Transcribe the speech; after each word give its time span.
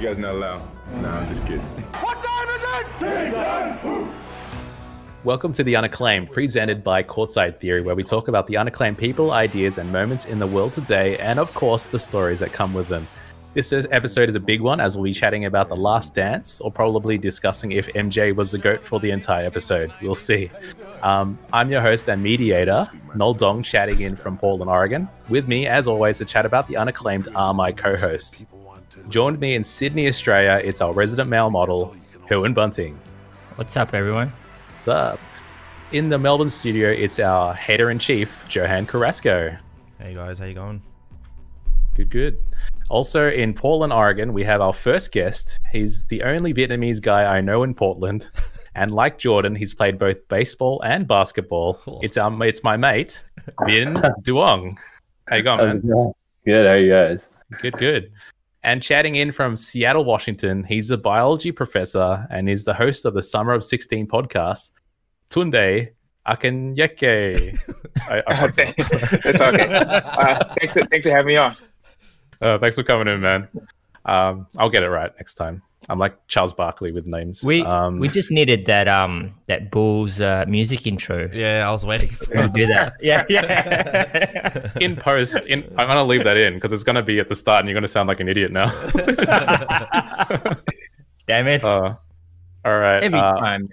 You 0.00 0.06
guys 0.06 0.16
not 0.16 0.34
allowed. 0.34 0.62
No, 1.02 1.10
I'm 1.10 1.28
just 1.28 1.42
kidding. 1.46 1.60
What 1.60 2.22
time 2.22 2.48
is 2.48 2.64
it? 3.02 4.08
Welcome 5.24 5.52
to 5.52 5.62
The 5.62 5.76
Unacclaimed, 5.76 6.32
presented 6.32 6.82
by 6.82 7.02
Courtside 7.02 7.60
Theory, 7.60 7.82
where 7.82 7.94
we 7.94 8.02
talk 8.02 8.28
about 8.28 8.46
the 8.46 8.56
unacclaimed 8.56 8.96
people, 8.96 9.32
ideas, 9.32 9.76
and 9.76 9.92
moments 9.92 10.24
in 10.24 10.38
the 10.38 10.46
world 10.46 10.72
today, 10.72 11.18
and 11.18 11.38
of 11.38 11.52
course, 11.52 11.82
the 11.82 11.98
stories 11.98 12.38
that 12.38 12.50
come 12.50 12.72
with 12.72 12.88
them. 12.88 13.06
This 13.52 13.74
episode 13.74 14.30
is 14.30 14.36
a 14.36 14.40
big 14.40 14.62
one 14.62 14.80
as 14.80 14.96
we'll 14.96 15.04
be 15.04 15.12
chatting 15.12 15.44
about 15.44 15.68
The 15.68 15.76
Last 15.76 16.14
Dance, 16.14 16.62
or 16.62 16.72
probably 16.72 17.18
discussing 17.18 17.72
if 17.72 17.86
MJ 17.88 18.34
was 18.34 18.52
the 18.52 18.58
GOAT 18.58 18.82
for 18.82 19.00
the 19.00 19.10
entire 19.10 19.44
episode. 19.44 19.92
We'll 20.00 20.14
see. 20.14 20.50
Um, 21.02 21.38
I'm 21.52 21.70
your 21.70 21.82
host 21.82 22.08
and 22.08 22.22
mediator, 22.22 22.88
Noel 23.14 23.34
Dong, 23.34 23.62
chatting 23.62 24.00
in 24.00 24.16
from 24.16 24.38
Portland, 24.38 24.70
Oregon. 24.70 25.10
With 25.28 25.46
me, 25.46 25.66
as 25.66 25.86
always, 25.86 26.16
to 26.18 26.24
chat 26.24 26.46
about 26.46 26.68
the 26.68 26.78
unacclaimed 26.78 27.28
are 27.34 27.52
my 27.52 27.70
co 27.70 27.98
hosts. 27.98 28.46
Joined 29.08 29.38
me 29.38 29.54
in 29.54 29.62
Sydney, 29.62 30.08
Australia, 30.08 30.60
it's 30.64 30.80
our 30.80 30.92
resident 30.92 31.30
male 31.30 31.50
model, 31.50 31.94
Herwin 32.28 32.54
Bunting. 32.54 32.98
What's 33.54 33.76
up, 33.76 33.94
everyone? 33.94 34.32
What's 34.72 34.88
up? 34.88 35.20
In 35.92 36.08
the 36.08 36.18
Melbourne 36.18 36.50
studio, 36.50 36.90
it's 36.90 37.20
our 37.20 37.54
hater 37.54 37.90
in 37.90 38.00
chief, 38.00 38.36
Johan 38.50 38.86
Carrasco. 38.86 39.56
Hey 40.00 40.14
guys, 40.14 40.38
how 40.40 40.46
you 40.46 40.54
going? 40.54 40.82
Good, 41.94 42.10
good. 42.10 42.42
Also 42.88 43.30
in 43.30 43.54
Portland, 43.54 43.92
Oregon, 43.92 44.32
we 44.32 44.42
have 44.42 44.60
our 44.60 44.72
first 44.72 45.12
guest. 45.12 45.56
He's 45.70 46.04
the 46.06 46.22
only 46.24 46.52
Vietnamese 46.52 47.00
guy 47.00 47.36
I 47.36 47.40
know 47.40 47.62
in 47.62 47.74
Portland, 47.74 48.28
and 48.74 48.90
like 48.90 49.18
Jordan, 49.18 49.54
he's 49.54 49.72
played 49.72 50.00
both 50.00 50.26
baseball 50.26 50.82
and 50.82 51.06
basketball. 51.06 51.74
Cool. 51.74 52.00
It's 52.02 52.16
um, 52.16 52.42
it's 52.42 52.64
my 52.64 52.76
mate, 52.76 53.22
Vin 53.66 53.94
Duong. 54.22 54.76
How 55.28 55.36
you 55.36 55.42
going, 55.44 55.58
How's 55.60 55.84
man? 55.84 56.12
Good. 56.44 56.66
How 56.66 56.72
are 56.72 56.78
you 56.78 56.92
guys? 56.92 57.28
Good, 57.62 57.74
good. 57.78 58.10
And 58.62 58.82
chatting 58.82 59.14
in 59.14 59.32
from 59.32 59.56
Seattle, 59.56 60.04
Washington, 60.04 60.64
he's 60.64 60.90
a 60.90 60.98
biology 60.98 61.50
professor 61.50 62.26
and 62.30 62.48
is 62.48 62.64
the 62.64 62.74
host 62.74 63.06
of 63.06 63.14
the 63.14 63.22
Summer 63.22 63.52
of 63.54 63.64
16 63.64 64.06
podcast, 64.06 64.72
Tunde 65.30 65.88
Akenyeke. 66.28 67.58
I, 68.02 68.22
I, 68.26 68.50
thanks. 68.52 68.90
It's 68.92 69.40
okay. 69.40 69.66
Uh, 70.20 70.54
thanks, 70.58 70.74
for, 70.74 70.84
thanks 70.84 71.06
for 71.06 71.12
having 71.12 71.28
me 71.28 71.36
on. 71.36 71.56
uh, 72.42 72.58
thanks 72.58 72.76
for 72.76 72.82
coming 72.82 73.08
in, 73.08 73.20
man. 73.20 73.48
Um, 74.06 74.46
I'll 74.56 74.70
get 74.70 74.82
it 74.82 74.88
right 74.88 75.12
next 75.16 75.34
time. 75.34 75.62
I'm 75.88 75.98
like 75.98 76.14
Charles 76.28 76.52
Barkley 76.52 76.92
with 76.92 77.06
names. 77.06 77.42
We 77.42 77.64
um, 77.64 77.98
we 77.98 78.08
just 78.08 78.30
needed 78.30 78.66
that 78.66 78.86
um 78.86 79.34
that 79.46 79.70
Bulls 79.70 80.20
uh, 80.20 80.44
music 80.46 80.86
intro 80.86 81.30
Yeah, 81.32 81.66
I 81.66 81.70
was 81.72 81.86
waiting 81.86 82.10
for 82.10 82.26
to 82.34 82.48
do 82.48 82.66
that. 82.66 82.94
Yeah, 83.00 83.24
yeah. 83.28 84.70
in 84.80 84.94
post. 84.94 85.46
In, 85.46 85.64
I'm 85.78 85.88
gonna 85.88 86.04
leave 86.04 86.24
that 86.24 86.36
in 86.36 86.54
because 86.54 86.72
it's 86.72 86.84
gonna 86.84 87.02
be 87.02 87.18
at 87.18 87.28
the 87.28 87.34
start, 87.34 87.60
and 87.60 87.68
you're 87.68 87.74
gonna 87.74 87.88
sound 87.88 88.08
like 88.08 88.20
an 88.20 88.28
idiot 88.28 88.52
now. 88.52 88.70
Damn 91.26 91.48
it! 91.48 91.64
uh, 91.64 91.94
all 92.64 92.78
right. 92.78 93.02
Every 93.02 93.18
uh, 93.18 93.36
time. 93.38 93.68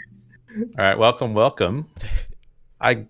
All 0.57 0.85
right, 0.85 0.97
welcome, 0.97 1.33
welcome. 1.33 1.87
I, 2.81 3.05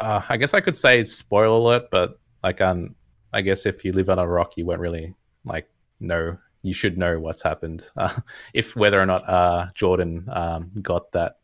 uh, 0.00 0.22
I 0.28 0.36
guess 0.36 0.54
I 0.54 0.60
could 0.60 0.76
say 0.76 1.04
spoiler 1.04 1.46
alert, 1.46 1.90
but 1.90 2.18
like, 2.42 2.60
um, 2.60 2.94
I 3.32 3.42
guess 3.42 3.66
if 3.66 3.84
you 3.84 3.92
live 3.92 4.08
on 4.08 4.18
a 4.18 4.26
rock, 4.26 4.56
you 4.56 4.64
won't 4.64 4.80
really 4.80 5.14
like 5.44 5.68
know. 6.00 6.38
You 6.66 6.74
should 6.74 6.98
know 6.98 7.18
what's 7.18 7.42
happened. 7.42 7.88
Uh, 7.96 8.20
if 8.52 8.76
whether 8.76 9.00
or 9.00 9.06
not 9.06 9.28
uh, 9.28 9.68
Jordan 9.74 10.28
um, 10.32 10.70
got 10.82 11.10
that 11.12 11.38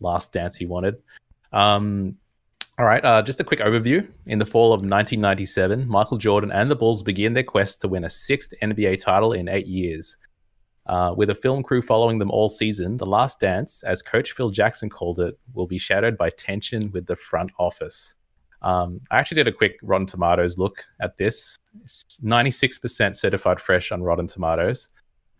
last 0.00 0.32
dance 0.32 0.56
he 0.56 0.64
wanted. 0.64 0.96
Um, 1.52 2.16
all 2.78 2.86
right, 2.86 3.04
uh, 3.04 3.20
just 3.22 3.40
a 3.40 3.44
quick 3.44 3.58
overview. 3.58 4.06
In 4.26 4.38
the 4.38 4.46
fall 4.46 4.72
of 4.72 4.80
1997, 4.80 5.88
Michael 5.88 6.16
Jordan 6.16 6.52
and 6.52 6.70
the 6.70 6.76
Bulls 6.76 7.02
begin 7.02 7.32
their 7.32 7.42
quest 7.42 7.80
to 7.80 7.88
win 7.88 8.04
a 8.04 8.10
sixth 8.10 8.54
NBA 8.62 9.02
title 9.02 9.32
in 9.32 9.48
eight 9.48 9.66
years. 9.66 10.16
Uh, 10.86 11.12
with 11.16 11.28
a 11.30 11.34
film 11.34 11.62
crew 11.62 11.82
following 11.82 12.18
them 12.18 12.30
all 12.30 12.48
season, 12.48 12.96
The 12.96 13.04
Last 13.04 13.40
Dance, 13.40 13.82
as 13.82 14.00
Coach 14.00 14.32
Phil 14.32 14.50
Jackson 14.50 14.88
called 14.88 15.20
it, 15.20 15.38
will 15.52 15.66
be 15.66 15.76
shadowed 15.76 16.16
by 16.16 16.30
tension 16.30 16.90
with 16.92 17.06
the 17.06 17.16
front 17.16 17.50
office. 17.58 18.14
Um, 18.62 19.00
I 19.10 19.18
actually 19.18 19.36
did 19.36 19.48
a 19.48 19.52
quick 19.52 19.78
Rotten 19.82 20.06
Tomatoes 20.06 20.56
look 20.56 20.84
at 21.00 21.16
this. 21.18 21.56
It's 21.84 22.04
96% 22.22 23.16
certified 23.16 23.60
fresh 23.60 23.92
on 23.92 24.02
Rotten 24.02 24.26
Tomatoes, 24.26 24.88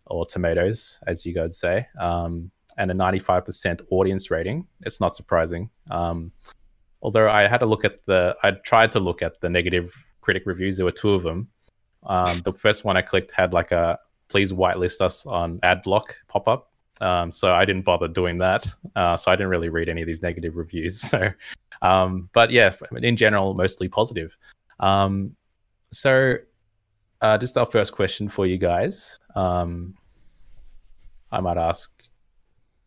or 0.07 0.27
tomatoes, 0.27 0.99
as 1.07 1.25
you 1.25 1.35
guys 1.35 1.59
say, 1.59 1.87
um, 2.01 2.51
and 2.77 2.91
a 2.91 2.95
95% 2.95 3.81
audience 3.91 4.31
rating. 4.31 4.67
It's 4.83 5.01
not 5.01 5.17
surprising. 5.17 5.71
Um, 5.91 6.33
although 7.03 7.29
I 7.29 7.47
had 7.47 7.59
to 7.59 7.67
look 7.67 7.85
at 7.85 8.05
the, 8.07 8.37
I 8.43 8.53
tried 8.53 8.93
to 8.93 9.01
look 9.01 9.23
at 9.23 9.41
the 9.41 9.49
negative 9.49 9.93
critic 10.21 10.45
reviews. 10.47 10.77
There 10.77 10.87
were 10.87 10.93
two 10.93 11.15
of 11.15 11.23
them. 11.23 11.49
Um, 12.05 12.41
the 12.45 12.53
first 12.53 12.85
one 12.85 12.97
I 12.97 13.03
clicked 13.03 13.33
had 13.33 13.53
like 13.53 13.73
a 13.73 13.99
please 14.29 14.53
whitelist 14.53 15.01
us 15.01 15.27
on 15.27 15.59
ad 15.63 15.83
block 15.83 16.15
pop 16.29 16.49
up. 16.49 16.71
Um, 17.01 17.31
so 17.33 17.53
I 17.53 17.65
didn't 17.65 17.83
bother 17.83 18.09
doing 18.09 18.39
that. 18.39 18.67
Uh, 18.97 19.17
so 19.17 19.31
I 19.31 19.37
didn't 19.37 19.51
really 19.51 19.69
read 19.69 19.89
any 19.89 20.03
of 20.03 20.07
these 20.07 20.23
negative 20.23 20.57
reviews. 20.57 21.01
So, 21.09 21.31
um, 21.81 22.29
but 22.33 22.51
yeah, 22.51 22.75
in 23.03 23.17
general, 23.17 23.55
mostly 23.55 23.89
positive. 23.89 24.37
Um, 24.81 25.37
so, 25.93 26.37
uh, 27.21 27.39
just 27.39 27.57
our 27.57 27.67
first 27.67 27.93
question 27.93 28.29
for 28.29 28.47
you 28.47 28.59
guys. 28.59 29.19
Um, 29.35 29.95
I 31.33 31.41
might 31.41 31.59
ask 31.59 31.91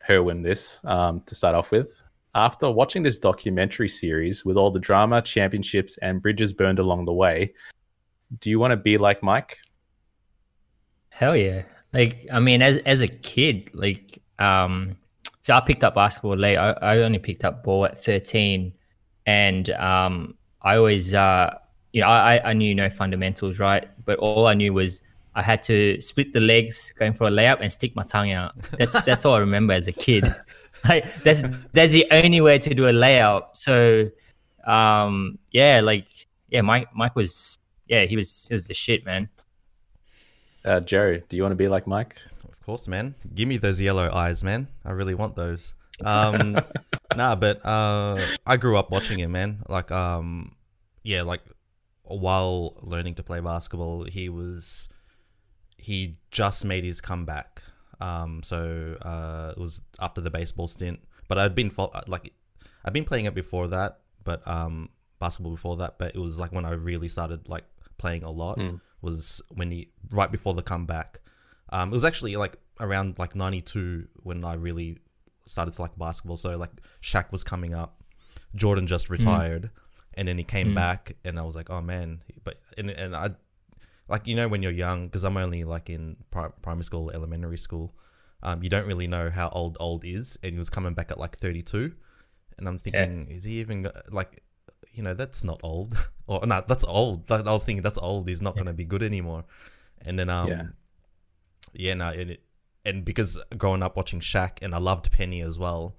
Herwin 0.07 0.44
this 0.44 0.79
um, 0.84 1.22
to 1.25 1.35
start 1.35 1.56
off 1.56 1.72
with. 1.72 1.91
After 2.34 2.72
watching 2.72 3.03
this 3.03 3.17
documentary 3.17 3.90
series 3.90 4.45
with 4.45 4.56
all 4.56 4.72
the 4.72 4.79
drama, 4.79 5.22
championships, 5.22 5.97
and 6.01 6.22
bridges 6.22 6.53
burned 6.53 6.79
along 6.79 7.06
the 7.06 7.13
way, 7.13 7.53
do 8.40 8.50
you 8.50 8.59
want 8.59 8.72
to 8.72 8.78
be 8.78 8.97
like 8.97 9.22
Mike? 9.22 9.57
Hell 11.09 11.35
yeah! 11.35 11.63
Like 11.94 12.25
I 12.31 12.40
mean, 12.40 12.61
as 12.61 12.78
as 12.78 13.01
a 13.01 13.07
kid, 13.07 13.69
like 13.73 14.22
um, 14.40 14.95
so 15.41 15.53
I 15.53 15.59
picked 15.59 15.84
up 15.84 15.95
basketball 15.95 16.38
late. 16.38 16.56
I, 16.56 16.72
I 16.81 16.97
only 17.00 17.19
picked 17.19 17.44
up 17.44 17.63
ball 17.63 17.85
at 17.85 18.01
thirteen, 18.01 18.72
and 19.25 19.69
um, 19.72 20.35
I 20.61 20.78
always 20.78 21.13
uh, 21.13 21.57
you 21.94 22.02
know, 22.02 22.07
I 22.07 22.41
I 22.44 22.53
knew 22.53 22.74
no 22.74 22.90
fundamentals, 22.90 23.59
right? 23.59 23.88
But 24.06 24.19
all 24.19 24.47
I 24.47 24.53
knew 24.53 24.74
was 24.74 25.02
I 25.35 25.41
had 25.41 25.63
to 25.63 26.00
split 26.02 26.34
the 26.34 26.41
legs 26.41 26.94
going 26.97 27.13
for 27.13 27.28
a 27.28 27.31
layup 27.31 27.62
and 27.62 27.72
stick 27.72 27.96
my 27.96 28.03
tongue 28.03 28.31
out. 28.31 28.53
That's 28.78 29.02
that's 29.07 29.25
all 29.25 29.34
I 29.34 29.40
remember 29.40 29.74
as 29.74 29.88
a 29.88 29.94
kid. 29.94 30.34
Like 30.90 31.06
that's 31.24 31.44
that's 31.74 31.94
the 31.94 32.07
only 32.09 32.41
way 32.41 32.57
to 32.57 32.74
do 32.74 32.88
a 32.88 32.91
layup. 32.91 33.50
So 33.53 34.09
um, 34.66 35.38
yeah, 35.52 35.79
like 35.79 36.07
yeah, 36.50 36.62
Mike 36.62 36.88
Mike 36.96 37.16
was 37.16 37.59
yeah 37.88 38.06
he 38.06 38.16
was 38.16 38.47
he 38.47 38.56
was 38.56 38.63
the 38.63 38.73
shit, 38.73 39.06
man. 39.06 39.29
Uh, 40.66 40.79
Jerry, 40.79 41.23
do 41.29 41.38
you 41.38 41.44
want 41.44 41.52
to 41.52 41.56
be 41.56 41.68
like 41.68 41.85
Mike? 41.85 42.16
Of 42.50 42.59
course, 42.66 42.88
man. 42.88 43.13
Give 43.35 43.47
me 43.47 43.58
those 43.58 43.79
yellow 43.79 44.12
eyes, 44.12 44.44
man. 44.44 44.68
I 44.84 44.90
really 44.90 45.13
want 45.13 45.35
those. 45.35 45.73
Um, 46.03 46.58
nah, 47.16 47.35
but 47.35 47.63
uh, 47.66 48.19
I 48.46 48.58
grew 48.58 48.78
up 48.78 48.91
watching 48.91 49.19
him, 49.19 49.31
man. 49.31 49.63
Like, 49.68 49.91
um, 49.91 50.56
yeah, 51.03 51.23
like 51.23 51.41
while 52.19 52.75
learning 52.81 53.16
to 53.16 53.23
play 53.23 53.39
basketball, 53.39 54.03
he 54.05 54.29
was 54.29 54.89
he 55.77 56.16
just 56.29 56.63
made 56.66 56.83
his 56.83 57.01
comeback. 57.01 57.61
Um, 57.99 58.41
so 58.44 58.97
uh, 59.01 59.53
it 59.55 59.59
was 59.59 59.81
after 59.99 60.22
the 60.22 60.29
baseball 60.29 60.67
stint, 60.67 60.99
but 61.27 61.38
I'd 61.38 61.55
been 61.55 61.69
fo- 61.69 61.91
like, 62.07 62.33
I'd 62.85 62.94
been 62.94 63.05
playing 63.05 63.25
it 63.25 63.35
before 63.35 63.67
that, 63.69 63.99
but 64.23 64.47
um, 64.47 64.89
basketball 65.19 65.51
before 65.51 65.77
that. 65.77 65.97
But 65.99 66.16
it 66.16 66.19
was 66.19 66.39
like 66.39 66.51
when 66.51 66.66
I 66.66 66.72
really 66.72 67.07
started 67.07 67.47
like 67.47 67.63
playing 67.97 68.23
a 68.23 68.31
lot 68.31 68.57
Mm. 68.57 68.81
was 69.01 69.41
when 69.49 69.69
he 69.72 69.89
right 70.11 70.31
before 70.31 70.53
the 70.53 70.63
comeback. 70.63 71.19
Um, 71.69 71.89
it 71.89 71.93
was 71.93 72.03
actually 72.03 72.35
like 72.35 72.57
around 72.79 73.17
like 73.19 73.35
'92 73.35 74.07
when 74.23 74.43
I 74.43 74.53
really 74.55 74.97
started 75.46 75.73
to 75.75 75.81
like 75.81 75.97
basketball. 75.97 76.37
So 76.37 76.57
like 76.57 76.72
Shaq 77.02 77.31
was 77.31 77.43
coming 77.43 77.73
up, 77.75 78.02
Jordan 78.55 78.87
just 78.87 79.09
retired, 79.09 79.69
and 80.16 80.28
then 80.28 80.37
he 80.37 80.43
came 80.43 80.69
Mm. 80.72 80.75
back, 80.75 81.16
and 81.23 81.40
I 81.40 81.43
was 81.43 81.55
like, 81.55 81.69
oh 81.69 81.81
man, 81.81 82.22
but 82.43 82.59
and 82.78 82.90
and 82.90 83.16
I 83.16 83.31
like 84.08 84.28
you 84.28 84.35
know 84.35 84.47
when 84.47 84.61
you're 84.63 84.72
young 84.72 85.08
because 85.08 85.23
I'm 85.23 85.37
only 85.37 85.63
like 85.63 85.90
in 85.90 86.17
pri- 86.31 86.52
primary 86.61 86.84
school, 86.84 87.11
elementary 87.11 87.58
school. 87.58 87.93
Um, 88.43 88.63
you 88.63 88.69
don't 88.69 88.87
really 88.87 89.08
know 89.08 89.29
how 89.29 89.49
old 89.49 89.78
old 89.79 90.03
is, 90.03 90.37
and 90.41 90.52
he 90.53 90.58
was 90.58 90.69
coming 90.69 90.93
back 90.96 91.11
at 91.11 91.19
like 91.19 91.37
32, 91.37 91.93
and 92.58 92.67
I'm 92.67 92.79
thinking, 92.79 93.28
is 93.29 93.43
he 93.43 93.59
even 93.59 93.87
like, 94.09 94.41
you 94.93 95.03
know, 95.03 95.13
that's 95.13 95.43
not 95.43 95.59
old, 95.63 95.96
or 96.28 96.43
no, 96.47 96.64
that's 96.67 96.84
old. 96.84 97.31
I 97.31 97.40
was 97.41 97.64
thinking 97.64 97.84
that's 97.84 97.99
old. 97.99 98.28
He's 98.28 98.41
not 98.41 98.57
gonna 98.57 98.73
be 98.73 98.84
good 98.85 99.03
anymore, 99.03 99.46
and 100.02 100.17
then 100.17 100.29
um, 100.31 100.49
Yeah. 100.49 100.64
yeah, 101.73 101.93
no, 101.93 102.09
and 102.09 102.31
it, 102.31 102.43
and 102.84 103.05
because 103.05 103.37
growing 103.57 103.84
up 103.84 103.96
watching 103.96 104.19
Shaq, 104.19 104.57
and 104.64 104.73
I 104.73 104.79
loved 104.79 105.11
Penny 105.11 105.41
as 105.41 105.59
well, 105.59 105.96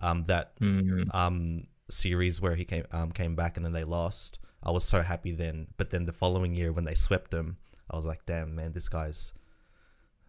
um, 0.00 0.24
that 0.24 0.56
Mm. 0.60 1.14
um 1.14 1.66
series 1.90 2.40
where 2.40 2.54
he 2.54 2.64
came 2.64 2.84
um 2.92 3.12
came 3.12 3.34
back 3.34 3.56
and 3.56 3.64
then 3.64 3.72
they 3.72 3.84
lost. 3.84 4.38
I 4.62 4.70
was 4.70 4.84
so 4.84 5.02
happy 5.02 5.32
then, 5.32 5.66
but 5.76 5.90
then 5.90 6.06
the 6.06 6.12
following 6.12 6.54
year 6.54 6.72
when 6.72 6.84
they 6.84 6.94
swept 6.94 7.34
him, 7.34 7.58
I 7.90 7.96
was 7.96 8.06
like, 8.06 8.24
damn 8.26 8.54
man, 8.54 8.72
this 8.72 8.88
guy's 8.88 9.32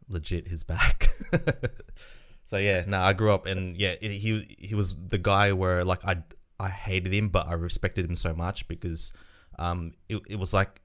legit. 0.10 0.48
He's 0.48 0.64
back. 0.64 1.08
so 2.44 2.58
yeah, 2.58 2.84
no, 2.86 3.00
I 3.00 3.14
grew 3.14 3.32
up 3.32 3.46
and 3.46 3.78
yeah, 3.78 3.96
he 4.02 4.56
he 4.60 4.76
was 4.76 4.94
the 5.08 5.18
guy 5.18 5.54
where 5.54 5.84
like 5.86 6.04
I 6.06 6.18
I 6.60 6.70
hated 6.70 7.14
him, 7.14 7.30
but 7.30 7.48
I 7.48 7.54
respected 7.54 8.06
him 8.06 8.16
so 8.16 8.34
much 8.34 8.68
because 8.68 9.14
um 9.58 9.94
it 10.10 10.22
it 10.28 10.36
was 10.36 10.54
like 10.54 10.82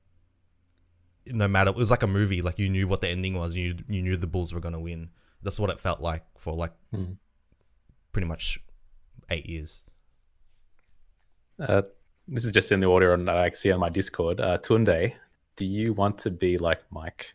no 1.27 1.47
matter 1.49 1.71
it 1.71 1.77
was 1.77 1.91
like 1.91 2.03
a 2.03 2.07
movie. 2.09 2.43
Like 2.43 2.59
you 2.59 2.69
knew 2.71 2.87
what 2.89 3.01
the 3.01 3.09
ending 3.09 3.35
was. 3.35 3.57
You 3.57 3.77
you 3.89 4.03
knew 4.03 4.17
the 4.17 4.27
Bulls 4.27 4.53
were 4.55 4.61
gonna 4.61 4.81
win. 4.81 5.11
That's 5.43 5.59
what 5.59 5.71
it 5.71 5.81
felt 5.81 6.01
like 6.01 6.25
for 6.39 6.55
like 6.55 6.73
Hmm. 6.93 7.13
pretty 8.13 8.27
much 8.29 8.61
eight 9.31 9.47
years. 9.47 9.83
Uh, 11.61 11.83
this 12.27 12.45
is 12.45 12.53
just 12.53 12.73
in 12.73 12.81
the 12.81 12.87
order 12.87 13.13
on 13.13 13.29
I 13.29 13.51
see 13.51 13.71
on 13.71 13.81
my 13.81 13.91
Discord. 13.91 14.41
Uh, 14.41 14.59
Tunde, 14.59 15.13
do 15.57 15.65
you 15.65 15.93
want 15.93 16.19
to 16.19 16.31
be 16.31 16.57
like 16.57 16.81
Mike? 16.91 17.35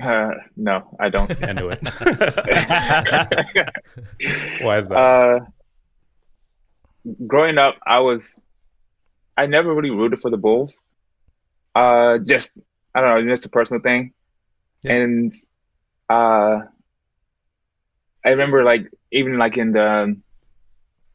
Uh, 0.00 0.30
no, 0.56 0.94
I 1.00 1.08
don't. 1.08 1.30
I 1.42 1.52
knew 1.52 1.70
it. 1.70 1.82
Why 4.62 4.78
is 4.78 4.88
that? 4.88 4.96
uh, 4.96 5.40
growing 7.26 7.58
up, 7.58 7.76
I 7.86 8.00
was, 8.00 8.40
I 9.36 9.46
never 9.46 9.74
really 9.74 9.90
rooted 9.90 10.20
for 10.20 10.30
the 10.30 10.36
Bulls. 10.36 10.84
Uh, 11.74 12.18
just 12.18 12.58
I 12.94 13.00
don't 13.00 13.26
know, 13.26 13.34
just 13.34 13.46
a 13.46 13.50
personal 13.50 13.82
thing. 13.82 14.12
Yeah. 14.82 14.94
And 14.94 15.34
uh, 16.08 16.60
I 18.24 18.30
remember 18.30 18.64
like 18.64 18.90
even 19.12 19.38
like 19.38 19.56
in 19.56 19.72
the 19.72 20.16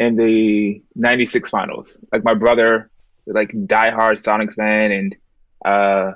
in 0.01 0.15
the 0.15 0.81
'96 0.95 1.50
finals, 1.50 2.00
like 2.12 2.24
my 2.24 2.33
brother, 2.33 2.89
like 3.27 3.50
diehard 3.50 4.18
Sonics 4.19 4.56
fan, 4.56 4.92
and 4.92 5.15
uh, 5.63 6.13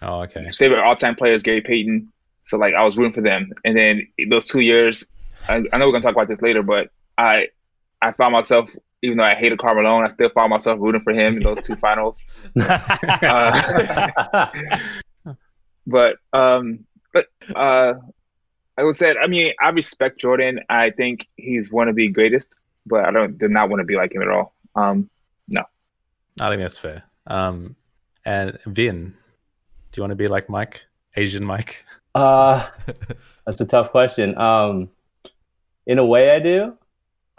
oh, 0.00 0.22
okay. 0.22 0.44
his 0.44 0.56
favorite 0.56 0.82
all-time 0.82 1.14
player 1.14 1.34
is 1.34 1.42
Gary 1.42 1.60
Payton. 1.60 2.10
So 2.44 2.56
like 2.56 2.72
I 2.74 2.84
was 2.84 2.96
rooting 2.96 3.12
for 3.12 3.20
them, 3.20 3.50
and 3.64 3.76
then 3.76 4.08
those 4.30 4.46
two 4.46 4.60
years, 4.60 5.04
I, 5.46 5.62
I 5.72 5.78
know 5.78 5.86
we're 5.86 5.92
gonna 5.92 6.00
talk 6.00 6.14
about 6.14 6.28
this 6.28 6.40
later, 6.40 6.62
but 6.62 6.88
I 7.18 7.48
I 8.00 8.12
found 8.12 8.32
myself, 8.32 8.74
even 9.02 9.18
though 9.18 9.24
I 9.24 9.34
hated 9.34 9.58
Karl 9.58 9.74
Malone, 9.74 10.04
I 10.04 10.08
still 10.08 10.30
found 10.30 10.48
myself 10.48 10.78
rooting 10.80 11.02
for 11.02 11.12
him 11.12 11.36
in 11.36 11.42
those 11.42 11.62
two 11.62 11.76
finals. 11.76 12.24
Uh, 12.56 14.46
but 15.86 16.16
um, 16.32 16.86
but 17.12 17.26
uh, 17.54 17.92
I 18.78 18.82
would 18.82 18.96
say, 18.96 19.14
I 19.22 19.26
mean, 19.26 19.52
I 19.60 19.68
respect 19.70 20.18
Jordan. 20.18 20.60
I 20.70 20.90
think 20.90 21.28
he's 21.36 21.70
one 21.70 21.88
of 21.88 21.94
the 21.94 22.08
greatest, 22.08 22.48
but 22.86 23.04
I 23.04 23.10
don't 23.10 23.38
do 23.38 23.48
not 23.48 23.68
want 23.68 23.80
to 23.80 23.84
be 23.84 23.96
like 23.96 24.14
him 24.14 24.22
at 24.22 24.28
all. 24.28 24.54
Um, 24.74 25.08
no, 25.48 25.62
I 26.40 26.48
think 26.50 26.62
that's 26.62 26.78
fair. 26.78 27.02
Um, 27.26 27.76
and 28.24 28.58
Vin, 28.66 29.14
do 29.90 29.98
you 29.98 30.02
want 30.02 30.12
to 30.12 30.16
be 30.16 30.26
like 30.28 30.48
Mike, 30.48 30.82
Asian 31.16 31.44
Mike? 31.44 31.84
Uh, 32.14 32.68
that's 33.46 33.58
a 33.62 33.64
tough 33.64 33.90
question. 33.90 34.36
Um, 34.36 34.90
in 35.86 35.98
a 35.98 36.04
way, 36.04 36.30
I 36.30 36.40
do. 36.40 36.76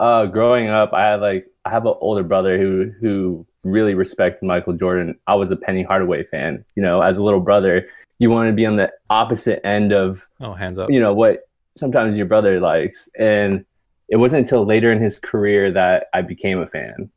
Uh, 0.00 0.26
growing 0.26 0.68
up, 0.68 0.92
I 0.92 1.06
had 1.06 1.20
like 1.20 1.46
I 1.64 1.70
have 1.70 1.86
an 1.86 1.94
older 2.00 2.24
brother 2.24 2.58
who 2.58 2.90
who 3.00 3.46
really 3.62 3.94
respected 3.94 4.44
Michael 4.44 4.72
Jordan. 4.72 5.16
I 5.28 5.36
was 5.36 5.52
a 5.52 5.56
Penny 5.56 5.84
Hardaway 5.84 6.24
fan. 6.24 6.64
You 6.74 6.82
know, 6.82 7.02
as 7.02 7.18
a 7.18 7.22
little 7.22 7.38
brother, 7.38 7.86
you 8.18 8.30
want 8.30 8.48
to 8.48 8.52
be 8.52 8.66
on 8.66 8.74
the 8.74 8.92
opposite 9.10 9.64
end 9.64 9.92
of 9.92 10.26
Oh, 10.40 10.54
hands 10.54 10.76
up. 10.76 10.90
you 10.90 10.98
know 10.98 11.14
what 11.14 11.48
sometimes 11.76 12.16
your 12.16 12.26
brother 12.26 12.58
likes 12.58 13.08
and 13.16 13.64
it 14.08 14.16
wasn't 14.16 14.40
until 14.40 14.64
later 14.64 14.92
in 14.92 15.00
his 15.00 15.18
career 15.18 15.70
that 15.72 16.06
i 16.12 16.22
became 16.22 16.60
a 16.60 16.66
fan. 16.66 17.10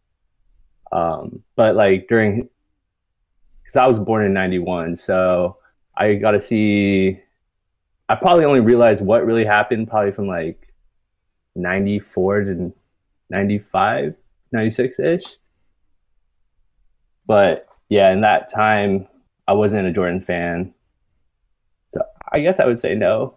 Um, 0.92 1.44
but 1.56 1.76
like 1.76 2.08
during 2.08 2.50
because 3.68 3.76
i 3.76 3.86
was 3.86 4.00
born 4.00 4.26
in 4.26 4.34
91 4.34 4.96
so 4.96 5.58
i 5.98 6.16
got 6.16 6.32
to 6.32 6.40
see 6.40 7.20
i 8.08 8.16
probably 8.16 8.46
only 8.46 8.62
realized 8.62 9.04
what 9.04 9.26
really 9.26 9.44
happened 9.44 9.90
probably 9.90 10.14
from 10.14 10.28
like 10.28 10.74
94 11.56 12.44
to 12.46 12.74
95 13.30 14.16
96-ish 14.56 15.36
but 17.26 17.68
yeah 17.90 18.12
in 18.14 18.22
that 18.22 18.54
time 18.54 19.06
i 19.48 19.54
wasn't 19.54 19.86
a 19.88 19.92
jordan 19.92 20.22
fan. 20.22 20.74
So 21.94 22.02
i 22.32 22.40
guess 22.40 22.62
i 22.62 22.66
would 22.66 22.80
say 22.80 22.96
no 22.96 23.37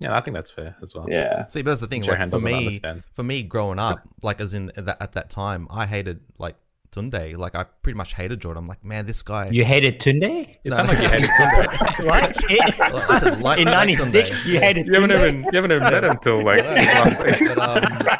Yeah, 0.00 0.16
I 0.16 0.20
think 0.20 0.34
that's 0.36 0.50
fair 0.50 0.76
as 0.82 0.94
well. 0.94 1.06
yeah 1.08 1.48
See, 1.48 1.62
but 1.62 1.70
that's 1.72 1.80
the 1.80 1.86
thing. 1.88 2.04
Johan 2.04 2.30
Like 2.30 2.40
for 2.40 2.40
me, 2.46 2.54
understand. 2.54 3.02
for 3.14 3.22
me, 3.24 3.42
growing 3.42 3.78
up, 3.78 4.00
like 4.22 4.40
as 4.40 4.54
in 4.54 4.70
at 4.76 4.86
that, 4.86 4.96
at 5.02 5.12
that 5.12 5.28
time, 5.30 5.66
I 5.70 5.86
hated 5.86 6.20
like 6.38 6.54
Tunde. 6.92 7.36
Like 7.36 7.54
I 7.56 7.64
pretty 7.82 7.96
much 7.96 8.14
hated 8.14 8.40
Jordan. 8.40 8.62
I'm 8.62 8.66
like, 8.68 8.84
man, 8.84 9.06
this 9.06 9.22
guy. 9.22 9.50
you 9.50 9.64
hated 9.64 10.00
Tunde? 10.00 10.56
You 10.64 10.70
No. 10.70 10.76
sound 10.76 10.88
like 10.88 10.98
you 11.00 11.08
hated 11.08 11.28
Tunde. 11.38 12.06
What? 12.06 13.08
Listen, 13.10 13.40
like- 13.40 13.58
In 13.58 13.64
'96, 13.66 14.30
Tunde. 14.30 14.46
you 14.46 14.60
hated 14.60 14.86
you 14.86 14.94
haven't 14.94 15.10
even 15.12 15.36
you 15.42 15.50
haven't 15.52 15.72
even 15.72 15.82
met 15.82 16.04
him 16.04 16.10
until 16.12 16.44
like 16.44 16.64
last 16.64 17.40
week. 17.40 17.54
but, 17.56 17.84
um, 18.12 18.18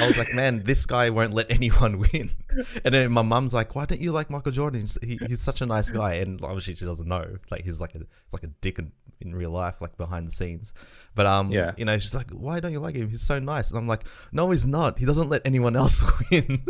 I 0.00 0.06
was 0.08 0.16
like, 0.16 0.32
man, 0.34 0.62
this 0.64 0.86
guy 0.86 1.10
won't 1.10 1.32
let 1.32 1.50
anyone 1.50 1.98
win. 2.12 2.30
And 2.84 2.94
then 2.94 3.10
my 3.12 3.22
mum's 3.22 3.52
like, 3.54 3.74
why 3.74 3.84
don't 3.86 4.00
you 4.00 4.12
like 4.12 4.30
Michael 4.30 4.52
Jordan? 4.52 4.80
He's, 4.82 4.98
he, 5.02 5.18
he's 5.26 5.40
such 5.40 5.60
a 5.60 5.66
nice 5.66 5.90
guy. 5.90 6.14
And 6.14 6.42
obviously 6.42 6.74
she 6.74 6.84
doesn't 6.84 7.06
know. 7.08 7.36
Like 7.50 7.64
he's 7.64 7.80
like 7.80 7.94
a 7.94 8.00
it's 8.00 8.32
like 8.32 8.44
a 8.44 8.48
dick 8.60 8.78
in, 8.78 8.92
in 9.20 9.34
real 9.34 9.50
life, 9.50 9.80
like 9.80 9.96
behind 9.96 10.26
the 10.28 10.32
scenes. 10.32 10.72
But 11.14 11.26
um, 11.26 11.50
Yeah. 11.50 11.72
you 11.76 11.84
know, 11.84 11.98
she's 11.98 12.14
like, 12.14 12.30
why 12.30 12.60
don't 12.60 12.72
you 12.72 12.80
like 12.80 12.94
him? 12.94 13.08
He's 13.08 13.22
so 13.22 13.38
nice. 13.38 13.70
And 13.70 13.78
I'm 13.78 13.86
like, 13.88 14.04
no, 14.32 14.50
he's 14.50 14.66
not. 14.66 14.98
He 14.98 15.06
doesn't 15.06 15.28
let 15.28 15.42
anyone 15.44 15.76
else 15.76 16.02
win. 16.30 16.64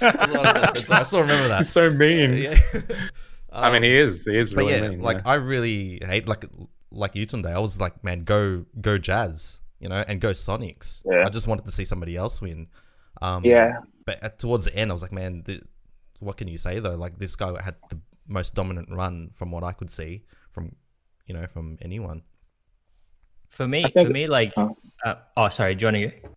I 0.00 1.02
still 1.04 1.20
remember 1.20 1.48
that. 1.48 1.58
He's 1.58 1.70
so 1.70 1.90
mean. 1.90 2.34
Yeah. 2.34 2.58
I 3.52 3.70
mean, 3.72 3.82
he 3.82 3.96
is. 3.96 4.24
He 4.24 4.38
is 4.38 4.54
really 4.54 4.74
yeah, 4.74 4.88
mean. 4.88 5.00
like 5.02 5.18
yeah. 5.18 5.22
I 5.30 5.34
really 5.34 6.00
hate 6.06 6.28
like 6.28 6.44
like 6.92 7.16
you 7.16 7.26
Tunde. 7.26 7.46
I 7.52 7.58
was 7.58 7.80
like, 7.80 8.02
man, 8.04 8.22
go 8.24 8.64
go 8.80 8.96
Jazz, 8.98 9.59
you 9.80 9.88
know, 9.88 10.04
and 10.06 10.20
go 10.20 10.30
Sonics. 10.30 11.02
Yeah. 11.10 11.24
I 11.26 11.30
just 11.30 11.48
wanted 11.48 11.64
to 11.66 11.72
see 11.72 11.84
somebody 11.84 12.16
else 12.16 12.40
win. 12.40 12.68
Um, 13.22 13.44
Yeah. 13.44 13.78
But 14.06 14.22
at, 14.22 14.38
towards 14.38 14.64
the 14.64 14.74
end, 14.76 14.90
I 14.90 14.94
was 14.94 15.02
like, 15.02 15.12
man, 15.12 15.42
th- 15.44 15.62
what 16.20 16.36
can 16.36 16.48
you 16.48 16.58
say 16.58 16.78
though? 16.80 16.96
Like 16.96 17.18
this 17.18 17.34
guy 17.36 17.60
had 17.62 17.76
the 17.88 17.98
most 18.28 18.54
dominant 18.54 18.88
run 18.90 19.30
from 19.32 19.50
what 19.50 19.64
I 19.64 19.72
could 19.72 19.90
see 19.90 20.22
from, 20.50 20.74
you 21.26 21.34
know, 21.34 21.46
from 21.46 21.78
anyone. 21.80 22.22
For 23.48 23.66
me, 23.66 23.82
think- 23.82 24.06
for 24.08 24.12
me, 24.12 24.26
like, 24.26 24.52
Oh. 24.56 24.76
uh, 25.04 25.14
oh, 25.36 25.48
sorry, 25.48 25.74
do 25.74 25.80
you 25.80 25.86
want 25.86 25.96
to 25.96 26.06
go? 26.20 26.36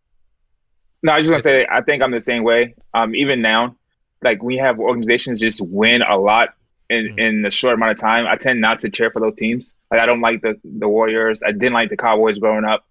No, 1.04 1.12
I 1.14 1.18
was 1.18 1.28
just 1.28 1.32
gonna 1.46 1.60
say 1.60 1.66
I 1.70 1.82
think 1.82 2.02
I'm 2.02 2.12
the 2.12 2.22
same 2.22 2.44
way. 2.44 2.76
Um, 2.94 3.14
even 3.14 3.42
now, 3.42 3.76
like 4.24 4.42
we 4.42 4.56
have 4.58 4.80
organizations 4.80 5.40
just 5.40 5.60
win 5.68 6.02
a 6.02 6.18
lot 6.18 6.54
in 6.90 7.08
Mhm. 7.08 7.20
in 7.20 7.46
a 7.46 7.52
short 7.52 7.74
amount 7.74 7.92
of 7.92 8.00
time. 8.00 8.26
I 8.26 8.38
tend 8.38 8.62
not 8.62 8.80
to 8.82 8.90
cheer 8.90 9.12
for 9.12 9.20
those 9.20 9.36
teams. 9.36 9.74
Like 9.92 10.00
I 10.00 10.06
don't 10.06 10.22
like 10.22 10.42
the 10.42 10.60
the 10.64 10.88
Warriors. 10.88 11.44
I 11.44 11.52
didn't 11.52 11.74
like 11.74 11.90
the 11.90 11.98
Cowboys 11.98 12.38
growing 12.40 12.64
up. 12.64 12.86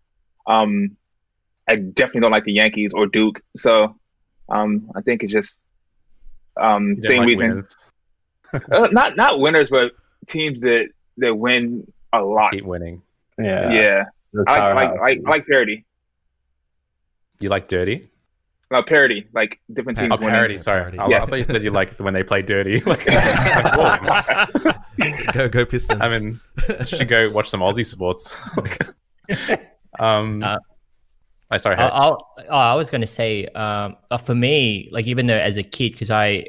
Um, 0.46 0.96
I 1.68 1.76
definitely 1.76 2.22
don't 2.22 2.32
like 2.32 2.44
the 2.44 2.52
Yankees 2.52 2.92
or 2.92 3.06
Duke. 3.06 3.40
So, 3.56 3.94
um, 4.48 4.90
I 4.94 5.00
think 5.00 5.22
it's 5.22 5.32
just 5.32 5.62
um 6.60 7.02
same 7.02 7.18
like 7.18 7.28
reason. 7.28 7.66
Uh, 8.70 8.86
not 8.92 9.16
not 9.16 9.40
winners, 9.40 9.70
but 9.70 9.92
teams 10.26 10.60
that 10.60 10.88
that 11.16 11.34
win 11.34 11.90
a 12.12 12.22
lot. 12.22 12.52
Keep 12.52 12.66
winning. 12.66 13.00
Yeah. 13.38 13.72
Yeah, 13.72 14.04
I 14.34 14.38
like, 14.38 14.46
like 14.46 14.56
powerhouse. 14.76 14.98
like 15.00 15.18
like 15.26 15.46
parity. 15.46 15.86
You 17.40 17.48
like 17.48 17.66
dirty? 17.68 18.10
No 18.70 18.82
parity, 18.82 19.26
like 19.32 19.58
different 19.72 19.98
teams 19.98 20.12
Oh, 20.12 20.16
winning. 20.20 20.34
parody. 20.34 20.58
Sorry, 20.58 20.80
Parody. 20.80 20.98
I, 20.98 21.08
Yeah. 21.08 21.22
I 21.22 21.26
thought 21.26 21.36
you 21.36 21.44
said 21.44 21.62
you 21.62 21.70
like 21.70 21.98
when 21.98 22.12
they 22.12 22.22
play 22.22 22.42
dirty. 22.42 22.80
like, 22.86 23.06
like, 23.06 24.76
go 25.32 25.48
go 25.48 25.64
Pistons. 25.64 26.00
I 26.02 26.08
mean, 26.08 26.38
you 26.68 26.86
should 26.86 27.08
go 27.08 27.30
watch 27.30 27.48
some 27.48 27.60
Aussie 27.60 27.86
sports. 27.86 28.34
Um, 29.98 30.42
Uh, 30.42 30.58
I 31.50 31.58
sorry. 31.58 31.76
I, 31.76 31.88
oh, 31.88 32.18
I 32.50 32.74
was 32.74 32.88
going 32.88 33.02
to 33.02 33.06
say, 33.06 33.46
um, 33.48 33.96
uh, 34.10 34.16
for 34.16 34.34
me, 34.34 34.88
like 34.90 35.06
even 35.06 35.26
though 35.26 35.36
as 35.38 35.58
a 35.58 35.62
kid, 35.62 35.92
because 35.92 36.10
I, 36.10 36.46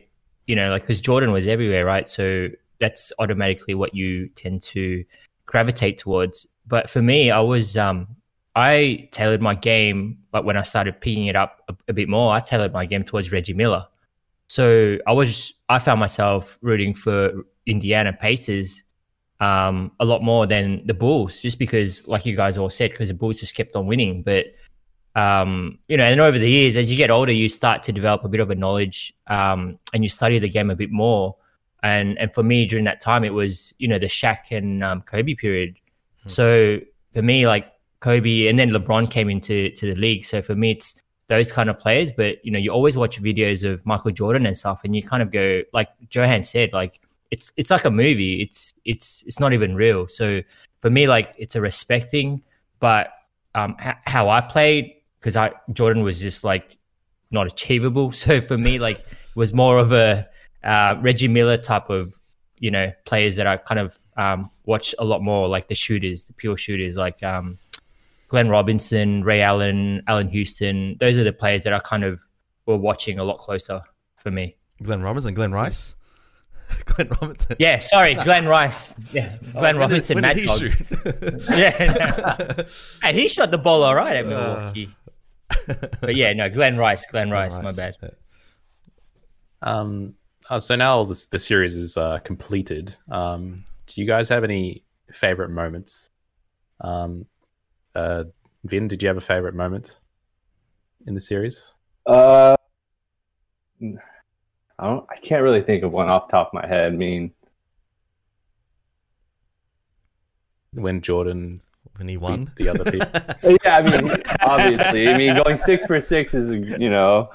you 0.48 0.56
know, 0.56 0.72
like 0.72 0.84
because 0.84 1.02
Jordan 1.02 1.34
was 1.34 1.48
everywhere, 1.48 1.86
right? 1.86 2.08
So 2.10 2.48
that's 2.80 3.12
automatically 3.20 3.76
what 3.76 3.94
you 3.94 4.30
tend 4.30 4.62
to 4.62 5.04
gravitate 5.46 5.98
towards. 5.98 6.48
But 6.68 6.90
for 6.90 7.02
me, 7.02 7.32
I 7.32 7.42
was, 7.42 7.76
um, 7.76 8.08
I 8.56 9.10
tailored 9.12 9.42
my 9.42 9.56
game, 9.56 10.20
like 10.32 10.46
when 10.46 10.56
I 10.56 10.62
started 10.62 11.02
picking 11.02 11.26
it 11.26 11.36
up 11.36 11.62
a, 11.68 11.76
a 11.90 11.94
bit 11.94 12.08
more, 12.08 12.32
I 12.34 12.40
tailored 12.40 12.72
my 12.72 12.86
game 12.86 13.04
towards 13.04 13.30
Reggie 13.32 13.54
Miller. 13.54 13.86
So 14.48 14.98
I 15.06 15.12
was, 15.12 15.54
I 15.68 15.80
found 15.80 16.00
myself 16.00 16.58
rooting 16.62 16.94
for 16.94 17.34
Indiana 17.66 18.14
Pacers 18.14 18.84
um, 19.40 19.92
a 20.00 20.06
lot 20.06 20.24
more 20.24 20.48
than 20.48 20.86
the 20.86 20.94
Bulls, 20.94 21.40
just 21.40 21.60
because, 21.60 22.08
like 22.08 22.26
you 22.26 22.36
guys 22.36 22.58
all 22.58 22.70
said, 22.70 22.92
because 22.92 23.10
the 23.10 23.14
Bulls 23.14 23.40
just 23.40 23.56
kept 23.56 23.76
on 23.76 23.88
winning. 23.88 24.24
But 24.24 24.48
um, 25.16 25.80
you 25.88 25.98
know, 25.98 26.06
and 26.06 26.20
over 26.20 26.40
the 26.40 26.50
years, 26.50 26.76
as 26.76 26.90
you 26.90 26.98
get 26.98 27.12
older, 27.12 27.32
you 27.32 27.50
start 27.50 27.84
to 27.84 27.92
develop 27.92 28.24
a 28.24 28.30
bit 28.30 28.40
of 28.40 28.50
a 28.50 28.56
knowledge, 28.56 29.14
um, 29.28 29.78
and 29.94 30.04
you 30.04 30.10
study 30.10 30.40
the 30.40 30.50
game 30.50 30.70
a 30.70 30.76
bit 30.76 30.92
more. 30.92 31.36
And 31.84 32.18
and 32.18 32.34
for 32.34 32.44
me, 32.44 32.66
during 32.66 32.86
that 32.86 33.02
time, 33.02 33.24
it 33.24 33.34
was 33.34 33.74
you 33.78 33.88
know 33.88 34.00
the 34.00 34.08
Shaq 34.08 34.52
and 34.52 34.84
um, 34.84 35.02
Kobe 35.02 35.34
period. 35.34 35.76
So 36.26 36.80
for 37.12 37.22
me, 37.22 37.46
like 37.46 37.72
Kobe, 38.00 38.48
and 38.48 38.58
then 38.58 38.70
LeBron 38.70 39.12
came 39.12 39.30
into 39.30 39.70
to 39.72 39.94
the 39.94 39.96
league. 39.96 40.24
So 40.26 40.42
for 40.42 40.56
me, 40.56 40.72
it's 40.72 40.96
those 41.28 41.52
kind 41.52 41.70
of 41.70 41.78
players. 41.78 42.12
But 42.12 42.44
you 42.46 42.52
know, 42.52 42.60
you 42.60 42.72
always 42.72 42.96
watch 42.96 43.22
videos 43.22 43.70
of 43.70 43.86
Michael 43.86 44.12
Jordan 44.12 44.46
and 44.46 44.58
stuff, 44.58 44.82
and 44.84 44.96
you 44.96 45.04
kind 45.04 45.22
of 45.22 45.32
go, 45.32 45.64
like 45.74 45.90
Johan 46.10 46.44
said, 46.44 46.72
like 46.72 47.02
it's 47.34 47.52
it's 47.58 47.72
like 47.72 47.84
a 47.84 47.90
movie. 47.90 48.44
It's 48.44 48.74
it's 48.86 49.24
it's 49.26 49.40
not 49.40 49.54
even 49.54 49.74
real. 49.74 50.08
So 50.08 50.42
for 50.82 50.92
me, 50.92 51.08
like 51.08 51.34
it's 51.36 51.56
a 51.56 51.62
respect 51.62 52.12
thing. 52.12 52.44
But 52.80 53.08
um, 53.56 53.76
how 54.06 54.30
I 54.30 54.40
played, 54.40 54.94
because 55.20 55.36
I 55.36 55.52
Jordan 55.72 56.04
was 56.04 56.20
just 56.20 56.44
like 56.44 56.78
not 57.32 57.48
achievable. 57.48 58.12
So 58.24 58.40
for 58.40 58.58
me, 58.58 58.78
like 58.78 59.04
was 59.34 59.52
more 59.52 59.80
of 59.80 59.92
a 59.94 60.28
uh, 60.64 60.96
Reggie 61.02 61.28
Miller 61.28 61.58
type 61.58 61.90
of 61.90 62.16
you 62.60 62.70
know 62.70 62.92
players 63.06 63.36
that 63.38 63.48
I 63.48 63.58
kind 63.58 63.80
of 63.80 63.98
um, 64.16 64.52
watch 64.66 64.94
a 65.00 65.04
lot 65.04 65.24
more, 65.24 65.48
like 65.48 65.68
the 65.68 65.76
shooters, 65.76 66.26
the 66.26 66.34
pure 66.34 66.56
shooters, 66.56 66.98
like 66.98 67.24
um, 67.24 67.58
Glenn 68.28 68.48
Robinson, 68.48 69.24
Ray 69.24 69.42
Allen, 69.42 70.04
Allan 70.08 70.30
Houston. 70.30 70.98
Those 71.00 71.18
are 71.18 71.24
the 71.24 71.34
players 71.34 71.64
that 71.64 71.74
I 71.74 71.80
kind 71.80 72.04
of 72.04 72.22
were 72.68 72.78
watching 72.78 73.18
a 73.18 73.24
lot 73.24 73.40
closer 73.40 73.82
for 74.18 74.30
me. 74.30 74.56
Glenn 74.84 75.02
Robinson, 75.02 75.34
Glenn 75.34 75.52
Rice. 75.52 75.96
Glenn 76.86 77.08
Robinson. 77.10 77.56
Yeah, 77.60 77.80
sorry, 77.80 78.16
Glenn 78.16 78.46
Rice. 78.48 78.94
Yeah, 79.12 79.36
Glenn 79.56 79.56
Oh, 79.56 79.62
when 79.62 79.74
did- 79.76 79.80
Robinson, 79.80 80.22
when 80.22 80.36
did 80.36 80.38
he 80.38 80.48
shoot? 80.48 80.74
Yeah, 81.58 82.64
and 83.04 83.18
he 83.18 83.28
shot 83.28 83.52
the 83.52 83.58
ball 83.58 83.84
all 83.84 83.96
right 83.96 84.16
at 84.16 84.26
Uh. 84.32 84.74
But 86.02 86.16
yeah, 86.16 86.34
no, 86.34 86.50
Glenn 86.50 86.78
Rice, 86.78 87.06
Glenn 87.08 87.30
Rice, 87.30 87.58
my 87.58 87.66
Rice. 87.66 87.76
bad. 87.76 87.96
Um, 89.62 90.16
uh, 90.50 90.60
so 90.60 90.76
now 90.76 91.04
this, 91.06 91.26
the 91.28 91.40
series 91.40 91.76
is 91.76 91.96
uh, 91.96 92.20
completed. 92.20 92.96
Um, 93.10 93.64
do 93.88 94.02
you 94.02 94.08
guys 94.08 94.28
have 94.30 94.44
any 94.44 94.84
favorite 95.14 95.50
moments? 95.50 96.10
Um, 96.82 97.26
uh, 97.96 98.26
Vin, 98.66 98.88
did 98.88 99.02
you 99.02 99.08
have 99.08 99.18
a 99.18 99.22
favorite 99.22 99.56
moment 99.56 99.98
in 101.08 101.14
the 101.14 101.22
series? 101.22 101.74
Uh, 102.06 102.56
I 104.80 104.88
don't. 104.88 105.06
I 105.10 105.16
can't 105.18 105.44
really 105.44 105.62
think 105.62 105.84
of 105.84 105.92
one 105.92 106.10
off 106.10 106.28
the 106.28 106.32
top 106.32 106.48
of 106.48 106.54
my 106.54 106.68
head. 106.68 106.92
I 106.94 106.96
mean, 106.96 107.32
When 110.74 111.02
Jordan, 111.02 111.62
when 111.98 112.08
he 112.08 112.18
won. 112.18 112.52
the 112.58 112.70
other 112.70 112.84
people. 112.90 113.08
yeah. 113.64 113.78
I 113.78 113.82
mean, 113.84 114.24
obviously, 114.42 115.08
I 115.08 115.18
mean, 115.18 115.36
going 115.44 115.58
six 115.58 115.86
for 115.86 116.02
six 116.02 116.34
is 116.34 116.50
you 116.80 116.90
know, 116.90 117.30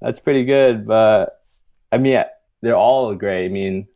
that's 0.00 0.20
pretty 0.20 0.44
good. 0.44 0.86
But 0.86 1.40
I 1.90 1.98
mean, 1.98 2.12
yeah, 2.12 2.26
they're 2.60 2.76
all 2.76 3.12
great. 3.16 3.46
I 3.46 3.48
mean, 3.48 3.88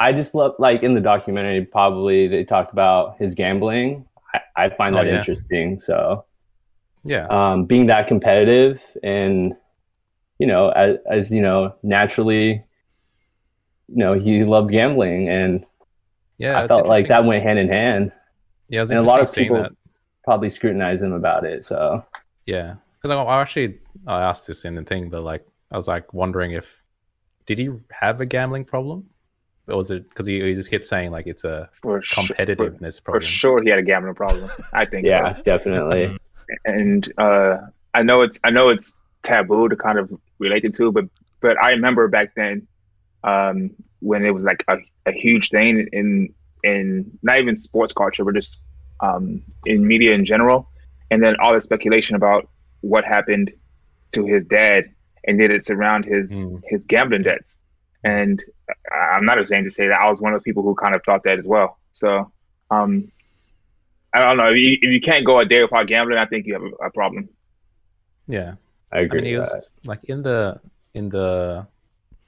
I 0.00 0.12
just 0.12 0.34
love 0.34 0.54
like 0.58 0.82
in 0.82 0.94
the 0.94 1.00
documentary. 1.00 1.64
Probably 1.64 2.26
they 2.26 2.42
talked 2.44 2.72
about 2.72 3.16
his 3.18 3.34
gambling. 3.36 4.04
I, 4.34 4.40
I 4.64 4.68
find 4.70 4.96
Oh, 4.96 4.98
that 4.98 5.06
yeah. 5.06 5.18
interesting. 5.18 5.80
So 5.80 6.24
yeah, 7.04 7.26
um, 7.30 7.66
being 7.66 7.86
that 7.86 8.08
competitive 8.08 8.82
and 9.04 9.54
you 10.42 10.48
know 10.52 10.62
as, 10.70 10.92
as 11.16 11.30
you 11.30 11.40
know 11.46 11.58
naturally 11.96 12.46
you 13.94 13.98
know 14.02 14.12
he 14.26 14.42
loved 14.54 14.70
gambling 14.78 15.28
and 15.38 15.64
yeah. 16.38 16.54
i 16.60 16.66
felt 16.66 16.86
like 16.94 17.06
that 17.12 17.24
went 17.24 17.42
hand 17.48 17.58
in 17.64 17.68
hand 17.68 18.10
Yeah, 18.68 18.80
it 18.80 18.82
was 18.82 18.90
and 18.90 18.98
a 18.98 19.02
lot 19.12 19.20
of 19.20 19.32
people 19.32 19.62
that. 19.62 19.72
probably 20.24 20.50
scrutinize 20.50 21.00
him 21.06 21.12
about 21.22 21.42
it 21.52 21.60
so 21.64 22.04
Yeah, 22.46 22.74
because 22.96 23.10
I, 23.14 23.22
I 23.22 23.40
actually 23.40 23.68
I 24.16 24.18
asked 24.30 24.44
this 24.48 24.64
in 24.68 24.74
the 24.74 24.82
thing, 24.92 25.02
but 25.14 25.22
like 25.32 25.44
I 25.70 25.76
was 25.76 25.86
like 25.94 26.06
wondering 26.22 26.50
if 26.60 26.66
did 27.46 27.58
he 27.62 27.68
have 28.02 28.20
a 28.20 28.26
gambling 28.26 28.64
problem, 28.64 28.98
or 29.68 29.76
was 29.76 29.90
it 29.94 30.08
because 30.08 30.26
he, 30.26 30.34
he 30.46 30.54
just 30.60 30.70
kept 30.74 30.86
saying 30.86 31.08
like 31.16 31.26
it's 31.32 31.44
a 31.44 31.68
For 31.82 32.02
su- 32.02 32.26
for, 32.26 32.34
competitiveness 32.34 33.00
for 33.04 33.20
sure, 33.20 33.62
he 33.62 33.70
had 33.70 33.78
a 33.78 33.86
gambling 33.90 34.16
problem. 34.24 34.50
I 34.72 34.84
think. 34.90 35.02
so. 35.10 35.10
yeah 35.14 35.40
definitely 35.52 36.04
and 36.64 37.02
uh, 37.26 37.52
I 37.94 38.02
know 38.08 38.18
it's 38.26 38.38
I 38.42 38.50
know 38.50 38.66
it's 38.74 38.88
taboo 39.22 39.68
to 39.68 39.76
kind 39.76 39.98
of 39.98 40.12
relate 40.38 40.64
it 40.64 40.74
to, 40.74 40.92
but 40.92 41.04
but 41.40 41.62
I 41.62 41.70
remember 41.70 42.08
back 42.08 42.34
then 42.34 42.66
um, 43.24 43.70
when 44.00 44.24
it 44.24 44.30
was 44.30 44.42
like 44.42 44.64
a, 44.68 44.78
a 45.06 45.12
huge 45.12 45.50
thing 45.50 45.88
in 45.92 46.34
in 46.64 47.18
not 47.22 47.40
even 47.40 47.56
sports 47.56 47.92
culture, 47.92 48.24
but 48.24 48.34
just 48.34 48.58
um, 49.00 49.42
in 49.66 49.86
media 49.86 50.12
in 50.12 50.24
general, 50.24 50.68
and 51.10 51.22
then 51.22 51.36
all 51.40 51.52
the 51.52 51.60
speculation 51.60 52.14
about 52.16 52.48
what 52.80 53.04
happened 53.04 53.52
to 54.12 54.24
his 54.26 54.44
dad, 54.44 54.84
and 55.24 55.38
did 55.38 55.50
it 55.50 55.64
surround 55.64 56.04
his 56.04 56.30
Mm. 56.32 56.62
his 56.66 56.84
gambling 56.84 57.22
debts, 57.22 57.56
and 58.04 58.42
I'm 58.92 59.24
not 59.24 59.38
ashamed 59.38 59.64
to 59.64 59.70
say 59.70 59.88
that 59.88 60.00
I 60.00 60.10
was 60.10 60.20
one 60.20 60.32
of 60.32 60.38
those 60.38 60.44
people 60.44 60.62
who 60.62 60.74
kind 60.74 60.94
of 60.94 61.02
thought 61.04 61.22
that 61.24 61.38
as 61.38 61.46
well. 61.46 61.78
So. 61.92 62.30
Um, 62.70 63.12
I 64.14 64.24
don't 64.24 64.36
know. 64.36 64.50
If 64.50 64.56
you, 64.56 64.78
if 64.80 64.90
you 64.92 65.00
can't 65.00 65.24
go 65.24 65.38
a 65.38 65.44
day 65.44 65.62
without 65.62 65.86
gambling, 65.86 66.18
I 66.18 66.26
think 66.26 66.46
you 66.46 66.54
have 66.54 66.62
a, 66.62 66.86
a 66.86 66.90
problem. 66.90 67.28
Yeah, 68.26 68.54
i 68.92 68.98
I 68.98 69.00
agree 69.02 69.20
mean 69.22 69.30
he 69.32 69.36
with 69.38 69.50
was 69.52 69.70
like 69.86 70.04
in 70.04 70.22
the 70.22 70.60
in 70.94 71.08
the. 71.08 71.66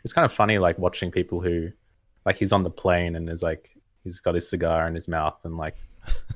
It's 0.04 0.12
kind 0.12 0.25
of 0.26 0.33
funny 0.33 0.59
like 0.59 0.78
watching 0.78 1.11
people 1.11 1.40
who, 1.40 1.71
like 2.26 2.37
he's 2.37 2.52
on 2.52 2.62
the 2.62 2.71
plane 2.71 3.16
and 3.16 3.28
is 3.30 3.42
like 3.42 3.71
he's 4.02 4.21
got 4.21 4.35
his 4.35 4.49
cigar 4.49 4.87
in 4.87 4.94
his 4.94 5.09
mouth 5.09 5.38
and 5.44 5.56
like, 5.56 5.76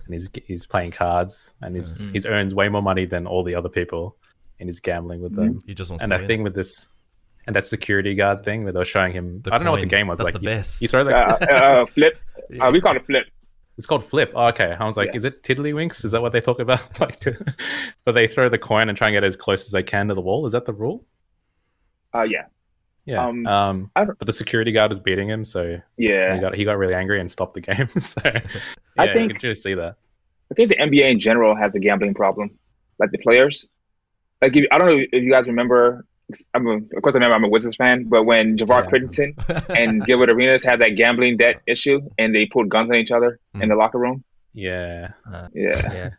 and 0.04 0.14
he's 0.14 0.28
he's 0.46 0.64
playing 0.66 0.90
cards 0.92 1.52
and 1.62 1.76
he's 1.76 1.98
Mhm. 1.98 2.12
he's 2.12 2.24
earns 2.26 2.54
way 2.54 2.68
more 2.70 2.82
money 2.82 3.04
than 3.04 3.26
all 3.26 3.42
the 3.44 3.54
other 3.54 3.68
people, 3.68 4.16
and 4.58 4.68
he's 4.68 4.80
gambling 4.80 5.20
with 5.20 5.34
them. 5.36 5.62
He 5.66 5.74
just 5.74 5.90
wants 5.90 6.02
and 6.02 6.10
to 6.10 6.14
that 6.16 6.22
win. 6.22 6.28
thing 6.28 6.42
with 6.44 6.54
this 6.54 6.88
and 7.46 7.54
that 7.56 7.66
security 7.66 8.14
guard 8.14 8.44
thing 8.44 8.64
where 8.64 8.72
they 8.74 8.78
were 8.78 8.84
showing 8.84 9.12
him 9.12 9.40
The 9.42 9.54
i 9.54 9.56
don't 9.58 9.64
know 9.64 9.70
what 9.70 9.80
the 9.80 9.86
game 9.86 10.06
was 10.06 10.18
That's 10.18 10.26
like 10.26 10.34
the 10.34 10.40
you, 10.40 10.46
best. 10.58 10.82
you 10.82 10.88
throw 10.88 11.02
the 11.04 11.14
Uh, 11.14 11.36
uh, 11.56 11.86
flip. 11.94 12.18
Uh, 12.60 12.70
we 12.72 12.80
call 12.80 12.94
it 12.96 13.04
flip. 13.06 13.24
It's 13.78 13.86
called 13.86 14.04
flip. 14.04 14.32
Oh, 14.34 14.48
okay. 14.48 14.76
I 14.78 14.84
was 14.84 14.96
like 14.96 15.10
Yeah. 15.12 15.18
is 15.18 15.24
it 15.24 15.42
tiddlywinks? 15.42 16.04
Is 16.04 16.12
that 16.12 16.20
what 16.20 16.32
they 16.32 16.40
talk 16.40 16.58
about? 16.58 16.80
Like 17.00 17.18
to, 17.20 17.32
but 18.04 18.12
they 18.14 18.26
throw 18.26 18.48
the 18.50 18.58
coin 18.58 18.88
and 18.88 18.98
try 18.98 19.06
and 19.08 19.14
get 19.14 19.24
as 19.24 19.36
close 19.36 19.64
as 19.64 19.70
they 19.70 19.82
can 19.82 20.08
to 20.08 20.14
the 20.14 20.20
wall. 20.20 20.44
Is 20.46 20.52
that 20.52 20.66
the 20.66 20.72
rule? 20.74 21.06
Uh, 22.14 22.22
yeah, 22.22 22.46
yeah. 23.06 23.24
Um, 23.26 23.46
um, 23.46 23.90
I 23.96 24.04
don't- 24.04 24.18
but 24.18 24.26
the 24.26 24.32
security 24.32 24.72
guard 24.72 24.90
was 24.90 24.98
beating 24.98 25.28
him 25.30 25.44
so 25.44 25.78
yeah. 25.96 26.34
he 26.34 26.40
got 26.40 26.54
he 26.54 26.64
got 26.64 26.76
really 26.76 26.94
angry 26.94 27.20
and 27.20 27.30
stopped 27.30 27.54
the 27.54 27.60
game. 27.60 27.88
So 28.00 28.20
yeah, 28.24 28.40
I 28.98 29.04
you 29.06 29.12
think- 29.14 29.32
could 29.32 29.42
really 29.42 29.54
see 29.54 29.74
that. 29.74 29.96
I 30.50 30.54
think 30.54 30.70
the 30.70 30.76
NBA 30.76 31.08
in 31.10 31.20
general 31.20 31.54
has 31.54 31.74
a 31.74 31.78
gambling 31.78 32.14
problem. 32.14 32.50
Like 32.98 33.10
the 33.12 33.18
players, 33.18 33.66
like 34.42 34.56
if, 34.56 34.66
I 34.72 34.78
don't 34.78 34.88
know 34.88 35.04
if 35.12 35.22
you 35.22 35.30
guys 35.30 35.46
remember. 35.46 36.04
I'm 36.54 36.66
a, 36.66 36.74
of 36.76 37.02
course 37.02 37.14
I 37.14 37.18
remember 37.18 37.36
I'm 37.36 37.44
a 37.44 37.48
Wizards 37.48 37.76
fan, 37.76 38.04
but 38.08 38.24
when 38.24 38.56
Javaris 38.58 38.84
Yeah. 38.84 38.90
Crittenton 38.90 39.76
and 39.76 40.04
Gilbert 40.04 40.30
Arenas 40.30 40.62
had 40.62 40.80
that 40.82 40.90
gambling 40.96 41.36
debt 41.38 41.60
issue 41.66 42.00
and 42.18 42.34
they 42.34 42.46
pulled 42.46 42.68
guns 42.68 42.90
on 42.90 42.96
each 42.96 43.10
other 43.10 43.38
in 43.54 43.60
Mm. 43.62 43.68
the 43.68 43.74
locker 43.76 43.98
room, 43.98 44.22
yeah 44.52 45.08
Uh, 45.32 45.48
yeah, 45.54 45.92
yeah, 45.94 46.10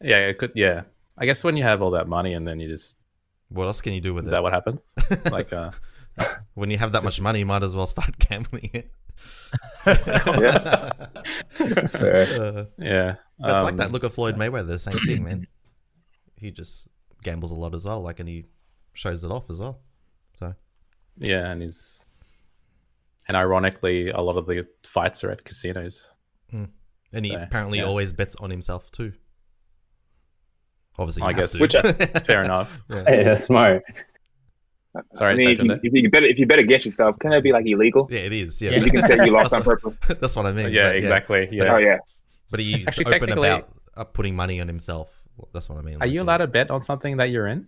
yeah 0.00 0.16
it 0.28 0.38
could 0.38 0.52
yeah 0.54 0.82
i 1.18 1.24
guess 1.26 1.42
when 1.44 1.56
you 1.56 1.62
have 1.62 1.80
all 1.82 1.92
that 1.92 2.08
money 2.08 2.34
and 2.34 2.46
then 2.46 2.58
you 2.60 2.68
just 2.68 2.96
what 3.48 3.64
else 3.66 3.80
can 3.80 3.92
you 3.92 4.00
do 4.00 4.12
with 4.14 4.24
is 4.26 4.30
it? 4.30 4.34
that 4.34 4.42
what 4.42 4.52
happens 4.52 4.86
like 5.30 5.52
uh 5.52 5.70
when 6.54 6.70
you 6.70 6.78
have 6.78 6.92
that 6.92 7.02
much 7.02 7.20
money, 7.20 7.40
you 7.40 7.46
might 7.46 7.64
as 7.64 7.74
well 7.74 7.86
start 7.86 8.16
gambling 8.28 8.70
it. 8.72 8.88
Yeah. 9.86 10.90
Uh, 11.60 12.64
yeah 12.78 13.14
that's 13.38 13.62
like 13.62 13.72
um, 13.72 13.76
that. 13.78 13.90
Look 13.92 14.04
at 14.04 14.12
Floyd 14.12 14.36
Mayweather, 14.36 14.68
the 14.68 14.78
same 14.78 14.98
thing, 15.00 15.24
man. 15.24 15.46
He 16.36 16.50
just 16.52 16.86
gambles 17.24 17.50
a 17.50 17.54
lot 17.56 17.74
as 17.74 17.84
well, 17.84 18.00
like, 18.00 18.20
and 18.20 18.28
he 18.28 18.44
shows 18.94 19.22
it 19.24 19.30
off 19.30 19.50
as 19.50 19.58
well. 19.60 19.80
So 20.38 20.54
Yeah, 21.18 21.50
and 21.50 21.60
he's 21.62 22.04
and 23.28 23.36
ironically, 23.36 24.10
a 24.10 24.20
lot 24.20 24.36
of 24.36 24.46
the 24.46 24.66
fights 24.86 25.22
are 25.24 25.30
at 25.30 25.44
casinos. 25.44 26.08
And 26.52 27.24
he 27.24 27.30
So, 27.32 27.38
apparently 27.40 27.78
yeah. 27.78 27.84
always 27.84 28.12
bets 28.12 28.34
on 28.36 28.50
himself 28.50 28.90
too. 28.90 29.12
Obviously, 30.98 31.22
I 31.22 31.32
guess- 31.32 31.52
to. 31.52 31.58
Which- 31.60 31.72
Fair 32.26 32.42
enough. 32.42 32.76
Yeah. 32.90 33.04
hey, 33.06 33.24
that's 33.24 33.44
smart 33.44 33.82
Sorry, 35.14 35.32
I 35.32 35.36
mean, 35.36 35.48
if 35.50 35.58
you, 35.58 35.66
sorry, 35.66 35.80
if 35.82 35.92
you 35.92 36.10
bet 36.10 36.22
if 36.22 36.38
you 36.38 36.46
bet 36.46 36.60
against 36.60 36.84
yourself, 36.86 37.18
can 37.18 37.30
that 37.30 37.42
be 37.42 37.50
like 37.50 37.66
illegal? 37.66 38.06
Yeah, 38.10 38.20
it 38.20 38.32
is. 38.32 38.62
Yeah, 38.62 38.72
Yeah. 38.72 38.84
You 38.84 38.90
can 38.92 39.02
say 39.04 39.16
you 39.24 39.32
lost 39.32 39.52
on 39.52 39.60
That's 39.60 39.64
purpose. 39.64 39.96
what- 40.06 40.20
That's 40.20 40.36
what 40.36 40.46
I 40.46 40.52
mean. 40.52 40.70
yeah, 40.72 40.88
but 40.90 40.96
exactly. 40.96 41.48
Yeah. 41.50 41.74
Oh 41.74 41.78
yeah, 41.78 41.98
But 42.50 42.60
he's 42.60 42.86
Actually, 42.86 43.12
open 43.14 43.30
about 43.32 43.70
uh, 43.96 44.04
putting 44.04 44.36
money 44.36 44.60
on 44.60 44.68
himself. 44.68 45.20
That's 45.52 45.68
what 45.68 45.78
I 45.78 45.82
mean. 45.82 45.96
Are 45.96 45.98
like, 46.00 46.10
you 46.10 46.16
yeah. 46.16 46.22
allowed 46.22 46.36
to 46.38 46.46
bet 46.46 46.70
on 46.70 46.80
something 46.82 47.16
that 47.16 47.30
you're 47.30 47.48
in? 47.48 47.66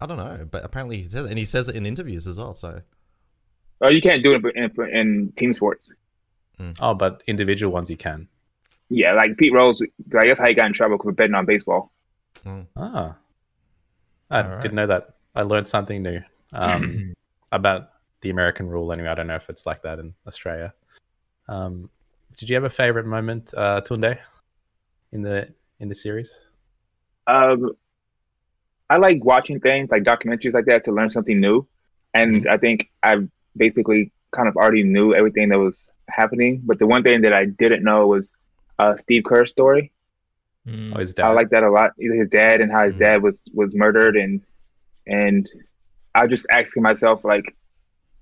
I 0.00 0.06
don't 0.06 0.16
know, 0.16 0.46
but 0.50 0.64
apparently 0.64 0.96
he 0.98 1.02
says, 1.04 1.26
it, 1.26 1.30
and 1.30 1.38
he 1.38 1.44
says 1.44 1.68
it 1.68 1.76
in 1.76 1.84
interviews 1.84 2.26
as 2.26 2.38
well. 2.38 2.54
So 2.54 2.80
oh 3.82 3.90
you 3.90 4.00
can't 4.00 4.22
do 4.22 4.34
it 4.34 4.56
in, 4.56 4.88
in 4.88 5.32
team 5.36 5.52
sports. 5.52 5.92
Oh, 6.80 6.94
but 6.94 7.22
individual 7.26 7.72
ones 7.72 7.90
you 7.90 7.96
can. 7.96 8.28
Yeah, 8.90 9.14
like 9.14 9.36
Pete 9.38 9.52
Rose. 9.52 9.80
I 10.18 10.26
guess 10.26 10.38
how 10.38 10.48
he 10.48 10.54
got 10.54 10.66
in 10.66 10.72
trouble 10.72 10.98
for 10.98 11.12
betting 11.12 11.34
on 11.34 11.46
baseball. 11.46 11.92
Ah, 12.76 13.16
I 14.30 14.40
Alright. 14.42 14.60
didn't 14.60 14.74
know 14.74 14.86
that. 14.86 15.14
I 15.34 15.42
learned 15.42 15.68
something 15.68 16.02
new 16.02 16.20
um, 16.52 17.14
about 17.52 17.90
the 18.20 18.30
American 18.30 18.68
rule. 18.68 18.92
Anyway, 18.92 19.08
I 19.08 19.14
don't 19.14 19.26
know 19.26 19.36
if 19.36 19.48
it's 19.48 19.64
like 19.64 19.82
that 19.82 19.98
in 19.98 20.12
Australia. 20.26 20.74
Um, 21.48 21.88
did 22.36 22.48
you 22.48 22.54
have 22.56 22.64
a 22.64 22.70
favorite 22.70 23.06
moment, 23.06 23.54
uh, 23.56 23.80
Tunde, 23.80 24.18
in 25.12 25.22
the 25.22 25.48
in 25.78 25.88
the 25.88 25.94
series? 25.94 26.32
Um, 27.26 27.70
I 28.90 28.96
like 28.96 29.24
watching 29.24 29.60
things 29.60 29.90
like 29.90 30.02
documentaries 30.02 30.52
like 30.52 30.66
that 30.66 30.84
to 30.84 30.92
learn 30.92 31.10
something 31.10 31.40
new, 31.40 31.66
and 32.12 32.46
I 32.48 32.58
think 32.58 32.90
I 33.04 33.18
basically 33.56 34.12
kind 34.32 34.48
of 34.48 34.56
already 34.56 34.82
knew 34.82 35.14
everything 35.14 35.48
that 35.50 35.58
was 35.58 35.88
happening. 36.08 36.60
But 36.64 36.80
the 36.80 36.88
one 36.88 37.04
thing 37.04 37.22
that 37.22 37.32
I 37.32 37.44
didn't 37.44 37.84
know 37.84 38.08
was 38.08 38.32
uh, 38.80 38.96
Steve 38.96 39.22
Kerr's 39.24 39.50
story. 39.52 39.92
Mm. 40.66 40.92
Oh, 40.94 40.98
his 40.98 41.14
dad. 41.14 41.26
I 41.26 41.32
like 41.32 41.50
that 41.50 41.62
a 41.62 41.70
lot. 41.70 41.92
His 41.98 42.28
dad 42.28 42.60
and 42.60 42.70
how 42.70 42.84
his 42.84 42.96
Mhm. 42.96 42.98
dad 42.98 43.22
was 43.22 43.48
was 43.54 43.74
murdered, 43.74 44.16
and 44.16 44.42
and 45.06 45.48
I 46.14 46.26
just 46.26 46.46
asking 46.50 46.82
myself 46.82 47.24
like, 47.24 47.56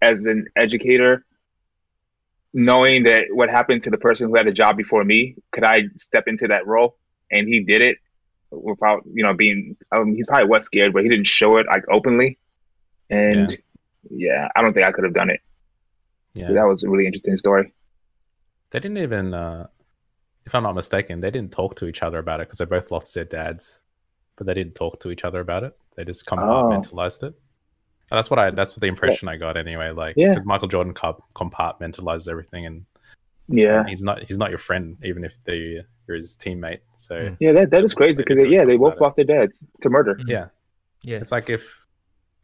as 0.02 0.26
an 0.26 0.46
educator, 0.54 1.24
knowing 2.52 3.04
that 3.04 3.24
what 3.30 3.48
happened 3.48 3.82
to 3.84 3.90
the 3.90 3.98
person 3.98 4.28
who 4.28 4.36
had 4.36 4.46
a 4.46 4.52
job 4.52 4.76
before 4.76 5.04
me, 5.04 5.36
could 5.52 5.64
I 5.64 5.88
step 5.96 6.28
into 6.28 6.48
that 6.48 6.66
role? 6.66 6.96
And 7.30 7.48
he 7.48 7.60
did 7.60 7.80
it 7.82 7.98
without 8.50 9.02
you 9.12 9.22
know 9.22 9.34
being. 9.34 9.76
Um, 9.92 10.14
he's 10.14 10.26
probably 10.26 10.48
was 10.48 10.64
scared, 10.64 10.92
but 10.92 11.02
he 11.02 11.08
didn't 11.08 11.26
show 11.26 11.56
it 11.58 11.66
like 11.66 11.84
openly. 11.90 12.38
And 13.10 13.56
yeah, 14.10 14.48
I 14.54 14.62
don't 14.62 14.72
think 14.72 14.86
I 14.86 14.92
could 14.92 15.04
have 15.04 15.14
done 15.14 15.30
it. 15.30 15.40
Yeah. 16.34 16.52
That 16.52 16.64
was 16.64 16.82
a 16.82 16.88
really 16.90 17.06
interesting 17.06 17.36
story. 17.36 17.72
They 18.70 18.80
didn't 18.80 18.98
even, 18.98 19.32
uh, 19.32 19.66
if 20.46 20.54
I'm 20.54 20.62
not 20.62 20.74
mistaken, 20.74 21.20
they 21.20 21.30
didn't 21.30 21.52
talk 21.52 21.74
to 21.76 21.86
each 21.86 22.02
other 22.02 22.18
about 22.18 22.40
it 22.40 22.48
because 22.48 22.58
they 22.58 22.66
both 22.66 22.90
lost 22.90 23.14
their 23.14 23.24
dads, 23.24 23.80
but 24.36 24.46
they 24.46 24.54
didn't 24.54 24.74
talk 24.74 25.00
to 25.00 25.10
each 25.10 25.24
other 25.24 25.40
about 25.40 25.64
it. 25.64 25.76
They 25.96 26.04
just 26.04 26.26
compartmentalized 26.26 27.22
it. 27.22 27.34
And 28.10 28.16
that's 28.16 28.30
what 28.30 28.38
I. 28.38 28.50
That's 28.50 28.74
what 28.74 28.80
the 28.80 28.86
impression 28.86 29.28
I 29.28 29.36
got 29.36 29.56
anyway. 29.56 29.90
Like, 29.90 30.14
Yeah. 30.16 30.30
because 30.30 30.46
Michael 30.46 30.68
Jordan 30.68 30.94
co- 30.94 31.22
compartmentalizes 31.34 32.28
everything, 32.28 32.64
and 32.64 32.86
Yeah. 33.48 33.84
he's 33.86 34.02
not 34.02 34.22
he's 34.24 34.38
not 34.38 34.50
your 34.50 34.58
friend, 34.58 34.96
even 35.04 35.24
if 35.24 35.34
they 35.44 35.80
you're 36.06 36.16
his 36.16 36.36
teammate. 36.36 36.80
So 36.96 37.14
Mm. 37.14 37.36
Yeah, 37.40 37.52
that, 37.52 37.70
that 37.70 37.84
is 37.84 37.94
crazy 37.94 38.22
because 38.22 38.46
yeah, 38.48 38.64
they 38.64 38.76
both 38.76 38.88
About 38.88 38.96
it. 38.96 39.02
lost 39.02 39.16
their 39.16 39.24
dads 39.24 39.64
to 39.82 39.88
murder. 39.90 40.18
yeah, 40.26 40.48
Yeah. 41.02 41.18
it's 41.18 41.32
like 41.32 41.48
if 41.50 41.64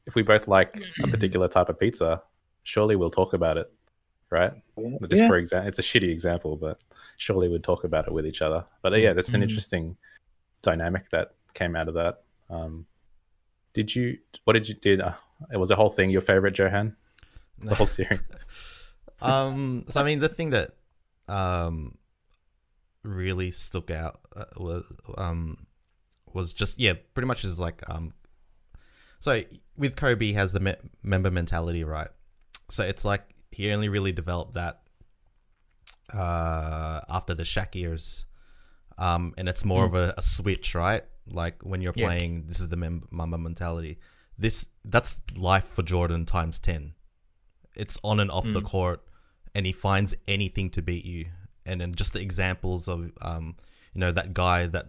if 0.07 0.15
we 0.15 0.23
both 0.23 0.49
like 0.49 0.83
a 1.03 1.07
particular 1.09 1.49
type 1.49 1.69
of 1.69 1.79
pizza, 1.79 2.23
surely 2.65 2.95
we'll 2.97 3.11
talk 3.11 3.33
about 3.35 3.57
it, 3.57 3.73
right? 4.31 4.53
But 4.77 5.09
Just 5.11 5.23
Yeah. 5.23 5.29
for 5.29 5.37
example, 5.37 5.69
it's 5.69 5.79
a 5.79 5.83
shitty 5.83 6.11
example, 6.11 6.57
but 6.57 6.79
surely 7.17 7.49
we'd 7.49 7.65
talk 7.65 7.85
about 7.85 8.07
it 8.07 8.13
with 8.13 8.27
each 8.27 8.43
other. 8.43 8.65
But 8.83 8.93
uh, 8.95 8.97
yeah, 8.97 9.13
that's 9.15 9.29
an 9.31 9.41
Mhm. 9.41 9.45
interesting 9.45 9.97
dynamic 10.63 11.09
that 11.11 11.35
came 11.55 11.75
out 11.77 11.89
of 11.89 11.95
that. 11.95 12.23
Um, 12.51 12.87
did 13.75 13.95
you? 13.95 14.19
What 14.45 14.53
did 14.55 14.69
you 14.69 14.75
did? 14.75 15.01
Uh, 15.01 15.15
it 15.53 15.57
was 15.59 15.71
a 15.71 15.77
whole 15.77 15.91
thing. 15.91 16.11
Your 16.11 16.23
favorite, 16.23 16.57
Johan? 16.59 16.97
The 17.63 17.75
whole 17.75 17.87
series. 17.99 18.21
um 19.23 19.85
so 19.89 20.01
i 20.01 20.05
mean 20.05 20.19
the 20.19 20.29
thing 20.29 20.51
that 20.51 20.73
um 21.29 21.97
really 23.03 23.51
stuck 23.51 23.91
out 23.91 24.21
uh, 24.37 24.45
was 24.57 24.85
um 25.19 25.67
was 26.33 26.53
just 26.53 26.79
yeah 26.79 26.95
pretty 27.15 27.27
much 27.27 27.45
is 27.45 27.59
like 27.59 27.83
um 27.89 28.13
so 29.21 29.43
with 29.77 29.95
kobe 29.97 30.27
he 30.27 30.33
has 30.35 30.53
the 30.53 30.61
me- 30.61 30.75
Mamba 31.03 31.31
mentality 31.31 31.85
right? 31.85 32.09
So 32.71 32.83
it's 32.83 33.05
like 33.05 33.23
he 33.51 33.71
only 33.73 33.89
really 33.89 34.13
developed 34.13 34.55
that 34.55 34.81
uh 36.13 37.01
after 37.09 37.35
the 37.35 37.43
Shaq 37.45 37.75
years. 37.75 38.27
Um 38.99 39.35
and 39.39 39.49
it's 39.49 39.65
more 39.65 39.85
of 39.85 39.95
a, 39.95 40.15
a 40.17 40.23
switch 40.23 40.75
right? 40.75 41.03
Like 41.27 41.63
when 41.63 41.81
you're 41.81 41.95
Yeah. 41.97 42.07
playing 42.07 42.47
this 42.47 42.61
is 42.61 42.69
the 42.69 42.77
mem- 42.77 43.09
Mamba 43.11 43.39
mentality. 43.39 43.99
This 44.39 44.67
that's 44.85 45.21
life 45.37 45.65
for 45.67 45.83
jordan 45.83 46.27
times 46.27 46.59
10 46.59 46.93
it's 47.77 47.97
on 48.03 48.19
and 48.21 48.31
off 48.31 48.45
the 48.45 48.61
Mm. 48.61 48.65
court 48.67 49.01
and 49.55 49.67
he 49.67 49.73
finds 49.73 50.15
anything 50.27 50.71
to 50.71 50.83
beat 50.83 51.05
you. 51.05 51.27
And 51.67 51.81
then 51.81 51.95
just 51.95 52.13
the 52.13 52.21
examples 52.21 52.89
of 52.89 53.13
um 53.23 53.57
you 53.95 54.01
know 54.01 54.13
that 54.13 54.35
guy 54.35 54.67
that 54.67 54.89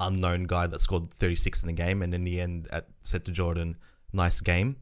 unknown 0.00 0.44
guy 0.44 0.66
that 0.66 0.80
scored 0.80 1.12
36 1.14 1.62
in 1.62 1.66
the 1.68 1.72
game 1.72 2.02
and 2.02 2.12
in 2.14 2.24
the 2.24 2.40
end 2.40 2.68
at 2.72 2.88
said 3.02 3.24
to 3.24 3.32
jordan 3.32 3.76
nice 4.12 4.40
game. 4.40 4.76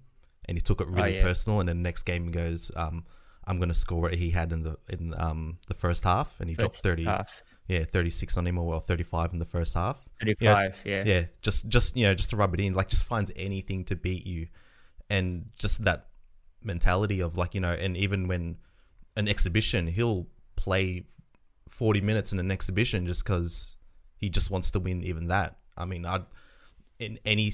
And 0.46 0.56
he 0.56 0.60
took 0.60 0.80
it 0.80 0.88
really 0.88 1.16
yeah. 1.16 1.22
personal. 1.22 1.60
And 1.60 1.68
then 1.68 1.82
next 1.82 2.02
game 2.02 2.26
he 2.26 2.30
goes 2.30 2.70
um 2.76 3.04
i'm 3.46 3.58
going 3.58 3.68
to 3.68 3.74
score 3.74 4.00
what 4.00 4.14
he 4.14 4.30
had 4.30 4.52
in 4.52 4.62
the 4.62 4.76
in 4.88 5.14
um 5.18 5.58
the 5.68 5.74
first 5.74 6.04
half. 6.04 6.34
And 6.40 6.48
he 6.50 6.56
dropped 6.56 6.80
30 6.80 7.04
half. 7.04 7.42
yeah 7.68 7.84
36 7.84 8.36
on 8.36 8.46
him 8.46 8.58
or 8.58 8.66
well 8.66 8.80
35 8.80 9.32
in 9.32 9.38
the 9.38 9.44
first 9.44 9.74
half. 9.74 9.96
35, 10.20 10.76
yeah. 10.84 11.04
yeah 11.06 11.24
just 11.40 11.68
just 11.68 11.96
you 11.96 12.04
know 12.04 12.14
just 12.14 12.30
to 12.30 12.36
rub 12.36 12.52
it 12.54 12.60
in. 12.60 12.74
Like 12.74 12.88
just 12.88 13.04
finds 13.04 13.30
anything 13.36 13.84
to 13.86 13.96
beat 13.96 14.26
you. 14.26 14.48
And 15.08 15.50
just 15.58 15.84
that 15.84 16.08
mentality 16.62 17.20
of 17.20 17.36
like 17.36 17.54
you 17.54 17.60
know 17.60 17.72
and 17.72 17.96
even 17.96 18.28
when 18.28 18.56
an 19.16 19.28
exhibition. 19.28 19.86
He'll 19.86 20.26
play 20.56 21.04
40 21.68 22.00
minutes 22.00 22.32
in 22.32 22.38
an 22.38 22.50
exhibition 22.50 23.06
just 23.06 23.24
because 23.24 23.76
he 24.16 24.28
just 24.28 24.50
wants 24.50 24.70
to 24.72 24.80
win 24.80 25.02
even 25.02 25.28
that. 25.28 25.56
I 25.76 25.86
mean 25.86 26.04
i'd 26.04 26.24
in 26.98 27.18
any 27.24 27.50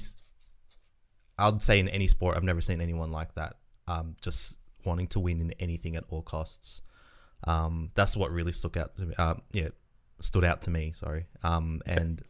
I'd 1.37 1.63
say 1.63 1.79
in 1.79 1.87
any 1.87 2.07
sport 2.07 2.35
i've 2.35 2.43
never 2.43 2.59
seen 2.59 2.81
anyone 2.81 3.11
like 3.11 3.33
that 3.35 3.55
um 3.87 4.17
just 4.21 4.57
wanting 4.85 5.07
to 5.07 5.19
win 5.19 5.39
in 5.39 5.53
anything 5.59 5.95
at 5.95 6.03
all 6.09 6.21
costs. 6.21 6.81
Um 7.45 7.91
that's 7.95 8.17
what 8.17 8.31
really 8.31 8.51
stuck 8.51 8.77
out 8.77 8.95
to 8.97 9.05
me 9.05 9.15
um 9.15 9.41
yeah 9.53 9.69
stood 10.19 10.43
out 10.43 10.61
to 10.63 10.69
me 10.69 10.91
sorry. 10.91 11.25
Um 11.41 11.81
and 11.85 12.21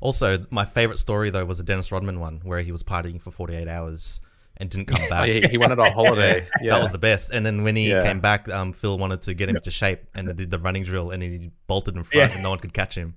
also, 0.00 0.44
my 0.50 0.66
favorite 0.66 0.98
story 0.98 1.30
though 1.30 1.46
was 1.46 1.56
the 1.58 1.64
Dennis 1.64 1.90
Rodman 1.90 2.20
one, 2.20 2.40
where 2.42 2.60
he 2.60 2.72
was 2.72 2.82
partying 2.82 3.22
for 3.22 3.30
48 3.30 3.68
hours 3.68 4.20
and 4.58 4.70
didn't 4.70 4.86
come 4.92 5.00
Oh, 5.04 5.10
back. 5.10 5.28
yeah, 5.28 5.48
he 5.48 5.58
wanted 5.58 5.78
a 5.78 5.90
holiday. 5.90 6.46
Yeah, 6.62 6.74
That 6.74 6.82
was 6.82 6.92
the 6.92 6.98
best. 6.98 7.30
And 7.30 7.44
then 7.44 7.62
when 7.64 7.76
he 7.76 7.90
Yeah. 7.90 8.02
came 8.02 8.20
back, 8.20 8.48
um, 8.48 8.72
Phil 8.72 8.96
wanted 8.98 9.22
to 9.22 9.34
get 9.34 9.48
him 9.48 9.56
into 9.56 9.70
shape 9.70 10.02
and 10.14 10.36
did 10.36 10.50
the 10.50 10.58
running 10.58 10.84
drill, 10.84 11.10
and 11.10 11.22
he 11.22 11.50
bolted 11.66 11.96
in 11.96 12.04
front, 12.04 12.32
and 12.34 12.42
no 12.42 12.50
one 12.50 12.58
could 12.58 12.72
catch 12.74 12.94
him. 12.96 13.14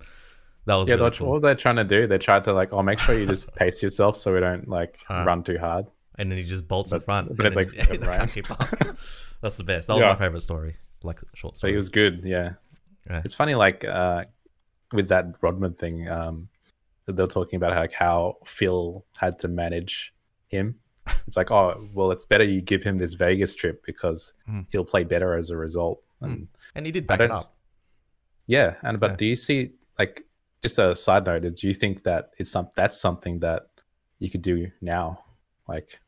That 0.65 0.75
was 0.75 0.87
yeah. 0.89 0.95
really 0.95 1.03
what- 1.05 1.17
cool. 1.17 1.27
What 1.27 1.33
was 1.35 1.43
they 1.43 1.55
trying 1.55 1.77
to 1.77 1.83
do? 1.83 2.07
They 2.07 2.17
tried 2.17 2.43
to 2.45 2.53
like, 2.53 2.73
oh, 2.73 2.81
make 2.83 2.99
sure 2.99 3.17
you 3.17 3.25
just 3.25 3.53
pace 3.55 3.81
yourself 3.81 4.17
so 4.17 4.33
we 4.33 4.39
don't 4.39 4.67
like 4.67 4.97
Uh, 5.09 5.23
run 5.25 5.43
too 5.43 5.57
hard. 5.57 5.85
and 6.17 6.29
then 6.31 6.37
he 6.37 6.43
just 6.43 6.67
bolts 6.67 6.91
in 6.91 6.99
front. 7.01 7.35
but 7.37 7.45
it's 7.45 7.55
then 7.55 7.67
like, 7.77 7.87
they 7.89 7.97
right. 7.99 8.19
can't 8.19 8.33
keep 8.33 8.51
up. 8.51 8.67
That's 9.41 9.55
the 9.55 9.63
best. 9.63 9.87
That 9.87 9.93
was 9.93 10.01
Yeah. 10.01 10.13
my 10.13 10.19
favorite 10.19 10.41
story. 10.41 10.75
Like 11.03 11.19
short 11.35 11.55
Story. 11.55 11.69
So 11.71 11.73
he 11.73 11.77
was 11.77 11.89
good. 11.89 12.21
Yeah. 12.25 12.53
Yeah. 13.09 13.21
It's 13.23 13.35
funny, 13.35 13.53
like 13.55 13.85
uh, 13.85 14.25
with 14.91 15.07
that 15.09 15.25
Rodman 15.41 15.75
thing, 15.75 16.09
um, 16.09 16.49
they're 17.05 17.27
talking 17.27 17.55
about 17.57 17.75
like 17.75 17.93
how 17.93 18.37
Phil 18.45 19.05
had 19.15 19.37
to 19.39 19.47
manage 19.47 20.11
him. 20.49 20.75
It's 21.27 21.37
like, 21.37 21.51
oh, 21.51 21.87
well, 21.93 22.11
it's 22.11 22.25
better 22.25 22.43
you 22.43 22.61
give 22.61 22.83
him 22.83 22.97
this 22.97 23.13
Vegas 23.13 23.53
trip 23.55 23.83
because 23.85 24.33
Mhm. 24.49 24.65
he'll 24.71 24.85
play 24.85 25.03
better 25.03 25.35
as 25.35 25.49
a 25.49 25.57
result. 25.57 26.01
Mm. 26.21 26.25
And 26.25 26.47
and 26.75 26.85
he 26.85 26.91
did 26.91 27.03
I 27.09 27.17
back 27.17 27.19
it 27.21 27.31
up. 27.31 27.55
Yeah, 28.47 28.75
and 28.83 28.99
but 28.99 29.11
Yeah. 29.11 29.15
do 29.17 29.25
you 29.25 29.35
see 29.35 29.71
like 29.99 30.23
just 30.61 30.79
a 30.79 30.95
side 30.95 31.25
note? 31.25 31.41
Do 31.55 31.67
you 31.67 31.73
think 31.73 32.03
that 32.03 32.31
it's 32.37 32.49
some 32.51 32.69
that's 32.75 32.99
something 32.99 33.39
that 33.39 33.67
you 34.19 34.29
could 34.29 34.41
do 34.41 34.71
now? 34.81 35.23
Like, 35.67 35.99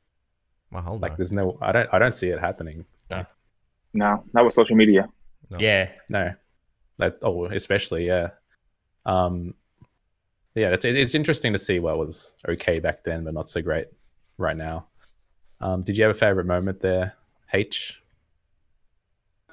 well, 0.72 0.82
whole 0.82 1.00
like 1.00 1.18
there's 1.18 1.32
no, 1.32 1.58
I 1.62 1.72
don't, 1.72 1.90
I 1.94 2.00
don't 2.00 2.16
see 2.16 2.28
it 2.30 2.40
happening. 2.40 2.86
No, 3.94 4.24
not 4.34 4.46
with 4.46 4.54
social 4.54 4.76
media. 4.76 5.10
No. 5.50 5.58
Yeah. 5.60 5.90
No, 6.10 6.34
that 6.98 7.18
oh, 7.24 7.46
especially 7.46 8.06
yeah, 8.08 8.30
um, 9.06 9.56
yeah. 10.56 10.70
It's 10.70 10.86
it's 10.86 11.16
interesting 11.16 11.54
to 11.54 11.60
see 11.60 11.80
what 11.80 11.98
was 11.98 12.34
okay 12.48 12.80
back 12.80 13.04
then, 13.04 13.24
but 13.24 13.34
not 13.34 13.50
so 13.50 13.62
great 13.62 13.88
right 14.40 14.58
now. 14.58 14.88
Um, 15.62 15.84
did 15.84 15.98
you 15.98 16.04
have 16.04 16.16
a 16.16 16.20
favorite 16.20 16.46
moment 16.46 16.80
there, 16.80 17.16
H? 17.54 18.02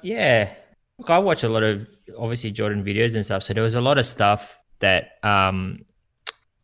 Yeah. 0.01 0.53
Look, 0.99 1.09
I 1.09 1.19
watch 1.19 1.43
a 1.43 1.49
lot 1.49 1.63
of 1.63 1.87
obviously 2.17 2.51
Jordan 2.51 2.83
videos 2.83 3.15
and 3.15 3.25
stuff. 3.25 3.43
So 3.43 3.53
there 3.53 3.63
was 3.63 3.75
a 3.75 3.81
lot 3.81 3.97
of 3.97 4.05
stuff 4.05 4.57
that 4.79 5.19
um 5.23 5.85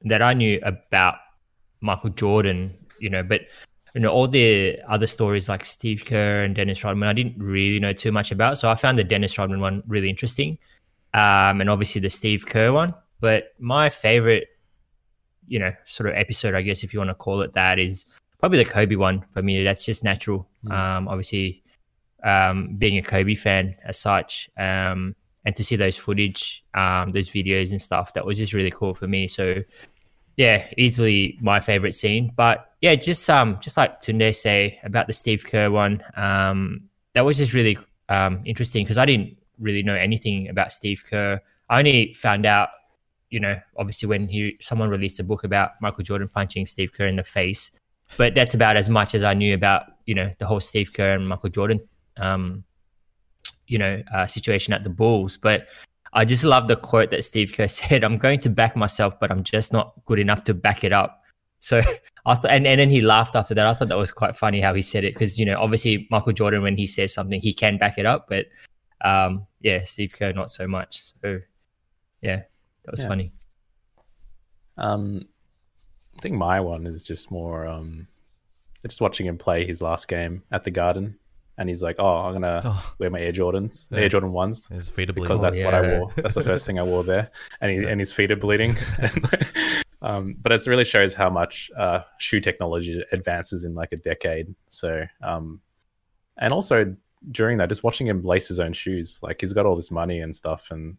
that 0.06 0.22
I 0.22 0.34
knew 0.34 0.60
about 0.64 1.16
Michael 1.82 2.10
Jordan, 2.12 2.74
you 3.00 3.10
know, 3.10 3.24
but 3.24 3.42
you 3.94 4.02
know, 4.02 4.10
all 4.10 4.28
the 4.28 4.80
other 4.90 5.06
stories 5.06 5.48
like 5.48 5.64
Steve 5.66 6.04
Kerr 6.06 6.44
and 6.44 6.56
Dennis 6.56 6.84
Rodman, 6.84 7.08
I 7.08 7.14
didn't 7.14 7.38
really 7.38 7.80
know 7.80 7.94
too 7.94 8.12
much 8.12 8.32
about. 8.32 8.58
So 8.58 8.70
I 8.70 8.76
found 8.76 8.98
the 8.98 9.04
Dennis 9.04 9.38
Rodman 9.38 9.60
one 9.60 9.84
really 9.88 10.10
interesting. 10.10 10.58
Um, 11.14 11.62
and 11.62 11.70
obviously 11.70 12.02
the 12.02 12.10
Steve 12.10 12.46
Kerr 12.48 12.72
one. 12.72 12.96
But 13.20 13.54
my 13.60 13.90
favorite, 13.90 14.48
you 15.48 15.60
know, 15.60 15.72
sort 15.86 16.10
of 16.10 16.16
episode, 16.16 16.56
I 16.56 16.62
guess 16.62 16.84
if 16.84 16.94
you 16.94 17.00
want 17.00 17.10
to 17.10 17.16
call 17.16 17.42
it 17.42 17.54
that, 17.54 17.80
is 17.80 18.06
probably 18.40 18.58
the 18.58 18.70
Kobe 18.70 18.96
one 18.96 19.24
for 19.32 19.42
me. 19.42 19.64
That's 19.64 19.86
just 19.86 20.04
natural. 20.04 20.48
Mm. 20.66 20.72
Um, 20.72 21.08
obviously 21.08 21.64
um, 22.24 22.76
being 22.78 22.98
a 22.98 23.02
Kobe 23.02 23.36
fan 23.36 23.76
as 23.84 24.00
such, 24.00 24.50
um, 24.58 25.16
and 25.46 25.56
to 25.56 25.64
see 25.64 25.76
those 25.76 25.98
footage, 25.98 26.64
um, 26.74 27.12
those 27.12 27.30
videos 27.30 27.72
and 27.72 27.82
stuff, 27.82 28.14
that 28.14 28.26
was 28.26 28.38
just 28.38 28.54
really 28.54 28.72
cool 28.72 28.94
for 28.94 29.08
me. 29.08 29.28
So, 29.28 29.56
yeah, 30.38 30.68
easily 30.78 31.38
my 31.42 31.60
favorite 31.60 31.94
scene. 31.94 32.32
But 32.36 32.72
yeah, 32.82 32.96
just 32.96 33.30
um, 33.30 33.60
just 33.62 33.76
like 33.76 34.02
Tunde 34.02 34.34
say 34.36 34.80
about 34.84 35.08
the 35.08 35.14
Steve 35.14 35.46
Kerr 35.46 35.70
one, 35.70 36.02
um, 36.16 36.84
that 37.14 37.26
was 37.26 37.38
just 37.38 37.54
really 37.54 37.78
um, 38.10 38.42
interesting 38.46 38.86
because 38.86 38.98
I 38.98 39.06
didn't 39.06 39.38
really 39.60 39.84
know 39.84 39.96
anything 39.96 40.48
about 40.48 40.72
Steve 40.72 41.04
Kerr. 41.10 41.42
I 41.70 41.80
only 41.80 42.14
found 42.14 42.46
out, 42.46 42.70
you 43.34 43.40
know, 43.40 43.60
obviously 43.78 44.08
when 44.08 44.28
he 44.28 44.56
someone 44.62 44.90
released 44.90 45.20
a 45.20 45.24
book 45.24 45.44
about 45.44 45.72
Michael 45.82 46.04
Jordan 46.04 46.30
punching 46.30 46.68
Steve 46.68 46.94
Kerr 46.94 47.08
in 47.08 47.16
the 47.16 47.24
face, 47.24 47.72
but 48.16 48.36
that's 48.36 48.54
about 48.54 48.78
as 48.78 48.92
much 48.92 49.16
as 49.16 49.24
I 49.24 49.34
knew 49.34 49.56
about, 49.56 49.86
you 50.06 50.14
know, 50.14 50.32
the 50.38 50.46
whole 50.46 50.60
Steve 50.60 50.94
Kerr 50.94 51.16
and 51.16 51.28
Michael 51.28 51.50
Jordan 51.50 51.80
um, 52.18 52.64
you 53.66 53.80
know, 53.80 54.04
uh, 54.14 54.28
situation 54.28 54.72
at 54.72 54.84
the 54.84 54.92
Bulls. 54.92 55.36
But 55.36 55.66
I 56.14 56.26
just 56.26 56.44
love 56.44 56.68
the 56.68 56.76
quote 56.76 57.10
that 57.10 57.26
Steve 57.26 57.54
Kerr 57.54 57.68
said, 57.80 58.04
I'm 58.04 58.20
going 58.20 58.40
to 58.42 58.50
back 58.52 58.76
myself, 58.76 59.20
but 59.20 59.32
I'm 59.32 59.44
just 59.44 59.74
not 59.74 59.94
good 60.06 60.20
enough 60.20 60.44
to 60.44 60.54
back 60.54 60.84
it 60.84 60.94
up. 60.94 61.24
So 61.58 61.82
I 62.28 62.38
and, 62.48 62.68
and 62.68 62.80
then 62.80 62.92
he 62.92 63.02
laughed 63.02 63.36
after 63.36 63.56
that. 63.56 63.66
I 63.66 63.74
thought 63.74 63.90
that 63.90 63.98
was 63.98 64.12
quite 64.12 64.38
funny 64.38 64.62
how 64.62 64.76
he 64.76 64.84
said 64.84 65.04
it 65.04 65.16
because, 65.16 65.40
you 65.40 65.46
know, 65.48 65.60
obviously 65.60 66.08
Michael 66.12 66.34
Jordan, 66.34 66.62
when 66.62 66.78
he 66.78 66.86
says 66.86 67.12
something, 67.12 67.42
he 67.42 67.52
can 67.52 67.80
back 67.80 67.98
it 67.98 68.06
up. 68.06 68.28
But 68.30 68.46
um, 69.04 69.48
yeah, 69.60 69.84
Steve 69.86 70.14
Kerr, 70.14 70.34
not 70.34 70.52
so 70.52 70.68
much. 70.68 71.02
So 71.20 71.40
yeah, 72.22 72.44
that 72.86 72.92
was 72.92 73.02
Yeah. 73.02 73.08
funny. 73.08 73.32
Um, 74.78 75.26
I 76.18 76.22
think 76.22 76.36
my 76.36 76.60
one 76.60 76.86
is 76.88 77.02
just 77.04 77.32
more 77.32 77.66
um, 77.68 78.08
just 78.86 79.02
watching 79.02 79.26
him 79.26 79.38
play 79.38 79.66
his 79.66 79.82
last 79.82 80.08
game 80.08 80.44
at 80.52 80.64
the 80.64 80.72
Garden, 80.72 81.18
and 81.58 81.70
he's 81.70 81.82
like, 81.84 81.96
"Oh, 82.00 82.18
I'm 82.18 82.34
gonna 82.34 82.62
Oh, 82.64 82.94
wear 83.00 83.10
my 83.10 83.20
Air 83.20 83.32
Jordans, 83.32 83.88
Yeah. 83.92 84.00
Air 84.00 84.10
Jordan 84.10 84.32
ones." 84.32 84.68
his 84.68 84.90
feet 84.90 85.10
are 85.10 85.14
bleeding. 85.14 85.38
because 85.38 85.42
bleeding. 85.52 85.64
that's 85.64 85.74
what 85.84 85.86
I 85.86 85.98
wore. 86.00 86.12
That's 86.18 86.34
the 86.36 86.44
first 86.44 86.66
thing 86.66 86.80
I 86.80 86.84
wore 86.84 87.04
there, 87.04 87.32
and 87.62 87.72
he, 87.72 87.88
and 87.90 88.00
his 88.00 88.12
feet 88.12 88.32
are 88.32 88.36
bleeding. 88.36 88.78
um, 90.02 90.36
but 90.42 90.52
it 90.52 90.66
really 90.68 90.86
shows 90.86 91.14
how 91.14 91.30
much 91.30 91.72
uh, 91.78 92.02
shoe 92.20 92.40
technology 92.40 93.04
advances 93.12 93.64
in 93.64 93.74
like 93.76 93.92
a 93.92 93.98
decade. 93.98 94.54
So 94.70 95.06
um, 95.22 95.62
and 96.38 96.52
also 96.52 96.96
during 97.32 97.58
that, 97.60 97.70
just 97.70 97.84
watching 97.84 98.08
him 98.08 98.24
lace 98.24 98.48
his 98.48 98.60
own 98.60 98.74
shoes, 98.74 99.20
like 99.22 99.42
he's 99.42 99.54
got 99.54 99.66
all 99.66 99.76
this 99.76 99.92
money 99.92 100.20
and 100.22 100.36
stuff, 100.36 100.68
and 100.72 100.98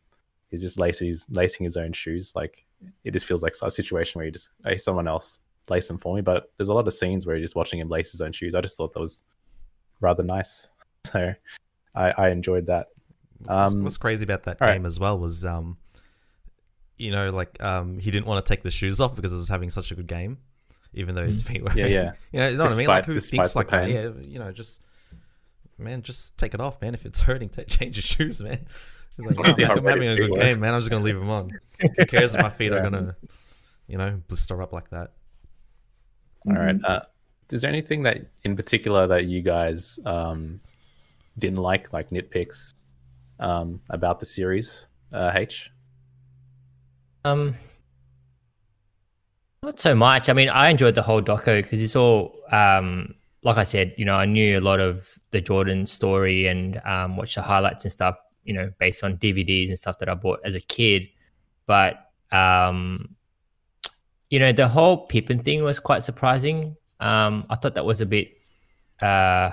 he's 0.55 0.63
just 0.63 0.79
lacing 0.79 1.09
his, 1.09 1.27
lacing 1.31 1.65
his 1.65 1.77
own 1.77 1.93
shoes. 1.93 2.33
Like 2.35 2.65
it 3.05 3.11
just 3.13 3.27
feels 3.27 3.43
like 3.43 3.55
a 3.63 3.71
situation 3.71 4.19
where 4.19 4.27
you 4.27 4.33
just 4.33 4.51
hey 4.65 4.77
someone 4.77 5.09
else 5.09 5.41
lace 5.69 5.89
them 5.89 5.99
for 5.99 6.15
me. 6.15 6.21
But 6.21 6.53
there's 6.57 6.69
a 6.69 6.75
lot 6.75 6.87
of 6.87 6.95
scenes 6.95 7.27
where 7.27 7.37
you're 7.37 7.45
just 7.45 7.57
watching 7.57 7.81
him 7.81 7.89
lace 7.89 8.13
his 8.13 8.21
own 8.21 8.33
shoes. 8.33 8.55
I 8.55 8.61
just 8.61 8.77
thought 8.77 8.93
that 8.95 9.01
was 9.01 9.23
rather 10.01 10.23
nice, 10.23 10.69
so 11.13 11.33
I, 11.95 12.11
I 12.11 12.29
enjoyed 12.31 12.67
that. 12.67 12.89
What's, 13.39 13.75
Um, 13.75 13.83
what's 13.85 13.97
crazy 13.97 14.25
about 14.25 14.45
that 14.45 14.59
all 14.61 14.69
right. 14.69 14.75
game 14.75 14.87
as 14.87 15.01
well 15.01 15.19
was, 15.19 15.45
um, 15.45 15.77
you 16.97 17.11
know, 17.11 17.31
like 17.31 17.61
um, 17.63 17.99
he 17.99 18.11
didn't 18.11 18.27
want 18.27 18.45
to 18.45 18.49
take 18.49 18.63
the 18.63 18.71
shoes 18.71 19.01
off 19.01 19.15
because 19.15 19.33
it 19.33 19.37
was 19.37 19.49
having 19.49 19.71
such 19.71 19.91
a 19.91 19.95
good 19.95 20.07
game, 20.07 20.39
even 20.93 21.15
though 21.15 21.27
his 21.27 21.43
feet 21.43 21.63
were. 21.63 21.73
Yeah, 21.75 21.87
yeah. 21.87 22.13
you 22.33 22.41
know, 22.41 22.49
you 22.49 22.57
know 22.57 22.65
what 22.65 22.73
I 22.73 22.77
mean? 22.77 22.87
Like 22.87 23.07
Despite- 23.07 23.15
who 23.15 23.21
thinks 23.21 23.57
like 23.57 23.71
that? 23.71 23.91
Yeah, 23.91 24.11
you 24.23 24.39
know, 24.39 24.53
just 24.53 24.83
man, 25.79 26.03
just 26.03 26.37
take 26.39 26.55
it 26.55 26.61
off, 26.61 26.81
man. 26.81 26.95
If 26.95 27.05
it's 27.07 27.21
hurting, 27.29 27.49
take, 27.49 27.69
change 27.69 27.97
your 27.97 28.03
shoes, 28.03 28.41
man. 28.41 28.67
He's 29.17 29.39
like, 29.39 29.55
Crazy 29.55 29.65
I'm 29.65 29.85
having 29.85 30.09
a 30.09 30.17
good 30.17 30.31
feet 30.31 30.41
game, 30.41 30.61
man. 30.61 30.75
I'm 30.75 30.81
just 30.81 30.91
gonna 30.91 31.05
leave 31.05 31.17
him 31.17 31.31
on. 31.31 31.51
Who 31.81 31.89
cares 32.07 32.35
if 32.35 32.43
my 32.43 32.51
feet 32.51 32.73
are 32.73 32.83
gonna, 32.83 33.17
you 33.87 33.99
know, 33.99 34.21
blister 34.29 34.61
up 34.61 34.73
like 34.73 34.91
that? 34.91 35.13
All 36.47 36.55
right. 36.55 36.77
Uh, 36.85 37.01
is 37.51 37.63
there 37.63 37.71
anything 37.71 38.03
that 38.03 38.27
in 38.45 38.57
particular 38.57 39.07
that 39.07 39.27
you 39.27 39.41
guys 39.43 39.99
um, 40.05 40.61
didn't 41.39 41.59
like, 41.59 41.93
like 41.93 42.11
nitpicks 42.11 42.75
um, 43.41 43.81
about 43.91 44.21
the 44.21 44.27
series? 44.27 44.89
Uh, 45.13 45.31
H. 45.35 45.71
Um, 47.25 47.57
not 49.63 49.81
so 49.81 49.95
much. 49.95 50.29
I 50.29 50.33
mean, 50.33 50.49
I 50.49 50.69
enjoyed 50.69 50.95
the 50.95 51.03
whole 51.03 51.23
doco 51.23 51.63
because 51.63 51.81
it's 51.81 51.97
all, 51.97 52.35
um, 52.51 53.15
like 53.43 53.57
I 53.57 53.63
said, 53.63 53.95
you 53.97 54.05
know, 54.05 54.17
I 54.17 54.27
knew 54.27 54.59
a 54.59 54.61
lot 54.61 54.81
of 54.81 55.09
the 55.31 55.41
Jordan 55.41 55.87
story 55.87 56.47
and 56.47 56.81
um, 56.85 57.17
watched 57.17 57.37
the 57.37 57.43
highlights 57.43 57.85
and 57.85 57.93
stuff, 57.93 58.21
you 58.45 58.55
know, 58.55 58.73
based 58.79 59.03
on 59.05 59.17
DVDs 59.19 59.69
and 59.69 59.79
stuff 59.79 59.99
that 59.99 60.09
I 60.09 60.15
bought 60.15 60.41
as 60.45 60.55
a 60.55 60.61
kid. 60.61 61.09
But 61.67 62.11
um, 62.31 63.15
you 64.31 64.39
know, 64.39 64.53
the 64.53 64.69
whole 64.69 65.07
Pippen 65.07 65.43
thing 65.43 65.63
was 65.63 65.79
quite 65.79 66.03
surprising. 66.03 66.77
Um, 67.01 67.47
I 67.51 67.57
thought 67.57 67.75
that 67.75 67.85
was 67.85 68.01
a 68.01 68.07
bit, 68.07 68.33
uh, 69.01 69.51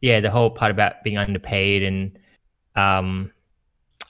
yeah, 0.00 0.20
the 0.20 0.30
whole 0.30 0.50
part 0.50 0.70
about 0.70 1.02
being 1.04 1.18
underpaid 1.18 1.82
and 1.82 2.18
um, 2.74 3.30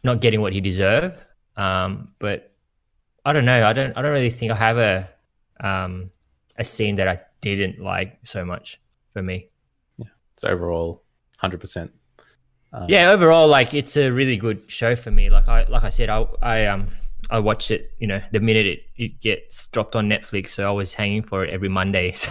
not 0.05 0.21
getting 0.21 0.41
what 0.41 0.53
he 0.53 0.61
deserved. 0.61 1.17
Um, 1.57 2.13
but 2.19 2.55
I 3.25 3.33
don't 3.33 3.45
know. 3.45 3.67
I 3.67 3.73
don't. 3.73 3.97
I 3.97 4.03
don't 4.03 4.13
really 4.13 4.31
think 4.31 4.51
I 4.51 4.57
have 4.57 4.79
a 4.79 5.09
um, 5.61 6.11
a 6.57 6.65
scene 6.65 6.97
that 6.97 7.09
I 7.09 7.21
didn't 7.41 7.79
like 7.79 8.19
so 8.25 8.45
much 8.45 8.81
for 9.13 9.23
me. 9.23 9.49
Yeah, 9.99 10.07
it's 10.35 10.45
overall 10.45 11.03
100%. 11.43 11.91
Um, 12.73 12.87
Yeah, 12.89 13.11
overall, 13.11 13.49
like 13.49 13.75
it's 13.75 13.97
a 13.97 14.11
really 14.11 14.37
good 14.37 14.71
show 14.71 14.97
for 14.97 15.11
me. 15.11 15.31
Like 15.31 15.49
I, 15.49 15.65
like 15.65 15.85
I 15.85 15.91
said, 15.91 16.09
I, 16.09 16.27
I 16.41 16.67
um, 16.67 16.89
I 17.31 17.39
watch 17.39 17.71
it. 17.71 17.93
You 17.99 18.07
know, 18.07 18.21
the 18.33 18.41
minute 18.41 18.67
it, 18.67 18.83
it 18.97 19.21
gets 19.21 19.67
dropped 19.69 19.95
on 19.95 20.09
Netflix, 20.09 20.51
so 20.51 20.67
I 20.67 20.71
was 20.71 20.95
hanging 20.95 21.23
for 21.23 21.45
it 21.45 21.51
every 21.51 21.69
Monday. 21.69 22.13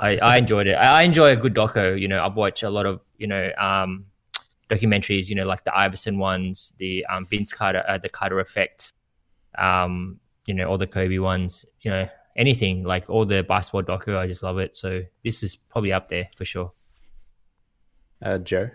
So 0.00 0.06
I, 0.06 0.16
I 0.16 0.38
enjoyed 0.38 0.66
it. 0.66 0.72
I, 0.72 1.00
I 1.00 1.02
enjoy 1.02 1.32
a 1.32 1.36
good 1.36 1.54
doco. 1.54 2.00
You 2.00 2.08
know, 2.08 2.24
I've 2.24 2.34
watched 2.34 2.62
a 2.62 2.70
lot 2.70 2.86
of 2.86 3.00
you 3.18 3.26
know 3.26 3.50
um, 3.58 4.06
documentaries. 4.70 5.28
You 5.28 5.34
know, 5.36 5.44
like 5.44 5.64
the 5.64 5.76
Iverson 5.76 6.18
ones, 6.18 6.72
the 6.78 7.04
um, 7.06 7.26
Vince 7.26 7.52
Carter, 7.52 7.84
uh, 7.86 7.98
the 7.98 8.08
Carter 8.08 8.40
Effect. 8.40 8.94
Um, 9.58 10.18
you 10.46 10.54
know, 10.54 10.68
all 10.70 10.78
the 10.78 10.86
Kobe 10.86 11.18
ones. 11.18 11.66
You 11.82 11.90
know, 11.90 12.08
anything 12.34 12.82
like 12.84 13.10
all 13.10 13.26
the 13.26 13.42
basketball 13.42 13.82
doco. 13.82 14.16
I 14.16 14.26
just 14.26 14.42
love 14.42 14.58
it. 14.58 14.74
So 14.74 15.02
this 15.22 15.42
is 15.42 15.54
probably 15.54 15.92
up 15.92 16.08
there 16.08 16.30
for 16.34 16.46
sure. 16.46 16.72
Uh, 18.22 18.38
Joe. 18.38 18.70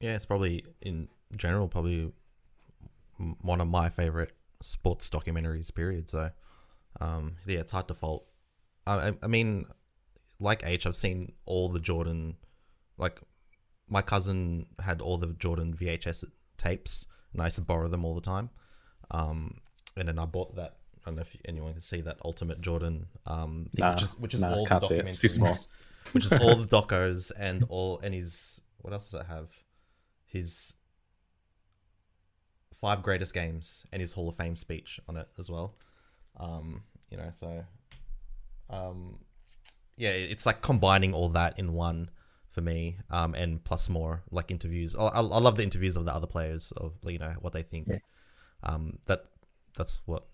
Yeah, 0.00 0.14
it's 0.14 0.24
probably 0.24 0.64
in 0.80 1.08
general 1.36 1.68
probably 1.68 2.12
one 3.42 3.60
of 3.60 3.68
my 3.68 3.90
favorite 3.90 4.32
sports 4.62 5.08
documentaries. 5.10 5.72
Period. 5.74 6.08
So, 6.10 6.30
um, 7.00 7.36
yeah, 7.46 7.60
it's 7.60 7.72
hard 7.72 7.88
to 7.88 7.94
fault. 7.94 8.26
I, 8.86 9.12
I, 9.22 9.26
mean, 9.26 9.66
like 10.40 10.62
H, 10.64 10.86
I've 10.86 10.96
seen 10.96 11.32
all 11.44 11.68
the 11.68 11.80
Jordan. 11.80 12.36
Like, 12.96 13.20
my 13.88 14.02
cousin 14.02 14.66
had 14.80 15.00
all 15.00 15.18
the 15.18 15.28
Jordan 15.38 15.74
VHS 15.74 16.24
tapes, 16.56 17.04
and 17.32 17.42
I 17.42 17.46
used 17.46 17.56
to 17.56 17.62
borrow 17.62 17.88
them 17.88 18.04
all 18.04 18.14
the 18.14 18.20
time. 18.20 18.50
Um, 19.10 19.58
and 19.96 20.08
then 20.08 20.18
I 20.18 20.24
bought 20.24 20.56
that. 20.56 20.76
I 20.96 21.10
don't 21.10 21.16
know 21.16 21.22
if 21.22 21.34
anyone 21.46 21.72
can 21.72 21.80
see 21.80 22.02
that 22.02 22.18
Ultimate 22.24 22.60
Jordan, 22.60 23.06
um, 23.26 23.68
Nah, 23.78 23.92
which 23.92 24.02
is 24.02 24.18
which 24.18 24.34
is 24.34 24.40
nah, 24.40 24.54
all 24.54 24.64
the 24.64 24.68
can't 24.68 24.90
it. 24.90 25.06
It's 25.08 25.18
too 25.18 25.28
small. 25.28 25.54
documentaries, 25.54 25.66
which 26.12 26.24
is 26.26 26.32
all 26.34 26.56
the 26.62 26.66
docos 26.66 27.32
and 27.38 27.64
all 27.70 28.00
and 28.02 28.14
his 28.14 28.60
what 28.78 28.92
else 28.92 29.10
does 29.10 29.20
it 29.22 29.26
have? 29.26 29.48
His 30.30 30.74
five 32.80 33.02
greatest 33.02 33.34
games 33.34 33.84
and 33.92 34.00
his 34.00 34.12
Hall 34.12 34.28
of 34.28 34.36
Fame 34.36 34.56
speech 34.56 35.00
on 35.08 35.16
it 35.16 35.28
as 35.38 35.50
well. 35.50 35.74
Um, 36.38 36.82
you 37.10 37.16
know, 37.16 37.30
so 37.38 37.64
um, 38.70 39.18
yeah, 39.96 40.10
it's 40.10 40.46
like 40.46 40.62
combining 40.62 41.12
all 41.12 41.28
that 41.30 41.58
in 41.58 41.72
one 41.74 42.10
for 42.52 42.60
me, 42.62 42.96
um, 43.10 43.34
and 43.34 43.62
plus 43.62 43.88
more 43.88 44.22
like 44.30 44.50
interviews. 44.50 44.96
I, 44.96 45.02
I 45.06 45.20
I 45.20 45.38
love 45.38 45.56
the 45.56 45.62
interviews 45.62 45.96
of 45.96 46.04
the 46.04 46.14
other 46.14 46.26
players 46.26 46.72
of 46.76 46.92
you 47.04 47.18
know 47.18 47.34
what 47.40 47.52
they 47.52 47.62
think. 47.62 47.88
Yeah. 47.88 47.98
Um, 48.62 48.98
that 49.06 49.24
that's 49.76 50.00
what 50.06 50.24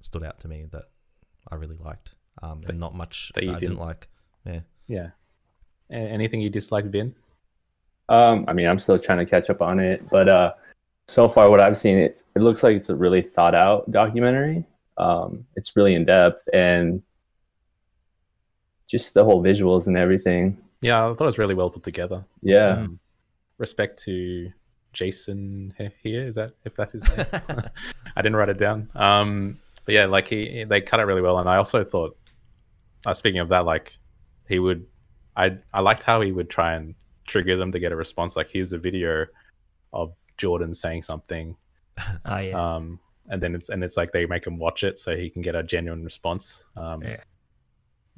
stood 0.00 0.24
out 0.24 0.40
to 0.40 0.48
me 0.48 0.66
that 0.72 0.84
I 1.50 1.54
really 1.56 1.76
liked. 1.76 2.14
Um, 2.42 2.62
and 2.68 2.80
not 2.80 2.94
much 2.94 3.30
that 3.34 3.40
that, 3.44 3.50
I 3.50 3.58
didn't 3.58 3.76
didn't- 3.76 3.78
like. 3.86 4.08
Yeah. 4.44 4.60
Yeah. 4.88 5.08
Anything 5.90 6.40
you 6.40 6.50
disliked, 6.50 6.88
Vin? 6.88 7.14
Um, 8.08 8.44
I 8.48 8.52
mean, 8.52 8.66
I'm 8.66 8.78
still 8.78 8.98
trying 8.98 9.18
to 9.18 9.26
catch 9.26 9.48
up 9.50 9.62
on 9.62 9.78
it, 9.80 10.06
but 10.10 10.28
uh, 10.28 10.52
so 11.08 11.28
far 11.28 11.50
what 11.50 11.60
I've 11.60 11.78
seen, 11.78 11.96
it 11.98 12.22
it 12.36 12.40
looks 12.40 12.62
like 12.62 12.76
it's 12.76 12.88
a 12.90 12.94
really 12.94 13.22
thought 13.22 13.54
out 13.54 13.90
documentary. 13.90 14.64
Um, 14.98 15.44
it's 15.56 15.74
really 15.76 15.94
in 15.94 16.04
depth 16.04 16.46
and 16.52 17.02
just 18.88 19.14
the 19.14 19.24
whole 19.24 19.42
visuals 19.42 19.86
and 19.86 19.96
everything. 19.96 20.58
Yeah, 20.82 20.98
I 21.04 21.08
thought 21.14 21.22
it 21.22 21.24
was 21.24 21.38
really 21.38 21.54
well 21.54 21.70
put 21.70 21.82
together. 21.82 22.24
Yeah, 22.42 22.80
Um, 22.82 22.98
respect 23.58 24.02
to 24.04 24.52
Jason 24.92 25.72
he- 25.78 25.90
here. 26.02 26.26
Is 26.26 26.34
that 26.34 26.52
if 26.64 26.74
that's 26.76 26.92
his 26.92 27.02
name? 27.16 27.26
I 28.16 28.22
didn't 28.22 28.36
write 28.36 28.50
it 28.50 28.58
down. 28.58 28.90
Um, 28.94 29.58
but 29.86 29.94
yeah, 29.94 30.06
like 30.06 30.28
he 30.28 30.64
they 30.64 30.80
cut 30.80 31.00
it 31.00 31.04
really 31.04 31.22
well, 31.22 31.38
and 31.38 31.48
I 31.48 31.56
also 31.56 31.82
thought, 31.84 32.16
uh, 33.06 33.14
speaking 33.14 33.40
of 33.40 33.48
that, 33.48 33.64
like 33.64 33.96
he 34.48 34.58
would, 34.58 34.86
I 35.36 35.56
I 35.72 35.80
liked 35.80 36.02
how 36.02 36.20
he 36.20 36.32
would 36.32 36.50
try 36.50 36.74
and 36.74 36.94
trigger 37.26 37.56
them 37.56 37.72
to 37.72 37.78
get 37.78 37.92
a 37.92 37.96
response. 37.96 38.36
Like 38.36 38.50
here's 38.50 38.72
a 38.72 38.78
video 38.78 39.26
of 39.92 40.12
Jordan 40.36 40.74
saying 40.74 41.02
something, 41.02 41.56
Oh 42.24 42.38
yeah. 42.38 42.74
um, 42.76 42.98
and 43.28 43.42
then 43.42 43.54
it's 43.54 43.68
and 43.68 43.82
it's 43.82 43.96
like 43.96 44.12
they 44.12 44.26
make 44.26 44.46
him 44.46 44.58
watch 44.58 44.84
it 44.84 44.98
so 44.98 45.16
he 45.16 45.30
can 45.30 45.42
get 45.42 45.54
a 45.54 45.62
genuine 45.62 46.04
response. 46.04 46.64
Um, 46.76 47.02
Yeah. 47.02 47.22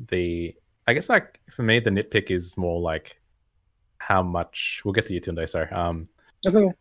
The 0.08 0.54
I 0.86 0.94
guess 0.94 1.08
like 1.08 1.40
for 1.50 1.62
me 1.62 1.80
the 1.80 1.90
nitpick 1.90 2.30
is 2.30 2.56
more 2.56 2.80
like 2.80 3.18
how 3.98 4.22
much 4.22 4.82
we'll 4.84 4.92
get 4.92 5.06
to 5.06 5.14
you 5.14 5.20
Tunde, 5.20 5.48
sorry. 5.48 5.68
Um, 5.70 6.08
That's 6.44 6.54
okay. 6.56 6.72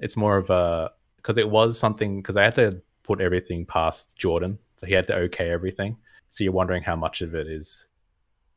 it's 0.00 0.16
more 0.16 0.36
of 0.36 0.50
a 0.50 0.90
because 1.16 1.38
it 1.38 1.48
was 1.48 1.78
something 1.78 2.20
because 2.22 2.36
I 2.36 2.44
had 2.44 2.54
to 2.56 2.80
put 3.02 3.20
everything 3.20 3.64
past 3.66 4.16
Jordan, 4.16 4.58
so 4.76 4.86
he 4.86 4.92
had 4.94 5.06
to 5.08 5.16
okay 5.16 5.50
everything. 5.50 5.96
So 6.30 6.44
you're 6.44 6.52
wondering 6.52 6.82
how 6.82 6.94
much 6.94 7.22
of 7.22 7.34
it 7.34 7.46
is 7.48 7.88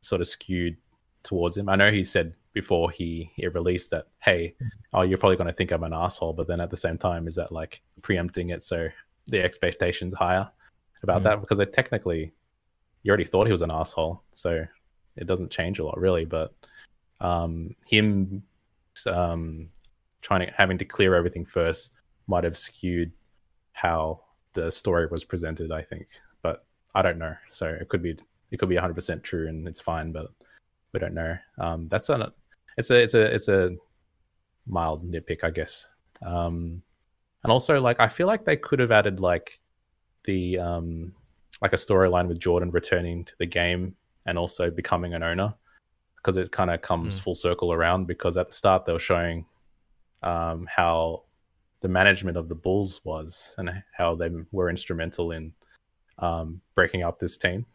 sort 0.02 0.20
of 0.22 0.28
skewed 0.28 0.76
towards 1.24 1.56
him. 1.58 1.70
I 1.70 1.76
know 1.76 1.90
he 1.92 2.04
said 2.04 2.34
before 2.54 2.92
he, 2.92 3.32
he 3.36 3.48
released 3.48 3.92
that, 3.92 4.08
hey, 4.20 4.56
oh, 4.94 5.04
you're 5.04 5.18
probably 5.18 5.38
going 5.38 5.48
to 5.48 5.54
think 5.54 5.72
I'm 5.72 5.84
an 5.84 5.94
asshole, 5.94 6.34
but 6.34 6.48
then 6.48 6.60
at 6.60 6.70
the 6.70 6.78
same 6.78 6.98
time, 6.98 7.28
is 7.28 7.36
that 7.36 7.52
like 7.52 7.82
preempting 8.02 8.50
it 8.50 8.64
so 8.64 8.90
the 9.28 9.42
expectations 9.42 10.14
higher 10.14 10.50
about 11.04 11.22
Mm. 11.22 11.24
that 11.24 11.42
because 11.42 11.60
it 11.60 11.74
technically 11.74 12.32
you 13.04 13.10
already 13.10 13.26
thought 13.26 13.48
he 13.48 13.52
was 13.52 13.62
an 13.62 13.72
asshole, 13.72 14.22
so 14.34 14.66
it 15.16 15.28
doesn't 15.28 15.52
change 15.52 15.80
a 15.80 15.86
lot 15.86 15.98
really. 15.98 16.26
But 16.26 16.54
um, 17.20 17.76
him 17.86 18.44
um, 19.08 19.70
trying 20.22 20.46
to 20.46 20.54
having 20.56 20.78
to 20.78 20.86
clear 20.86 21.16
everything 21.16 21.46
first 21.46 21.92
might 22.28 22.44
have 22.44 22.58
skewed 22.58 23.12
how 23.74 24.22
the 24.54 24.72
story 24.72 25.08
was 25.08 25.24
presented. 25.24 25.72
I 25.72 25.82
think, 25.82 26.08
but 26.42 26.66
I 26.94 27.02
don't 27.02 27.18
know. 27.18 27.36
So 27.50 27.66
it 27.68 27.90
could 27.90 28.04
be 28.04 28.16
it 28.52 28.58
could 28.58 28.70
be 28.70 28.76
100 28.76 28.94
percent 28.94 29.24
true 29.24 29.48
and 29.48 29.68
it's 29.68 29.82
fine, 29.82 30.12
but 30.12 30.28
we 30.94 31.00
don't 31.00 31.14
know. 31.14 31.38
Um, 31.58 31.88
that's 31.88 32.10
a 32.10 32.34
it's 32.78 32.90
a 32.90 32.96
it's 33.02 33.14
a 33.14 33.22
it's 33.34 33.48
a 33.48 33.76
mild 34.68 35.04
nitpick, 35.10 35.44
I 35.44 35.50
guess. 35.52 35.86
Um, 36.26 36.82
and 37.44 37.52
also 37.52 37.80
like 37.82 38.00
I 38.00 38.08
feel 38.08 38.28
like 38.28 38.46
they 38.46 38.58
could 38.58 38.80
have 38.80 38.92
added 38.92 39.20
like 39.20 39.60
the 40.26 40.60
um 40.60 41.14
like 41.62 41.74
a 41.74 41.78
storyline 41.78 42.28
with 42.28 42.40
Jordan 42.40 42.72
returning 42.72 43.24
to 43.26 43.34
the 43.40 43.46
game 43.46 43.96
and 44.26 44.38
also 44.38 44.70
becoming 44.70 45.14
an 45.14 45.24
owner 45.24 45.54
because 46.18 46.38
it 46.38 46.52
kind 46.52 46.70
of 46.70 46.82
comes 46.82 47.20
Mm. 47.20 47.24
full 47.24 47.36
circle 47.36 47.74
around 47.74 48.06
because 48.06 48.38
at 48.38 48.48
the 48.48 48.54
start 48.54 48.86
they 48.86 48.94
were 48.94 49.00
showing 49.00 49.46
um, 50.24 50.68
how 50.68 51.24
the 51.82 51.88
management 51.88 52.38
of 52.38 52.48
the 52.48 52.54
Bulls 52.56 53.02
was 53.04 53.56
and 53.58 53.72
how 53.98 54.14
they 54.14 54.30
were 54.52 54.70
instrumental 54.70 55.32
in 55.32 55.52
um, 56.20 56.62
breaking 56.76 57.02
up 57.02 57.20
this 57.20 57.38
team. 57.40 57.66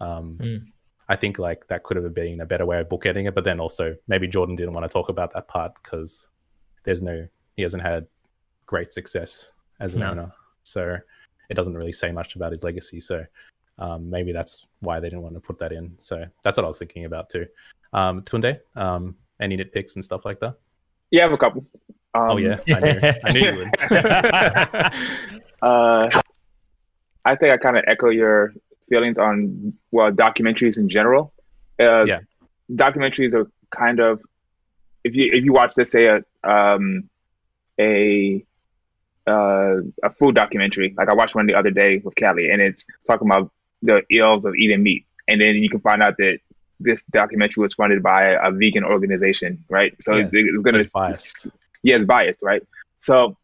Um, 0.00 0.38
Mm. 0.40 0.72
I 1.08 1.16
think 1.16 1.38
like 1.38 1.66
that 1.68 1.82
could 1.84 1.96
have 1.96 2.14
been 2.14 2.40
a 2.40 2.46
better 2.46 2.66
way 2.66 2.80
of 2.80 2.88
bookending 2.88 3.28
it. 3.28 3.34
But 3.34 3.44
then 3.44 3.60
also 3.60 3.96
maybe 4.08 4.26
Jordan 4.26 4.56
didn't 4.56 4.72
want 4.72 4.86
to 4.86 4.92
talk 4.92 5.08
about 5.08 5.32
that 5.34 5.48
part 5.48 5.72
because 5.82 6.30
there's 6.84 7.02
no 7.02 7.26
he 7.56 7.62
hasn't 7.62 7.82
had 7.82 8.06
great 8.66 8.92
success 8.92 9.52
as 9.80 9.94
an 9.94 10.00
No. 10.00 10.10
owner, 10.10 10.32
so 10.62 10.96
it 11.48 11.54
doesn't 11.54 11.74
really 11.74 11.92
say 11.92 12.10
much 12.12 12.34
about 12.36 12.52
his 12.52 12.64
legacy. 12.64 13.00
So 13.00 13.24
um, 13.78 14.10
maybe 14.10 14.32
that's 14.32 14.66
why 14.80 15.00
they 15.00 15.08
didn't 15.08 15.22
want 15.22 15.34
to 15.34 15.40
put 15.40 15.58
that 15.58 15.72
in. 15.72 15.94
So 15.98 16.24
that's 16.42 16.58
what 16.58 16.64
I 16.64 16.68
was 16.68 16.78
thinking 16.78 17.04
about 17.04 17.30
too. 17.30 17.46
Um, 17.92 18.22
Tunde, 18.22 18.58
um, 18.74 19.14
any 19.40 19.56
nitpicks 19.56 19.94
and 19.94 20.04
stuff 20.04 20.24
like 20.24 20.40
that? 20.40 20.56
Yeah, 21.10 21.22
I 21.22 21.24
have 21.24 21.32
a 21.32 21.38
couple. 21.38 21.64
Um, 22.14 22.30
oh 22.30 22.36
yeah, 22.38 22.58
I 22.68 22.80
knew, 22.80 23.00
I 23.24 23.32
knew 23.32 23.40
you 23.40 23.56
would. 25.30 25.42
Uh, 25.62 26.06
I 27.24 27.34
think 27.34 27.50
I 27.50 27.56
kind 27.56 27.78
of 27.78 27.84
echo 27.88 28.10
your 28.10 28.52
feelings 28.88 29.18
on 29.18 29.72
well 29.90 30.10
documentaries 30.12 30.76
in 30.78 30.88
general. 30.88 31.32
Uh, 31.80 32.04
Yeah. 32.06 32.20
documentaries 32.72 33.34
are 33.34 33.50
kind 33.70 34.00
of 34.00 34.20
if 35.04 35.14
you 35.14 35.30
if 35.32 35.44
you 35.44 35.52
watch 35.52 35.72
let's 35.76 35.90
say 35.90 36.04
a 36.06 36.16
um 36.48 37.08
a 37.80 38.44
uh, 39.26 39.76
a 40.04 40.10
food 40.10 40.34
documentary 40.36 40.94
like 40.96 41.08
I 41.08 41.14
watched 41.14 41.34
one 41.34 41.46
the 41.46 41.54
other 41.54 41.70
day 41.70 41.98
with 42.04 42.14
Callie 42.16 42.50
and 42.50 42.62
it's 42.62 42.86
talking 43.08 43.26
about 43.28 43.50
the 43.82 44.02
ills 44.10 44.44
of 44.44 44.54
eating 44.54 44.82
meat 44.82 45.04
and 45.28 45.40
then 45.40 45.56
you 45.56 45.68
can 45.68 45.80
find 45.80 46.00
out 46.02 46.16
that 46.18 46.38
this 46.78 47.02
documentary 47.04 47.60
was 47.60 47.74
funded 47.74 48.02
by 48.02 48.22
a 48.40 48.50
vegan 48.52 48.84
organization 48.84 49.64
right 49.68 49.92
so 50.00 50.14
Yeah. 50.14 50.28
it's, 50.32 50.62
gonna 50.62 50.78
It's 50.78 50.92
biased. 50.92 51.46
yeah, 51.82 51.96
it's 51.96 52.04
biased, 52.04 52.40
right? 52.42 52.62
So 53.00 53.36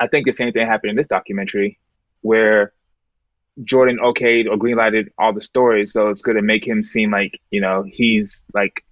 I 0.00 0.06
think 0.06 0.26
the 0.26 0.32
same 0.32 0.52
thing 0.52 0.66
happened 0.66 0.90
in 0.90 0.96
this 0.96 1.06
documentary 1.06 1.78
where 2.22 2.72
Jordan 3.64 3.98
okayed 3.98 4.46
or 4.46 4.56
greenlighted 4.56 5.08
all 5.18 5.32
the 5.32 5.42
stories. 5.42 5.92
So 5.92 6.08
it's 6.08 6.22
going 6.22 6.36
to 6.36 6.42
make 6.42 6.66
him 6.66 6.82
seem 6.82 7.10
like, 7.10 7.40
you 7.50 7.60
know, 7.60 7.82
he's 7.86 8.46
like 8.54 8.84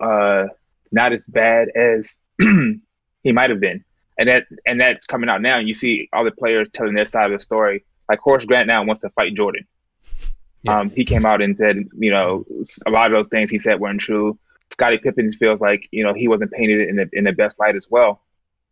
uh, 0.00 0.46
not 0.90 1.12
as 1.12 1.26
bad 1.26 1.68
as 1.76 2.18
he 2.40 3.32
might 3.32 3.50
have 3.50 3.60
been. 3.60 3.84
And 4.18 4.28
that 4.28 4.46
and 4.66 4.80
that's 4.80 5.06
coming 5.06 5.30
out 5.30 5.40
now. 5.40 5.58
And 5.58 5.68
you 5.68 5.74
see 5.74 6.08
all 6.12 6.24
the 6.24 6.30
players 6.30 6.68
telling 6.70 6.94
their 6.94 7.06
side 7.06 7.32
of 7.32 7.38
the 7.38 7.42
story. 7.42 7.84
Like 8.08 8.18
Horace 8.18 8.44
Grant 8.44 8.66
now 8.66 8.84
wants 8.84 9.00
to 9.02 9.10
fight 9.10 9.34
Jordan. 9.34 9.66
Yeah. 10.62 10.80
Um, 10.80 10.90
he 10.90 11.04
came 11.04 11.24
out 11.24 11.40
and 11.40 11.56
said, 11.56 11.76
you 11.98 12.10
know, 12.10 12.44
a 12.86 12.90
lot 12.90 13.06
of 13.06 13.16
those 13.16 13.28
things 13.28 13.50
he 13.50 13.58
said 13.58 13.80
weren't 13.80 14.00
true. 14.00 14.38
Scottie 14.70 14.98
Pippen 14.98 15.32
feels 15.34 15.60
like, 15.60 15.88
you 15.90 16.04
know, 16.04 16.12
he 16.12 16.28
wasn't 16.28 16.50
painted 16.52 16.88
in 16.88 16.96
the 16.96 17.08
in 17.12 17.24
the 17.24 17.32
best 17.32 17.58
light 17.58 17.76
as 17.76 17.88
well. 17.90 18.22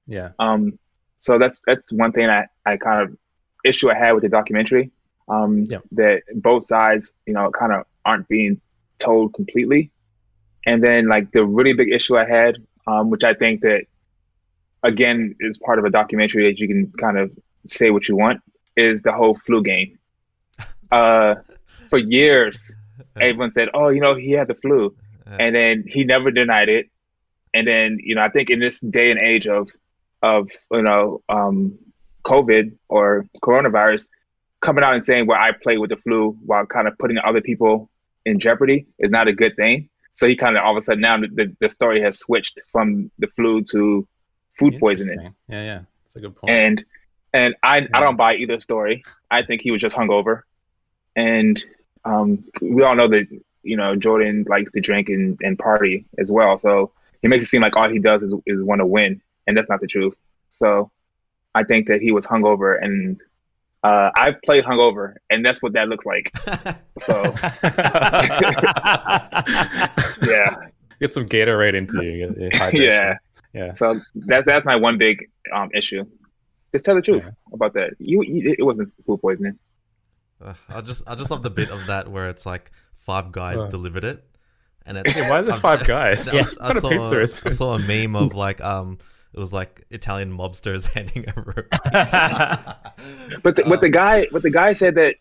yeah, 0.06 0.30
Um, 0.38 0.78
so 1.20 1.38
that's 1.38 1.62
that's 1.66 1.92
one 1.92 2.12
thing 2.12 2.28
I, 2.28 2.46
I 2.66 2.76
kind 2.76 3.02
of 3.02 3.16
issue 3.64 3.90
I 3.90 3.97
had 3.97 4.12
with 4.12 4.23
the 4.23 4.29
documentary. 4.29 4.90
Um, 5.29 5.64
Yep. 5.64 5.83
that 5.92 6.23
both 6.37 6.64
sides, 6.64 7.12
you 7.27 7.35
know, 7.35 7.51
kind 7.51 7.73
of 7.73 7.85
aren't 8.07 8.27
being 8.29 8.61
told 8.99 9.35
completely. 9.35 9.90
And 10.66 10.83
then 10.83 11.07
like 11.09 11.31
the 11.33 11.44
really 11.44 11.75
big 11.75 11.90
issue 11.92 12.16
I 12.16 12.27
had, 12.27 12.57
um, 12.87 13.11
which 13.11 13.25
I 13.25 13.35
think 13.35 13.61
that 13.61 13.85
again 14.83 15.35
is 15.40 15.59
part 15.59 15.79
of 15.79 15.85
a 15.85 15.90
documentary 15.90 16.51
that 16.51 16.59
you 16.59 16.66
can 16.66 16.90
kind 16.99 17.18
of 17.18 17.31
say 17.66 17.90
what 17.90 18.09
you 18.09 18.16
want, 18.16 18.40
is 18.77 19.03
the 19.03 19.12
whole 19.12 19.35
flu 19.35 19.62
game. 19.62 19.99
Uh, 20.90 21.35
for 21.90 21.99
years, 21.99 22.75
everyone 23.21 23.53
said, 23.53 23.68
"Oh, 23.75 23.88
you 23.90 24.01
know, 24.01 24.14
he 24.14 24.31
had 24.33 24.49
the 24.49 24.55
flu," 24.55 24.97
and 25.38 25.55
then 25.55 25.85
he 25.87 26.03
never 26.03 26.31
denied 26.31 26.71
it. 26.71 26.87
And 27.53 27.66
then, 27.66 27.99
you 28.03 28.14
know, 28.14 28.23
I 28.23 28.31
think 28.31 28.49
in 28.49 28.59
this 28.59 28.81
day 28.81 29.11
and 29.11 29.21
age 29.21 29.47
of 29.47 29.68
of 30.23 30.51
you 30.73 30.81
know 30.81 31.21
um, 31.29 31.79
COVID 32.24 32.72
or 32.88 33.26
coronavirus, 33.42 34.09
coming 34.61 34.85
out 34.85 34.94
and 34.94 35.04
saying, 35.04 35.26
"Well, 35.26 35.38
I 35.40 35.52
played 35.62 35.78
with 35.78 35.90
the 35.90 35.96
flu," 35.96 36.37
while 36.44 36.66
kind 36.66 36.88
of 36.88 36.96
putting 36.98 37.18
other 37.18 37.40
people 37.40 37.90
in 38.26 38.38
jeopardy 38.38 38.87
is 38.98 39.11
not 39.11 39.28
a 39.28 39.33
good 39.33 39.54
thing. 39.57 39.88
So 40.14 40.26
he 40.26 40.35
kind 40.37 40.57
of 40.57 40.64
all 40.64 40.76
of 40.76 40.83
a 40.83 40.85
sudden 40.85 41.00
now 41.00 41.16
the, 41.16 41.54
the 41.61 41.70
story 41.70 42.00
has 42.02 42.18
switched 42.18 42.61
from 42.72 43.11
the 43.18 43.28
flu 43.37 43.62
to 43.70 44.07
food 44.59 44.78
poisoning, 44.81 45.33
Yeah, 45.48 45.62
yeah, 45.64 45.81
that's 46.04 46.16
a 46.16 46.20
good 46.20 46.35
point. 46.37 46.50
and 46.50 46.85
and 47.33 47.54
I 47.62 47.78
Yeah. 47.78 47.87
I 47.94 48.00
don't 48.00 48.16
buy 48.16 48.35
either 48.35 48.59
story. 48.61 49.04
I 49.31 49.42
think 49.42 49.62
he 49.62 49.70
was 49.70 49.81
just 49.81 49.94
hungover, 49.94 50.42
and 51.14 51.62
um, 52.04 52.44
we 52.61 52.83
all 52.83 52.94
know 52.96 53.09
that 53.09 53.26
you 53.62 53.76
know 53.76 53.94
Jordan 53.96 54.44
likes 54.48 54.72
to 54.72 54.81
drink 54.81 55.09
and, 55.09 55.38
and 55.42 55.59
party 55.59 56.07
as 56.18 56.33
well. 56.33 56.59
So 56.59 56.92
he 57.22 57.28
makes 57.28 57.44
it 57.44 57.46
seem 57.46 57.62
like 57.62 57.76
all 57.76 57.88
he 57.88 57.98
does 58.00 58.22
is 58.22 58.35
is 58.46 58.62
want 58.62 58.81
to 58.81 58.87
win, 58.87 59.20
and 59.46 59.57
that's 59.57 59.68
not 59.68 59.81
the 59.81 59.87
truth. 59.87 60.14
So 60.50 60.90
I 61.59 61.64
think 61.64 61.88
that 61.88 62.01
he 62.01 62.11
was 62.12 62.25
hungover, 62.27 62.71
and 62.81 63.21
uh, 63.88 64.11
I've 64.16 64.38
played 64.47 64.64
hungover, 64.64 65.14
and 65.31 65.44
that's 65.44 65.61
what 65.62 65.73
that 65.77 65.88
looks 65.88 66.07
like. 66.07 66.27
So 67.07 67.14
yeah, 70.23 70.55
Get 71.01 71.14
some 71.14 71.27
Gatorade 71.27 71.75
into 71.75 72.03
you. 72.03 72.27
get- 72.35 72.53
get 72.53 72.75
yeah. 72.75 73.14
yeah. 73.53 73.73
So 73.75 74.01
that's 74.14 74.44
that's 74.47 74.64
my 74.64 74.77
one 74.77 74.99
big 74.99 75.16
um 75.55 75.68
issue. 75.75 76.05
Just 76.73 76.85
tell 76.85 76.94
the 76.97 77.03
truth 77.03 77.23
Yeah. 77.25 77.31
about 77.53 77.73
that. 77.75 77.90
You, 77.99 78.23
you 78.23 78.55
it 78.59 78.62
wasn't 78.64 78.92
food 79.07 79.21
poisoning. 79.21 79.59
Uh, 80.44 80.55
I 80.68 80.81
just 80.81 81.03
I 81.07 81.14
just 81.14 81.31
love 81.31 81.42
the 81.42 81.51
bit 81.51 81.71
of 81.71 81.87
that 81.87 82.09
where 82.11 82.29
it's 82.29 82.44
like 82.47 82.71
five 82.97 83.33
guys 83.33 83.59
Uh. 83.59 83.66
delivered 83.68 84.05
it, 84.05 84.25
and 84.87 84.99
it's, 84.99 85.14
Yeah, 85.16 85.31
why 85.31 85.38
are 85.38 85.42
there 85.44 85.57
five 85.57 85.87
guys? 85.97 86.29
I, 86.29 86.37
was- 86.37 86.57
What 86.57 86.62
I 86.62 86.66
kind 86.66 86.77
of 86.77 86.83
saw 86.83 86.90
pizza 86.90 87.21
is 87.23 87.42
I 87.44 87.49
saw 87.51 87.75
a 87.75 87.79
meme 87.79 88.16
of 88.16 88.35
like 88.35 88.61
um 88.61 88.99
it 89.35 89.38
was 89.41 89.53
like 89.53 89.85
Italian 89.91 90.33
mobsters 90.37 90.87
handing 90.95 91.25
a 91.29 91.41
rope. 91.41 91.69
But 93.43 93.57
the, 93.57 93.62
but 93.64 93.79
Uh, 93.79 93.81
the 93.81 93.91
guy, 93.91 94.27
but 94.33 94.43
the 94.43 94.51
guy 94.51 94.73
said 94.73 94.95
that 94.97 95.14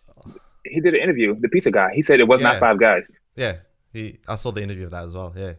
he 0.65 0.79
did 0.81 0.93
an 0.95 1.01
interview. 1.01 1.35
The 1.39 1.49
pizza 1.49 1.71
guy, 1.71 1.93
he 1.93 2.01
said 2.01 2.19
it 2.19 2.27
was 2.27 2.41
Yeah. 2.41 2.51
not 2.51 2.59
five 2.59 2.79
guys. 2.79 3.09
yeah, 3.35 3.57
he 3.93 4.19
I 4.27 4.35
saw 4.35 4.51
the 4.51 4.61
interview 4.63 4.85
of 4.85 4.91
that 4.91 5.05
as 5.05 5.13
well. 5.15 5.33
Yeah, 5.35 5.53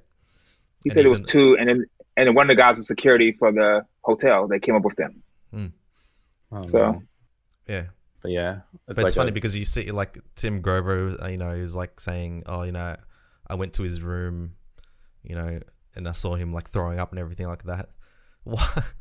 He 0.83 0.91
And 0.91 0.93
said 0.95 1.01
he 1.05 1.09
it 1.09 1.13
was 1.13 1.23
two, 1.23 1.57
and 1.59 1.69
then 1.69 1.85
and 2.17 2.35
one 2.35 2.51
of 2.51 2.57
the 2.57 2.61
guys 2.61 2.77
was 2.77 2.87
security 2.89 3.33
for 3.33 3.53
the 3.53 3.87
hotel. 4.03 4.49
They 4.49 4.59
came 4.59 4.75
up 4.75 4.83
with 4.85 4.97
them. 4.97 5.23
Oh, 6.51 6.67
So- 6.67 6.93
man. 6.93 7.09
yeah. 7.69 7.85
but 8.23 8.31
yeah, 8.33 8.61
But 8.87 8.97
like 8.97 9.07
it's 9.07 9.15
funny 9.15 9.29
a- 9.31 9.33
because 9.33 9.55
you 9.57 9.65
see 9.65 9.91
like 9.93 10.19
Tim 10.35 10.61
Grover, 10.61 11.17
uh, 11.23 11.29
you 11.29 11.37
know, 11.37 11.51
is 11.53 11.75
like 11.77 12.01
saying, 12.01 12.43
"Oh, 12.47 12.63
you 12.65 12.73
know, 12.73 12.97
I 13.47 13.55
went 13.55 13.75
to 13.75 13.83
his 13.85 14.01
room, 14.03 14.55
you 15.23 15.37
know, 15.37 15.61
and 15.95 16.09
I 16.09 16.13
saw 16.13 16.35
him 16.35 16.53
like 16.53 16.71
throwing 16.71 16.99
up 16.99 17.13
and 17.13 17.19
everything 17.21 17.47
like 17.47 17.65
that." 17.65 17.91
What? 18.45 18.85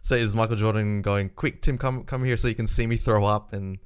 So 0.00 0.14
is 0.14 0.34
Michael 0.34 0.56
Jordan 0.56 1.02
going, 1.02 1.28
"Quick, 1.28 1.60
Tim, 1.60 1.76
come 1.76 2.04
come 2.04 2.24
here 2.24 2.38
so 2.38 2.48
you 2.48 2.54
can 2.54 2.66
see 2.66 2.86
me 2.86 2.96
throw 2.96 3.26
up 3.26 3.52
and 3.52 3.76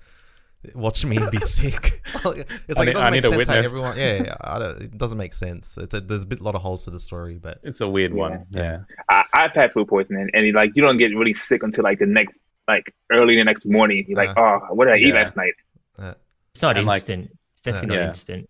watch 0.72 1.04
me 1.04 1.18
be 1.32 1.40
sick"? 1.40 2.00
it's 2.14 2.24
I 2.24 2.28
like 2.28 2.36
need- 2.36 2.88
it 2.90 2.96
I 2.96 3.10
doesn't 3.10 3.10
make 3.10 3.12
need 3.12 3.18
a 3.18 3.22
sense. 3.22 3.46
How 3.48 3.54
witness. 3.54 3.66
everyone, 3.72 3.96
yeah, 3.96 4.22
yeah, 4.22 4.36
I 4.40 4.58
don't, 4.60 4.82
it 4.82 4.98
doesn't 4.98 5.18
make 5.18 5.34
sense. 5.34 5.76
It's 5.78 5.94
a, 5.94 6.00
there's 6.00 6.22
a 6.22 6.26
bit 6.26 6.40
lot 6.40 6.54
of 6.54 6.60
holes 6.62 6.84
to 6.84 6.90
the 6.90 7.00
story, 7.00 7.38
but 7.42 7.58
it's 7.64 7.80
a 7.80 7.88
weird 7.88 8.12
Yeah. 8.12 8.16
one. 8.18 8.46
Yeah, 8.50 8.78
I, 9.08 9.24
I've 9.34 9.52
had 9.52 9.72
food 9.72 9.88
poisoning, 9.88 10.28
and 10.32 10.52
like 10.54 10.70
you 10.76 10.82
don't 10.82 10.96
get 10.98 11.08
really 11.16 11.32
sick 11.34 11.64
until 11.64 11.82
like 11.82 11.98
the 11.98 12.06
next, 12.06 12.38
like 12.68 12.94
early 13.10 13.34
the 13.36 13.42
next 13.42 13.66
morning. 13.66 14.04
You're 14.06 14.18
like, 14.24 14.38
oh, 14.38 14.60
what 14.70 14.84
did 14.84 14.94
I 14.94 14.98
eat 14.98 15.14
last 15.14 15.36
night? 15.36 15.54
uh, 15.98 16.14
It's 16.52 16.62
not 16.62 16.76
And, 16.76 16.86
like- 16.86 16.98
instant. 16.98 17.36
it's 17.54 17.62
definitely 17.62 17.96
Yeah. 17.96 18.02
not 18.02 18.08
instant. 18.10 18.48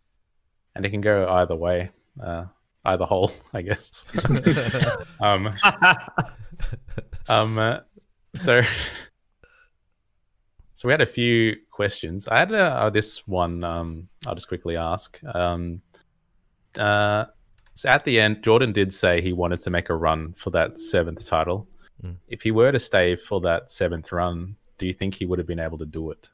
and 0.74 0.84
it 0.84 0.90
can 0.90 1.00
go 1.00 1.26
either 1.26 1.56
way, 1.56 1.88
uh, 2.22 2.44
either 2.84 3.04
hole, 3.04 3.32
I 3.52 3.62
guess. 3.62 4.04
um, 5.20 5.54
um, 7.28 7.58
uh, 7.58 7.78
so, 8.36 8.62
so 10.74 10.88
we 10.88 10.92
had 10.92 11.00
a 11.00 11.06
few 11.06 11.56
questions. 11.70 12.28
I 12.28 12.38
had 12.38 12.52
uh, 12.52 12.90
this 12.90 13.26
one. 13.26 13.62
Um, 13.64 14.08
I'll 14.26 14.34
just 14.34 14.48
quickly 14.48 14.76
ask. 14.76 15.20
Um, 15.34 15.80
uh, 16.78 17.26
so 17.74 17.88
at 17.88 18.04
the 18.04 18.20
end, 18.20 18.42
Jordan 18.42 18.72
did 18.72 18.92
say 18.92 19.20
he 19.20 19.32
wanted 19.32 19.60
to 19.62 19.70
make 19.70 19.90
a 19.90 19.94
run 19.94 20.34
for 20.36 20.50
that 20.50 20.80
seventh 20.80 21.26
title. 21.26 21.68
Mm. 22.04 22.16
If 22.28 22.42
he 22.42 22.50
were 22.50 22.72
to 22.72 22.78
stay 22.78 23.16
for 23.16 23.40
that 23.42 23.70
seventh 23.70 24.12
run, 24.12 24.56
do 24.78 24.86
you 24.86 24.92
think 24.92 25.14
he 25.14 25.26
would 25.26 25.38
have 25.38 25.46
been 25.46 25.60
able 25.60 25.78
to 25.78 25.86
do 25.86 26.10
it? 26.10 26.30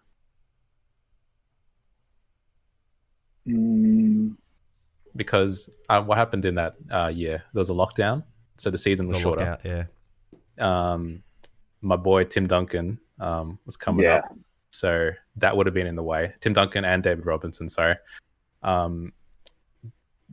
Mm, 3.47 4.37
Because 5.19 5.69
uh, 5.91 6.01
what 6.03 6.17
happened 6.17 6.45
in 6.47 6.55
that 6.55 6.77
uh, 6.91 7.09
year? 7.09 7.43
There 7.53 7.61
was 7.61 7.69
a 7.71 7.75
lockdown, 7.75 8.23
so 8.57 8.71
the 8.71 8.79
season 8.79 9.09
was 9.09 9.19
the 9.19 9.23
shorter. 9.23 9.59
lookout, 9.65 9.87
yeah. 10.59 10.93
um, 10.93 11.23
my 11.83 11.97
boy 11.97 12.25
Tim 12.25 12.47
Duncan 12.47 12.99
um, 13.21 13.59
was 13.67 13.77
coming 13.77 14.05
Yeah. 14.05 14.17
up, 14.19 14.37
so 14.71 15.11
that 15.37 15.57
would 15.57 15.67
have 15.67 15.75
been 15.75 15.87
in 15.87 15.97
the 15.97 16.03
way. 16.03 16.33
Tim 16.41 16.53
Duncan 16.53 16.85
and 16.85 17.03
David 17.03 17.27
Robinson, 17.27 17.69
sorry. 17.69 17.97
Um, 18.63 19.13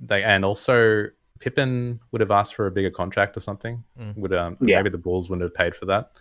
they 0.02 0.24
and 0.24 0.43
also 0.45 1.08
Pippen 1.39 2.00
would 2.12 2.21
have 2.21 2.32
asked 2.32 2.56
for 2.56 2.67
a 2.67 2.71
bigger 2.71 2.91
contract 2.91 3.36
or 3.38 3.39
something. 3.39 3.84
Mm. 4.00 4.17
Would 4.17 4.34
um, 4.34 4.58
Yeah. 4.62 4.78
maybe 4.78 4.89
the 4.89 4.98
Bulls 4.98 5.30
wouldn't 5.30 5.43
have 5.43 5.54
paid 5.54 5.76
for 5.76 5.86
that. 5.88 6.12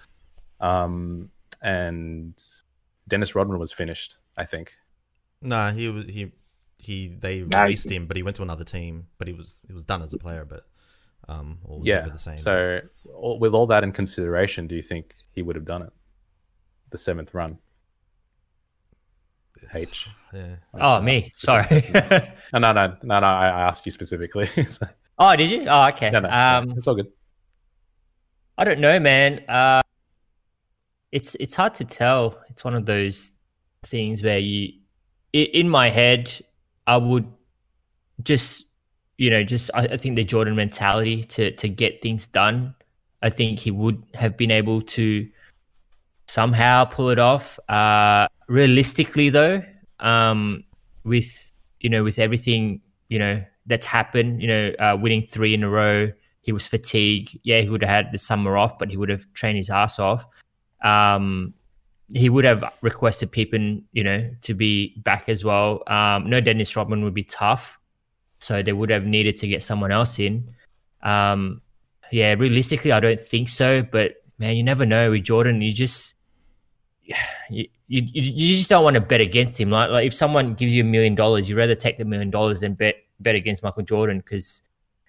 Um, 0.60 1.30
and 1.62 2.42
Dennis 3.08 3.34
Rodman 3.34 3.58
was 3.58 3.72
finished, 3.72 4.16
I 4.38 4.44
think. 4.44 4.72
Nah, 5.42 5.72
he 5.72 5.88
was 5.88 6.06
he 6.06 6.32
he 6.84 7.08
they 7.18 7.40
Nah, 7.40 7.58
he- 7.58 7.62
released 7.64 7.90
him, 7.90 8.06
but 8.06 8.16
he 8.16 8.22
went 8.22 8.36
to 8.36 8.42
another 8.42 8.64
team. 8.64 9.06
But 9.18 9.26
he 9.28 9.34
was 9.34 9.60
he 9.66 9.72
was 9.72 9.84
done 9.84 10.02
as 10.02 10.12
a 10.14 10.18
player, 10.18 10.44
but 10.44 10.66
um, 11.28 11.58
all 11.64 11.78
was 11.78 11.86
yeah. 11.88 12.06
the 12.08 12.18
same. 12.18 12.36
So 12.36 12.80
all, 13.14 13.38
with 13.38 13.54
all 13.54 13.66
that 13.68 13.82
in 13.84 13.92
consideration, 13.92 14.66
do 14.66 14.74
you 14.76 14.82
think 14.82 15.14
he 15.32 15.42
would 15.42 15.56
have 15.56 15.64
done 15.64 15.82
it? 15.82 15.92
The 16.90 16.98
seventh 16.98 17.32
run. 17.34 17.58
H. 19.74 20.08
Yeah. 20.32 20.56
Oh, 20.74 21.00
me. 21.00 21.32
Sorry. 21.36 21.64
No, 22.52 22.58
no, 22.58 22.72
no, 22.72 22.96
no, 23.02 23.20
no. 23.20 23.26
I 23.26 23.48
I 23.48 23.62
asked 23.62 23.86
you 23.86 23.92
specifically. 23.92 24.48
So- 24.70 24.86
oh, 25.18 25.34
did 25.36 25.50
you? 25.50 25.64
Oh, 25.66 25.86
okay. 25.88 26.10
no, 26.10 26.20
no, 26.20 26.28
yeah, 26.28 26.58
um, 26.58 26.70
it's 26.76 26.86
all 26.86 26.94
good. 26.94 27.10
I 28.58 28.64
don't 28.64 28.78
know, 28.80 29.00
man. 29.00 29.42
Uh, 29.48 29.82
it's 31.10 31.34
it's 31.40 31.56
hard 31.56 31.74
to 31.76 31.84
tell. 31.84 32.38
It's 32.50 32.62
one 32.64 32.74
of 32.74 32.84
those 32.86 33.32
things 33.86 34.22
where 34.22 34.38
you, 34.38 34.74
in 35.32 35.68
my 35.68 35.88
head, 35.90 36.30
I 36.86 36.96
would 36.96 37.26
just, 38.22 38.66
you 39.18 39.30
know, 39.30 39.42
just 39.42 39.70
I, 39.74 39.82
I 39.82 39.96
think 39.96 40.16
the 40.16 40.24
Jordan 40.24 40.56
mentality 40.56 41.24
to 41.24 41.50
to 41.52 41.68
get 41.68 42.02
things 42.02 42.26
done. 42.26 42.74
I 43.22 43.30
think 43.30 43.58
he 43.58 43.70
would 43.70 44.02
have 44.14 44.36
been 44.36 44.50
able 44.50 44.82
to 44.82 45.28
somehow 46.26 46.84
pull 46.84 47.10
it 47.10 47.18
off. 47.18 47.58
Uh, 47.68 48.28
realistically, 48.48 49.30
though, 49.30 49.62
um, 50.00 50.64
with 51.04 51.52
you 51.80 51.90
know, 51.90 52.04
with 52.04 52.18
everything 52.18 52.80
you 53.08 53.18
know 53.18 53.42
that's 53.66 53.86
happened, 53.86 54.42
you 54.42 54.48
know, 54.48 54.72
uh, 54.78 54.96
winning 55.00 55.26
three 55.26 55.54
in 55.54 55.62
a 55.62 55.68
row, 55.68 56.12
he 56.42 56.52
was 56.52 56.66
fatigued. 56.66 57.38
Yeah, 57.42 57.60
he 57.60 57.70
would 57.70 57.82
have 57.82 57.90
had 57.90 58.12
the 58.12 58.18
summer 58.18 58.56
off, 58.56 58.78
but 58.78 58.90
he 58.90 58.96
would 58.96 59.08
have 59.08 59.26
trained 59.32 59.56
his 59.56 59.70
ass 59.70 59.98
off. 59.98 60.26
Um, 60.82 61.54
he 62.12 62.28
would 62.28 62.44
have 62.44 62.64
requested 62.82 63.32
Pippen, 63.32 63.84
you 63.92 64.04
know, 64.04 64.30
to 64.42 64.54
be 64.54 64.94
back 64.98 65.28
as 65.28 65.44
well. 65.44 65.82
Um, 65.86 66.28
no, 66.28 66.40
Dennis 66.40 66.76
Rodman 66.76 67.02
would 67.04 67.14
be 67.14 67.24
tough, 67.24 67.78
so 68.38 68.62
they 68.62 68.72
would 68.72 68.90
have 68.90 69.04
needed 69.04 69.36
to 69.38 69.48
get 69.48 69.62
someone 69.62 69.90
else 69.90 70.18
in. 70.18 70.48
Um, 71.02 71.62
yeah, 72.12 72.34
realistically, 72.34 72.92
I 72.92 73.00
don't 73.00 73.20
think 73.20 73.48
so. 73.48 73.82
But 73.82 74.16
man, 74.38 74.56
you 74.56 74.62
never 74.62 74.84
know 74.84 75.10
with 75.10 75.24
Jordan. 75.24 75.62
You 75.62 75.72
just 75.72 76.14
you, 77.50 77.68
you, 77.88 78.02
you 78.12 78.56
just 78.56 78.68
don't 78.68 78.84
want 78.84 78.94
to 78.94 79.00
bet 79.00 79.20
against 79.20 79.58
him. 79.58 79.70
Like, 79.70 79.90
like 79.90 80.06
if 80.06 80.14
someone 80.14 80.54
gives 80.54 80.72
you 80.72 80.82
a 80.82 80.86
million 80.86 81.14
dollars, 81.14 81.48
you'd 81.48 81.56
rather 81.56 81.74
take 81.74 81.98
the 81.98 82.04
million 82.04 82.30
dollars 82.30 82.60
than 82.60 82.74
bet 82.74 82.96
bet 83.20 83.34
against 83.34 83.62
Michael 83.62 83.82
Jordan 83.82 84.18
because 84.18 84.62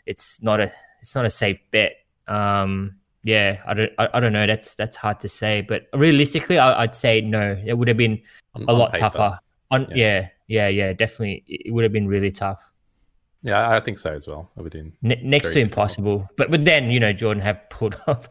it's 0.05 0.41
not 0.41 0.59
a 0.59 0.71
it's 1.01 1.15
not 1.15 1.25
a 1.25 1.29
safe 1.29 1.59
bet. 1.71 1.97
Um, 2.27 2.95
yeah, 3.25 3.61
I 3.65 3.73
don't 3.73 3.91
I, 3.97 4.07
I 4.13 4.19
don't 4.21 4.31
know. 4.33 4.45
That's 4.47 4.75
that's 4.75 4.95
hard 4.95 5.19
to 5.21 5.27
say, 5.27 5.61
but 5.61 5.87
realistically, 5.93 6.57
I, 6.59 6.83
I'd 6.83 6.95
say 6.95 7.19
no. 7.21 7.59
It 7.65 7.73
would 7.77 7.87
have 7.89 7.97
been 7.97 8.21
On- 8.53 8.65
a 8.67 8.73
lot 8.73 8.93
paper. 8.93 8.99
tougher. 9.01 9.39
On 9.71 9.81
Yeah. 9.89 9.95
yeah. 9.95 10.27
yeah, 10.47 10.67
yeah, 10.69 10.93
definitely. 10.93 11.43
It 11.47 11.73
would 11.73 11.83
have 11.83 11.91
been 11.91 12.07
really 12.07 12.29
tough. 12.31 12.61
Yeah, 13.41 13.69
I 13.69 13.79
think 13.79 13.97
so 13.99 14.11
as 14.11 14.27
well. 14.27 14.49
I 14.57 14.61
would. 14.61 14.73
Ne- 15.01 15.21
next 15.23 15.49
to 15.49 15.53
difficult. 15.55 15.57
impossible. 15.71 16.29
But 16.37 16.51
but 16.51 16.65
then 16.65 16.89
you 16.91 16.99
know 16.99 17.11
Jordan 17.13 17.41
had 17.41 17.67
pulled 17.75 17.95
off 18.07 18.29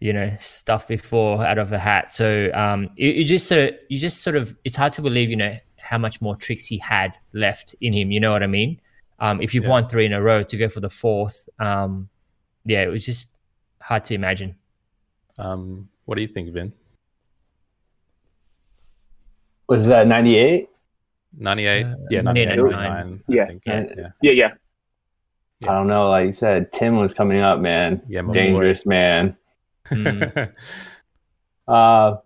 you 0.00 0.12
know 0.12 0.36
stuff 0.40 0.88
before 0.88 1.46
out 1.46 1.58
of 1.58 1.70
a 1.72 1.78
hat. 1.78 2.12
So 2.12 2.50
um, 2.52 2.90
you, 2.96 3.10
you 3.12 3.24
just 3.24 3.46
sort 3.46 3.68
of 3.68 3.74
you 3.88 3.98
just 3.98 4.22
sort 4.22 4.34
of 4.36 4.54
it's 4.64 4.74
hard 4.76 4.92
to 4.94 5.02
believe 5.02 5.30
you 5.30 5.36
know 5.36 5.56
how 5.78 5.98
much 5.98 6.20
more 6.20 6.34
tricks 6.36 6.66
he 6.66 6.78
had 6.78 7.16
left 7.32 7.74
in 7.80 7.92
him. 7.92 8.10
You 8.10 8.18
know 8.20 8.32
what 8.32 8.42
I 8.42 8.46
mean? 8.48 8.80
Um, 9.20 9.40
if 9.40 9.54
you've 9.54 9.64
Yeah. 9.64 9.70
won 9.70 9.88
three 9.88 10.06
in 10.06 10.12
a 10.12 10.20
row 10.22 10.42
to 10.42 10.56
go 10.56 10.68
for 10.68 10.80
the 10.80 10.90
fourth, 10.90 11.48
um, 11.60 12.08
yeah, 12.64 12.82
it 12.82 12.88
was 12.88 13.04
just 13.06 13.26
hard 13.82 14.04
to 14.06 14.14
imagine. 14.14 14.54
Um, 15.38 15.88
what 16.04 16.16
do 16.16 16.22
you 16.22 16.28
think, 16.28 16.52
Vin? 16.52 16.72
Was 19.68 19.86
that 19.86 20.06
98? 20.06 20.68
98? 21.38 21.84
Uh, 21.86 21.94
yeah, 22.10 22.20
98, 22.20 22.46
99. 22.48 22.70
99. 22.72 23.22
Yeah. 23.28 23.42
I 23.42 23.46
think. 23.46 23.62
Yeah, 23.66 23.84
yeah. 23.96 24.08
Yeah, 24.20 24.32
yeah. 24.32 24.48
Yeah. 25.60 25.70
I 25.70 25.74
don't 25.74 25.86
know. 25.86 26.10
Like 26.10 26.26
you 26.26 26.32
said, 26.32 26.72
Tim 26.72 26.96
was 26.96 27.14
coming 27.14 27.40
up, 27.40 27.60
man. 27.60 28.02
Yeah, 28.08 28.22
my 28.22 28.28
boy. 28.28 28.34
Dangerous 28.34 28.86
man. 28.86 29.36
Mm. 29.90 30.52
Uh, 31.68 32.16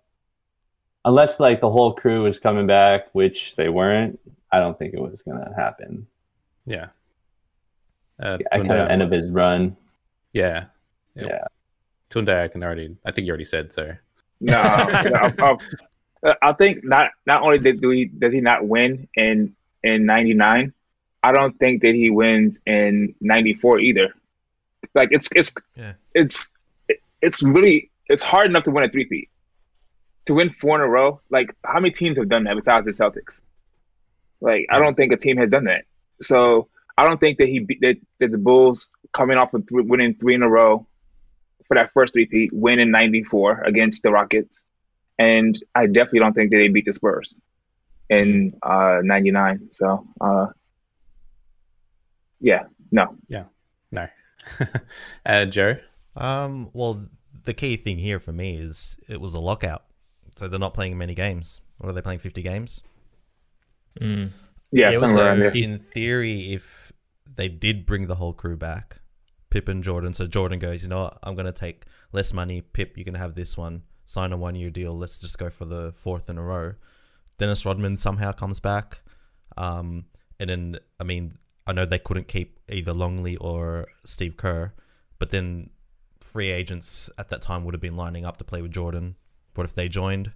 unless 1.05 1.39
like 1.39 1.61
the 1.61 1.69
whole 1.69 1.93
crew 1.93 2.23
was 2.23 2.39
coming 2.39 2.65
back, 2.65 3.05
which 3.13 3.53
they 3.55 3.69
weren't, 3.69 4.19
I 4.51 4.59
don't 4.59 4.77
think 4.77 4.95
it 4.95 4.99
was 4.99 5.21
gonna 5.21 5.53
happen. 5.55 6.07
yeah. 6.65 6.87
Uh, 8.19 8.39
At 8.51 8.61
kind 8.65 8.71
of 8.71 8.89
end 8.89 9.03
of 9.03 9.11
his 9.11 9.29
run. 9.29 9.77
yeah. 10.33 10.65
Yeah. 11.17 11.25
Yeah. 11.27 11.43
Tunde, 12.09 12.29
I 12.43 12.47
can 12.47 12.63
already. 12.63 12.95
I 13.05 13.11
think 13.11 13.25
you 13.27 13.31
already 13.31 13.43
said 13.45 13.71
so. 13.73 13.93
No, 14.39 14.53
I, 14.57 15.33
I- 15.39 15.57
I 16.41 16.53
think 16.53 16.83
not. 16.83 17.11
Not 17.25 17.41
only 17.43 17.59
did 17.59 17.79
do 17.81 17.89
he 17.91 18.05
does 18.05 18.33
he 18.33 18.41
not 18.41 18.67
win 18.67 19.07
in 19.15 19.55
in 19.83 20.05
'99, 20.05 20.73
I 21.23 21.31
don't 21.31 21.57
think 21.59 21.81
that 21.83 21.93
he 21.95 22.09
wins 22.09 22.59
in 22.65 23.13
'94 23.21 23.79
either. 23.79 24.13
Like 24.95 25.09
it's 25.11 25.29
it's 25.35 25.53
Yeah. 25.75 25.93
it's 26.15 26.53
it's 27.21 27.43
really 27.43 27.91
it's 28.07 28.23
hard 28.23 28.47
enough 28.47 28.63
to 28.63 28.71
win 28.71 28.83
a 28.83 28.89
three-peat. 28.89 29.29
To 30.25 30.33
win 30.33 30.49
four 30.49 30.75
in 30.75 30.81
a 30.81 30.87
row, 30.87 31.21
like 31.29 31.53
how 31.63 31.79
many 31.79 31.91
teams 31.91 32.17
have 32.17 32.29
done 32.29 32.43
that 32.45 32.55
besides 32.55 32.85
the 32.85 32.91
Celtics? 32.91 33.41
Like 34.41 34.65
I 34.71 34.79
don't 34.79 34.95
think 34.95 35.11
a 35.13 35.17
team 35.17 35.37
has 35.37 35.49
done 35.49 35.65
that. 35.65 35.85
So 36.21 36.67
I 36.97 37.05
don't 37.07 37.19
think 37.19 37.37
that 37.37 37.47
he 37.47 37.59
beat 37.59 37.79
that, 37.81 37.97
that 38.19 38.31
the 38.31 38.37
Bulls 38.37 38.87
coming 39.13 39.37
off 39.37 39.53
of 39.53 39.67
th- 39.67 39.85
winning 39.85 40.15
three 40.15 40.33
in 40.35 40.41
a 40.43 40.49
row 40.49 40.85
for 41.67 41.75
that 41.75 41.91
first 41.91 42.13
three-peat, 42.13 42.51
win 42.53 42.79
in 42.79 42.91
'94 42.91 43.63
against 43.63 44.03
the 44.03 44.11
Rockets, 44.11 44.65
and 45.17 45.59
I 45.75 45.87
definitely 45.87 46.19
don't 46.19 46.33
think 46.33 46.51
that 46.51 46.57
they 46.57 46.67
beat 46.67 46.85
the 46.85 46.93
Spurs 46.93 47.35
in 48.09 48.53
uh, 48.63 48.99
'99. 49.03 49.69
So 49.71 50.07
uh, 50.21 50.47
yeah, 52.39 52.63
no. 52.91 53.15
Yeah, 53.27 53.45
no. 53.91 54.07
uh, 55.25 55.45
Joe? 55.45 55.77
Um, 56.15 56.69
well, 56.73 57.05
the 57.43 57.53
key 57.53 57.77
thing 57.77 57.97
here 57.97 58.19
for 58.19 58.31
me 58.31 58.57
is 58.57 58.97
it 59.07 59.19
was 59.21 59.33
a 59.33 59.39
lockout, 59.39 59.83
so 60.35 60.47
they're 60.47 60.59
not 60.59 60.73
playing 60.73 60.97
many 60.97 61.15
games. 61.15 61.61
Or 61.79 61.89
are 61.89 61.93
they 61.93 62.01
playing 62.01 62.19
fifty 62.19 62.41
games? 62.41 62.81
Mm. 63.99 64.31
Yeah, 64.71 64.91
It 64.91 64.99
was, 64.99 65.09
somewhere 65.09 65.27
around 65.27 65.53
So 65.53 65.59
in 65.59 65.79
theory, 65.79 66.53
if 66.53 66.91
they 67.35 67.47
did 67.47 67.85
bring 67.85 68.07
the 68.07 68.15
whole 68.15 68.33
crew 68.33 68.57
back, 68.57 68.99
Pip 69.49 69.67
and 69.67 69.83
Jordan, 69.83 70.13
so 70.13 70.27
Jordan 70.27 70.59
goes, 70.59 70.83
you 70.83 70.89
know 70.89 71.03
what, 71.03 71.19
I'm 71.23 71.35
gonna 71.35 71.51
take 71.51 71.85
less 72.11 72.33
money. 72.33 72.61
Pip, 72.61 72.97
you 72.97 73.05
can 73.05 73.15
have 73.15 73.35
this 73.35 73.57
one. 73.57 73.83
Sign 74.05 74.31
a 74.31 74.37
one-year 74.37 74.69
deal. 74.69 74.91
Let's 74.91 75.19
just 75.19 75.37
go 75.37 75.49
for 75.49 75.65
the 75.65 75.93
fourth 75.97 76.29
in 76.29 76.37
a 76.37 76.43
row. 76.43 76.73
Dennis 77.37 77.65
Rodman 77.65 77.97
somehow 77.97 78.31
comes 78.31 78.59
back, 78.59 78.99
um, 79.57 80.05
and 80.39 80.49
then 80.49 80.79
I 80.99 81.03
mean, 81.03 81.37
I 81.65 81.73
know 81.73 81.85
they 81.85 81.99
couldn't 81.99 82.27
keep 82.27 82.59
either 82.69 82.93
Longley 82.93 83.35
or 83.37 83.87
Steve 84.05 84.37
Kerr, 84.37 84.73
but 85.19 85.31
then 85.31 85.69
free 86.21 86.49
agents 86.49 87.09
at 87.17 87.29
that 87.29 87.41
time 87.41 87.63
would 87.65 87.73
have 87.73 87.81
been 87.81 87.95
lining 87.95 88.25
up 88.25 88.37
to 88.37 88.43
play 88.43 88.61
with 88.61 88.71
Jordan. 88.71 89.15
What 89.55 89.65
if 89.65 89.75
they 89.75 89.87
joined? 89.87 90.31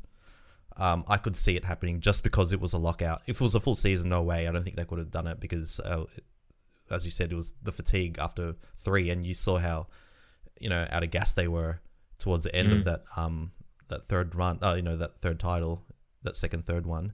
Um, 0.77 1.03
I 1.07 1.17
could 1.17 1.35
see 1.35 1.55
it 1.55 1.65
happening 1.65 1.99
just 1.99 2.23
because 2.23 2.53
it 2.53 2.61
was 2.61 2.73
a 2.73 2.77
lockout. 2.77 3.21
If 3.27 3.41
it 3.41 3.43
was 3.43 3.55
a 3.55 3.59
full 3.59 3.75
season, 3.75 4.09
no 4.09 4.21
way. 4.21 4.47
I 4.47 4.51
don't 4.51 4.63
think 4.63 4.77
they 4.77 4.85
could 4.85 4.99
have 4.99 5.11
done 5.11 5.27
it 5.27 5.39
because, 5.39 5.79
uh, 5.81 6.05
as 6.91 7.05
you 7.05 7.11
said, 7.11 7.31
it 7.31 7.35
was 7.35 7.53
the 7.63 7.71
fatigue 7.71 8.17
after 8.19 8.55
three, 8.79 9.09
and 9.09 9.25
you 9.25 9.33
saw 9.33 9.57
how, 9.57 9.87
you 10.59 10.69
know, 10.69 10.87
out 10.91 11.03
of 11.03 11.11
gas 11.11 11.33
they 11.33 11.47
were 11.47 11.79
towards 12.19 12.43
the 12.45 12.55
end 12.55 12.69
Mm. 12.69 12.77
of 12.79 12.83
that 12.85 13.03
um 13.15 13.51
that 13.87 14.07
third 14.07 14.35
run. 14.35 14.59
Uh, 14.61 14.73
you 14.75 14.81
know, 14.81 14.97
that 14.97 15.19
third 15.21 15.39
title, 15.39 15.83
that 16.23 16.35
second 16.35 16.65
third 16.65 16.85
one. 16.85 17.13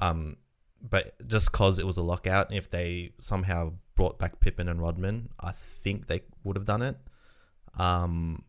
Um, 0.00 0.36
but 0.80 1.14
just 1.26 1.52
cause 1.52 1.78
it 1.78 1.86
was 1.86 1.96
a 1.96 2.02
lockout, 2.02 2.52
if 2.52 2.70
they 2.70 3.12
somehow 3.18 3.72
brought 3.96 4.18
back 4.18 4.40
Pippen 4.40 4.68
and 4.68 4.80
Rodman, 4.80 5.30
I 5.40 5.52
think 5.52 6.06
they 6.06 6.20
would 6.44 6.56
have 6.56 6.66
done 6.66 6.82
it. 6.82 6.96
Um, 7.78 8.44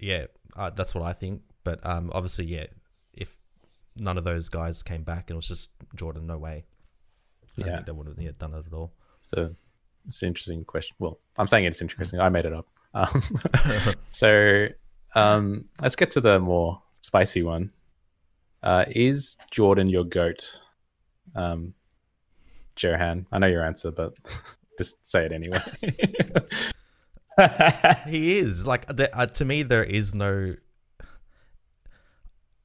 yeah, 0.00 0.26
uh, 0.56 0.70
that's 0.70 0.94
what 0.94 1.04
I 1.04 1.12
think. 1.12 1.42
But 1.64 1.84
um, 1.84 2.10
obviously, 2.14 2.46
yeah, 2.46 2.66
if 3.12 3.38
none 3.96 4.16
of 4.18 4.24
those 4.24 4.48
guys 4.48 4.82
came 4.82 5.02
back 5.02 5.30
and 5.30 5.34
it 5.34 5.36
was 5.36 5.48
just 5.48 5.68
Jordan, 5.94 6.26
no 6.26 6.38
way. 6.38 6.64
I 7.42 7.46
don't 7.60 7.66
Yeah. 7.68 7.74
think 7.76 7.86
they 7.86 7.92
would 7.92 8.06
have 8.06 8.18
yeah, 8.20 8.30
done 8.38 8.54
it 8.54 8.64
at 8.66 8.72
all. 8.72 8.94
So 9.34 9.54
it's 10.06 10.22
an 10.22 10.28
interesting 10.28 10.64
question. 10.64 10.96
Well, 10.98 11.20
I'm 11.36 11.46
saying 11.46 11.64
it's 11.64 11.80
interesting. 11.80 12.20
I 12.20 12.28
made 12.28 12.44
it 12.46 12.52
up. 12.52 12.66
Um, 12.94 13.22
so 14.10 14.66
um, 15.14 15.66
let's 15.80 15.94
get 15.94 16.10
to 16.12 16.20
the 16.20 16.40
more 16.40 16.82
spicy 17.00 17.44
one. 17.44 17.70
Uh, 18.62 18.84
is 18.88 19.36
Jordan 19.52 19.88
your 19.88 20.04
goat? 20.04 20.44
Um, 21.36 21.74
Johan, 22.76 23.26
I 23.30 23.38
know 23.38 23.46
your 23.46 23.64
answer, 23.64 23.92
but 23.92 24.14
just 24.78 24.96
say 25.08 25.26
it 25.26 25.32
anyway. 25.32 25.60
he 28.08 28.38
is 28.38 28.66
like 28.66 28.86
there, 28.88 29.10
uh, 29.12 29.26
to 29.26 29.44
me. 29.44 29.62
There 29.62 29.84
is 29.84 30.14
no 30.14 30.56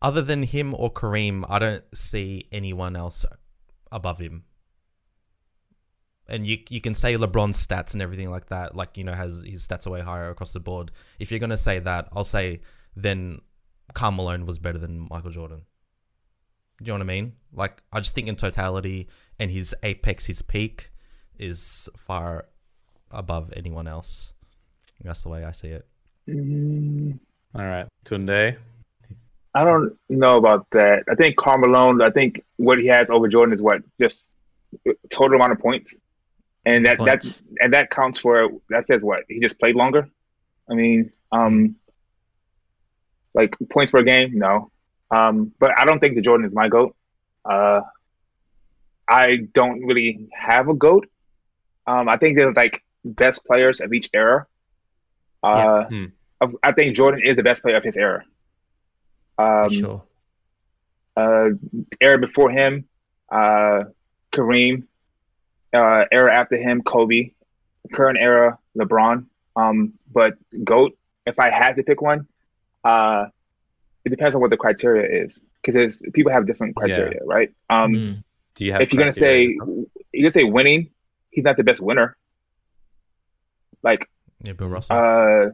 other 0.02 0.24
than 0.24 0.42
him 0.42 0.74
or 0.74 0.92
Kareem. 0.92 1.46
I 1.48 1.60
don't 1.60 1.84
see 1.94 2.48
anyone 2.52 2.96
else 2.96 3.24
above 3.92 4.18
him. 4.18 4.46
And 6.28 6.46
you 6.48 6.58
you 6.70 6.82
can 6.82 6.96
say 6.96 7.16
LeBron's 7.16 7.66
stats 7.66 7.94
and 7.94 8.02
everything 8.02 8.32
like 8.32 8.48
that, 8.48 8.76
like 8.76 8.98
you 8.98 9.04
know, 9.04 9.14
has 9.14 9.44
his 9.46 9.68
stats 9.68 9.86
are 9.86 9.92
way 9.92 10.02
higher 10.02 10.30
across 10.30 10.54
the 10.54 10.60
board. 10.60 10.92
If 11.20 11.32
you're 11.32 11.40
gonna 11.40 11.58
say 11.58 11.80
that, 11.80 12.08
I'll 12.14 12.24
say 12.24 12.62
then 12.96 13.42
Karl 13.94 14.12
Malone 14.12 14.46
was 14.46 14.58
better 14.58 14.80
than 14.80 15.08
Michael 15.10 15.32
Jordan. 15.32 15.62
Do 16.82 16.86
you 16.86 16.94
know 16.94 17.06
what 17.06 17.12
I 17.12 17.14
mean? 17.16 17.34
Like 17.54 17.84
I 17.94 18.00
just 18.00 18.16
think 18.16 18.28
in 18.28 18.36
totality 18.36 19.08
and 19.40 19.52
his 19.52 19.76
apex, 19.84 20.26
his 20.26 20.42
peak, 20.42 20.92
is 21.38 21.90
far 21.96 22.46
above 23.12 23.54
anyone 23.56 23.88
else. 23.88 24.34
That's 25.04 25.22
the 25.22 25.30
way 25.30 25.44
I 25.44 25.52
see 25.52 25.68
it. 25.68 25.86
Mm, 26.28 27.20
All 27.54 27.66
right, 27.66 27.86
Tunde. 28.06 28.58
I 29.54 29.64
don't 29.64 29.96
know 30.10 30.38
about 30.38 30.68
that. 30.72 31.04
I 31.10 31.16
think 31.16 31.38
Karl 31.38 31.60
Malone. 31.60 32.02
I 32.02 32.10
think 32.10 32.44
what 32.58 32.80
he 32.80 32.88
has 32.88 33.10
over 33.10 33.28
Jordan 33.28 33.54
is 33.54 33.62
what 33.62 33.82
just 34.02 34.34
total 35.10 35.36
amount 35.36 35.54
of 35.54 35.60
points, 35.60 35.96
and 36.66 36.86
that 36.86 36.98
Points. 36.98 37.26
that 37.28 37.42
and 37.62 37.74
that 37.74 37.90
counts 37.90 38.20
for 38.20 38.50
that 38.70 38.86
says 38.86 39.04
what 39.04 39.24
he 39.30 39.40
just 39.40 39.60
played 39.60 39.76
longer. 39.76 40.08
I 40.70 40.74
mean, 40.74 41.12
um, 41.32 41.76
like 43.34 43.54
points 43.70 43.92
per 43.92 44.02
game, 44.02 44.38
no. 44.38 44.72
Um, 45.12 45.52
but 45.60 45.72
I 45.78 45.86
don't 45.86 46.00
think 46.00 46.16
the 46.16 46.22
Jordan 46.22 46.46
is 46.46 46.56
my 46.56 46.68
goat. 46.70 46.96
Uh, 47.44 47.82
I 49.08 49.38
don't 49.54 49.86
really 49.86 50.28
have 50.34 50.68
a 50.70 50.74
goat. 50.74 51.08
Um, 51.86 52.10
I 52.10 52.18
think 52.18 52.38
there's 52.38 52.56
like 52.56 52.84
best 53.04 53.46
players 53.46 53.80
of 53.82 53.94
each 53.94 54.10
era. 54.14 54.48
Uh, 55.44 55.84
Hmm. 55.86 56.06
I 56.64 56.72
think 56.74 56.96
Jordan 56.96 57.22
is 57.24 57.36
the 57.38 57.44
best 57.44 57.62
player 57.62 57.78
of 57.78 57.84
his 57.84 57.98
era. 57.98 58.24
Um, 59.38 59.70
For 59.70 59.74
sure. 59.76 60.04
uh, 61.16 61.50
era 62.02 62.18
before 62.18 62.50
him, 62.50 62.88
uh, 63.32 63.84
Kareem, 64.32 64.84
uh, 65.76 66.06
era 66.12 66.34
after 66.34 66.58
him, 66.58 66.82
Kobe, 66.82 67.32
current 67.94 68.18
era, 68.20 68.58
LeBron. 68.78 69.26
Um, 69.56 69.94
but 70.12 70.34
GOAT, 70.64 70.98
if 71.26 71.40
I 71.40 71.50
had 71.52 71.74
to 71.78 71.84
pick 71.84 72.02
one, 72.02 72.28
uh, 72.84 73.26
it 74.06 74.10
depends 74.10 74.36
on 74.36 74.42
what 74.42 74.50
the 74.52 74.58
criteria 74.58 75.24
is 75.26 75.42
because 75.64 76.04
people 76.14 76.32
have 76.32 76.46
different 76.48 76.76
criteria, 76.76 77.20
right? 77.26 77.50
Um, 77.70 77.92
Mm. 77.94 78.24
Do 78.56 78.64
you 78.66 78.72
have? 78.72 78.82
if 78.82 78.94
you're 78.94 79.00
gonna 79.02 79.12
say 79.12 79.58
you're 80.14 80.24
gonna 80.26 80.32
say 80.32 80.44
winning, 80.44 80.90
he's 81.32 81.44
not 81.44 81.58
the 81.58 81.64
best 81.64 81.82
winner. 81.82 82.16
Like 83.84 84.10
Yeah, 84.46 84.54
Bill 84.54 84.70
Russell, 84.70 84.96
uh, 84.96 85.50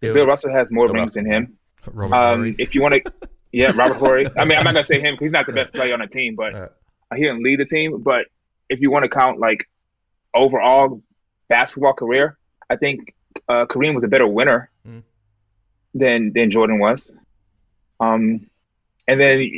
Bill- 0.00 0.14
Bill 0.14 0.26
Russell 0.26 0.52
has 0.52 0.70
more 0.70 0.86
Bill 0.86 0.94
rings 0.96 1.14
than 1.14 1.26
him. 1.26 1.56
Robert 1.92 2.14
Um, 2.16 2.54
if 2.58 2.74
you 2.74 2.82
want 2.82 2.94
to, 2.94 3.12
yeah, 3.52 3.72
Robert 3.74 3.96
Horry. 3.96 4.26
I 4.38 4.44
mean, 4.44 4.56
I'm 4.58 4.64
not 4.64 4.74
gonna 4.74 4.84
say 4.84 5.00
him 5.00 5.14
because 5.14 5.26
he's 5.26 5.32
not 5.32 5.46
the 5.46 5.52
best 5.60 5.74
player 5.74 5.92
on 5.94 6.00
the 6.00 6.06
team, 6.06 6.34
but 6.36 6.54
Uh, 6.54 6.68
he 7.16 7.22
didn't 7.22 7.42
lead 7.42 7.58
the 7.60 7.64
team. 7.66 8.00
But 8.02 8.26
if 8.68 8.80
you 8.80 8.90
want 8.90 9.04
to 9.04 9.08
count 9.08 9.38
like 9.38 9.68
overall 10.34 11.02
basketball 11.48 11.92
career, 11.92 12.38
I 12.70 12.76
think 12.76 13.14
uh, 13.48 13.66
Kareem 13.66 13.94
was 13.94 14.04
a 14.04 14.08
better 14.08 14.26
winner 14.26 14.70
Mm. 14.86 15.02
than 15.94 16.32
than 16.34 16.50
Jordan 16.50 16.78
was. 16.78 17.10
Um, 18.00 18.50
and 19.08 19.20
then 19.20 19.50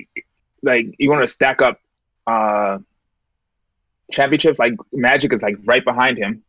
like 0.63 0.87
you 0.99 1.11
want 1.11 1.27
to 1.27 1.33
stack 1.33 1.63
up 1.63 1.81
uh, 2.27 2.79
championships, 4.13 4.59
like 4.59 4.75
Magic 4.93 5.33
is 5.33 5.43
like 5.43 5.57
right 5.65 5.85
behind 5.85 6.19
him. 6.19 6.43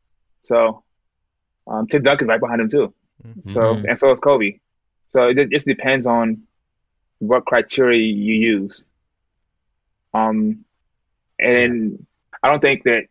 So 0.43 0.83
um, 1.67 1.87
Tim 1.87 2.05
is 2.05 2.21
right 2.27 2.39
behind 2.39 2.61
him 2.61 2.69
too. 2.69 2.93
Mhm. 3.25 3.53
So 3.53 3.59
Mhm. 3.59 3.85
and 3.87 3.97
so 3.97 4.11
is 4.11 4.19
Kobe. 4.19 4.59
So 5.09 5.29
it 5.29 5.49
just 5.49 5.65
depends 5.65 6.05
on 6.05 6.43
what 7.19 7.45
criteria 7.45 7.99
you 7.99 8.35
use. 8.35 8.83
Um, 10.13 10.65
and 11.39 12.05
I 12.43 12.51
don't 12.51 12.61
think 12.61 12.83
that 12.83 13.03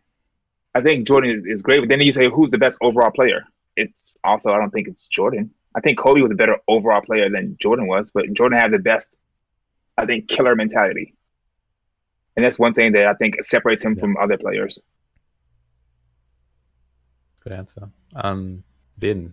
I 0.74 0.80
think 0.80 1.06
Jordan 1.06 1.30
is, 1.30 1.56
is 1.56 1.62
great, 1.62 1.80
but 1.80 1.88
then 1.88 2.00
you 2.00 2.12
say 2.12 2.28
who's 2.28 2.50
the 2.50 2.58
best 2.58 2.78
overall 2.82 3.10
player? 3.10 3.44
It's 3.76 4.16
also 4.24 4.52
I 4.52 4.58
don't 4.58 4.70
think 4.70 4.88
it's 4.88 5.06
Jordan. 5.06 5.50
I 5.74 5.80
think 5.80 5.98
Kobe 5.98 6.22
was 6.22 6.32
a 6.32 6.36
better 6.36 6.56
overall 6.68 7.02
player 7.02 7.28
than 7.28 7.56
Jordan 7.60 7.86
was, 7.86 8.10
but 8.10 8.32
Jordan 8.32 8.58
had 8.58 8.72
the 8.72 8.78
best, 8.78 9.16
I 9.98 10.06
think, 10.06 10.28
killer 10.28 10.54
mentality. 10.54 11.14
And 12.36 12.44
that's 12.44 12.58
one 12.58 12.74
thing 12.74 12.92
that 12.92 13.06
I 13.06 13.14
think 13.14 13.42
separates 13.42 13.82
him 13.82 13.96
from 13.96 14.16
other 14.16 14.38
players. 14.38 14.80
Good 17.40 17.52
answer. 17.52 17.88
Um, 18.14 18.62
Vin. 18.98 19.32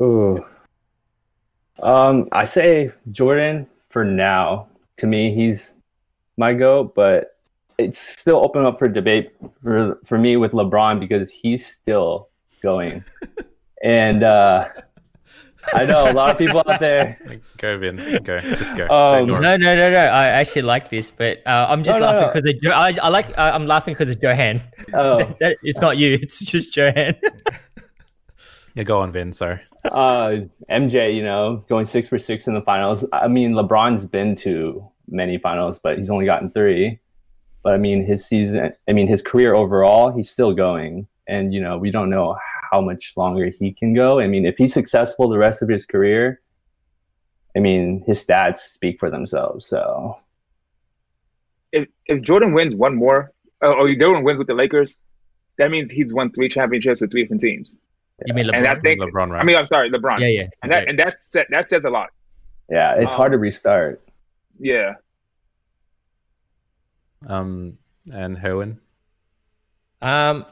Ooh. 0.00 0.44
Um, 1.82 2.28
I 2.32 2.44
say 2.44 2.92
Jordan 3.10 3.66
for 3.90 4.04
now. 4.04 4.68
To 4.98 5.06
me, 5.06 5.34
he's 5.34 5.74
my 6.36 6.52
goat, 6.52 6.94
but 6.94 7.31
it's 7.84 7.98
still 7.98 8.36
open 8.44 8.64
up 8.64 8.78
for 8.78 8.88
debate 8.88 9.32
for 9.62 9.98
for 10.06 10.18
me 10.18 10.36
with 10.36 10.52
LeBron 10.52 11.00
because 11.00 11.30
he's 11.30 11.66
still 11.66 12.28
going. 12.62 13.04
and 13.84 14.22
uh 14.22 14.68
I 15.74 15.84
know 15.86 16.10
a 16.10 16.12
lot 16.12 16.30
of 16.30 16.38
people 16.38 16.60
out 16.66 16.80
there. 16.80 17.16
Go, 17.58 17.78
Vin. 17.78 17.94
Go. 18.24 18.40
Just 18.40 18.76
go. 18.76 18.88
Um, 18.88 19.28
No, 19.28 19.38
no, 19.38 19.56
no, 19.56 19.90
no. 19.92 19.96
I 19.98 20.26
actually 20.26 20.62
like 20.62 20.90
this, 20.90 21.12
but 21.12 21.38
uh, 21.46 21.66
I'm 21.68 21.84
just 21.84 22.00
No, 22.00 22.06
no, 22.06 22.12
laughing 22.12 22.26
no. 22.26 22.32
because 22.34 22.50
of 22.50 22.60
Jo- 22.62 22.70
I, 22.72 22.96
I 23.00 23.08
like. 23.10 23.28
Uh, 23.38 23.52
I'm 23.54 23.68
laughing 23.68 23.94
because 23.94 24.10
of 24.10 24.20
Johan. 24.20 24.60
Oh, 24.92 25.18
That- 25.40 25.58
it's 25.62 25.80
not 25.80 25.98
you. 25.98 26.14
It's 26.20 26.44
just 26.44 26.76
Johan. 26.76 27.14
Yeah, 28.74 28.84
go 28.84 29.00
on, 29.00 29.12
Vin. 29.12 29.32
Sorry. 29.34 29.60
uh, 29.84 30.36
MJ, 30.70 31.14
you 31.14 31.22
know, 31.22 31.62
going 31.68 31.84
six 31.86 32.08
for 32.08 32.18
six 32.18 32.46
in 32.46 32.54
the 32.54 32.62
finals. 32.62 33.04
I 33.12 33.28
mean, 33.28 33.52
LeBron's 33.52 34.06
been 34.06 34.34
to 34.36 34.88
many 35.08 35.36
finals, 35.36 35.78
but 35.82 35.98
he's 35.98 36.08
only 36.08 36.24
gotten 36.24 36.50
three. 36.52 36.98
But 37.62 37.74
I 37.74 37.78
mean, 37.78 38.04
his 38.04 38.24
season, 38.26 38.72
I 38.88 38.92
mean, 38.92 39.06
his 39.06 39.22
career 39.22 39.54
overall, 39.54 40.10
he's 40.12 40.30
still 40.30 40.52
going. 40.52 41.06
And, 41.28 41.54
you 41.54 41.60
know, 41.60 41.78
we 41.78 41.90
don't 41.92 42.10
know 42.10 42.36
how 42.70 42.80
much 42.80 43.12
longer 43.16 43.48
he 43.56 43.72
can 43.72 43.94
go. 43.94 44.18
I 44.18 44.26
mean, 44.26 44.44
if 44.44 44.58
he's 44.58 44.72
successful 44.74 45.28
the 45.28 45.38
rest 45.38 45.62
of 45.62 45.68
his 45.68 45.86
career, 45.86 46.40
I 47.56 47.60
mean, 47.60 48.02
his 48.06 48.24
stats 48.24 48.58
speak 48.60 48.98
for 48.98 49.08
themselves. 49.10 49.66
So, 49.66 50.16
If 51.72 51.88
if 52.06 52.20
Jordan 52.22 52.52
wins 52.52 52.74
one 52.74 52.96
more, 52.96 53.32
or 53.60 53.94
Jordan 53.94 54.24
wins 54.24 54.38
with 54.38 54.48
the 54.48 54.54
Lakers, 54.54 55.00
that 55.58 55.70
means 55.70 55.90
he's 55.90 56.12
won 56.12 56.32
three 56.32 56.48
championships 56.48 57.00
with 57.00 57.10
three 57.12 57.22
different 57.22 57.42
teams. 57.42 57.78
You 58.26 58.34
mean 58.34 58.50
And 58.54 58.66
I 58.66 58.74
LeBron? 58.74 58.82
think 58.82 59.00
LeBron, 59.00 59.30
right? 59.30 59.40
I 59.40 59.44
mean, 59.44 59.56
I'm 59.56 59.66
sorry, 59.66 59.90
LeBron. 59.90 60.18
yeah, 60.20 60.26
yeah. 60.26 60.46
and 60.62 60.72
that 60.72 60.82
Okay. 60.82 60.90
and 60.90 60.98
that 60.98 61.20
sa- 61.20 61.44
that 61.50 61.68
says 61.68 61.84
a 61.84 61.90
lot. 61.90 62.10
yeah, 62.70 62.94
it's 62.94 63.10
Um, 63.10 63.16
hard 63.16 63.32
to 63.32 63.38
restart. 63.38 64.00
Yeah. 64.58 64.94
Um, 67.26 67.78
and 68.12 68.36
Herwin. 68.36 68.78
Um, 70.00 70.44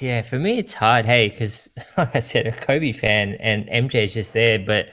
yeah, 0.00 0.22
for 0.22 0.38
me 0.38 0.58
it's 0.58 0.72
hard, 0.72 1.06
hey, 1.06 1.28
because 1.28 1.70
like 1.96 2.14
I 2.14 2.20
said, 2.20 2.46
a 2.46 2.52
Kobe 2.52 2.92
fan 2.92 3.36
and 3.40 3.66
MJ 3.68 4.04
is 4.04 4.14
just 4.14 4.32
there, 4.32 4.58
but 4.58 4.90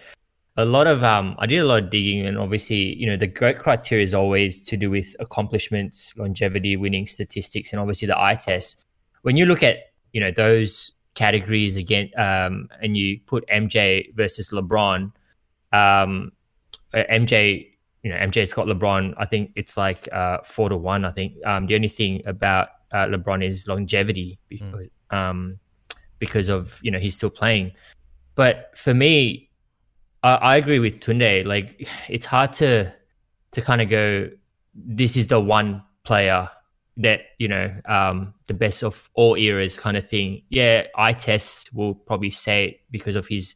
a 0.57 0.65
lot 0.65 0.87
of 0.87 1.03
um, 1.03 1.35
I 1.37 1.45
did 1.45 1.59
a 1.59 1.65
lot 1.65 1.83
of 1.83 1.89
digging, 1.89 2.25
and 2.25 2.37
obviously, 2.37 2.95
you 2.95 3.07
know, 3.07 3.17
the 3.17 3.27
great 3.27 3.59
criteria 3.59 4.03
is 4.03 4.13
always 4.13 4.61
to 4.63 4.77
do 4.77 4.89
with 4.89 5.15
accomplishments, 5.19 6.13
longevity, 6.15 6.77
winning 6.77 7.07
statistics, 7.07 7.71
and 7.71 7.79
obviously 7.79 8.07
the 8.07 8.19
eye 8.19 8.35
test. 8.35 8.83
When 9.23 9.35
you 9.35 9.45
look 9.45 9.63
at 9.63 9.77
you 10.13 10.21
know 10.21 10.31
those 10.31 10.91
categories 11.13 11.75
again, 11.75 12.09
um, 12.17 12.69
and 12.81 12.95
you 12.95 13.19
put 13.25 13.45
MJ 13.47 14.13
versus 14.15 14.49
LeBron, 14.49 15.11
um, 15.73 16.31
uh, 16.93 17.03
MJ, 17.11 17.67
you 18.05 18.11
know, 18.11 18.17
MJ's 18.17 18.53
got 18.53 18.67
LeBron. 18.67 19.15
I 19.17 19.25
think 19.25 19.51
it's 19.55 19.77
like 19.77 20.07
uh, 20.13 20.37
four 20.43 20.69
to 20.69 20.77
one. 20.77 21.05
I 21.05 21.11
think 21.11 21.33
um, 21.43 21.65
the 21.65 21.73
only 21.73 21.87
thing 21.87 22.21
about 22.27 22.67
uh, 22.91 23.07
LeBron 23.07 23.43
is 23.43 23.67
longevity 23.67 24.37
because 24.47 24.89
um, 25.09 25.57
because 26.19 26.47
of 26.47 26.79
you 26.83 26.91
know 26.91 26.99
he's 26.99 27.15
still 27.15 27.31
playing. 27.31 27.71
But 28.35 28.69
for 28.77 28.93
me, 28.93 29.49
I, 30.21 30.35
I 30.35 30.55
agree 30.57 30.77
with 30.77 30.99
Tunde. 30.99 31.47
Like 31.47 31.89
it's 32.07 32.27
hard 32.27 32.53
to 32.53 32.93
to 33.53 33.61
kind 33.61 33.81
of 33.81 33.89
go. 33.89 34.29
This 34.75 35.17
is 35.17 35.25
the 35.25 35.39
one 35.39 35.81
player 36.03 36.47
that 36.97 37.21
you 37.39 37.47
know 37.47 37.75
um, 37.85 38.35
the 38.45 38.53
best 38.53 38.83
of 38.83 39.09
all 39.15 39.33
eras 39.33 39.79
kind 39.79 39.97
of 39.97 40.07
thing. 40.07 40.43
Yeah, 40.49 40.85
I 40.95 41.13
test 41.13 41.73
will 41.73 41.95
probably 41.95 42.29
say 42.29 42.65
it 42.65 42.81
because 42.91 43.15
of 43.15 43.27
his 43.27 43.55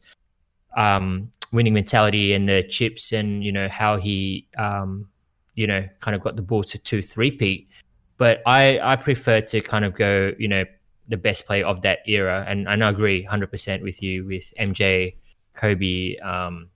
um, 0.76 1.30
winning 1.52 1.74
mentality 1.74 2.32
and 2.32 2.48
the 2.48 2.62
chips 2.62 3.12
and 3.12 3.44
you 3.44 3.52
know 3.52 3.68
how 3.68 3.96
he 3.96 4.46
um, 4.56 5.08
you 5.54 5.66
know 5.66 5.86
kind 6.00 6.14
of 6.14 6.22
got 6.22 6.36
the 6.36 6.42
ball 6.42 6.62
to 6.64 6.78
two 6.78 7.02
three 7.02 7.30
peat. 7.30 7.68
But 8.16 8.42
I 8.46 8.78
I 8.80 8.96
prefer 8.96 9.40
to 9.40 9.60
kind 9.60 9.84
of 9.84 9.94
go 9.94 10.32
you 10.38 10.48
know 10.48 10.64
the 11.08 11.16
best 11.16 11.46
player 11.46 11.66
of 11.66 11.82
that 11.82 12.00
era, 12.06 12.44
and, 12.46 12.68
and 12.68 12.84
I 12.84 12.88
agree 12.88 13.22
hundred 13.22 13.50
percent 13.50 13.82
with 13.82 14.02
you 14.02 14.24
with 14.26 14.52
MJ, 14.58 15.16
Kobe, 15.54 16.16
um, 16.18 16.68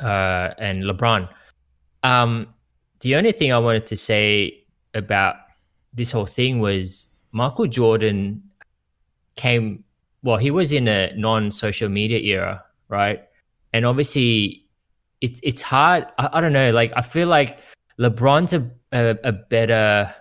uh, 0.00 0.50
and 0.58 0.84
LeBron. 0.84 1.28
Um, 2.02 2.48
the 3.00 3.16
only 3.16 3.32
thing 3.32 3.52
I 3.52 3.58
wanted 3.58 3.86
to 3.86 3.96
say 3.96 4.64
about 4.94 5.36
this 5.92 6.10
whole 6.10 6.26
thing 6.26 6.58
was 6.60 7.08
Michael 7.32 7.66
Jordan 7.66 8.42
came 9.36 9.84
well, 10.24 10.38
he 10.38 10.50
was 10.50 10.72
in 10.72 10.88
a 10.88 11.12
non-social 11.16 11.90
media 11.90 12.18
era, 12.18 12.64
right? 12.88 13.22
And 13.74 13.84
obviously, 13.84 14.64
it, 15.20 15.38
it's 15.42 15.60
hard. 15.60 16.06
I, 16.16 16.30
I 16.32 16.40
don't 16.40 16.54
know. 16.54 16.70
Like, 16.70 16.92
I 16.96 17.02
feel 17.02 17.28
like 17.28 17.58
LeBron's 17.98 18.54
a, 18.54 18.70
a, 18.92 19.18
a 19.24 19.32
better 19.32 20.14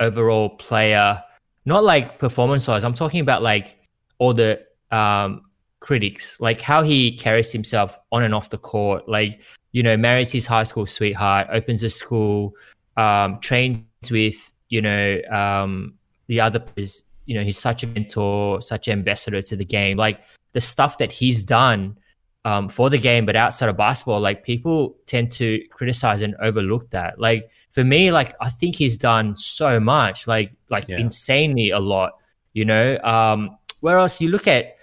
overall 0.00 0.50
player, 0.50 1.22
not 1.64 1.84
like 1.84 2.18
performance-wise. 2.18 2.84
I'm 2.84 2.92
talking 2.92 3.20
about 3.20 3.42
like 3.42 3.78
all 4.18 4.34
the 4.34 4.60
um, 4.90 5.42
critics, 5.80 6.38
like 6.40 6.60
how 6.60 6.82
he 6.82 7.16
carries 7.16 7.52
himself 7.52 7.98
on 8.12 8.24
and 8.24 8.34
off 8.34 8.50
the 8.50 8.58
court. 8.58 9.08
Like, 9.08 9.40
you 9.72 9.82
know, 9.82 9.96
marries 9.96 10.32
his 10.32 10.44
high 10.44 10.64
school 10.64 10.84
sweetheart, 10.84 11.46
opens 11.52 11.82
a 11.82 11.90
school, 11.90 12.52
um, 12.96 13.38
trains 13.40 13.84
with, 14.10 14.52
you 14.68 14.82
know, 14.82 15.20
um, 15.30 15.94
the 16.26 16.40
other. 16.40 16.62
You 16.76 17.34
know, 17.36 17.44
he's 17.44 17.58
such 17.58 17.82
a 17.82 17.86
mentor, 17.86 18.62
such 18.62 18.88
an 18.88 18.92
ambassador 18.98 19.42
to 19.42 19.56
the 19.56 19.64
game. 19.64 19.96
Like 19.96 20.20
the 20.52 20.60
stuff 20.60 20.98
that 20.98 21.12
he's 21.12 21.42
done, 21.44 21.98
um, 22.46 22.68
for 22.68 22.88
the 22.88 22.96
game, 22.96 23.26
but 23.26 23.34
outside 23.34 23.68
of 23.68 23.76
basketball, 23.76 24.20
like 24.20 24.44
people 24.44 24.96
tend 25.06 25.32
to 25.32 25.60
criticize 25.70 26.22
and 26.22 26.36
overlook 26.40 26.88
that. 26.90 27.18
Like 27.18 27.50
for 27.70 27.82
me, 27.82 28.12
like 28.12 28.36
I 28.40 28.48
think 28.50 28.76
he's 28.76 28.96
done 28.96 29.36
so 29.36 29.80
much, 29.80 30.28
like 30.28 30.52
like 30.70 30.88
Yeah. 30.88 30.98
insanely 30.98 31.70
a 31.70 31.80
lot. 31.80 32.12
You 32.52 32.64
know, 32.64 32.98
um, 32.98 33.58
whereas 33.80 34.20
you 34.20 34.28
look 34.28 34.46
at 34.46 34.76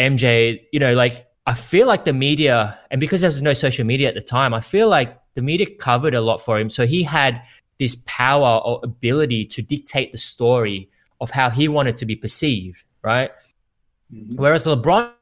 MJ, 0.00 0.66
you 0.72 0.80
know, 0.80 0.94
like 0.94 1.28
I 1.46 1.54
feel 1.54 1.86
like 1.86 2.04
the 2.04 2.12
media, 2.12 2.76
and 2.90 3.00
because 3.00 3.20
there 3.20 3.30
was 3.30 3.40
no 3.40 3.52
social 3.52 3.86
media 3.86 4.08
at 4.08 4.14
the 4.14 4.26
time, 4.36 4.52
I 4.52 4.60
feel 4.60 4.88
like 4.88 5.16
the 5.36 5.40
media 5.40 5.68
covered 5.78 6.14
a 6.14 6.20
lot 6.20 6.38
for 6.38 6.58
him. 6.58 6.68
So 6.68 6.84
he 6.84 7.04
had 7.04 7.42
this 7.78 8.02
power 8.06 8.58
or 8.64 8.80
ability 8.82 9.46
to 9.46 9.62
dictate 9.62 10.10
the 10.10 10.18
story 10.18 10.90
of 11.20 11.30
how 11.30 11.48
he 11.48 11.68
wanted 11.68 11.96
to 11.98 12.06
be 12.06 12.16
perceived, 12.16 12.82
right? 13.02 13.30
Whereas 14.34 14.66
LeBron, 14.66 15.12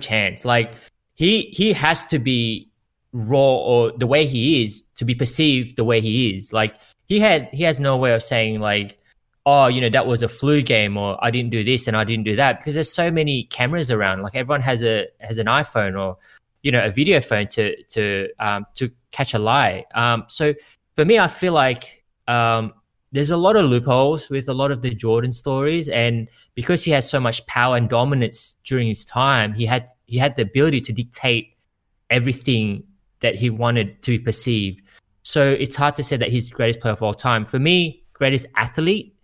chance 0.00 0.44
like 0.44 0.72
he 1.18 1.50
he 1.52 1.72
has 1.72 2.06
to 2.06 2.18
be 2.20 2.70
raw 3.12 3.56
or 3.56 3.90
the 3.90 4.06
way 4.06 4.24
he 4.24 4.62
is 4.62 4.82
to 4.94 5.04
be 5.04 5.16
perceived 5.16 5.76
the 5.76 5.82
way 5.82 6.00
he 6.00 6.36
is. 6.36 6.52
Like 6.52 6.76
he 7.06 7.18
had 7.18 7.48
he 7.52 7.64
has 7.64 7.80
no 7.80 7.96
way 7.96 8.12
of 8.12 8.22
saying 8.22 8.60
like, 8.60 9.00
oh, 9.44 9.66
you 9.66 9.80
know, 9.80 9.90
that 9.90 10.06
was 10.06 10.22
a 10.22 10.28
flu 10.28 10.62
game 10.62 10.96
or 10.96 11.18
I 11.22 11.32
didn't 11.32 11.50
do 11.50 11.64
this 11.64 11.88
and 11.88 11.96
I 11.96 12.04
didn't 12.04 12.24
do 12.24 12.36
that 12.36 12.60
because 12.60 12.74
there's 12.74 12.92
so 12.92 13.10
many 13.10 13.44
cameras 13.44 13.90
around. 13.90 14.22
Like 14.22 14.36
everyone 14.36 14.60
has 14.62 14.84
a 14.84 15.08
has 15.18 15.38
an 15.38 15.46
iPhone 15.46 16.00
or 16.00 16.16
you 16.62 16.70
know 16.70 16.84
a 16.84 16.92
video 16.92 17.20
phone 17.20 17.48
to 17.48 17.82
to 17.94 18.28
um, 18.38 18.64
to 18.76 18.88
catch 19.10 19.34
a 19.34 19.40
lie. 19.40 19.86
Um, 19.96 20.24
so 20.28 20.54
for 20.94 21.04
me, 21.04 21.18
I 21.18 21.26
feel 21.26 21.52
like 21.52 22.04
um, 22.28 22.74
there's 23.12 23.30
a 23.30 23.36
lot 23.36 23.56
of 23.56 23.64
loopholes 23.64 24.28
with 24.28 24.48
a 24.48 24.54
lot 24.54 24.70
of 24.70 24.82
the 24.82 24.90
Jordan 24.90 25.32
stories, 25.32 25.88
and 25.88 26.28
because 26.54 26.84
he 26.84 26.90
has 26.90 27.08
so 27.08 27.18
much 27.18 27.46
power 27.46 27.76
and 27.76 27.88
dominance 27.88 28.56
during 28.64 28.88
his 28.88 29.04
time, 29.04 29.54
he 29.54 29.64
had 29.64 29.88
he 30.06 30.18
had 30.18 30.36
the 30.36 30.42
ability 30.42 30.80
to 30.82 30.92
dictate 30.92 31.54
everything 32.10 32.82
that 33.20 33.34
he 33.34 33.50
wanted 33.50 34.02
to 34.02 34.12
be 34.12 34.18
perceived. 34.18 34.82
So 35.22 35.50
it's 35.50 35.76
hard 35.76 35.96
to 35.96 36.02
say 36.02 36.16
that 36.16 36.30
he's 36.30 36.48
the 36.48 36.54
greatest 36.54 36.80
player 36.80 36.92
of 36.92 37.02
all 37.02 37.14
time. 37.14 37.44
For 37.44 37.58
me, 37.58 38.04
greatest 38.12 38.46
athlete, 38.56 39.14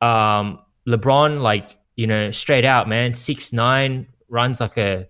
um, 0.00 0.58
LeBron, 0.86 1.40
like 1.40 1.78
you 1.96 2.06
know, 2.06 2.30
straight 2.30 2.64
out, 2.64 2.88
man, 2.88 3.14
six 3.14 3.52
nine, 3.52 4.06
runs 4.28 4.60
like 4.60 4.76
a 4.76 5.06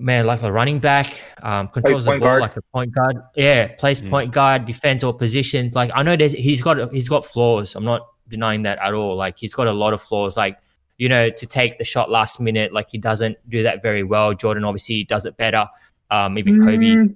man, 0.00 0.26
like 0.26 0.42
a 0.42 0.50
running 0.50 0.78
back, 0.78 1.14
um, 1.42 1.68
controls 1.68 2.04
the 2.04 2.12
ball 2.12 2.20
guard. 2.20 2.40
like 2.40 2.56
a 2.56 2.62
point 2.62 2.92
guard. 2.94 3.16
Yeah, 3.36 3.68
plays 3.78 4.00
Mm. 4.00 4.10
point 4.10 4.32
guard, 4.32 4.66
defends 4.66 5.04
all 5.04 5.12
positions. 5.12 5.74
Like 5.74 5.90
I 5.94 6.02
know 6.02 6.16
there's 6.16 6.32
he's 6.32 6.62
got 6.62 6.92
he's 6.92 7.08
got 7.08 7.24
flaws. 7.24 7.74
I'm 7.76 7.84
not 7.84 8.02
denying 8.28 8.62
that 8.62 8.78
at 8.78 8.94
all. 8.94 9.16
Like 9.16 9.38
he's 9.38 9.54
got 9.54 9.66
a 9.66 9.72
lot 9.72 9.92
of 9.92 10.00
flaws. 10.02 10.36
Like 10.36 10.58
you 10.98 11.08
know, 11.08 11.30
to 11.30 11.46
take 11.46 11.78
the 11.78 11.84
shot 11.84 12.10
last 12.10 12.40
minute, 12.40 12.72
like 12.72 12.90
he 12.90 12.98
doesn't 12.98 13.36
do 13.48 13.62
that 13.62 13.82
very 13.82 14.02
well. 14.02 14.34
Jordan 14.34 14.64
obviously 14.64 15.04
does 15.04 15.24
it 15.24 15.36
better. 15.36 15.66
Um, 16.10 16.36
even 16.38 16.58
Kobe. 16.58 16.76
Mm, 16.76 17.14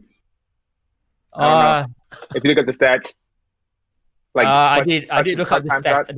I 1.35 1.41
don't 1.43 1.53
Uh, 1.61 1.87
if 2.35 2.45
you 2.45 2.51
look 2.51 2.59
at 2.61 2.67
the 2.67 2.73
stats, 2.73 3.19
like 4.35 4.47
uh, 4.47 4.51
I 4.51 4.81
did. 4.83 5.11
I 5.11 5.23
did 5.23 5.39
look 5.39 5.53
at 5.53 5.63
the 5.63 5.69
stats. 5.69 6.07
shots, 6.09 6.13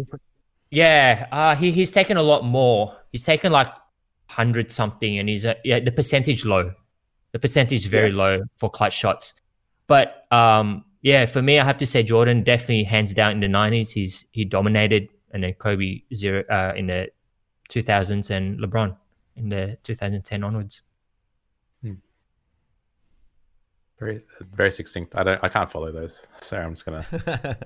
Yeah, 0.70 1.26
uh, 1.32 1.56
he 1.56 1.70
he's 1.72 1.92
taken 1.92 2.16
a 2.16 2.22
lot 2.22 2.44
more. 2.44 2.94
He's 3.12 3.24
taken 3.24 3.50
like 3.52 3.68
hundred 4.36 4.70
something, 4.70 5.18
and 5.18 5.28
he's 5.28 5.44
uh, 5.44 5.54
yeah 5.64 5.80
the 5.80 5.92
percentage 5.92 6.44
low. 6.44 6.72
The 7.32 7.38
percentage 7.38 7.80
is 7.80 7.86
very 7.86 8.12
low 8.12 8.42
for 8.58 8.70
clutch 8.70 8.96
shots. 8.96 9.34
But 9.86 10.26
um, 10.30 10.84
yeah, 11.02 11.26
for 11.26 11.42
me, 11.42 11.58
I 11.58 11.64
have 11.64 11.78
to 11.78 11.86
say 11.86 12.02
Jordan 12.02 12.44
definitely 12.44 12.84
hands 12.84 13.14
down 13.14 13.32
in 13.32 13.40
the 13.40 13.48
nineties. 13.48 13.90
He's 13.92 14.26
he 14.32 14.44
dominated, 14.44 15.08
and 15.32 15.42
then 15.42 15.54
Kobe 15.54 16.02
zero 16.14 16.44
uh, 16.50 16.72
in 16.76 16.86
the 16.86 17.08
two 17.68 17.82
thousands, 17.82 18.30
and 18.30 18.58
LeBron 18.60 18.96
in 19.36 19.48
the 19.48 19.78
two 19.82 19.94
thousand 19.94 20.22
ten 20.24 20.44
onwards. 20.44 20.82
Very 23.98 24.20
very 24.54 24.70
succinct. 24.70 25.14
I 25.16 25.22
don't. 25.22 25.40
I 25.42 25.48
can't 25.48 25.70
follow 25.70 25.90
those. 25.90 26.26
Sorry, 26.40 26.62
I'm 26.62 26.74
just 26.74 26.84
gonna. 26.84 27.06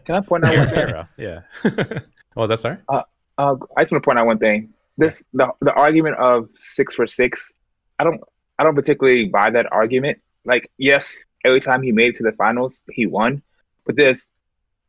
Can 0.05 0.14
I 0.14 0.21
point 0.21 0.45
out 0.47 0.57
one 0.57 0.68
thing? 0.68 0.79
Era, 0.79 1.09
yeah. 1.16 1.41
oh, 2.37 2.47
that's 2.47 2.62
sorry. 2.62 2.79
Uh, 2.89 3.03
I 3.37 3.81
just 3.81 3.91
want 3.91 4.03
to 4.03 4.07
point 4.07 4.18
out 4.18 4.27
one 4.27 4.39
thing. 4.39 4.73
This 5.01 5.25
the 5.33 5.47
the 5.61 5.73
argument 5.73 6.17
of 6.19 6.49
six 6.57 6.95
for 6.95 7.07
six. 7.07 7.53
I 7.99 8.05
don't 8.05 8.21
I 8.59 8.65
don't 8.65 8.75
particularly 8.75 9.27
buy 9.39 9.49
that 9.51 9.67
argument. 9.73 10.19
Like, 10.45 10.71
yes, 10.77 11.05
every 11.45 11.61
time 11.61 11.83
he 11.83 11.93
made 11.93 12.09
it 12.11 12.17
to 12.17 12.23
the 12.23 12.33
finals, 12.33 12.83
he 12.91 13.07
won. 13.07 13.43
But 13.87 13.97
there's 13.97 14.29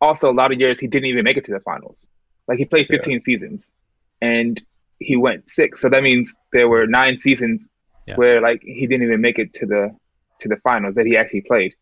also 0.02 0.30
a 0.30 0.36
lot 0.42 0.52
of 0.52 0.60
years 0.60 0.80
he 0.80 0.88
didn't 0.88 1.06
even 1.14 1.24
make 1.24 1.38
it 1.38 1.46
to 1.46 1.52
the 1.52 1.62
finals. 1.62 2.06
Like 2.48 2.58
he 2.58 2.66
played 2.66 2.88
15 2.88 3.22
seasons, 3.22 3.70
and 4.22 4.62
he 5.00 5.16
went 5.16 5.48
six. 5.48 5.80
So 5.82 5.88
that 5.90 6.04
means 6.04 6.36
there 6.52 6.68
were 6.68 6.86
nine 6.88 7.16
seasons 7.16 7.70
Yeah. 8.08 8.16
where 8.18 8.42
like 8.42 8.62
he 8.64 8.84
didn't 8.88 9.06
even 9.08 9.22
make 9.22 9.40
it 9.40 9.54
to 9.60 9.66
the 9.66 9.84
to 10.42 10.50
the 10.50 10.58
finals 10.58 10.96
that 10.96 11.06
he 11.06 11.16
actually 11.16 11.46
played. 11.52 11.74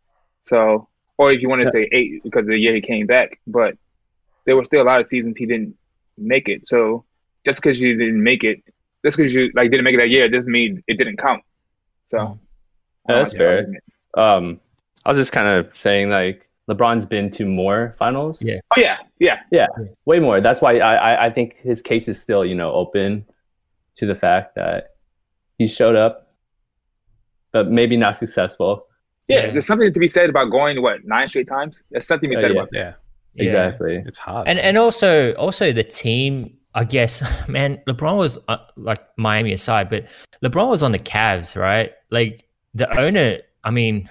So, 0.44 0.88
or 1.18 1.32
if 1.32 1.42
you 1.42 1.50
want 1.50 1.62
to 1.66 1.72
say 1.72 1.90
eight 1.92 2.22
because 2.24 2.42
of 2.42 2.54
the 2.56 2.60
year 2.66 2.76
he 2.76 2.82
came 2.82 3.08
back, 3.08 3.40
but 3.48 3.72
there 4.46 4.56
were 4.58 4.66
still 4.66 4.84
a 4.84 4.88
lot 4.92 5.00
of 5.00 5.08
seasons 5.08 5.38
he 5.40 5.48
didn't 5.48 5.74
make 6.18 6.48
it. 6.50 6.68
So 6.68 7.06
just 7.46 7.62
because 7.62 7.80
you 7.80 7.96
didn't 7.98 8.22
make 8.22 8.44
it, 8.44 8.62
just 9.06 9.18
because 9.18 9.34
you 9.34 9.52
like 9.56 9.72
didn't 9.72 9.84
make 9.84 9.96
it 9.96 10.00
that 10.00 10.10
year, 10.10 10.28
doesn't 10.30 10.52
mean 10.52 10.84
it 10.88 10.98
didn't 10.98 11.18
count. 11.18 11.44
So 12.06 12.18
I 13.08 13.14
don't 13.14 13.24
That's 13.24 13.34
fair. 13.34 13.68
Um, 14.16 14.60
I 15.06 15.10
was 15.12 15.18
just 15.18 15.32
kind 15.32 15.48
of 15.48 15.76
saying 15.76 16.10
like 16.10 16.50
LeBron's 16.70 17.06
been 17.06 17.32
to 17.32 17.46
more 17.46 17.96
finals. 17.98 18.42
Yeah. 18.42 18.60
Oh 18.76 18.80
yeah, 18.80 18.98
yeah. 19.20 19.40
Yeah, 19.52 19.68
way 20.06 20.20
more. 20.20 20.42
That's 20.42 20.62
why 20.62 20.78
I, 20.80 20.94
I 20.96 21.26
I 21.26 21.30
think 21.30 21.58
his 21.58 21.82
case 21.82 22.08
is 22.08 22.20
still 22.22 22.44
you 22.46 22.56
know 22.56 22.72
open 22.74 23.26
to 23.98 24.06
the 24.06 24.16
fact 24.16 24.56
that 24.56 24.92
he 25.58 25.68
showed 25.68 25.96
up, 25.96 26.34
but 27.52 27.70
maybe 27.70 27.98
not 27.98 28.16
successful. 28.18 28.86
Yeah, 29.28 29.46
Yeah. 29.46 29.52
there's 29.52 29.68
something 29.68 29.92
to 29.94 30.00
be 30.00 30.08
said 30.08 30.30
about 30.30 30.46
going 30.52 30.82
what 30.82 31.04
nine 31.06 31.30
straight 31.30 31.48
times. 31.48 31.84
There's 31.92 32.08
something 32.08 32.30
to 32.30 32.36
be 32.36 32.38
Oh, 32.38 32.42
said 32.42 32.52
yeah. 32.52 32.58
about 32.58 32.72
that. 32.72 32.78
Yeah, 32.78 32.94
Yeah. 33.36 33.44
Exactly. 33.44 34.04
it's 34.06 34.18
hard. 34.18 34.48
and 34.48 34.58
man. 34.58 34.66
and 34.66 34.78
also 34.78 35.34
also 35.34 35.72
the 35.72 35.84
team 35.84 36.58
i 36.76 36.84
guess 36.84 37.24
man 37.48 37.82
lebron 37.88 38.18
was 38.18 38.38
uh, 38.48 38.58
like 38.78 39.02
miami 39.18 39.52
aside 39.54 39.90
but 39.90 40.06
lebron 40.44 40.70
was 40.70 40.84
on 40.84 40.92
the 40.92 41.00
Cavs, 41.00 41.56
right 41.56 41.92
like 42.12 42.46
the 42.74 42.88
owner 43.00 43.38
i 43.64 43.72
mean 43.72 44.10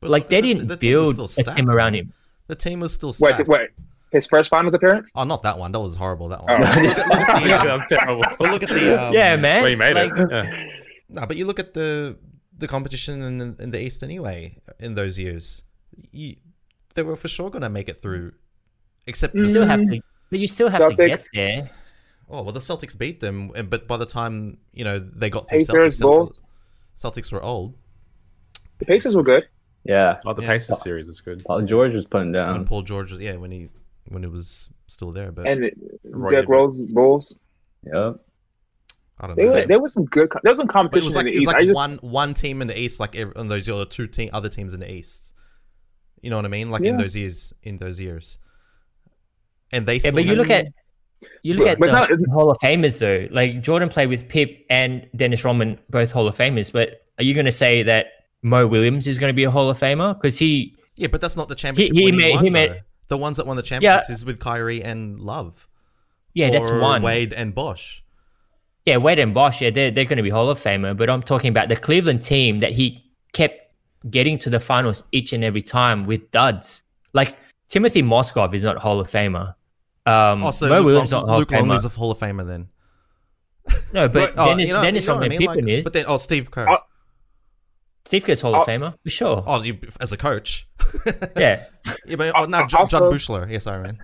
But 0.00 0.10
like 0.10 0.28
they 0.28 0.40
the- 0.40 0.54
didn't 0.54 0.68
the 0.68 0.76
team 0.76 0.98
was 0.98 1.14
build 1.16 1.30
still 1.30 1.44
a 1.52 1.54
team 1.54 1.70
around 1.70 1.94
him 1.94 2.12
The 2.48 2.54
team 2.54 2.78
was 2.80 2.92
still 2.94 3.10
Wait, 3.18 3.34
stacked. 3.34 3.48
wait. 3.48 3.70
His 4.12 4.24
first 4.26 4.48
finals 4.50 4.72
appearance? 4.72 5.10
Oh, 5.16 5.24
not 5.24 5.42
that 5.42 5.58
one. 5.58 5.72
That 5.72 5.80
was 5.80 5.96
horrible. 5.96 6.28
That 6.28 6.40
Oh. 6.42 6.46
one. 6.46 6.60
look, 6.62 6.96
look 6.96 7.08
at 7.28 7.42
the, 7.42 7.48
that 7.48 7.66
um, 7.66 7.80
was 7.80 7.82
terrible. 7.90 8.22
but 8.38 8.50
look 8.52 8.62
at 8.62 8.68
the. 8.70 8.84
Um, 9.02 9.12
yeah 9.12 9.34
man 9.34 9.62
Well, 9.62 9.70
he 9.70 9.76
made 9.76 9.94
like, 9.98 10.12
it. 10.16 10.28
Yeah. 10.30 10.66
No, 11.08 11.26
but 11.26 11.36
you 11.36 11.44
look 11.44 11.58
at 11.58 11.74
the 11.74 12.16
the 12.56 12.68
competition 12.68 13.20
in 13.20 13.38
the, 13.38 13.48
in 13.64 13.70
the 13.74 13.80
East 13.82 14.02
anyway. 14.04 14.62
In 14.78 14.94
those 14.94 15.18
years, 15.18 15.62
you, 16.12 16.36
they 16.94 17.02
were 17.02 17.16
for 17.16 17.26
sure 17.26 17.50
going 17.50 17.66
to 17.66 17.68
make 17.78 17.88
it 17.88 18.00
through. 18.00 18.32
Except 19.10 19.34
you 19.34 19.44
still 19.44 19.66
have 19.66 19.80
to 19.80 20.00
but 20.30 20.38
you 20.38 20.46
still 20.48 20.68
have 20.68 20.88
to 20.90 20.94
get 21.06 21.18
Celtics. 21.18 21.28
there 21.34 21.70
Oh 22.28 22.42
well, 22.42 22.52
the 22.52 22.60
Celtics 22.60 22.96
beat 22.98 23.20
them, 23.20 23.52
but 23.68 23.86
by 23.86 23.96
the 23.96 24.06
time 24.06 24.58
you 24.72 24.82
know 24.84 24.98
they 24.98 25.30
got 25.30 25.48
through 25.48 25.60
Pacers, 25.60 25.98
Celtics, 25.98 26.00
Bulls. 26.00 26.40
Celtics 26.96 27.30
were 27.32 27.42
old. 27.42 27.74
The 28.78 28.84
Pacers 28.84 29.14
were 29.14 29.22
good. 29.22 29.46
Yeah. 29.84 30.18
Oh, 30.26 30.32
the 30.34 30.42
Yeah. 30.42 30.48
Pacers 30.48 30.82
series 30.82 31.06
was 31.06 31.20
good. 31.20 31.44
Paul 31.44 31.62
George 31.62 31.94
was 31.94 32.04
putting 32.06 32.32
when 32.32 32.42
down. 32.42 32.64
Paul 32.64 32.82
George 32.82 33.12
was 33.12 33.20
yeah 33.20 33.36
when 33.36 33.52
he 33.52 33.68
when 34.08 34.22
he 34.24 34.28
was 34.28 34.68
still 34.88 35.12
there, 35.12 35.30
but 35.30 35.46
And 35.46 35.70
Derrick 36.28 36.48
Rose 36.48 36.80
Bulls. 36.80 37.36
Yep. 37.84 38.20
I 39.18 39.26
don't 39.28 39.36
They 39.36 39.44
know. 39.44 39.52
were, 39.52 39.66
there 39.66 39.80
was 39.80 39.92
some 39.92 40.04
good. 40.06 40.28
There 40.42 40.50
was 40.50 40.58
some 40.58 40.66
but 40.66 40.74
it 40.74 40.78
competition 40.78 41.06
was 41.06 41.14
like 41.16 41.26
in 41.26 41.28
it 41.28 41.30
the 41.32 41.36
was 41.36 41.42
East. 41.42 41.46
like 41.46 41.56
I 41.56 41.64
just, 41.64 41.74
one 41.74 41.96
one 42.02 42.34
team 42.34 42.60
in 42.60 42.68
the 42.68 42.78
East, 42.78 42.98
like 43.00 43.14
ev- 43.16 43.32
on 43.36 43.48
those 43.48 43.68
other 43.68 43.84
two 43.86 44.06
team 44.08 44.30
other 44.32 44.48
teams 44.48 44.74
in 44.74 44.80
the 44.80 44.90
East. 44.90 45.32
You 46.20 46.30
know 46.30 46.36
what 46.36 46.44
I 46.44 46.48
mean? 46.48 46.70
Like 46.70 46.82
in 46.82 46.96
those 46.96 47.14
years, 47.14 47.52
in 47.62 47.78
those 47.78 48.00
years, 48.00 48.38
and 49.72 49.86
they 49.86 49.96
yeah 49.96 50.10
but 50.10 50.24
you 50.24 50.34
look 50.36 50.50
at 50.50 50.66
you 51.42 51.54
look 51.54 51.64
But- 51.64 51.68
at 51.72 51.78
but 51.78 51.86
the 51.86 51.92
not- 51.92 52.10
it's- 52.10 52.30
Hall 52.32 52.50
of 52.50 52.58
Famers 52.58 52.98
though. 52.98 53.26
Like 53.34 53.62
Jordan 53.62 53.88
played 53.88 54.08
with 54.08 54.28
Pip 54.28 54.64
and 54.70 55.06
Dennis 55.16 55.44
Rodman, 55.44 55.78
both 55.90 56.12
Hall 56.12 56.28
of 56.28 56.36
Famers. 56.36 56.70
But 56.72 57.06
are 57.18 57.24
you 57.24 57.32
going 57.34 57.46
to 57.46 57.52
say 57.52 57.82
that 57.84 58.06
Mo 58.42 58.66
Williams 58.66 59.06
is 59.06 59.18
going 59.18 59.30
to 59.30 59.34
be 59.34 59.44
a 59.44 59.50
Hall 59.50 59.68
of 59.70 59.78
Famer 59.78 60.14
because 60.14 60.38
he 60.38 60.74
yeah, 60.96 61.08
but 61.08 61.20
that's 61.20 61.36
not 61.36 61.48
the 61.48 61.54
championship. 61.54 61.96
he 61.96 62.04
winning 62.04 62.20
made- 62.20 62.34
one, 62.34 62.44
he 62.44 62.50
made- 62.50 62.82
the 63.08 63.16
ones 63.16 63.36
that 63.38 63.46
won 63.46 63.56
the 63.56 63.62
championships 63.62 64.10
is 64.10 64.24
with 64.24 64.38
Kyrie 64.40 64.82
and 64.82 65.20
Love. 65.20 65.66
yeah 66.34 66.50
that's 66.50 66.68
or 66.70 66.80
one 66.80 67.02
Wade 67.02 67.32
and 67.32 67.54
Bosh. 67.54 68.02
Yeah, 68.84 68.98
Wade 68.98 69.18
and 69.18 69.32
Bosh, 69.34 69.62
yeah, 69.62 69.70
they're, 69.70 69.90
they're 69.90 70.04
going 70.04 70.16
to 70.18 70.22
be 70.22 70.30
Hall 70.30 70.48
of 70.50 70.60
Famer. 70.62 70.96
But 70.96 71.08
I'm 71.10 71.22
talking 71.22 71.48
about 71.50 71.68
the 71.68 71.74
Cleveland 71.76 72.22
team 72.22 72.60
that 72.60 72.72
he 72.72 73.02
kept 73.32 73.60
getting 74.10 74.38
to 74.38 74.50
the 74.50 74.60
finals 74.60 75.02
each 75.12 75.32
and 75.32 75.42
every 75.42 75.62
time 75.62 76.06
with 76.06 76.30
duds. 76.30 76.82
Like 77.12 77.36
Timothy 77.68 78.02
Mozgov 78.02 78.54
is 78.54 78.62
not 78.62 78.78
Hall 78.78 79.00
of 79.00 79.08
Famer. 79.08 79.54
Um, 80.06 80.42
Also, 80.44 80.68
Mo 80.68 80.76
Luke, 80.78 80.86
Williams 80.86 81.12
Long- 81.12 81.22
not 81.26 81.28
Hall 81.30 81.38
Luke 81.40 81.52
of 81.52 81.58
Famer. 81.58 81.60
Longley's 81.68 81.84
a 81.84 81.88
Hall 81.88 82.10
of 82.12 82.18
Famer 82.18 82.46
then. 82.46 82.68
no, 83.92 84.08
but 84.08 84.34
Oh, 84.36 84.48
Dennis, 84.50 84.68
you 84.68 84.74
know- 84.74 84.82
Dennis 84.82 85.04
you 85.04 85.08
know 85.12 85.16
what 85.16 85.24
I 85.24 85.28
mean? 85.28 85.38
Pippen 85.40 85.64
Like- 85.64 85.68
is. 85.68 85.84
But 85.84 85.92
then, 85.92 86.04
oh, 86.06 86.16
Steve 86.18 86.50
Kerr. 86.50 86.68
Oh. 86.68 86.78
Steve 88.04 88.24
Kerr's 88.24 88.40
Hall 88.40 88.54
of 88.54 88.62
Oh. 88.62 88.64
Famer 88.70 88.94
for 89.02 89.10
sure. 89.10 89.42
Oh, 89.46 89.62
you, 89.62 89.78
as 90.00 90.12
a 90.12 90.16
coach. 90.16 90.68
Yeah, 91.36 91.64
yeah, 92.06 92.16
but 92.16 92.32
oh, 92.36 92.44
no, 92.44 92.58
Uh, 92.58 92.66
John, 92.68 92.86
John 92.86 93.02
also- 93.02 93.10
Bushler. 93.10 93.48
Yeah, 93.50 93.58
sorry, 93.58 93.82
man. 93.82 93.98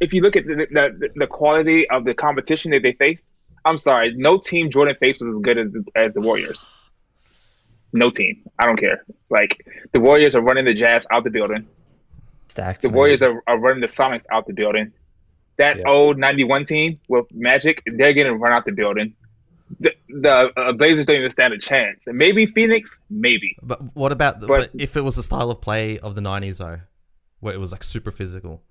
if 0.00 0.12
you 0.12 0.22
look 0.22 0.34
at 0.34 0.46
the, 0.46 0.66
the 0.70 1.10
the 1.14 1.26
quality 1.26 1.88
of 1.90 2.04
the 2.04 2.14
competition 2.14 2.70
that 2.72 2.82
they 2.82 2.92
faced, 2.94 3.26
I'm 3.66 3.76
sorry, 3.78 4.12
no 4.16 4.38
team 4.38 4.70
Jordan 4.70 4.96
faced 4.98 5.20
was 5.20 5.36
as 5.36 5.40
good 5.42 5.58
as 5.58 5.70
the, 5.70 5.84
as 5.94 6.14
the 6.14 6.20
Warriors. 6.22 6.68
no 7.92 8.10
team. 8.10 8.42
I 8.58 8.64
don't 8.66 8.78
care. 8.78 9.04
Like 9.30 9.64
the 9.92 10.00
Warriors 10.00 10.34
are 10.34 10.40
running 10.40 10.64
the 10.64 10.74
Jazz 10.74 11.06
out 11.12 11.22
the 11.24 11.30
building. 11.30 11.66
Stacked. 12.52 12.82
The 12.82 12.88
man. 12.88 12.96
Warriors 12.96 13.22
are, 13.22 13.42
are 13.46 13.58
running 13.58 13.80
the 13.80 13.86
Sonics 13.86 14.24
out 14.30 14.46
the 14.46 14.52
building. 14.52 14.92
That 15.56 15.78
Yeah. 15.78 15.88
old 15.88 16.18
'91 16.18 16.64
team 16.66 16.98
with 17.08 17.26
Magic, 17.32 17.82
they're 17.96 18.12
getting 18.12 18.38
run 18.38 18.52
out 18.52 18.64
the 18.64 18.72
building. 18.72 19.14
The, 19.80 19.92
the 20.08 20.52
uh, 20.60 20.72
Blazers 20.72 21.06
don't 21.06 21.16
even 21.16 21.30
stand 21.30 21.54
a 21.54 21.58
chance. 21.58 22.06
And 22.06 22.16
maybe 22.18 22.44
Phoenix, 22.46 23.00
maybe. 23.08 23.56
But 23.62 23.78
what 23.96 24.12
about 24.12 24.40
But- 24.40 24.48
but 24.48 24.70
if 24.74 24.96
it 24.96 25.00
was 25.00 25.16
the 25.16 25.22
style 25.22 25.50
of 25.50 25.60
play 25.62 25.98
of 25.98 26.14
the 26.14 26.20
'90s 26.20 26.58
though, 26.58 26.80
where 27.40 27.54
it 27.54 27.58
was 27.58 27.72
like 27.72 27.82
super 27.84 28.10
physical? 28.10 28.62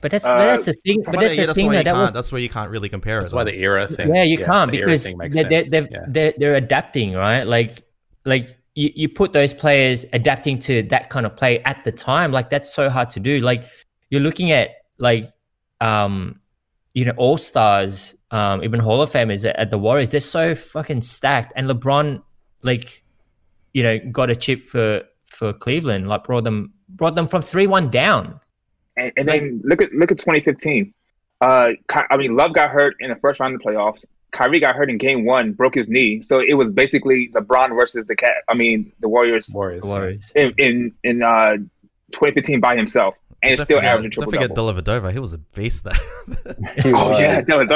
But 0.00 0.10
that's 0.10 0.26
Uh, 0.26 0.34
but 0.34 0.44
that's 0.46 0.64
the 0.66 0.74
thing. 0.84 1.02
But 1.02 1.12
But 1.14 1.20
that's 1.20 1.36
yeah, 1.36 1.42
the 1.44 1.46
that's 1.48 1.58
thing. 1.58 1.66
why 1.66 1.72
though, 1.74 1.78
you 1.78 1.84
that 1.84 1.90
can't. 1.94 2.02
was, 2.02 2.12
That's 2.12 2.32
where 2.32 2.40
you 2.40 2.48
can't 2.48 2.70
really 2.70 2.88
compare 2.90 3.20
That's 3.20 3.32
it. 3.32 3.36
why 3.36 3.44
though. 3.44 3.52
the 3.52 3.56
era 3.58 3.86
thing. 3.88 4.14
yeah, 4.14 4.22
you 4.24 4.38
can't 4.38 4.70
the 4.70 4.78
era 4.78 4.86
because 4.88 5.06
thing 5.06 5.18
makes 5.18 5.34
they're, 5.34 5.44
they're, 5.48 5.64
they're, 5.64 5.88
Yeah. 5.90 6.04
they're, 6.08 6.34
they're 6.36 6.54
adapting, 6.56 7.14
right? 7.14 7.44
Like 7.44 7.82
like 8.24 8.56
you, 8.74 8.90
you 8.94 9.08
put 9.08 9.32
those 9.32 9.52
players 9.52 10.04
adapting 10.12 10.58
to 10.60 10.82
that 10.84 11.10
kind 11.10 11.26
of 11.26 11.36
play 11.36 11.60
at 11.64 11.82
the 11.84 11.92
time. 11.92 12.32
Like 12.32 12.50
that's 12.50 12.74
so 12.74 12.88
hard 12.88 13.10
to 13.10 13.20
do. 13.20 13.40
Like 13.40 13.64
you're 14.10 14.20
looking 14.20 14.52
at 14.52 14.70
like 14.98 15.30
um 15.80 16.40
you 16.92 17.04
know 17.04 17.12
all 17.16 17.36
stars, 17.36 18.14
um 18.30 18.62
even 18.64 18.80
Hall 18.80 19.00
of 19.02 19.10
Famers 19.10 19.48
at, 19.48 19.56
at 19.56 19.70
the 19.70 19.78
Warriors. 19.78 20.10
They're 20.10 20.20
so 20.20 20.54
fucking 20.54 21.02
stacked, 21.02 21.52
and 21.56 21.68
LeBron 21.68 22.22
like 22.62 23.02
you 23.72 23.82
know 23.82 23.98
got 24.10 24.30
a 24.30 24.36
chip 24.36 24.68
for 24.68 25.02
for 25.26 25.52
Cleveland. 25.52 26.08
Like 26.08 26.24
brought 26.24 26.44
them 26.44 26.72
brought 26.88 27.14
them 27.14 27.28
from 27.28 27.42
three 27.42 27.66
one 27.66 27.90
down. 27.90 28.40
And, 28.96 29.12
and 29.16 29.28
then 29.28 29.60
look 29.64 29.82
at 29.82 29.92
look 29.92 30.12
at 30.12 30.18
2015. 30.18 30.94
Uh, 31.40 31.70
I 32.10 32.16
mean, 32.16 32.36
Love 32.36 32.54
got 32.54 32.70
hurt 32.70 32.94
in 33.00 33.10
the 33.10 33.16
first 33.16 33.40
round 33.40 33.54
of 33.54 33.60
the 33.60 33.68
playoffs. 33.68 34.04
Kyrie 34.34 34.60
got 34.60 34.74
hurt 34.74 34.90
in 34.90 34.98
Game 34.98 35.24
One, 35.24 35.52
broke 35.52 35.74
his 35.76 35.88
knee. 35.88 36.20
So 36.20 36.40
it 36.40 36.54
was 36.54 36.72
basically 36.72 37.30
LeBron 37.34 37.68
versus 37.78 38.04
the 38.06 38.16
cat. 38.16 38.38
I 38.48 38.54
mean, 38.54 38.92
the 39.00 39.08
Warriors 39.08 39.48
Warriors. 39.54 39.82
Warriors. 39.84 40.24
in 40.34 40.52
in, 40.58 40.92
in 41.04 41.22
uh, 41.22 41.56
2015 42.12 42.60
by 42.60 42.74
himself, 42.76 43.14
and 43.42 43.52
it's 43.52 43.60
Don't 43.60 43.66
still 43.66 43.78
forget, 43.78 43.90
averaging 43.94 44.20
don't 44.22 44.30
forget 44.30 44.54
double. 44.54 44.72
Dellavedova. 44.74 45.12
He 45.12 45.18
was 45.20 45.32
a 45.34 45.38
beast 45.38 45.84
there. 45.84 45.94
He 46.82 46.92
Oh 46.92 47.10
was. 47.10 47.20
yeah, 47.20 47.40
that 47.42 47.56
was 47.58 47.68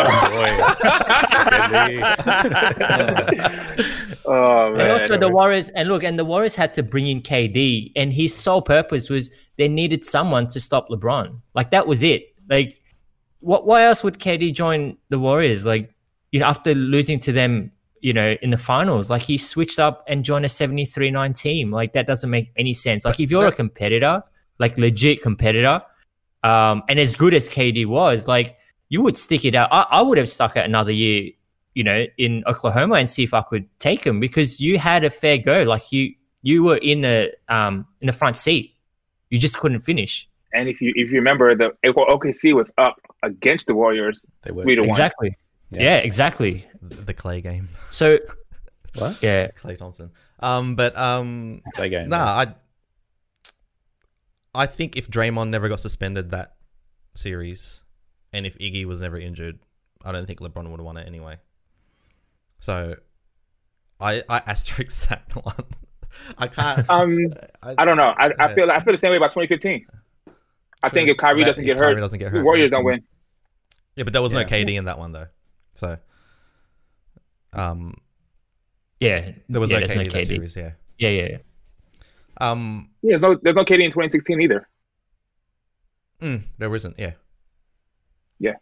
oh 4.26 4.72
man. 4.72 4.80
And 4.80 4.90
also 4.90 5.16
the 5.16 5.28
Warriors, 5.30 5.68
and 5.70 5.88
look, 5.88 6.02
and 6.02 6.18
the 6.18 6.24
Warriors 6.24 6.54
had 6.54 6.72
to 6.74 6.82
bring 6.82 7.06
in 7.06 7.20
KD, 7.22 7.92
and 7.96 8.12
his 8.12 8.34
sole 8.34 8.62
purpose 8.62 9.08
was 9.08 9.30
they 9.56 9.68
needed 9.68 10.04
someone 10.04 10.48
to 10.50 10.60
stop 10.60 10.88
LeBron. 10.88 11.40
Like 11.54 11.70
that 11.70 11.86
was 11.86 12.02
it. 12.02 12.34
Like, 12.50 12.80
what? 13.40 13.66
Why 13.66 13.82
else 13.84 14.02
would 14.04 14.18
KD 14.18 14.52
join 14.54 14.96
the 15.08 15.18
Warriors? 15.18 15.64
Like, 15.64 15.94
you 16.32 16.40
know, 16.40 16.46
after 16.46 16.74
losing 16.74 17.18
to 17.20 17.32
them, 17.32 17.72
you 18.00 18.12
know, 18.12 18.36
in 18.42 18.50
the 18.50 18.58
finals, 18.58 19.10
like 19.10 19.22
he 19.22 19.36
switched 19.36 19.78
up 19.78 20.04
and 20.06 20.24
joined 20.24 20.44
a 20.44 20.48
73-9 20.48 21.36
team. 21.36 21.70
Like 21.70 21.92
that 21.94 22.06
doesn't 22.06 22.30
make 22.30 22.52
any 22.56 22.74
sense. 22.74 23.04
Like 23.04 23.18
if 23.20 23.30
you're 23.30 23.46
a 23.46 23.52
competitor, 23.52 24.22
like 24.58 24.78
legit 24.78 25.22
competitor, 25.22 25.82
um, 26.44 26.82
and 26.88 27.00
as 27.00 27.14
good 27.14 27.34
as 27.34 27.48
KD 27.48 27.86
was, 27.86 28.28
like 28.28 28.56
you 28.88 29.02
would 29.02 29.16
stick 29.16 29.44
it 29.44 29.54
out. 29.54 29.68
I, 29.72 29.86
I 29.90 30.02
would 30.02 30.18
have 30.18 30.28
stuck 30.28 30.56
out 30.56 30.64
another 30.64 30.92
year 30.92 31.30
you 31.78 31.84
know, 31.84 32.06
in 32.16 32.42
Oklahoma 32.48 32.96
and 32.96 33.08
see 33.08 33.22
if 33.22 33.32
I 33.32 33.40
could 33.42 33.64
take 33.78 34.02
him 34.02 34.18
because 34.18 34.60
you 34.60 34.80
had 34.80 35.04
a 35.04 35.10
fair 35.10 35.38
go. 35.38 35.62
Like 35.62 35.92
you, 35.92 36.12
you 36.42 36.64
were 36.64 36.78
in 36.78 37.02
the 37.02 37.32
um 37.48 37.86
in 38.00 38.08
the 38.08 38.12
front 38.12 38.36
seat. 38.36 38.74
You 39.30 39.38
just 39.38 39.58
couldn't 39.58 39.78
finish. 39.78 40.28
and 40.52 40.68
if 40.68 40.80
you 40.80 40.92
if 40.96 41.10
you 41.10 41.18
remember, 41.18 41.54
the 41.54 41.70
OKC 41.86 42.52
was 42.52 42.72
up 42.78 42.96
against 43.22 43.68
the 43.68 43.76
Warriors. 43.76 44.26
They 44.42 44.50
were. 44.50 44.64
Three 44.64 44.74
to 44.74 44.82
one. 44.82 45.10
Exactly. 45.70 45.84
Yeah. 45.84 45.96
Yeah. 45.96 45.96
exactly. 45.98 46.66
the 46.82 47.14
Klay 47.14 47.42
game. 47.42 47.68
So 47.90 48.18
What? 48.94 49.22
yeah, 49.22 49.48
Klay 49.52 49.76
Thompson. 49.78 50.10
Um, 50.40 50.74
but 50.76 50.96
um, 50.96 51.62
They 51.76 51.88
game. 51.88 52.08
nah, 52.08 52.24
I, 52.24 52.54
I 54.54 54.66
think 54.66 54.96
if 54.96 55.08
Draymond 55.10 55.50
never 55.50 55.68
got 55.68 55.80
suspended 55.80 56.30
that 56.30 56.56
series, 57.14 57.82
and 58.32 58.46
if 58.46 58.56
Iggy 58.58 58.84
was 58.86 59.00
never 59.00 59.18
injured, 59.18 59.58
I 60.04 60.12
don't 60.12 60.26
think 60.26 60.40
LeBron 60.40 60.68
would 60.70 60.80
have 60.80 60.86
won 60.86 60.96
it 60.96 61.06
anyway. 61.06 61.36
So, 62.60 62.96
I 64.00 64.22
I 64.28 64.38
asterisk 64.46 65.08
that 65.08 65.22
one. 65.44 65.64
I 66.38 66.48
can't. 66.48 66.88
Um, 66.90 67.34
I 67.62 67.84
don't 67.84 67.96
know. 67.96 68.14
I, 68.16 68.30
I 68.38 68.54
feel 68.54 68.70
I 68.70 68.80
feel 68.80 68.92
the 68.92 68.98
same 68.98 69.10
way 69.10 69.16
about 69.18 69.30
2015. 69.32 69.86
I 70.82 70.88
think 70.88 71.08
if 71.10 71.16
Kyrie 71.18 71.42
That- 71.42 71.50
doesn't 71.50 71.64
get 71.64 71.76
Kyrie 71.76 71.94
hurt, 71.94 72.00
doesn't 72.00 72.18
get 72.18 72.32
the 72.32 72.38
hurt, 72.38 72.44
Warriors 72.44 72.70
yeah. 72.70 72.78
don't 72.78 72.84
win. 72.84 73.02
Yeah, 73.96 74.04
but 74.04 74.12
there 74.12 74.22
was 74.22 74.32
no 74.32 74.44
KD 74.44 74.74
in 74.76 74.84
that 74.86 74.98
one 74.98 75.12
though. 75.12 75.26
So, 75.78 75.96
um, 77.52 77.94
yeah, 79.00 79.30
there 79.48 79.60
was 79.60 79.70
yeah, 79.70 79.78
no 79.80 79.86
there's 79.86 79.98
KD, 80.08 80.12
that 80.12 80.26
series. 80.26 80.56
Yeah. 80.56 80.72
Yeah, 80.98 81.10
yeah, 81.10 81.28
yeah. 81.30 81.38
Um, 82.40 82.90
Yeah, 83.02 83.18
there's 83.18 83.22
no 83.22 83.40
there's 83.42 83.56
no 83.56 83.62
KD 83.62 83.84
in 83.84 83.90
2016 83.92 84.40
either. 84.40 84.68
mm, 86.20 86.42
there 86.58 86.74
isn't. 86.74 86.96
Yeah. 86.98 87.12
Yeah. 88.40 88.54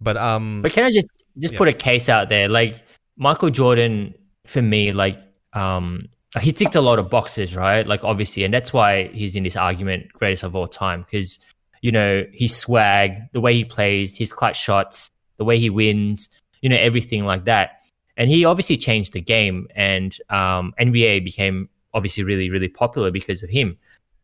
But 0.00 0.16
um, 0.16 0.62
But 0.62 0.72
can 0.72 0.84
I 0.84 0.90
just 0.90 1.06
just 1.38 1.52
Yeah. 1.54 1.58
put 1.58 1.68
a 1.68 1.72
case 1.72 2.08
out 2.08 2.28
there? 2.28 2.48
Like 2.48 2.82
Michael 3.16 3.50
Jordan, 3.50 4.14
for 4.46 4.62
me, 4.62 4.90
like 4.90 5.18
um, 5.52 6.08
he 6.40 6.52
ticked 6.52 6.74
a 6.74 6.80
lot 6.80 6.98
of 6.98 7.08
boxes, 7.10 7.54
right? 7.54 7.86
Like 7.86 8.02
obviously, 8.02 8.42
and 8.42 8.52
that's 8.52 8.72
why 8.72 9.08
he's 9.08 9.36
in 9.36 9.44
this 9.44 9.56
argument, 9.56 10.12
greatest 10.12 10.42
of 10.42 10.56
all 10.56 10.66
time, 10.66 11.02
because 11.02 11.38
you 11.82 11.92
know 11.92 12.24
his 12.32 12.56
swag, 12.56 13.30
the 13.32 13.40
way 13.40 13.54
he 13.54 13.64
plays, 13.64 14.16
his 14.16 14.32
clutch 14.32 14.58
shots, 14.58 15.08
the 15.38 15.44
way 15.44 15.58
he 15.58 15.70
wins, 15.70 16.28
you 16.62 16.68
know 16.68 16.76
everything 16.76 17.24
like 17.24 17.44
that. 17.44 17.80
And 18.16 18.28
he 18.28 18.44
obviously 18.44 18.76
changed 18.76 19.12
the 19.14 19.20
game, 19.20 19.66
and 19.74 20.16
um, 20.28 20.74
NBA 20.78 21.24
became 21.24 21.68
obviously 21.94 22.22
really, 22.22 22.50
really 22.50 22.68
popular 22.68 23.10
because 23.10 23.42
of 23.42 23.48
him. 23.50 23.78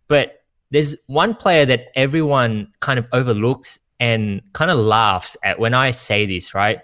But 0.08 0.44
there's 0.70 0.94
one 1.06 1.34
player 1.34 1.64
that 1.66 1.86
everyone 1.94 2.72
kind 2.80 2.98
of 2.98 3.06
overlooks 3.12 3.80
and 4.00 4.42
kind 4.52 4.70
of 4.70 4.78
laughs 4.78 5.36
at 5.42 5.58
when 5.58 5.72
I 5.74 5.92
say 5.92 6.26
this, 6.26 6.54
right? 6.54 6.80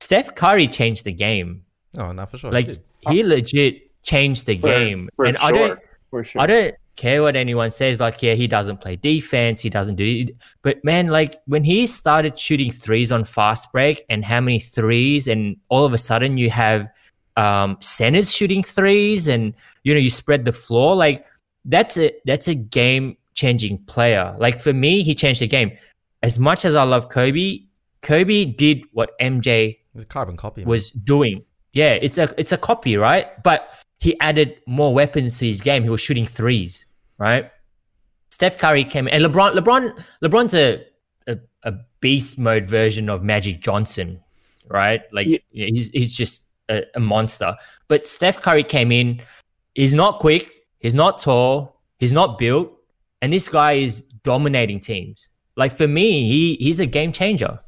Steph 0.00 0.34
Curry 0.34 0.66
changed 0.68 1.04
the 1.04 1.12
game. 1.12 1.64
oh 1.98 2.12
not 2.12 2.30
for 2.30 2.38
sure. 2.38 2.50
Like 2.50 2.66
did. 2.66 2.82
he 3.08 3.22
legit 3.22 3.90
changed 4.02 4.46
the 4.46 4.58
For- 4.58 4.66
game. 4.68 5.08
for 5.16 5.24
and 5.26 5.36
I 5.38 5.52
don't 5.52 5.80
for 6.10 6.24
sure. 6.24 6.40
I 6.40 6.46
don't 6.46 6.74
care 6.96 7.22
what 7.22 7.36
anyone 7.36 7.70
says. 7.70 8.00
Like, 8.00 8.22
yeah, 8.22 8.34
he 8.34 8.46
doesn't 8.46 8.80
play 8.80 8.96
defense. 8.96 9.60
He 9.60 9.70
doesn't 9.70 9.96
do 9.96 10.04
it. 10.04 10.36
But 10.62 10.84
man, 10.84 11.08
like 11.08 11.40
when 11.46 11.64
he 11.64 11.86
started 11.86 12.38
shooting 12.38 12.70
threes 12.70 13.12
on 13.12 13.24
fast 13.24 13.72
break 13.72 14.04
and 14.08 14.24
how 14.24 14.40
many 14.40 14.58
threes, 14.58 15.28
and 15.28 15.56
all 15.68 15.84
of 15.84 15.92
a 15.92 15.98
sudden 15.98 16.38
you 16.38 16.50
have 16.50 16.88
um, 17.36 17.76
centers 17.80 18.32
shooting 18.32 18.62
threes, 18.62 19.28
and 19.28 19.54
you 19.84 19.94
know 19.94 20.00
you 20.00 20.10
spread 20.10 20.44
the 20.44 20.52
floor. 20.52 20.94
Like 20.94 21.26
that's 21.64 21.96
a 21.96 22.12
that's 22.24 22.48
a 22.48 22.54
game 22.54 23.16
changing 23.34 23.78
player. 23.84 24.34
Like 24.38 24.58
for 24.58 24.72
me, 24.72 25.02
he 25.02 25.14
changed 25.14 25.40
the 25.40 25.46
game. 25.46 25.76
As 26.22 26.38
much 26.38 26.64
as 26.64 26.74
I 26.74 26.84
love 26.84 27.08
Kobe, 27.08 27.60
Kobe 28.02 28.44
did 28.44 28.84
what 28.92 29.18
MJ 29.18 29.78
carbon 30.08 30.36
copy. 30.36 30.62
man. 30.62 30.68
was 30.68 30.90
doing. 30.90 31.44
Yeah, 31.72 31.92
it's 31.92 32.18
a 32.18 32.32
it's 32.36 32.52
a 32.52 32.58
copy, 32.58 32.96
right? 32.96 33.42
But 33.42 33.68
he 34.02 34.18
added 34.18 34.56
more 34.66 34.92
weapons 34.92 35.38
to 35.38 35.46
his 35.46 35.60
game. 35.60 35.84
He 35.84 35.88
was 35.88 36.00
shooting 36.00 36.26
threes, 36.26 36.86
right? 37.18 37.48
Steph 38.30 38.58
Curry 38.58 38.82
came 38.82 39.06
in 39.06 39.14
and 39.14 39.24
LeBron 39.24 39.54
LeBron 39.54 40.04
LeBron's 40.24 40.54
a 40.54 40.84
a, 41.28 41.38
a 41.62 41.72
beast 42.00 42.36
mode 42.36 42.66
version 42.66 43.08
of 43.08 43.22
Magic 43.22 43.60
Johnson, 43.60 44.18
right? 44.66 45.02
Like 45.12 45.28
yeah, 45.28 45.38
he's 45.52 45.88
he's 45.90 46.16
just 46.16 46.42
a, 46.68 46.82
a 46.96 47.00
monster. 47.00 47.54
But 47.86 48.08
Steph 48.08 48.40
Curry 48.40 48.64
came 48.64 48.90
in. 48.90 49.22
He's 49.76 49.94
not 49.94 50.18
quick. 50.18 50.66
He's 50.80 50.96
not 50.96 51.20
tall. 51.20 51.80
He's 51.98 52.12
not 52.12 52.40
built. 52.40 52.72
And 53.20 53.32
this 53.32 53.48
guy 53.48 53.74
is 53.74 54.00
dominating 54.24 54.80
teams. 54.80 55.28
Like 55.54 55.70
for 55.70 55.86
me, 55.86 56.26
he 56.26 56.56
he's 56.56 56.80
a 56.80 56.86
game 56.86 57.12
changer. 57.12 57.60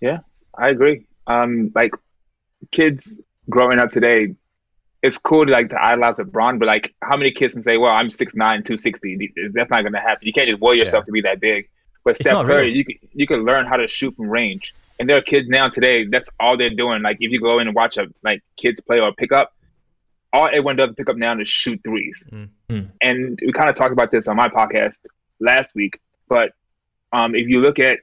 Yeah, 0.00 0.20
I 0.56 0.70
agree. 0.70 1.06
Um, 1.26 1.70
like 1.74 1.92
kids 2.72 3.20
growing 3.50 3.78
up 3.78 3.90
today, 3.90 4.34
it's 5.02 5.18
cool 5.18 5.46
to 5.46 5.52
like 5.52 5.68
to 5.70 5.80
idolize 5.80 6.16
LeBron, 6.16 6.58
but 6.58 6.66
like 6.66 6.94
how 7.02 7.16
many 7.16 7.30
kids 7.30 7.52
can 7.52 7.62
say, 7.62 7.76
"Well, 7.76 7.92
I'm 7.92 8.08
6'9", 8.08 8.34
260. 8.36 9.32
That's 9.52 9.70
not 9.70 9.82
gonna 9.82 10.00
happen. 10.00 10.26
You 10.26 10.32
can't 10.32 10.48
just 10.48 10.60
will 10.60 10.74
yourself 10.74 11.06
to 11.06 11.12
be 11.12 11.20
that 11.22 11.40
big. 11.40 11.68
But 12.04 12.12
It's 12.12 12.20
Steph 12.20 12.46
Curry, 12.46 12.72
you 12.72 12.84
can 12.84 12.96
you 13.12 13.26
can 13.26 13.44
learn 13.44 13.66
how 13.66 13.76
to 13.76 13.86
shoot 13.86 14.14
from 14.16 14.28
range. 14.28 14.74
And 14.98 15.08
there 15.08 15.16
are 15.16 15.22
kids 15.22 15.48
now 15.48 15.68
today. 15.68 16.06
That's 16.06 16.28
all 16.40 16.56
they're 16.56 16.70
doing. 16.70 17.02
Like 17.02 17.18
if 17.20 17.30
you 17.30 17.40
go 17.40 17.60
in 17.60 17.68
and 17.68 17.76
watch 17.76 17.96
a 17.96 18.06
like 18.24 18.42
kids 18.56 18.80
play 18.80 18.98
or 18.98 19.12
pick 19.12 19.30
up, 19.30 19.54
all 20.32 20.46
everyone 20.46 20.76
does 20.76 20.92
pick 20.94 21.08
up 21.08 21.16
now 21.16 21.38
is 21.38 21.48
shoot 21.48 21.80
threes. 21.84 22.24
Mm. 22.32 22.48
Mm. 22.70 22.90
And 23.00 23.38
we 23.44 23.52
kind 23.52 23.70
of 23.70 23.76
talked 23.76 23.92
about 23.92 24.10
this 24.10 24.26
on 24.26 24.36
my 24.36 24.48
podcast 24.48 24.98
last 25.38 25.70
week. 25.74 26.00
But 26.28 26.52
um, 27.12 27.34
if 27.34 27.46
you 27.48 27.60
look 27.60 27.78
at 27.78 28.00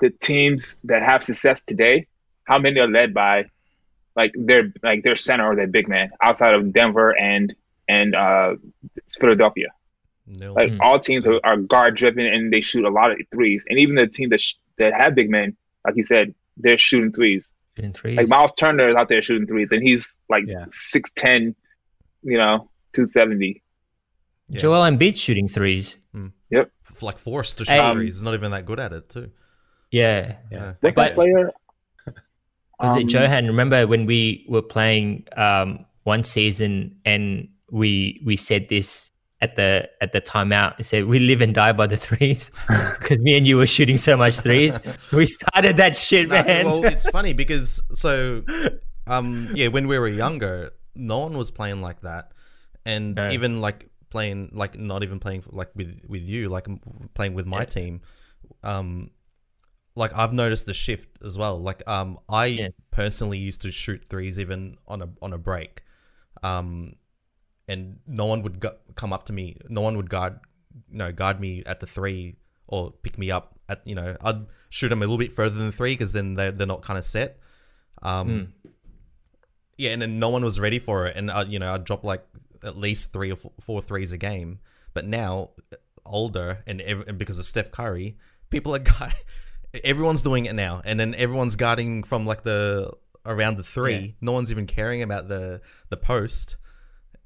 the 0.00 0.10
teams 0.10 0.76
that 0.84 1.02
have 1.02 1.24
success 1.24 1.62
today, 1.62 2.06
how 2.44 2.58
many 2.58 2.80
are 2.80 2.88
led 2.88 3.12
by 3.12 3.46
like 4.20 4.32
their 4.48 4.64
like 4.82 5.00
their 5.06 5.16
center 5.16 5.46
or 5.50 5.54
their 5.60 5.66
big 5.78 5.86
man 5.94 6.10
outside 6.26 6.54
of 6.58 6.72
Denver 6.78 7.10
and 7.32 7.54
and 7.88 8.14
uh, 8.14 8.50
Philadelphia? 9.18 9.68
Nil. 10.26 10.52
Like 10.60 10.70
Mm. 10.72 10.78
all 10.82 10.98
teams 10.98 11.24
are, 11.26 11.40
are 11.44 11.56
guard 11.56 11.96
driven 11.96 12.26
and 12.26 12.52
they 12.52 12.60
shoot 12.60 12.84
a 12.84 12.90
lot 12.90 13.10
of 13.12 13.16
threes. 13.34 13.64
And 13.68 13.78
even 13.78 13.94
the 13.94 14.06
team 14.06 14.28
that 14.32 14.40
sh- 14.40 14.54
that 14.76 14.92
have 15.00 15.14
big 15.14 15.30
men, 15.30 15.56
like 15.86 15.96
you 15.96 16.02
said, 16.02 16.34
they're 16.58 16.76
shooting 16.88 17.12
threes. 17.12 17.54
Shooting 17.76 17.94
threes. 17.94 18.16
Like 18.18 18.28
Myles 18.28 18.52
Turner 18.58 18.90
is 18.90 18.96
out 18.96 19.08
there 19.08 19.22
shooting 19.22 19.46
threes, 19.46 19.72
and 19.72 19.82
he's 19.82 20.18
like 20.28 20.44
Yeah. 20.46 20.66
six 20.68 21.12
ten, 21.12 21.54
you 22.22 22.36
know, 22.36 22.68
two 22.94 23.06
seventy. 23.06 23.62
Yeah. 24.50 24.58
Joel 24.60 24.82
Embiid 24.90 25.16
shooting 25.16 25.48
threes. 25.48 25.96
Yep. 26.50 26.70
like 27.02 27.18
forced 27.18 27.58
to 27.58 27.64
shoot 27.66 27.72
Hey. 27.72 27.92
threes. 27.94 28.14
He's 28.16 28.22
not 28.22 28.34
even 28.34 28.50
that 28.52 28.64
good 28.66 28.80
at 28.80 28.92
it 28.92 29.08
too. 29.08 29.30
Yeah. 29.90 30.36
Yeah. 30.50 30.72
What's 30.80 30.94
But- 30.94 31.08
that 31.08 31.14
player? 31.14 31.52
Was 32.80 32.96
it 32.96 33.02
Um, 33.02 33.08
Johan? 33.08 33.46
Remember 33.46 33.86
when 33.86 34.06
we 34.06 34.44
were 34.48 34.62
playing 34.62 35.24
um, 35.36 35.84
one 36.04 36.22
season 36.24 36.94
and 37.04 37.48
we 37.70 38.20
we 38.24 38.36
said 38.36 38.68
this 38.68 39.10
at 39.40 39.56
the 39.56 39.88
at 40.00 40.12
the 40.12 40.20
timeout? 40.20 40.78
We 40.78 40.84
said 40.84 41.06
we 41.06 41.18
live 41.18 41.40
and 41.40 41.54
die 41.54 41.72
by 41.72 41.86
the 41.88 41.96
threes 41.96 42.50
because 43.00 43.18
me 43.20 43.36
and 43.36 43.46
you 43.48 43.56
were 43.56 43.66
shooting 43.66 43.96
so 43.96 44.16
much 44.16 44.38
threes. 44.40 44.78
we 45.12 45.26
started 45.26 45.76
that 45.76 45.96
shit, 45.96 46.28
No, 46.28 46.42
man. 46.42 46.66
well, 46.66 46.84
it's 46.84 47.08
funny 47.18 47.32
because 47.32 47.80
so, 47.94 48.42
um, 49.06 49.50
yeah, 49.54 49.68
when 49.68 49.88
we 49.88 49.98
were 49.98 50.08
younger, 50.08 50.70
no 50.94 51.18
one 51.18 51.36
was 51.36 51.50
playing 51.50 51.82
like 51.82 52.00
that, 52.02 52.30
and 52.86 53.16
No. 53.16 53.30
even 53.30 53.60
like 53.60 53.90
playing 54.10 54.50
like 54.54 54.78
not 54.78 55.02
even 55.02 55.18
playing 55.18 55.42
like 55.50 55.70
with 55.74 56.00
with 56.08 56.22
you, 56.22 56.48
like 56.48 56.66
playing 57.14 57.34
with 57.34 57.44
my 57.46 57.60
Yeah. 57.60 57.64
team, 57.66 58.00
um, 58.62 59.10
like 59.98 60.16
I've 60.16 60.32
noticed 60.32 60.66
the 60.66 60.74
shift 60.74 61.08
as 61.24 61.36
well. 61.36 61.60
Like, 61.60 61.86
um, 61.88 62.18
I 62.28 62.46
Yeah. 62.46 62.68
personally 62.90 63.38
used 63.38 63.60
to 63.62 63.70
shoot 63.70 64.04
threes 64.08 64.38
even 64.38 64.76
on 64.86 65.02
a 65.02 65.08
on 65.20 65.32
a 65.32 65.38
break, 65.38 65.82
um, 66.42 66.94
and 67.66 67.98
no 68.06 68.24
one 68.26 68.42
would 68.42 68.60
go- 68.60 68.78
come 68.94 69.12
up 69.12 69.24
to 69.26 69.32
me. 69.32 69.56
No 69.68 69.80
one 69.82 69.96
would 69.96 70.08
guard, 70.08 70.38
you 70.90 70.98
know, 70.98 71.12
guard 71.12 71.40
me 71.40 71.62
at 71.66 71.80
the 71.80 71.86
three 71.86 72.36
or 72.66 72.92
pick 72.92 73.18
me 73.18 73.30
up 73.30 73.58
at 73.68 73.86
you 73.86 73.94
know. 73.94 74.16
I'd 74.22 74.46
shoot 74.70 74.88
them 74.90 75.00
a 75.02 75.04
little 75.06 75.18
bit 75.18 75.32
further 75.32 75.56
than 75.58 75.72
three 75.72 75.92
because 75.94 76.12
then 76.12 76.34
they're 76.34 76.52
they're 76.52 76.66
not 76.66 76.82
kind 76.82 76.98
of 76.98 77.04
set. 77.04 77.38
Um, 78.02 78.54
yeah, 79.76 79.90
and 79.90 80.02
then 80.02 80.18
no 80.18 80.28
one 80.28 80.44
was 80.44 80.58
ready 80.60 80.78
for 80.78 81.06
it, 81.06 81.16
and 81.16 81.30
uh, 81.30 81.44
you 81.48 81.58
know 81.58 81.74
I'd 81.74 81.84
drop 81.84 82.04
like 82.04 82.24
at 82.62 82.76
least 82.76 83.12
three 83.12 83.30
or 83.32 83.36
four, 83.36 83.52
four 83.60 83.82
threes 83.82 84.12
a 84.12 84.18
game. 84.18 84.58
But 84.94 85.06
now, 85.06 85.50
older 86.04 86.62
and, 86.66 86.80
ev- 86.80 87.04
and 87.06 87.18
because 87.18 87.38
of 87.38 87.46
Steph 87.46 87.70
Curry, 87.70 88.16
people 88.50 88.74
are 88.74 88.78
guard- 88.92 89.14
everyone's 89.84 90.22
doing 90.22 90.46
it 90.46 90.54
now, 90.54 90.80
and 90.84 90.98
then 90.98 91.14
everyone's 91.14 91.56
guarding 91.56 92.02
from 92.04 92.24
like 92.26 92.42
the 92.42 92.92
around 93.26 93.56
the 93.56 93.62
three. 93.64 93.94
Yeah. 93.96 94.10
No 94.20 94.32
one's 94.32 94.50
even 94.50 94.66
caring 94.66 95.02
about 95.02 95.28
the 95.28 95.60
the 95.90 95.96
post. 95.96 96.56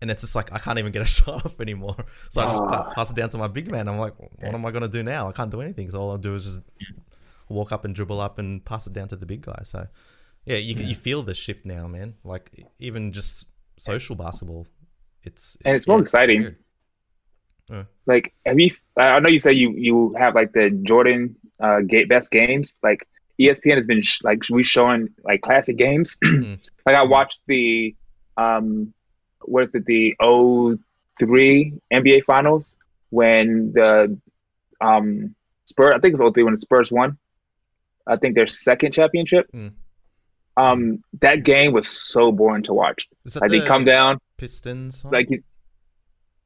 And 0.01 0.11
it's 0.11 0.21
just 0.21 0.35
like 0.35 0.53
I 0.53 0.59
can't 0.59 0.81
even 0.81 0.91
get 0.91 1.03
a 1.03 1.05
shot 1.17 1.47
off 1.47 1.61
anymore, 1.61 1.95
so 2.31 2.43
I 2.43 2.47
just 2.49 2.59
pa- 2.59 2.87
Ah. 2.91 2.93
pass 2.95 3.11
it 3.11 3.15
down 3.17 3.29
to 3.31 3.39
my 3.39 3.47
big 3.47 3.71
man. 3.71 3.87
I'm 3.89 3.99
like, 3.99 4.15
what 4.19 4.53
am 4.53 4.67
I 4.67 4.73
gonna 4.73 4.89
do 4.89 5.03
now? 5.05 5.29
I 5.29 5.33
can't 5.33 5.51
do 5.51 5.61
anything. 5.61 5.89
So 5.91 6.01
all 6.01 6.11
I'll 6.11 6.19
do 6.19 6.35
is 6.35 6.45
just 6.45 6.61
walk 7.49 7.71
up 7.71 7.85
and 7.85 7.95
dribble 7.95 8.21
up 8.21 8.39
and 8.41 8.65
pass 8.65 8.87
it 8.89 8.93
down 8.93 9.07
to 9.09 9.17
the 9.17 9.27
big 9.27 9.43
guy. 9.43 9.61
So 9.63 9.87
yeah, 10.45 10.57
you 10.57 10.75
you 10.75 10.97
feel 10.97 11.23
the 11.23 11.35
shift 11.35 11.65
now, 11.65 11.87
man. 11.87 12.15
Like 12.25 12.51
even 12.81 13.13
just 13.13 13.47
social 13.77 14.17
basketball, 14.17 14.67
it's, 15.23 15.57
And 15.65 15.77
it's 15.77 15.87
more 15.87 15.99
yeah, 15.99 16.03
exciting. 16.03 16.41
weird. 16.41 17.87
Like, 18.07 18.35
have 18.45 18.59
you? 18.59 18.69
I 18.97 19.09
I 19.13 19.19
know 19.21 19.31
you 19.31 19.39
say 19.39 19.53
you 19.53 19.73
you 19.77 20.15
have 20.19 20.35
like 20.35 20.53
the 20.53 20.71
Jordan 20.83 21.37
uh 21.63 21.81
gate 21.81 22.09
best 22.09 22.31
games. 22.31 22.77
Like 22.83 23.07
ESPN 23.41 23.77
has 23.77 23.87
been 23.87 24.03
sh- 24.03 24.23
like 24.23 24.43
we 24.51 24.63
showing 24.63 25.09
like 25.25 25.41
classic 25.43 25.77
games. 25.77 26.19
Mm. 26.25 26.59
like 26.87 26.97
I 26.97 27.03
watched 27.05 27.43
the 27.47 27.95
um, 28.37 28.93
what 29.43 29.63
is 29.65 29.75
it? 29.75 29.85
The 29.87 30.15
03 31.19 31.73
NBA 31.93 32.25
Finals 32.25 32.77
when 33.11 33.73
the 33.73 34.19
um 34.81 35.35
Spurs. 35.65 35.93
I 35.97 36.01
think 36.01 36.15
it's 36.15 36.23
03 36.35 36.43
when 36.43 36.55
the 36.55 36.59
Spurs 36.59 36.91
won. 36.91 37.17
I 38.07 38.17
think 38.17 38.35
their 38.35 38.47
second 38.49 38.93
championship. 38.93 39.47
Mm. 39.55 39.73
Um, 40.57 41.03
that 41.21 41.45
game 41.45 41.73
was 41.73 41.89
so 41.89 42.31
boring 42.33 42.63
to 42.65 42.75
watch. 42.75 43.09
Is 43.25 43.35
that 43.35 43.43
Like 43.43 43.51
they 43.53 43.61
come 43.61 43.85
down, 43.85 44.19
Pistons? 44.37 45.03
one? 45.05 45.13
like 45.15 45.29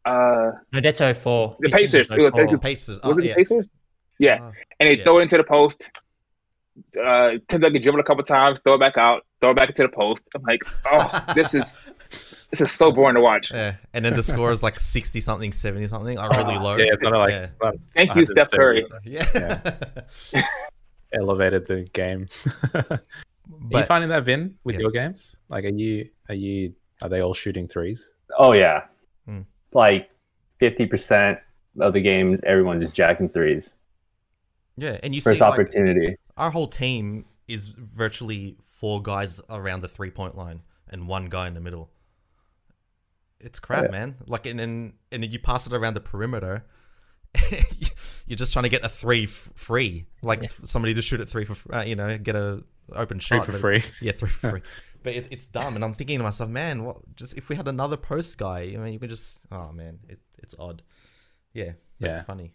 uh, 0.04 0.52
no, 0.72 0.80
that's 0.80 1.00
04. 1.00 1.56
The 1.58 1.68
This 1.68 1.80
Pacers. 1.80 2.08
04. 2.14 2.58
Pacers. 2.58 3.00
was 3.00 3.00
oh, 3.02 3.10
it 3.10 3.16
the 3.16 3.26
yeah. 3.26 3.34
Pacers? 3.34 3.66
Yeah, 4.18 4.38
Ah, 4.40 4.52
and 4.80 4.88
they 4.88 4.96
Yeah. 4.98 5.04
throw 5.04 5.18
it 5.18 5.22
into 5.22 5.36
the 5.36 5.44
post. 5.44 5.82
Uh, 7.02 7.32
Tim 7.48 7.62
Duncan 7.62 7.80
dribble 7.80 8.00
a 8.00 8.02
couple 8.04 8.22
times, 8.22 8.60
throw 8.60 8.74
it 8.74 8.80
back 8.80 8.98
out, 8.98 9.24
throw 9.40 9.50
it 9.52 9.54
back 9.56 9.70
into 9.70 9.82
the 9.82 9.88
post. 9.88 10.24
I'm 10.34 10.42
like, 10.42 10.62
oh, 10.90 11.24
this 11.34 11.54
is 11.54 11.74
this 12.50 12.60
is 12.60 12.70
so 12.70 12.92
boring 12.92 13.14
to 13.14 13.20
watch. 13.22 13.50
yeah, 13.50 13.76
and 13.94 14.04
then 14.04 14.14
the 14.14 14.22
score 14.22 14.52
is 14.52 14.62
like 14.62 14.78
sixty 14.78 15.20
something, 15.20 15.52
seventy 15.52 15.86
something, 15.88 16.16
like 16.18 16.30
really 16.36 16.58
low. 16.58 16.76
Yeah, 16.76 16.92
it's 16.92 17.02
kind 17.02 17.14
of 17.14 17.20
like 17.20 17.30
Yeah. 17.32 17.48
well, 17.60 17.72
Thank 17.94 18.14
you, 18.14 18.26
Steph 18.26 18.50
Curry. 18.50 18.84
Yeah. 19.04 19.72
elevated 21.12 21.66
the 21.66 21.82
game. 21.92 22.28
are 22.74 23.00
you 23.70 23.84
finding 23.84 24.10
that 24.10 24.24
Vin 24.24 24.54
with 24.64 24.74
Yeah. 24.74 24.80
your 24.82 24.90
games? 24.90 25.36
Like, 25.48 25.64
are 25.64 25.68
you 25.68 26.08
are 26.28 26.34
you 26.34 26.74
are 27.02 27.08
they 27.08 27.20
all 27.20 27.34
shooting 27.34 27.68
threes? 27.68 28.10
Oh 28.38 28.52
yeah, 28.54 28.84
Hmm. 29.26 29.42
like 29.72 30.10
fifty 30.58 30.86
percent 30.86 31.38
of 31.80 31.92
the 31.92 32.00
games, 32.00 32.40
everyone 32.44 32.80
just 32.80 32.94
jacking 32.94 33.28
threes. 33.28 33.74
Yeah, 34.76 34.98
and 35.02 35.14
you 35.14 35.20
First 35.20 35.38
see 35.38 35.44
like, 35.44 35.52
opportunity. 35.52 36.16
our 36.36 36.50
whole 36.50 36.68
team 36.68 37.24
is 37.48 37.68
virtually 37.68 38.56
four 38.62 39.02
guys 39.02 39.40
around 39.50 39.80
the 39.82 39.88
three 39.88 40.10
point 40.10 40.36
line 40.36 40.62
and 40.88 41.08
one 41.08 41.26
guy 41.26 41.46
in 41.48 41.54
the 41.54 41.60
middle. 41.60 41.90
It's 43.40 43.60
crap, 43.60 43.84
Yeah. 43.84 43.90
man. 43.90 44.16
Like 44.26 44.46
and 44.46 44.58
then 44.58 44.94
and 45.12 45.24
you 45.24 45.38
pass 45.38 45.66
it 45.66 45.72
around 45.72 45.94
the 45.94 46.00
perimeter. 46.00 46.64
You're 48.26 48.36
just 48.36 48.52
trying 48.52 48.62
to 48.64 48.68
get 48.68 48.84
a 48.84 48.88
three 48.88 49.24
f- 49.24 49.50
free, 49.54 50.06
like 50.22 50.42
Yeah. 50.42 50.48
somebody 50.64 50.94
to 50.94 51.02
shoot 51.02 51.20
at 51.20 51.28
three 51.28 51.44
for, 51.44 51.74
uh, 51.74 51.82
you 51.82 51.94
know, 51.94 52.16
get 52.18 52.34
a 52.34 52.62
open 52.92 53.18
Three 53.18 53.38
shot 53.38 53.46
for 53.46 53.58
free. 53.58 53.84
Yeah, 54.00 54.12
three 54.12 54.28
for 54.30 54.50
free. 54.50 54.62
But 55.02 55.14
it, 55.14 55.28
it's 55.30 55.46
dumb, 55.46 55.76
and 55.76 55.84
I'm 55.84 55.92
thinking 55.92 56.18
to 56.18 56.24
myself, 56.24 56.48
man, 56.50 56.84
what? 56.84 56.96
Just 57.14 57.34
if 57.36 57.48
we 57.48 57.56
had 57.56 57.68
another 57.68 57.96
post 57.96 58.38
guy, 58.38 58.60
I 58.74 58.76
mean, 58.78 58.92
you 58.92 58.98
could 58.98 59.10
just, 59.10 59.40
oh 59.52 59.70
man, 59.70 59.98
it, 60.08 60.18
it's 60.38 60.54
odd. 60.58 60.82
Yeah, 61.52 61.72
Yeah. 61.98 62.16
it's 62.18 62.22
funny. 62.26 62.52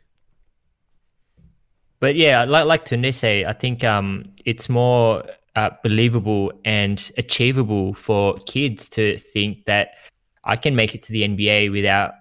But 2.01 2.15
yeah, 2.15 2.43
like 2.43 2.65
like 2.65 2.85
Tunde 2.85 3.13
say, 3.13 3.45
I 3.45 3.53
think 3.53 3.83
um, 3.83 4.25
it's 4.43 4.67
more 4.67 5.23
uh, 5.55 5.69
believable 5.83 6.51
and 6.65 7.11
achievable 7.17 7.93
for 7.93 8.37
kids 8.47 8.89
to 8.89 9.17
think 9.19 9.65
that 9.65 9.91
I 10.43 10.55
can 10.55 10.75
make 10.75 10.95
it 10.95 11.03
to 11.03 11.11
the 11.11 11.21
NBA 11.21 11.71
without 11.71 12.13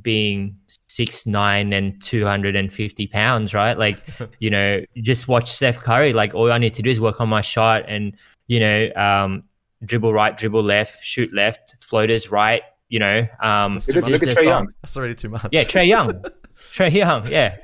being 0.00 0.56
six 0.86 1.26
nine 1.26 1.72
and 1.72 2.00
two 2.00 2.24
hundred 2.24 2.54
and 2.54 2.72
fifty 2.72 3.08
pounds, 3.08 3.52
right? 3.52 3.76
Like, 3.76 4.00
you 4.38 4.50
know, 4.50 4.84
just 5.02 5.26
watch 5.26 5.50
Steph 5.50 5.80
Curry. 5.80 6.12
Like, 6.12 6.32
all 6.32 6.52
I 6.52 6.58
need 6.58 6.74
to 6.74 6.82
do 6.82 6.88
is 6.88 7.00
work 7.00 7.20
on 7.20 7.28
my 7.28 7.40
shot 7.40 7.84
and 7.88 8.16
you 8.46 8.60
know, 8.60 8.90
um, 8.94 9.42
dribble 9.84 10.12
right, 10.12 10.36
dribble 10.36 10.62
left, 10.62 11.02
shoot 11.02 11.32
left, 11.34 11.74
floaters 11.82 12.30
right. 12.30 12.62
You 12.88 13.00
know, 13.00 13.26
um, 13.40 13.76
It's 13.76 13.88
Look 13.88 14.04
at, 14.04 14.10
look 14.12 14.22
at 14.22 14.36
Trae 14.36 14.44
Young. 14.44 14.68
That's 14.80 14.96
already 14.96 15.14
too 15.14 15.30
much. 15.30 15.46
yeah, 15.50 15.64
Trae 15.64 15.88
Young. 15.88 16.22
Trae 16.56 16.92
Young, 16.92 17.26
yeah. 17.26 17.56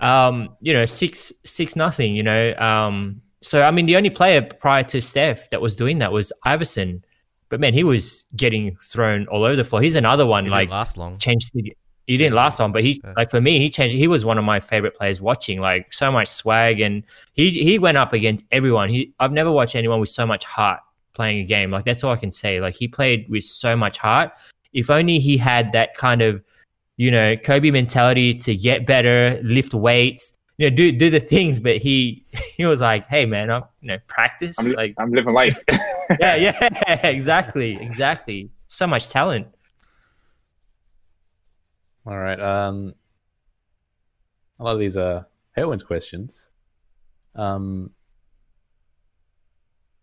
Um, 0.00 0.50
you 0.60 0.72
know, 0.72 0.86
six 0.86 1.32
six 1.44 1.74
nothing, 1.76 2.14
you 2.14 2.22
know. 2.22 2.54
Um, 2.56 3.20
so 3.42 3.62
I 3.62 3.70
mean 3.70 3.86
the 3.86 3.96
only 3.96 4.10
player 4.10 4.42
prior 4.42 4.82
to 4.84 5.00
Steph 5.00 5.50
that 5.50 5.60
was 5.60 5.74
doing 5.74 5.98
that 5.98 6.12
was 6.12 6.32
Iverson. 6.44 7.04
But 7.50 7.60
man, 7.60 7.72
he 7.72 7.82
was 7.84 8.26
getting 8.36 8.74
thrown 8.76 9.26
all 9.28 9.44
over 9.44 9.56
the 9.56 9.64
floor. 9.64 9.80
He's 9.80 9.96
another 9.96 10.26
one 10.26 10.46
It 10.46 10.50
like 10.50 10.68
last 10.70 10.96
long. 10.96 11.18
changed 11.18 11.50
the 11.54 11.74
he 12.06 12.16
didn't 12.16 12.34
last 12.34 12.58
long, 12.58 12.72
but 12.72 12.82
he 12.82 13.00
Yeah. 13.04 13.12
like 13.16 13.30
for 13.30 13.40
me, 13.40 13.58
he 13.58 13.68
changed 13.70 13.94
he 13.94 14.06
was 14.06 14.24
one 14.24 14.38
of 14.38 14.44
my 14.44 14.60
favorite 14.60 14.94
players 14.96 15.20
watching, 15.20 15.60
like 15.60 15.92
so 15.92 16.10
much 16.12 16.28
swag 16.28 16.80
and 16.80 17.04
he 17.34 17.50
he 17.50 17.78
went 17.78 17.96
up 17.98 18.12
against 18.12 18.44
everyone. 18.50 18.88
He 18.88 19.12
I've 19.20 19.32
never 19.32 19.50
watched 19.52 19.74
anyone 19.76 20.00
with 20.00 20.08
so 20.10 20.26
much 20.26 20.44
heart 20.44 20.80
playing 21.14 21.38
a 21.40 21.44
game. 21.44 21.70
Like 21.70 21.84
that's 21.84 22.04
all 22.04 22.12
I 22.12 22.16
can 22.16 22.32
say. 22.32 22.60
Like 22.60 22.74
he 22.76 22.86
played 22.88 23.26
with 23.28 23.44
so 23.44 23.76
much 23.76 23.98
heart. 23.98 24.30
If 24.72 24.90
only 24.90 25.18
he 25.18 25.36
had 25.38 25.72
that 25.72 25.94
kind 25.94 26.20
of, 26.22 26.42
you 26.98 27.12
know, 27.12 27.36
Kobe 27.36 27.70
mentality 27.70 28.34
to 28.34 28.56
get 28.56 28.84
better, 28.84 29.40
lift 29.42 29.72
weights, 29.72 30.34
you 30.58 30.68
know, 30.68 30.76
do 30.76 30.92
do 30.92 31.08
the 31.08 31.20
things. 31.20 31.58
But 31.58 31.78
he 31.78 32.26
he 32.56 32.66
was 32.66 32.82
like, 32.82 33.06
hey 33.06 33.24
man, 33.24 33.50
I'm 33.50 33.62
you 33.80 33.88
know 33.88 33.98
practice. 34.08 34.56
I'm, 34.58 34.72
like 34.72 34.94
I'm 34.98 35.12
living 35.12 35.32
life. 35.32 35.62
yeah 36.20 36.34
yeah 36.34 37.06
exactly 37.06 37.78
exactly. 37.80 38.50
So 38.66 38.86
much 38.86 39.08
talent. 39.08 39.46
All 42.04 42.18
right. 42.18 42.40
Um, 42.40 42.94
a 44.58 44.64
lot 44.64 44.74
of 44.74 44.80
these 44.80 44.96
are 44.96 45.26
Herwin's 45.56 45.82
questions. 45.82 46.48
Um, 47.34 47.90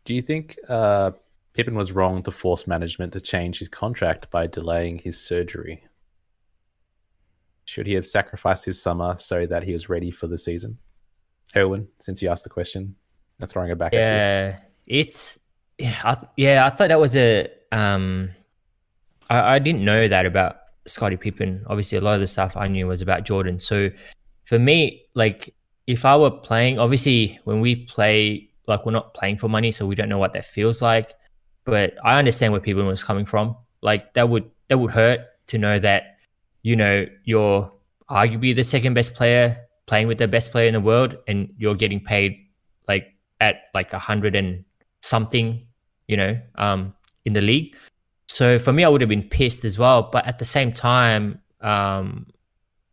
do 0.05 0.13
you 0.13 0.21
think 0.21 0.57
uh, 0.69 1.11
Pippen 1.53 1.75
was 1.75 1.91
wrong 1.91 2.23
to 2.23 2.31
force 2.31 2.67
management 2.67 3.11
to 3.13 3.19
change 3.19 3.59
his 3.59 3.67
contract 3.67 4.29
by 4.29 4.47
delaying 4.47 4.99
his 4.99 5.19
surgery? 5.19 5.84
Should 7.65 7.87
he 7.87 7.93
have 7.93 8.07
sacrificed 8.07 8.65
his 8.65 8.81
summer 8.81 9.15
so 9.17 9.45
that 9.47 9.63
he 9.63 9.73
was 9.73 9.89
ready 9.89 10.11
for 10.11 10.27
the 10.27 10.37
season? 10.37 10.77
Herwin, 11.53 11.87
since 11.99 12.21
you 12.21 12.29
asked 12.29 12.43
the 12.43 12.49
question, 12.49 12.95
I'm 13.41 13.47
throwing 13.47 13.71
it 13.71 13.77
back 13.77 13.93
at 13.93 13.97
Yeah, 13.97 14.59
it's 14.87 15.39
yeah, 15.77 15.95
I, 16.03 16.17
yeah. 16.37 16.65
I 16.65 16.69
thought 16.69 16.89
that 16.89 16.99
was 16.99 17.15
a 17.15 17.47
um, 17.71 18.29
I, 19.29 19.55
I 19.55 19.59
didn't 19.59 19.83
know 19.83 20.07
that 20.07 20.25
about 20.25 20.57
Scotty 20.85 21.17
Pippen. 21.17 21.63
Obviously, 21.67 21.97
a 21.97 22.01
lot 22.01 22.15
of 22.15 22.21
the 22.21 22.27
stuff 22.27 22.55
I 22.55 22.67
knew 22.67 22.87
was 22.87 23.01
about 23.01 23.23
Jordan. 23.23 23.59
So 23.59 23.89
for 24.45 24.59
me, 24.59 25.05
like 25.15 25.53
if 25.87 26.05
I 26.05 26.15
were 26.15 26.31
playing, 26.31 26.79
obviously 26.79 27.39
when 27.43 27.61
we 27.61 27.75
play 27.75 28.49
like 28.67 28.85
we're 28.85 28.91
not 28.91 29.13
playing 29.13 29.37
for 29.37 29.49
money, 29.49 29.71
so 29.71 29.85
we 29.85 29.95
don't 29.95 30.09
know 30.09 30.17
what 30.17 30.33
that 30.33 30.45
feels 30.45 30.81
like. 30.81 31.13
But 31.65 31.95
I 32.03 32.19
understand 32.19 32.53
where 32.53 32.61
people 32.61 32.83
was 32.83 33.03
coming 33.03 33.25
from. 33.25 33.55
Like 33.81 34.13
that 34.13 34.29
would 34.29 34.49
that 34.69 34.77
would 34.77 34.91
hurt 34.91 35.21
to 35.47 35.57
know 35.57 35.79
that 35.79 36.14
you 36.65 36.75
know 36.75 37.05
you're 37.25 37.71
arguably 38.09 38.55
the 38.55 38.63
second 38.63 38.95
best 38.95 39.13
player 39.13 39.55
playing 39.85 40.07
with 40.07 40.17
the 40.17 40.27
best 40.27 40.51
player 40.51 40.67
in 40.67 40.73
the 40.73 40.81
world, 40.81 41.15
and 41.27 41.53
you're 41.57 41.75
getting 41.75 41.99
paid 41.99 42.31
like 42.87 43.13
at 43.39 43.55
like 43.75 43.93
a 43.93 43.99
hundred 43.99 44.35
and 44.35 44.65
something, 45.01 45.61
you 46.07 46.17
know, 46.17 46.39
um, 46.55 46.91
in 47.25 47.33
the 47.33 47.41
league. 47.41 47.75
So 48.27 48.57
for 48.57 48.73
me, 48.73 48.83
I 48.83 48.89
would 48.89 49.01
have 49.01 49.09
been 49.09 49.29
pissed 49.29 49.63
as 49.63 49.77
well. 49.77 50.09
But 50.11 50.25
at 50.25 50.39
the 50.39 50.45
same 50.45 50.73
time, 50.73 51.39
um, 51.61 52.25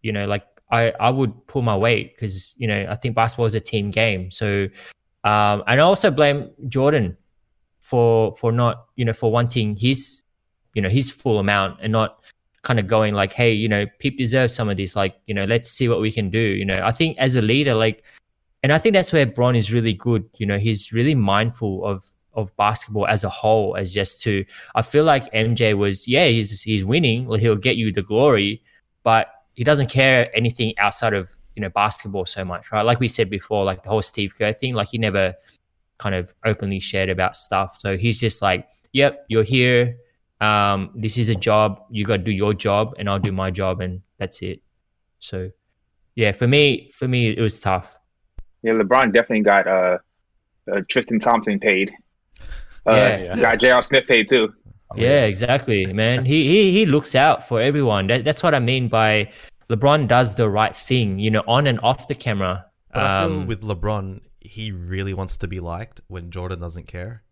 you 0.03 0.13
know, 0.13 0.27
like 0.27 0.45
I, 0.71 0.93
I 1.01 1.09
would 1.09 1.33
pull 1.47 1.63
my 1.63 1.77
weight 1.77 2.15
because, 2.15 2.55
you 2.59 2.69
know, 2.69 2.87
I 2.91 2.95
think 2.95 3.15
basketball 3.15 3.47
is 3.47 3.55
a 3.55 3.61
team 3.61 3.91
game. 3.91 4.31
So, 4.31 4.69
um, 5.25 5.65
and 5.67 5.81
I 5.81 5.85
also 5.85 6.11
blame 6.11 6.51
Jordan 6.69 7.17
for, 7.81 8.37
for 8.37 8.53
not, 8.53 8.87
you 8.97 9.07
know, 9.07 9.15
for 9.15 9.33
wanting 9.33 9.77
his, 9.77 10.23
you 10.75 10.83
know, 10.83 10.91
his 10.91 11.11
full 11.11 11.39
amount 11.39 11.79
and 11.81 11.91
not 11.91 12.19
kind 12.63 12.79
of 12.79 12.87
going 12.87 13.15
like, 13.15 13.33
Hey, 13.33 13.53
you 13.53 13.69
know, 13.69 13.87
Pip 13.99 14.17
deserves 14.17 14.55
some 14.55 14.69
of 14.69 14.77
this. 14.77 14.97
Like, 14.97 15.17
you 15.27 15.35
know, 15.35 15.45
let's 15.45 15.71
see 15.71 15.89
what 15.89 16.01
we 16.01 16.13
can 16.13 16.31
do. 16.31 16.39
You 16.39 16.65
know, 16.65 16.81
I 16.85 16.93
think 16.93 17.19
as 17.19 17.37
a 17.37 17.43
leader, 17.43 17.75
like, 17.75 18.05
and 18.63 18.73
I 18.73 18.79
think 18.79 18.95
that's 18.95 19.13
where 19.13 19.27
Bron 19.27 19.57
is 19.57 19.73
really 19.73 19.93
good. 19.93 20.29
You 20.39 20.47
know, 20.47 20.59
he's 20.59 20.93
really 20.93 21.15
mindful 21.15 21.85
of 21.85 22.09
of 22.35 22.55
basketball 22.57 23.07
as 23.07 23.25
a 23.25 23.29
whole 23.29 23.77
as 23.77 23.93
just 23.93 24.21
to 24.23 24.45
I 24.75 24.83
feel 24.83 25.05
like 25.05 25.33
MJ 25.33 25.77
was 25.77 26.09
yeah 26.09 26.27
he's 26.27 26.63
he's 26.63 26.85
winning 26.85 27.31
he'll 27.39 27.57
get 27.57 27.77
you 27.77 27.93
the 27.93 28.03
glory 28.03 28.63
but 29.03 29.29
he 29.55 29.65
doesn't 29.65 29.89
care 29.89 30.35
anything 30.35 30.73
outside 30.79 31.13
of 31.13 31.29
you 31.57 31.63
know 31.63 31.69
basketball 31.69 32.25
so 32.25 32.45
much 32.45 32.73
right 32.73 32.83
like 32.83 33.01
we 33.01 33.09
said 33.09 33.29
before 33.29 33.65
like 33.65 33.83
the 33.83 33.89
whole 33.89 34.03
Steve 34.03 34.35
Kerr 34.37 34.53
thing 34.53 34.75
like 34.75 34.89
he 34.89 34.99
never 34.99 35.35
kind 35.99 36.15
of 36.15 36.35
openly 36.45 36.81
shared 36.81 37.11
about 37.11 37.37
stuff 37.37 37.77
so 37.79 37.97
he's 37.97 38.19
just 38.19 38.41
like 38.41 38.67
yep 38.93 39.25
you're 39.29 39.45
here 39.45 39.97
um 40.43 40.91
this 41.05 41.17
is 41.23 41.29
a 41.29 41.39
job 41.49 41.81
you 41.91 42.05
got 42.05 42.19
to 42.19 42.27
do 42.31 42.33
your 42.33 42.53
job 42.53 42.95
and 42.99 43.09
I'll 43.09 43.25
do 43.31 43.33
my 43.33 43.51
job 43.51 43.81
and 43.81 44.01
that's 44.19 44.43
it 44.43 44.61
so 45.19 45.51
yeah 46.17 46.33
for 46.33 46.49
me 46.49 46.91
for 46.99 47.07
me 47.07 47.21
it 47.31 47.41
was 47.41 47.61
tough 47.61 47.89
Yeah, 48.63 48.75
LeBron 48.79 49.13
definitely 49.13 49.43
got 49.43 49.67
uh, 49.67 49.99
uh 50.73 50.81
Tristan 50.89 51.19
Thompson 51.19 51.59
paid. 51.59 51.91
Uh, 52.87 52.95
Yeah, 52.95 53.17
yeah. 53.27 53.37
Got 53.45 53.59
J.R. 53.63 53.83
Smith 53.83 54.07
paid 54.07 54.29
too. 54.29 54.55
Yeah, 54.95 55.25
exactly, 55.33 55.87
man. 55.87 56.25
He 56.25 56.39
he 56.53 56.61
he 56.77 56.83
looks 56.87 57.15
out 57.15 57.49
for 57.49 57.59
everyone. 57.61 58.07
That, 58.07 58.25
that's 58.27 58.43
what 58.45 58.55
I 58.55 58.61
mean 58.61 58.87
by 58.89 59.33
LeBron 59.71 60.07
does 60.07 60.35
the 60.35 60.49
right 60.49 60.77
thing, 60.77 61.19
you 61.19 61.31
know, 61.35 61.43
on 61.47 61.67
and 61.67 61.81
off 61.83 62.07
the 62.07 62.15
camera. 62.15 62.67
But 62.95 63.03
I 63.03 63.09
feel 63.21 63.41
Um, 63.41 63.47
with 63.51 63.63
LeBron, 63.63 64.21
he 64.39 64.71
really 64.71 65.15
wants 65.15 65.35
to 65.43 65.47
be 65.49 65.61
liked 65.61 66.03
when 66.09 66.31
Jordan 66.31 66.61
doesn't 66.61 66.87
care. 66.87 67.25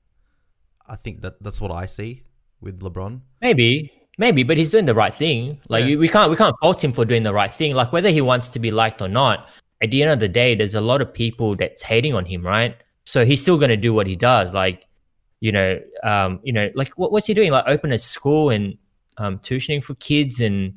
I 0.89 0.97
think 0.97 1.23
that 1.23 1.43
that's 1.45 1.61
what 1.61 1.71
I 1.71 1.87
see 1.87 2.25
with 2.61 2.81
LeBron. 2.81 3.21
maybe, 3.41 3.91
maybe, 4.19 4.43
but 4.43 4.57
he's 4.59 4.71
doing 4.71 4.85
the 4.85 4.95
right 4.95 5.15
thing. 5.15 5.61
Like 5.69 5.87
Yeah. 5.87 5.97
we 5.97 6.09
can't 6.09 6.31
we 6.31 6.37
can't 6.37 6.55
fault 6.61 6.83
him 6.85 6.93
for 6.93 7.05
doing 7.05 7.23
the 7.23 7.33
right 7.33 7.53
thing. 7.53 7.75
Like 7.75 7.93
whether 7.93 8.11
he 8.11 8.21
wants 8.21 8.49
to 8.51 8.59
be 8.59 8.71
liked 8.71 9.01
or 9.01 9.09
not, 9.09 9.49
at 9.83 9.91
the 9.91 10.03
end 10.03 10.11
of 10.11 10.21
the 10.21 10.29
day, 10.29 10.55
there's 10.55 10.75
a 10.75 10.81
lot 10.81 11.01
of 11.01 11.13
people 11.13 11.57
that's 11.57 11.83
hating 11.83 12.15
on 12.15 12.25
him, 12.27 12.45
right? 12.47 12.77
So 13.05 13.25
he's 13.25 13.41
still 13.43 13.59
gonna 13.59 13.77
do 13.77 13.95
what 13.95 14.07
he 14.07 14.15
does. 14.17 14.53
Like, 14.55 14.85
you 15.41 15.53
know, 15.53 15.81
um, 16.03 16.41
you 16.43 16.53
know, 16.53 16.71
like 16.75 16.91
what, 16.97 17.13
what's 17.13 17.27
he 17.27 17.35
doing? 17.35 17.51
Like 17.51 17.65
open 17.67 17.93
a 17.93 17.99
school 17.99 18.51
and 18.51 18.77
um 19.19 19.39
tuitioning 19.41 19.83
for 19.83 19.95
kids 19.97 20.41
and 20.41 20.77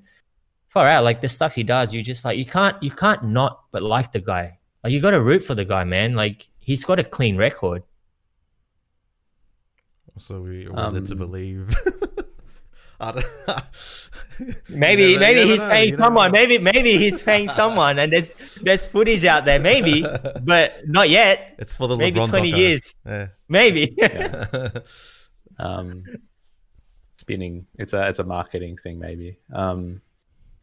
far 0.68 0.88
out 0.88 1.04
like 1.04 1.22
the 1.22 1.30
stuff 1.30 1.54
he 1.54 1.62
does 1.62 1.94
you 1.94 2.02
just 2.02 2.26
like 2.26 2.36
you 2.36 2.46
can't 2.46 2.82
you 2.82 2.90
can't 2.90 3.24
not 3.24 3.66
but 3.72 3.84
like 3.84 4.12
the 4.12 4.20
guy 4.20 4.58
like 4.84 4.92
you 4.92 5.00
got 5.00 5.12
to 5.12 5.22
root 5.22 5.44
for 5.44 5.54
the 5.54 5.64
guy 5.64 5.84
man 5.84 6.16
like 6.16 6.50
he's 6.60 6.84
got 6.84 6.98
a 6.98 7.04
clean 7.04 7.38
record 7.38 7.84
So 10.18 10.42
we 10.42 10.68
we're 10.68 10.80
Um, 10.80 10.94
led 10.94 11.06
to 11.08 11.16
believe. 11.16 11.70
I 13.00 13.12
don't, 13.12 13.26
maybe 14.70 15.04
You 15.04 15.20
never- 15.20 15.20
maybe 15.20 15.50
he's 15.50 15.62
know, 15.62 15.70
paying 15.70 15.90
you 15.92 15.98
someone 15.98 16.32
know. 16.32 16.40
maybe 16.40 16.58
maybe 16.60 16.98
he's 16.98 17.22
paying 17.22 17.50
someone 17.62 18.00
and 18.00 18.14
there's 18.14 18.34
there's 18.62 18.86
footage 18.86 19.26
out 19.26 19.44
there 19.44 19.60
maybe 19.60 20.06
but 20.44 20.80
not 20.88 21.10
yet 21.10 21.56
it's 21.60 21.76
for 21.76 21.88
the 21.90 21.98
maybe 21.98 22.20
LeBron 22.20 22.30
20 22.30 22.52
doco. 22.52 22.58
years 22.58 22.96
Yeah. 23.06 23.28
maybe 23.50 23.98
um, 25.60 26.04
spinning. 27.18 27.66
It's 27.78 27.94
a 27.94 28.08
it's 28.08 28.20
a 28.20 28.24
marketing 28.24 28.78
thing 28.84 29.00
maybe, 29.00 29.38
um, 29.54 30.02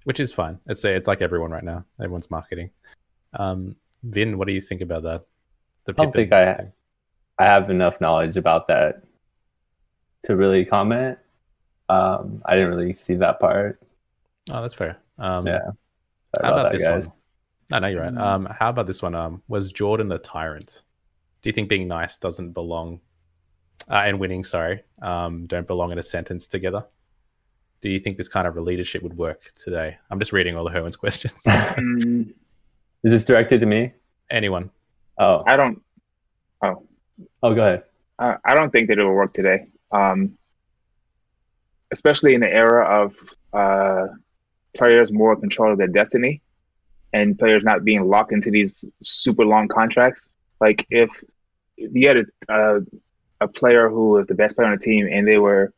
which 0.05 0.21
is 0.21 0.33
fine. 0.33 0.59
It's 0.67 0.85
it's 0.85 1.09
like 1.09 1.21
everyone 1.23 1.51
right 1.51 1.65
now. 1.65 1.85
Everyone's 2.01 2.31
marketing. 2.31 2.71
Um, 3.35 3.77
Vin, 4.03 4.39
what 4.39 4.47
do 4.49 4.55
you 4.55 4.61
think 4.61 4.81
about 4.81 5.03
that? 5.03 5.27
The 5.85 5.93
I 5.99 6.05
don't 6.05 6.13
think 6.13 6.33
I- 6.33 6.55
thing? 6.55 6.73
I 7.39 7.45
have 7.45 7.71
enough 7.71 8.01
knowledge 8.01 8.37
about 8.37 8.69
that 8.69 9.03
to 10.25 10.37
really 10.37 10.65
comment. 10.65 11.19
Um, 11.89 12.43
I 12.45 12.55
didn't 12.55 12.71
really 12.71 12.95
see 12.95 13.15
that 13.17 13.41
part. 13.41 13.81
Oh, 14.51 14.63
that's 14.63 14.75
fair. 14.75 14.99
Um, 15.19 15.47
Yeah. 15.47 15.59
Sorry 16.37 16.47
How 16.47 16.53
about, 16.53 16.53
about 16.61 16.63
that, 16.65 16.73
this 16.79 16.85
guys. 16.87 17.07
one? 17.07 17.15
No, 17.73 17.79
no, 17.81 17.87
you're 17.89 18.03
right. 18.03 18.17
Um, 18.17 18.47
how 18.59 18.69
about 18.71 18.87
this 18.87 19.03
one? 19.03 19.15
Um, 19.15 19.43
was 19.49 19.73
Jordan 19.73 20.11
a 20.13 20.19
tyrant? 20.19 20.83
Do 21.43 21.49
you 21.49 21.53
think 21.53 21.69
being 21.69 21.89
nice 21.89 22.17
doesn't 22.17 22.53
belong, 22.53 23.01
uh, 23.89 24.03
and 24.05 24.21
winning, 24.21 24.45
sorry, 24.45 24.83
um, 25.03 25.47
don't 25.47 25.67
belong 25.67 25.91
in 25.93 25.99
a 25.99 26.03
sentence 26.03 26.47
together? 26.47 26.85
Do 27.81 27.89
you 27.89 27.99
think 27.99 28.17
this 28.19 28.29
kind 28.29 28.47
of 28.47 28.57
leadership 28.57 29.03
would 29.03 29.17
work 29.17 29.53
today? 29.57 29.97
I'm 30.11 30.19
just 30.19 30.33
reading 30.33 30.55
all 30.57 30.65
the 30.65 30.71
Herwin's 30.71 30.97
questions. 31.05 31.33
Mm, 31.47 32.31
Is 33.05 33.13
this 33.13 33.25
directed 33.25 33.61
to 33.61 33.67
me? 33.67 33.91
Anyone? 34.31 34.71
Oh, 35.19 35.43
I 35.47 35.57
don't. 35.57 35.83
oh, 36.63 36.75
go 37.43 37.51
ahead. 37.63 37.85
I 38.19 38.37
I 38.45 38.55
don't 38.55 38.71
think 38.71 38.89
that 38.89 38.99
it 38.99 39.03
will 39.05 39.15
work 39.15 39.33
today. 39.35 39.67
Um, 39.93 40.37
especially 41.93 42.35
in 42.35 42.41
the 42.41 42.53
era 42.53 42.85
of 43.03 43.17
uh, 43.53 44.07
players 44.77 45.13
more 45.13 45.37
control 45.37 45.73
of 45.73 45.79
their 45.79 45.89
destiny 45.89 46.41
and 47.13 47.39
players 47.39 47.65
not 47.65 47.85
being 47.85 48.09
locked 48.09 48.33
into 48.33 48.51
these 48.51 48.85
super 49.03 49.45
long 49.45 49.67
contracts. 49.69 50.31
Like 50.61 50.87
if, 50.91 51.11
you 51.77 52.07
had 52.07 52.27
a, 52.49 52.81
a 53.41 53.49
player 53.49 53.89
who 53.89 54.11
was 54.11 54.27
the 54.27 54.35
best 54.35 54.55
player 54.55 54.69
on 54.69 54.77
the 54.77 54.85
team 54.85 55.09
and 55.11 55.27
they 55.27 55.39
were 55.39 55.73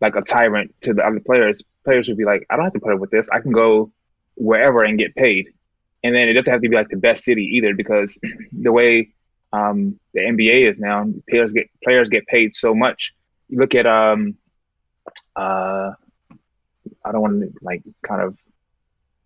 like 0.00 0.14
a 0.16 0.22
tyrant 0.22 0.74
to 0.82 0.92
the 0.92 1.04
other 1.04 1.20
players, 1.20 1.62
players 1.84 2.08
would 2.08 2.18
be 2.18 2.24
like, 2.24 2.46
I 2.50 2.56
don't 2.56 2.64
have 2.64 2.74
to 2.74 2.80
put 2.80 2.92
up 2.92 3.00
with 3.00 3.10
this. 3.10 3.28
I 3.30 3.40
can 3.40 3.52
go 3.52 3.90
wherever 4.36 4.84
and 4.84 4.98
get 4.98 5.14
paid. 5.14 5.48
And 6.04 6.14
then 6.14 6.28
it 6.28 6.34
doesn't 6.34 6.52
have 6.52 6.62
to 6.62 6.68
be 6.68 6.76
like 6.76 6.88
the 6.88 6.96
best 6.96 7.24
city 7.24 7.44
either 7.56 7.74
because 7.74 8.20
the 8.52 8.72
way 8.72 9.10
um, 9.52 9.98
the 10.14 10.20
NBA 10.20 10.70
is 10.70 10.78
now. 10.78 11.06
Players 11.28 11.52
get 11.52 11.68
players 11.82 12.08
get 12.08 12.26
paid 12.26 12.54
so 12.54 12.74
much. 12.74 13.14
You 13.50 13.58
look 13.58 13.74
at 13.74 13.86
um, 13.86 14.36
uh, 15.36 15.90
I 17.04 17.12
don't 17.12 17.20
want 17.20 17.40
to 17.42 17.52
like 17.62 17.82
kind 18.06 18.22
of 18.22 18.36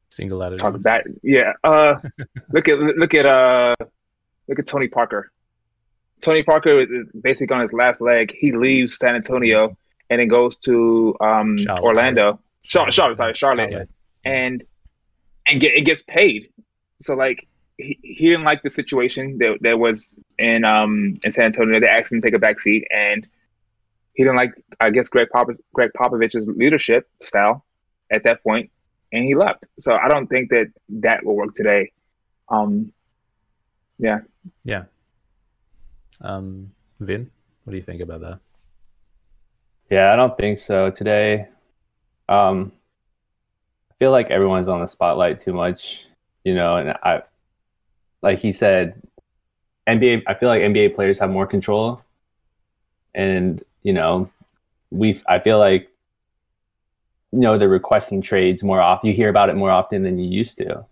Single 0.09 0.43
attitude. 0.43 0.61
talk 0.61 0.81
back. 0.83 1.05
Yeah. 1.22 1.53
Uh, 1.62 1.97
look 2.53 2.68
at 2.68 2.79
look 2.79 3.14
at 3.14 3.27
uh, 3.27 3.75
look 4.49 4.59
at 4.59 4.66
Tony 4.66 4.89
Parker. 4.89 5.31
Tony 6.20 6.43
Parker 6.43 6.81
is 6.81 6.89
basically 7.20 7.55
on 7.55 7.61
his 7.61 7.72
last 7.72 8.01
leg. 8.01 8.33
He 8.37 8.53
leaves 8.53 8.97
San 8.97 9.14
Antonio 9.14 9.77
and 10.09 10.20
then 10.20 10.29
goes 10.29 10.57
to 10.59 11.14
um, 11.20 11.59
Charlotte. 11.59 11.83
Orlando. 11.83 12.41
Charlotte, 12.62 12.95
Charlotte, 12.95 13.16
sorry, 13.18 13.35
Charlotte, 13.35 13.70
Charlotte. 13.70 13.91
and 14.25 14.64
and 15.49 15.61
get 15.61 15.77
it 15.77 15.83
gets 15.83 16.03
paid. 16.05 16.49
So 17.01 17.14
like 17.14 17.47
he, 17.77 17.99
he 18.03 18.29
didn't 18.29 18.45
like 18.45 18.62
the 18.62 18.70
situation 18.70 19.37
that 19.39 19.59
that 19.61 19.79
was 19.79 20.16
in 20.39 20.64
um 20.64 21.18
in 21.25 21.31
San 21.31 21.47
Antonio. 21.47 21.79
They 21.81 21.89
asked 21.89 22.12
him 22.12 22.20
to 22.20 22.27
take 22.27 22.35
a 22.35 22.39
back 22.39 22.61
seat, 22.61 22.87
and 22.91 23.27
he 24.15 24.23
didn't 24.23 24.37
like 24.37 24.53
I 24.81 24.91
guess 24.91 25.09
Gregg 25.09 25.29
Pop 25.33 25.49
Gregg 25.73 25.91
Popovich's 25.97 26.47
leadership 26.47 27.09
style 27.21 27.65
at 28.11 28.25
that 28.25 28.43
point, 28.43 28.71
and 29.12 29.25
he 29.25 29.35
left. 29.35 29.67
So 29.79 29.95
I 29.95 30.09
don't 30.09 30.27
think 30.27 30.51
that 30.51 30.73
that 30.89 31.25
will 31.25 31.37
work 31.37 31.55
today. 31.55 31.93
Um, 32.49 32.93
yeah, 33.99 34.21
Yeah. 34.65 34.85
Um, 36.21 36.73
Vin, 37.01 37.31
what 37.65 37.73
do 37.73 37.77
you 37.77 37.83
think 37.83 38.01
about 38.01 38.21
that? 38.21 38.41
Yeah, 39.91 40.12
I 40.12 40.17
don't 40.17 40.37
think 40.37 40.59
so 40.59 40.91
today. 40.91 41.49
Um, 42.29 42.73
I 43.91 43.95
feel 43.99 44.11
like 44.11 44.31
everyone's 44.31 44.69
on 44.69 44.81
the 44.81 44.89
spotlight 44.89 45.43
too 45.43 45.53
much, 45.53 45.99
you 46.45 46.55
know, 46.55 46.77
and 46.77 46.91
I, 47.03 47.23
like 48.23 48.39
he 48.39 48.53
said, 48.53 49.03
NBA. 49.89 50.23
I 50.27 50.35
feel 50.35 50.49
like 50.49 50.62
NBA 50.62 50.95
players 50.95 51.19
have 51.21 51.31
more 51.31 51.47
control, 51.47 52.01
and 53.15 53.62
you 53.85 53.93
know, 53.93 54.28
we. 54.91 55.22
I 55.28 55.39
feel 55.39 55.59
like, 55.59 55.89
you 57.30 57.39
know, 57.39 57.57
they're 57.57 57.68
requesting 57.68 58.20
trades 58.22 58.64
more 58.64 58.80
often. 58.80 59.09
You 59.09 59.14
hear 59.14 59.28
about 59.28 59.49
it 59.51 59.55
more 59.55 59.70
often 59.70 60.03
than 60.03 60.18
you 60.18 60.28
used 60.28 60.59
to, 60.59 60.85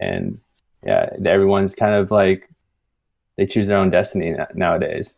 and 0.00 0.38
yeah, 0.84 1.08
everyone's 1.24 1.74
kind 1.74 1.94
of 1.94 2.10
like 2.10 2.48
they 3.36 3.46
choose 3.46 3.68
their 3.68 3.78
own 3.78 3.88
destiny 3.90 4.36
nowadays. 4.54 5.12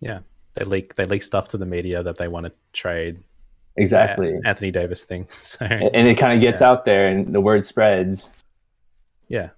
Yeah. 0.00 0.20
They 0.54 0.64
leak 0.64 0.94
they 0.94 1.04
leak 1.04 1.22
stuff 1.22 1.48
to 1.48 1.58
the 1.58 1.66
media 1.66 2.02
that 2.02 2.16
they 2.16 2.28
want 2.28 2.46
to 2.46 2.52
trade. 2.72 3.22
Exactly. 3.76 4.38
Anthony 4.44 4.70
Davis 4.70 5.04
thing. 5.04 5.26
So 5.42 5.64
and 5.66 5.90
and 5.94 6.08
it 6.08 6.16
kind 6.16 6.32
of 6.34 6.42
gets 6.42 6.60
Yeah. 6.60 6.70
out 6.70 6.84
there 6.84 7.08
and 7.08 7.34
the 7.34 7.40
word 7.40 7.66
spreads 7.66 8.28
yeah. 9.28 9.50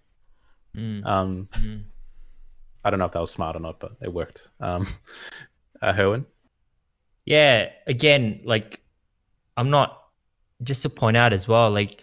Mm, 0.76 1.04
Um, 1.04 1.48
mm. 1.52 1.82
I 2.84 2.90
don't 2.90 2.98
know 2.98 3.04
if 3.04 3.12
that 3.12 3.20
was 3.20 3.30
smart 3.30 3.54
or 3.56 3.60
not, 3.60 3.78
but 3.80 3.92
it 4.00 4.12
worked. 4.12 4.48
Um, 4.60 4.88
uh, 5.82 5.92
Herwin, 5.92 6.24
Yeah, 7.24 7.70
again, 7.86 8.40
like 8.44 8.80
I'm 9.56 9.70
not 9.70 10.02
just 10.62 10.82
to 10.82 10.90
point 10.90 11.16
out 11.16 11.32
as 11.32 11.46
well, 11.46 11.70
like 11.70 12.02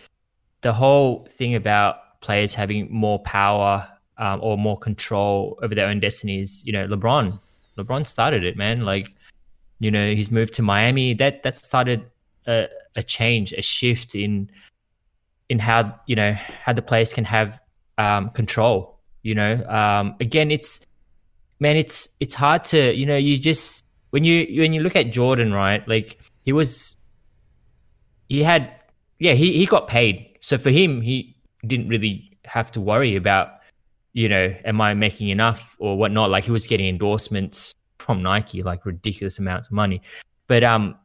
the 0.62 0.74
whole 0.74 1.26
thing 1.30 1.56
about 1.56 2.20
players 2.22 2.54
having 2.54 2.88
more 2.92 3.20
power 3.20 3.88
um, 4.18 4.40
or 4.42 4.58
more 4.58 4.78
control 4.78 5.60
over 5.62 5.76
their 5.76 5.88
own 5.88 6.00
destinies. 6.00 6.62
You 6.66 6.74
know, 6.74 6.88
LeBron, 6.88 7.40
LeBron 7.78 8.08
started 8.08 8.44
it, 8.44 8.58
man. 8.58 8.86
Like, 8.86 9.10
you 9.80 9.92
know, 9.92 10.10
he's 10.10 10.32
moved 10.32 10.54
to 10.56 10.62
Miami. 10.62 11.14
That 11.14 11.44
that 11.44 11.58
started 11.58 12.06
a, 12.48 12.68
a 12.96 13.04
change, 13.04 13.54
a 13.54 13.62
shift 13.62 14.16
in 14.16 14.50
in 15.50 15.60
how 15.60 16.00
you 16.08 16.16
know 16.16 16.34
how 16.34 16.74
the 16.74 16.82
players 16.82 17.14
can 17.14 17.26
have 17.26 17.62
um, 17.98 18.30
control. 18.32 19.00
You 19.24 19.36
know, 19.36 19.64
um, 19.68 20.16
again, 20.20 20.52
it's 20.52 20.80
man, 21.60 21.78
it's 21.78 22.10
it's 22.20 22.34
hard 22.34 22.64
to 22.66 22.94
you 22.94 23.06
know 23.06 23.18
you 23.18 23.38
just 23.38 23.84
when 24.16 24.24
you 24.24 24.62
when 24.62 24.72
you 24.72 24.82
look 24.82 24.96
at 24.96 25.12
Jordan, 25.12 25.52
right? 25.52 25.86
Like 25.88 26.20
he 26.44 26.54
was, 26.54 26.96
he 28.30 28.44
had, 28.44 28.72
yeah, 29.20 29.34
he 29.34 29.58
he 29.58 29.66
got 29.66 29.90
paid. 29.90 30.38
So 30.40 30.58
for 30.58 30.70
him, 30.70 31.02
he 31.02 31.36
didn't 31.68 31.90
really 31.90 32.38
have 32.46 32.72
to 32.72 32.82
worry 32.82 33.16
about, 33.18 33.50
you 34.14 34.30
know, 34.30 34.56
am 34.64 34.80
I 34.80 34.94
making 34.94 35.30
enough 35.30 35.76
or 35.80 35.98
whatnot. 35.98 36.30
Like 36.30 36.46
he 36.46 36.52
was 36.52 36.66
getting 36.66 36.88
endorsements 36.88 37.74
from 38.00 38.24
Nike, 38.24 38.64
like 38.64 38.86
ridiculous 38.86 39.40
amounts 39.40 39.68
of 39.68 39.74
money. 39.74 40.02
But 40.48 40.64
um, 40.64 40.96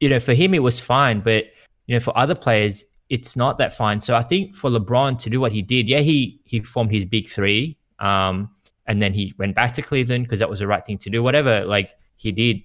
you 0.00 0.08
know, 0.08 0.18
for 0.18 0.34
him 0.34 0.52
it 0.52 0.62
was 0.62 0.80
fine. 0.80 1.20
But 1.20 1.44
you 1.86 1.94
know, 1.94 2.00
for 2.00 2.18
other 2.18 2.34
players, 2.34 2.84
it's 3.10 3.36
not 3.36 3.58
that 3.58 3.76
fine. 3.76 4.00
So 4.00 4.16
I 4.16 4.22
think 4.22 4.56
for 4.56 4.70
LeBron 4.70 5.18
to 5.20 5.30
do 5.30 5.40
what 5.40 5.52
he 5.52 5.62
did, 5.62 5.88
yeah, 5.88 6.00
he 6.00 6.40
he 6.44 6.62
formed 6.62 6.90
his 6.90 7.06
big 7.06 7.28
three. 7.28 7.76
Um, 8.00 8.50
and 8.86 9.02
then 9.02 9.12
he 9.12 9.34
went 9.38 9.54
back 9.54 9.72
to 9.74 9.82
Cleveland 9.82 10.24
because 10.24 10.38
that 10.38 10.50
was 10.50 10.60
the 10.60 10.66
right 10.66 10.84
thing 10.84 10.98
to 10.98 11.10
do. 11.10 11.22
Whatever, 11.22 11.64
like 11.64 11.90
he 12.16 12.32
did 12.32 12.62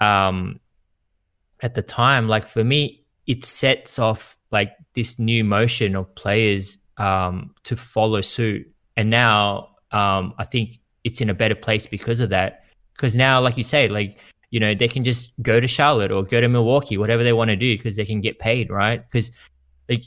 um, 0.00 0.60
at 1.60 1.74
the 1.74 1.82
time, 1.82 2.28
like 2.28 2.46
for 2.46 2.64
me, 2.64 3.04
it 3.26 3.44
sets 3.44 3.98
off 3.98 4.38
like 4.50 4.72
this 4.94 5.18
new 5.18 5.44
motion 5.44 5.94
of 5.94 6.12
players 6.14 6.78
um, 6.96 7.54
to 7.64 7.76
follow 7.76 8.20
suit. 8.20 8.70
And 8.96 9.10
now 9.10 9.76
um, 9.92 10.34
I 10.38 10.44
think 10.44 10.78
it's 11.04 11.20
in 11.20 11.30
a 11.30 11.34
better 11.34 11.54
place 11.54 11.86
because 11.86 12.20
of 12.20 12.30
that. 12.30 12.64
Because 12.94 13.14
now, 13.14 13.40
like 13.40 13.56
you 13.56 13.64
say, 13.64 13.88
like 13.88 14.18
you 14.50 14.60
know, 14.60 14.74
they 14.74 14.88
can 14.88 15.04
just 15.04 15.32
go 15.42 15.60
to 15.60 15.68
Charlotte 15.68 16.10
or 16.10 16.22
go 16.22 16.40
to 16.40 16.48
Milwaukee, 16.48 16.96
whatever 16.96 17.22
they 17.22 17.34
want 17.34 17.50
to 17.50 17.56
do, 17.56 17.76
because 17.76 17.96
they 17.96 18.04
can 18.04 18.20
get 18.20 18.38
paid, 18.38 18.70
right? 18.70 19.04
Because 19.10 19.30
like, 19.88 20.04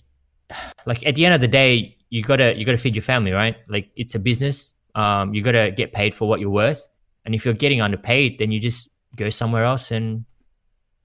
like 0.86 1.06
at 1.06 1.16
the 1.16 1.26
end 1.26 1.36
of 1.36 1.42
the 1.42 1.48
day, 1.48 1.98
you 2.10 2.22
gotta 2.22 2.56
you 2.56 2.66
gotta 2.66 2.78
feed 2.78 2.96
your 2.96 3.04
family, 3.04 3.32
right? 3.32 3.58
Like 3.68 3.92
it's 3.96 4.16
a 4.16 4.20
business. 4.20 4.74
Um, 4.96 5.34
you 5.34 5.42
gotta 5.42 5.72
get 5.72 5.94
paid 5.94 6.14
for 6.14 6.28
what 6.28 6.40
you're 6.40 6.50
worth. 6.50 6.88
And 7.26 7.36
if 7.36 7.46
you're 7.46 7.54
getting 7.54 7.82
underpaid, 7.82 8.40
then 8.40 8.52
you 8.52 8.60
just 8.60 8.90
go 9.16 9.30
somewhere 9.30 9.64
else 9.64 9.92
and 9.92 10.26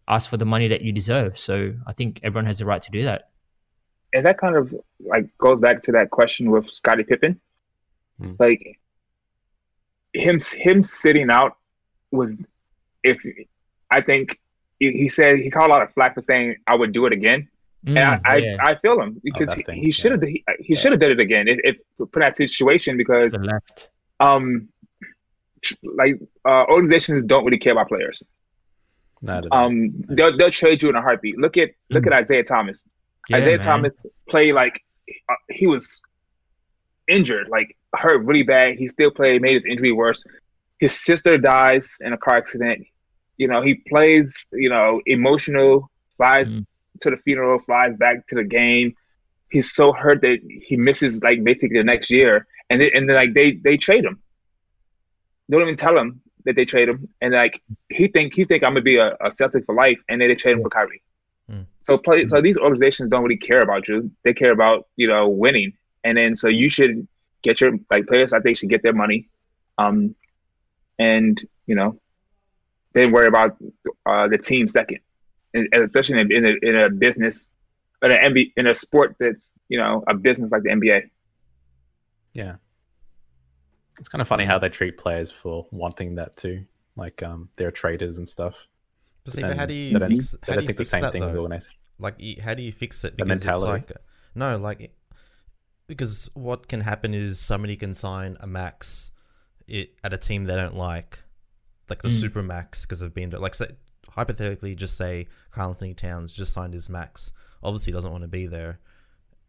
ask 0.09 0.31
for 0.31 0.37
the 0.37 0.47
money 0.47 0.69
that 0.69 0.83
you 0.83 0.93
deserve. 0.93 1.39
So 1.39 1.75
I 1.87 1.93
think 1.93 2.21
everyone 2.23 2.47
has 2.47 2.59
the 2.59 2.65
right 2.65 2.83
to 2.83 2.91
do 2.91 3.03
that. 3.05 3.31
and 4.15 4.25
that 4.25 4.39
kind 4.39 4.57
of 4.57 4.75
like 5.01 5.27
goes 5.39 5.61
back 5.61 5.83
to 5.83 5.93
that 5.93 6.11
question 6.11 6.51
with 6.51 6.71
Scottie 6.71 7.05
Pippen. 7.05 7.39
Hmm. 8.19 8.33
Like 8.39 8.79
him 10.15 10.39
him 10.41 10.83
sitting 10.83 11.31
out 11.31 11.57
was 12.11 12.45
if 13.03 13.19
I 13.91 14.01
think 14.01 14.41
he, 14.81 14.93
he 14.93 15.09
said 15.09 15.39
he 15.39 15.51
caught 15.51 15.69
a 15.69 15.73
lot 15.73 15.83
of 15.83 15.93
flack 15.93 16.15
for 16.15 16.23
saying 16.23 16.57
I 16.67 16.75
would 16.75 16.93
do 16.93 17.05
it 17.07 17.13
again. 17.13 17.49
And 17.87 17.99
I, 17.99 18.41
Mm, 18.41 18.45
yeah, 18.45 18.57
I 18.61 18.71
I 18.71 18.75
feel 18.75 19.01
him 19.01 19.21
because 19.23 19.49
that 19.49 19.59
he, 19.59 19.63
thing, 19.63 19.83
he 19.83 19.91
should 19.93 20.13
have 20.13 20.23
he, 20.23 20.45
he 20.59 20.75
should 20.75 20.93
have 20.93 21.01
did 21.01 21.13
it 21.13 21.21
again 21.21 21.47
if, 21.49 21.59
if 21.65 21.77
put 21.99 22.17
in 22.17 22.21
that 22.21 22.37
situation 22.37 22.97
because 22.97 23.33
the 23.33 23.39
left. 23.39 23.89
um 24.21 24.69
like 25.83 26.15
uh, 26.45 26.65
organizations 26.75 27.23
don't 27.25 27.45
really 27.45 27.59
care 27.59 27.73
about 27.73 27.89
players. 27.89 28.23
no, 29.23 29.41
no, 29.41 29.49
Um, 29.51 29.91
they'll 30.09 30.37
they'll 30.37 30.51
trade 30.51 30.83
you 30.83 30.89
in 30.91 30.97
a 30.97 31.03
heartbeat. 31.03 31.37
Look 31.39 31.57
at 31.57 31.71
look 31.91 32.07
at 32.07 32.13
Isaiah 32.13 32.45
Thomas. 32.45 32.87
Yeah, 33.29 33.39
Isaiah 33.39 33.57
man. 33.59 33.67
Thomas 33.67 34.05
played 34.29 34.55
like 34.55 34.81
uh, 35.31 35.35
he 35.51 35.67
was 35.67 36.03
injured, 37.09 37.49
like 37.49 37.77
hurt 37.95 38.25
really 38.25 38.43
bad. 38.43 38.77
He 38.77 38.89
still 38.89 39.11
played, 39.11 39.43
made 39.43 39.55
his 39.55 39.65
injury 39.65 39.93
worse. 39.93 40.23
His 40.79 40.93
sister 40.93 41.39
dies 41.39 41.97
in 42.01 42.13
a 42.13 42.19
car 42.19 42.37
accident. 42.37 42.85
You 43.39 43.49
know, 43.49 43.61
he 43.61 43.75
plays, 43.75 44.47
you 44.53 44.69
know, 44.69 45.01
emotional, 45.07 45.91
flies 46.17 46.57
Mhm. 46.57 46.67
To 47.01 47.11
the 47.11 47.17
funeral, 47.17 47.59
flies 47.61 47.97
back 47.97 48.27
to 48.29 48.35
the 48.35 48.45
game. 48.45 48.95
He's 49.51 49.73
so 49.73 49.93
hurt 49.93 50.23
that 50.23 50.39
he 50.43 50.77
misses 50.77 51.23
like 51.23 51.43
basically 51.45 51.79
the 51.79 51.85
next 51.85 52.11
year. 52.11 52.47
And 52.69 52.81
they, 52.81 52.91
and 52.93 53.09
then 53.09 53.17
like 53.17 53.35
they 53.35 53.53
they 53.53 53.77
trade 53.77 54.05
him. 54.05 54.21
They 55.49 55.57
don't 55.57 55.67
even 55.67 55.77
tell 55.77 55.97
him 55.97 56.21
that 56.45 56.57
they 56.57 56.65
trade 56.65 56.89
him. 56.89 57.09
And 57.21 57.35
like 57.35 57.63
he 57.89 58.09
think 58.09 58.35
he 58.35 58.45
think 58.45 58.65
I'm 58.65 58.73
gonna 58.73 58.83
be 58.83 58.97
a, 58.97 59.17
a 59.21 59.31
Celtic 59.31 59.65
for 59.67 59.75
life, 59.75 60.03
and 60.09 60.21
then 60.21 60.29
they 60.29 60.35
trade 60.35 60.57
him 60.57 60.63
for 60.63 60.71
Kyrie. 60.71 61.03
Mm. 61.51 61.67
So 61.83 61.99
play. 61.99 62.27
So 62.27 62.41
these 62.41 62.57
organizations 62.57 63.11
don't 63.11 63.23
really 63.23 63.37
care 63.37 63.61
about 63.61 63.87
you. 63.89 64.11
They 64.25 64.35
care 64.35 64.53
about 64.53 64.89
you 64.97 65.07
know 65.07 65.29
winning, 65.29 65.75
and 66.03 66.17
then 66.19 66.35
so 66.35 66.49
you 66.49 66.69
should 66.69 67.07
get 67.43 67.61
your 67.61 67.73
like 67.91 68.07
players. 68.07 68.33
I 68.33 68.41
think 68.41 68.59
should 68.59 68.71
get 68.71 68.83
their 68.83 68.93
money, 68.93 69.29
um, 69.79 70.15
and 70.99 71.41
you 71.67 71.75
know, 71.75 72.01
then 72.93 73.13
worry 73.13 73.27
about 73.27 73.57
uh, 74.07 74.29
the 74.29 74.39
team 74.39 74.67
second, 74.67 74.99
and, 75.57 75.69
and 75.73 75.83
especially 75.83 76.21
in 76.21 76.31
a, 76.33 76.35
in 76.37 76.45
a, 76.47 76.69
in 76.69 76.77
a 76.77 76.91
business, 76.91 77.49
in 78.03 78.13
an 78.13 78.19
NBA, 78.35 78.53
in 78.57 78.67
a 78.67 78.75
sport 78.75 79.17
that's 79.19 79.55
you 79.69 79.79
know 79.79 80.05
a 80.09 80.15
business 80.15 80.51
like 80.53 80.63
the 80.63 80.71
NBA. 80.71 81.11
Yeah. 82.35 82.57
It's 83.99 84.09
kind 84.09 84.21
of 84.21 84.29
funny 84.29 84.45
how 84.45 84.59
they 84.59 84.69
treat 84.69 84.99
players 84.99 85.31
for 85.31 85.67
wanting 85.71 86.17
that 86.17 86.37
too. 86.37 86.65
Like 86.97 87.23
um, 87.23 87.49
they're 87.57 87.71
traders 87.71 88.19
and 88.19 88.29
stuff. 88.29 88.55
But 89.25 89.33
see, 89.35 89.43
but 89.43 89.57
how 89.57 89.67
do 89.67 89.75
they 89.75 89.81
you 89.81 89.99
don't, 89.99 90.11
fix, 90.11 90.37
how 90.47 90.53
don't 90.55 90.63
you 90.63 90.67
think 90.67 90.79
the 90.79 90.85
fix 90.85 90.91
same 90.91 91.03
that 91.03 91.13
thing 91.13 91.23
though? 91.23 91.41
organization. 91.41 91.73
Like, 91.99 92.15
you- 92.19 92.43
how 92.43 92.53
do 92.55 92.63
you 92.63 92.73
fix 92.73 93.05
it? 93.05 93.17
The 93.17 93.25
Because 93.25 93.39
it's 93.39 93.47
mentality. 93.47 93.71
like 93.89 93.93
no, 94.35 94.59
like 94.59 94.93
because 95.87 96.29
what 96.35 96.69
can 96.69 96.81
happen 96.83 97.15
is 97.15 97.39
somebody 97.41 97.77
can 97.77 97.95
sign 97.95 98.37
a 98.41 98.47
max 98.47 99.11
it 99.67 99.95
at 100.05 100.13
a 100.13 100.19
team 100.19 100.45
they 100.45 100.55
don't 100.57 100.77
like, 100.77 101.21
like 101.89 102.03
the 102.03 102.09
Mm. 102.09 102.21
super 102.21 102.43
max 102.43 102.83
because 102.83 103.01
they've 103.01 103.13
been 103.15 103.31
like 103.31 103.55
say, 103.55 103.69
hypothetically 104.17 104.75
just 104.75 104.97
say 104.97 105.29
Karl-Anthony 105.53 105.95
Towns 105.95 106.33
just 106.33 106.53
signed 106.53 106.75
his 106.75 106.89
max. 106.89 107.33
Obviously, 107.63 107.93
doesn't 107.93 108.11
want 108.11 108.23
to 108.23 108.29
be 108.29 108.47
there, 108.47 108.81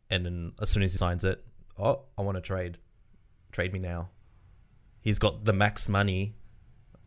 and 0.09 0.25
then 0.25 0.53
as 0.61 0.69
soon 0.69 0.83
as 0.83 0.91
he 0.91 0.97
signs 0.97 1.23
it, 1.23 1.43
oh, 1.79 2.03
I 2.17 2.21
want 2.21 2.35
to 2.35 2.41
trade, 2.41 2.77
trade 3.51 3.73
me 3.73 3.79
now. 3.79 4.09
He's 5.01 5.19
got 5.19 5.45
the 5.45 5.53
max 5.53 5.89
money, 5.89 6.35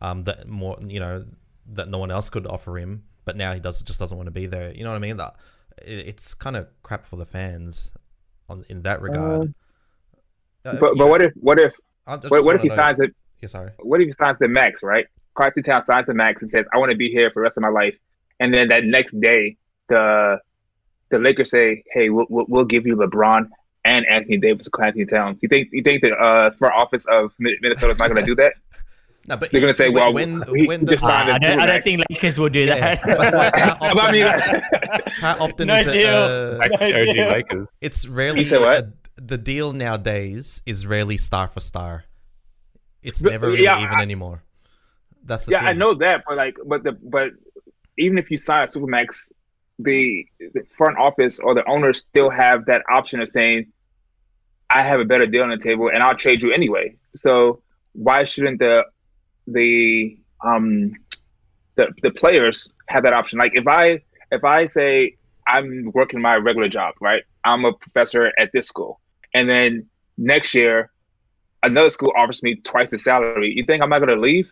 um, 0.01 0.23
that 0.23 0.47
more 0.47 0.77
you 0.81 0.99
know 0.99 1.25
that 1.73 1.87
no 1.87 1.97
one 1.97 2.11
else 2.11 2.29
could 2.29 2.45
offer 2.45 2.77
him, 2.77 3.03
but 3.25 3.37
now 3.37 3.53
he 3.53 3.59
does 3.59 3.81
just 3.81 3.99
doesn't 3.99 4.17
want 4.17 4.27
to 4.27 4.31
be 4.31 4.45
there. 4.45 4.73
You 4.73 4.83
know 4.83 4.89
what 4.91 4.97
I 4.97 4.99
mean? 4.99 5.17
That 5.17 5.35
it's 5.77 6.33
kind 6.33 6.55
of 6.55 6.67
crap 6.83 7.05
for 7.05 7.15
the 7.15 7.25
fans, 7.25 7.91
on 8.49 8.65
in 8.69 8.81
that 8.83 9.01
regard. 9.01 9.53
Uh, 10.63 10.77
But 10.79 10.95
but 10.95 11.07
what 11.07 11.21
if 11.21 11.33
what 11.39 11.59
if 11.59 11.73
what, 12.05 12.45
what 12.45 12.55
if 12.55 12.61
he 12.61 12.69
signs 12.69 12.99
it? 12.99 13.15
Yeah, 13.41 13.47
sorry. 13.47 13.71
What 13.79 13.99
if 14.01 14.07
he 14.07 14.13
signs 14.13 14.37
the 14.39 14.47
max? 14.47 14.83
Right, 14.83 15.07
Carlton 15.41 15.63
Town 15.63 15.81
signs 15.81 16.05
the 16.07 16.13
max 16.13 16.41
and 16.43 16.51
says, 16.51 16.67
"I 16.73 16.77
want 16.77 16.91
to 16.91 16.97
be 16.97 17.09
here 17.09 17.29
for 17.31 17.39
the 17.39 17.43
rest 17.43 17.57
of 17.57 17.63
my 17.63 17.69
life," 17.69 17.95
and 18.39 18.53
then 18.53 18.67
that 18.69 18.83
next 18.85 19.19
day, 19.19 19.57
the 19.89 20.37
the 21.09 21.17
Lakers 21.19 21.49
say, 21.49 21.83
"Hey, 21.91 22.09
we'll 22.09 22.27
we'll, 22.29 22.45
we'll 22.47 22.65
give 22.65 22.85
you 22.85 22.95
LeBron." 22.95 23.47
And 23.83 24.05
Anthony 24.05 24.37
Davis, 24.37 24.67
Karl-Anthony 24.67 25.05
Towns. 25.07 25.39
You 25.41 25.49
think 25.49 25.69
you 25.71 25.81
think 25.81 26.03
the 26.03 26.11
uh, 26.11 26.51
front 26.51 26.75
office 26.75 27.07
of 27.07 27.33
Mi- 27.39 27.57
Minnesota's 27.63 27.97
not 27.97 28.09
going 28.11 28.23
to 28.23 28.25
do 28.25 28.35
that? 28.35 28.53
No, 29.27 29.37
but 29.37 29.51
They're 29.51 29.61
gonna 29.61 29.75
say, 29.75 29.89
well, 29.89 30.11
when 30.13 30.41
he 30.55 30.65
when 30.65 30.79
just 30.87 31.03
the, 31.03 31.07
signed 31.09 31.29
Uh, 31.29 31.33
I, 31.33 31.35
a 31.35 31.39
don't, 31.39 31.61
I 31.61 31.65
don't 31.67 31.81
Supermax. 31.81 31.83
think 31.83 32.03
Lakers 32.09 32.39
will 32.39 32.49
do 32.49 32.59
Yeah, 32.61 32.95
that. 32.95 33.01
but 33.05 33.33
how 33.59 33.77
But 33.79 33.83
I 33.83 33.91
often- 33.91 34.13
mean, 34.13 34.61
how 35.21 35.33
often 35.45 35.67
No 35.67 35.75
is 35.75 35.87
it? 35.87 35.93
deal. 35.93 36.09
Uh, 36.09 36.57
Like 36.57 36.71
No, 36.71 36.87
OG 37.01 37.15
yeah. 37.15 37.29
Lakers. 37.31 37.67
it's 37.81 38.07
rarely 38.07 38.43
said 38.43 38.61
what? 38.61 38.75
a- 38.77 38.93
the 39.21 39.37
deal 39.37 39.73
nowadays 39.73 40.63
is 40.65 40.87
rarely 40.87 41.17
star 41.17 41.47
for 41.47 41.59
star. 41.59 42.05
It's 43.03 43.21
never 43.21 43.47
really 43.51 43.63
yeah, 43.63 43.77
even 43.83 43.99
I- 43.99 44.01
anymore. 44.01 44.41
That's 45.23 45.45
the 45.45 45.53
yeah, 45.53 45.59
thing. 45.59 45.67
I 45.69 45.73
know 45.73 45.93
that, 45.95 46.23
but 46.27 46.37
like, 46.37 46.57
but 46.65 46.83
the 46.83 46.93
but 46.93 47.29
even 47.97 48.17
if 48.17 48.31
you 48.31 48.37
sign 48.37 48.67
a 48.67 48.71
supermax, 48.71 49.31
the, 49.79 50.25
the 50.39 50.63
front 50.77 50.97
office 50.97 51.39
or 51.39 51.53
the 51.53 51.67
owners 51.67 51.99
still 51.99 52.29
have 52.29 52.65
that 52.65 52.81
option 52.89 53.21
of 53.21 53.29
saying, 53.29 53.71
"I 54.69 54.83
have 54.83 54.99
a 54.99 55.05
better 55.05 55.27
deal 55.27 55.43
on 55.43 55.49
the 55.49 55.57
table, 55.57 55.89
and 55.93 56.03
I'll 56.03 56.15
trade 56.15 56.41
you 56.41 56.51
anyway." 56.51 56.95
So 57.15 57.61
why 57.93 58.23
shouldn't 58.23 58.59
the 58.59 58.83
the 59.47 60.17
um 60.43 60.93
the 61.75 61.89
the 62.01 62.11
players 62.11 62.73
have 62.87 63.03
that 63.03 63.13
option? 63.13 63.37
Like 63.39 63.53
if 63.55 63.67
I 63.67 64.01
if 64.31 64.43
I 64.43 64.65
say 64.65 65.17
I'm 65.47 65.91
working 65.93 66.21
my 66.21 66.35
regular 66.35 66.69
job, 66.69 66.95
right? 67.01 67.23
I'm 67.43 67.65
a 67.65 67.73
professor 67.73 68.31
at 68.37 68.51
this 68.53 68.67
school, 68.67 68.99
and 69.33 69.49
then 69.49 69.87
next 70.17 70.53
year 70.53 70.91
another 71.63 71.89
school 71.89 72.11
offers 72.15 72.41
me 72.43 72.55
twice 72.55 72.91
the 72.91 72.97
salary. 72.97 73.53
You 73.55 73.65
think 73.65 73.81
I'm 73.81 73.89
not 73.89 73.99
going 73.99 74.15
to 74.15 74.19
leave? 74.19 74.51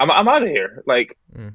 I'm 0.00 0.10
I'm 0.10 0.28
out 0.28 0.42
of 0.42 0.48
here. 0.48 0.82
Like, 0.86 1.16
Mm. 1.36 1.54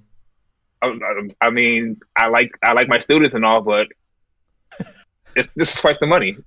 I, 0.81 0.87
I- 0.87 1.47
I 1.47 1.49
mean, 1.49 1.99
I 2.15 2.27
like 2.27 2.51
I 2.63 2.73
like 2.73 2.87
my 2.87 2.99
students 2.99 3.33
and 3.35 3.45
all, 3.45 3.61
but 3.61 3.87
it's 5.35 5.49
this 5.55 5.73
is 5.73 5.79
twice 5.79 5.97
the 5.99 6.07
money. 6.07 6.37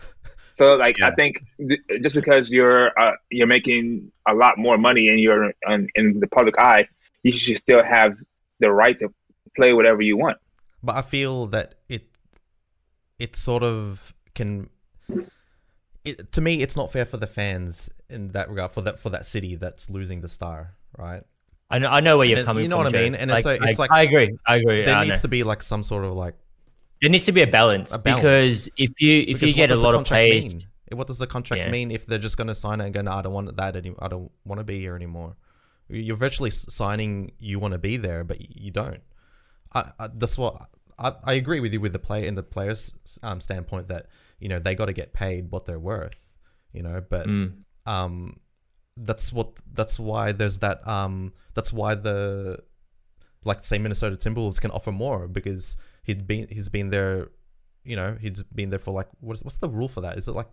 So 0.53 0.75
like 0.77 0.97
I 1.03 1.11
think 1.11 1.43
th- 1.59 1.81
just 2.03 2.15
because 2.15 2.51
you're 2.51 2.89
uh, 2.99 3.13
you're 3.31 3.47
making 3.47 4.11
a 4.29 4.35
lot 4.35 4.57
more 4.59 4.79
money 4.79 5.09
and 5.09 5.21
you're 5.21 5.53
in, 5.69 5.89
in 5.95 6.21
the 6.21 6.27
public 6.29 6.59
eye, 6.59 6.89
you 7.23 7.33
should 7.33 7.59
still 7.59 7.83
have 7.85 8.17
the 8.61 8.71
right 8.73 8.99
to 9.01 9.13
play 9.55 9.73
whatever 9.75 10.01
you 10.03 10.17
want. 10.17 10.39
But 10.83 10.97
I 10.97 11.03
feel 11.03 11.47
that 11.49 11.75
it 11.89 12.09
it 13.19 13.37
sort 13.37 13.63
of 13.63 14.15
can 14.35 14.71
it, 16.05 16.33
to 16.33 16.41
me 16.41 16.63
it's 16.63 16.77
not 16.77 16.93
fair 16.93 17.05
for 17.05 17.17
the 17.17 17.27
fans 17.27 17.91
in 18.09 18.29
that 18.29 18.49
regard 18.49 18.71
for 18.71 18.81
that 18.83 18.99
for 18.99 19.11
that 19.11 19.27
city 19.27 19.57
that's 19.57 19.91
losing 19.91 20.21
the 20.21 20.29
star, 20.29 20.75
right? 20.97 21.23
I 21.71 21.79
know, 21.79 21.89
I 21.89 22.01
know 22.01 22.17
where 22.19 22.27
you're 22.27 22.39
And 22.39 22.47
coming 22.47 22.61
from. 22.61 22.63
you 22.65 22.69
know 22.69 22.77
from. 22.77 22.85
what 22.85 22.95
I 22.95 22.99
Joe. 22.99 23.05
mean? 23.05 23.15
And 23.17 23.31
it's 23.31 23.43
so- 23.43 23.51
it's 23.51 23.79
like- 23.79 23.91
I 23.91 24.03
agree. 24.03 24.37
I 24.47 24.57
agree. 24.57 24.83
There 24.85 24.95
I 24.95 25.05
needs 25.05 25.19
know. 25.19 25.23
to 25.23 25.29
be 25.29 25.43
like 25.43 25.63
some 25.63 25.83
sort 25.83 26.05
of 26.05 26.13
like 26.15 26.35
there 27.03 27.11
needs 27.11 27.27
to 27.27 27.33
be 27.33 27.43
a 27.43 27.47
balance, 27.47 27.93
A 27.93 27.99
balance. 27.99 28.23
because 28.23 28.69
if 28.79 29.01
you 29.01 29.21
if 29.23 29.27
because 29.41 29.49
you 29.49 29.55
get 29.55 29.71
a 29.71 29.77
lot 29.77 29.95
of 29.95 30.05
players, 30.05 30.55
mean? 30.55 30.63
What 30.99 31.09
does 31.09 31.19
the 31.19 31.27
contract 31.27 31.61
Yeah. 31.61 31.71
mean 31.71 31.91
if 31.91 32.07
they're 32.07 32.19
just 32.21 32.37
going 32.37 32.47
to 32.47 32.55
sign 32.55 32.81
it 32.81 32.85
and 32.85 32.95
go, 32.95 33.03
no, 33.03 33.13
I 33.13 33.23
don't 33.23 33.33
want 33.33 33.57
that 33.57 33.75
any 33.77 33.93
I 33.99 34.09
don't 34.09 34.31
want 34.45 34.61
to 34.61 34.65
be 34.65 34.79
here 34.79 34.95
anymore. 34.97 35.37
You're 35.89 36.17
virtually 36.17 36.51
signing 36.51 37.33
you 37.39 37.59
want 37.59 37.73
to 37.73 37.79
be 37.79 37.97
there, 37.97 38.23
but 38.25 38.39
you 38.41 38.71
don't. 38.71 39.01
I, 39.75 39.91
I 39.99 40.09
that's 40.15 40.39
what 40.39 40.69
I, 40.99 41.13
I 41.25 41.33
agree 41.35 41.61
with 41.61 41.73
you 41.73 41.81
with 41.81 41.93
the 41.93 41.99
play 41.99 42.27
in 42.27 42.35
the 42.37 42.43
players 42.43 42.95
um, 43.23 43.41
standpoint 43.41 43.89
that 43.89 44.07
you 44.39 44.49
know 44.49 44.59
they 44.61 44.75
got 44.77 44.87
to 44.87 44.93
get 44.93 45.13
paid 45.13 45.51
what 45.51 45.65
they're 45.67 45.79
worth, 45.81 46.25
you 46.73 46.83
know. 46.83 47.03
But 47.07 47.27
Mm. 47.27 47.53
um, 47.87 48.39
that's 48.97 49.33
what 49.33 49.53
that's 49.75 49.99
why 49.99 50.33
there's 50.33 50.59
that 50.59 50.87
um 50.89 51.33
that's 51.55 51.73
why 51.73 51.95
the 51.95 52.59
like 53.45 53.63
say 53.65 53.79
Minnesota 53.79 54.17
Timberwolves 54.17 54.61
can 54.61 54.71
offer 54.71 54.91
more 54.93 55.29
because 55.29 55.77
he'd 56.03 56.27
been 56.27 56.49
he's 56.51 56.69
been 56.69 56.91
there, 56.91 57.29
you 57.85 57.95
know, 57.97 58.17
he's 58.21 58.43
been 58.45 58.71
there 58.71 58.79
for 58.79 58.93
like 58.93 59.09
what's 59.21 59.45
what's 59.45 59.59
the 59.59 59.69
rule 59.69 59.89
for 59.89 60.01
that? 60.01 60.17
Is 60.19 60.27
it 60.29 60.33
like 60.33 60.49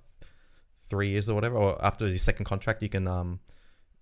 three 0.78 1.10
years 1.10 1.30
or 1.30 1.34
whatever, 1.36 1.56
or 1.58 1.84
after 1.84 2.06
his 2.08 2.22
second 2.22 2.46
contract 2.46 2.84
you 2.84 2.89
can 2.89 3.08
um 3.08 3.39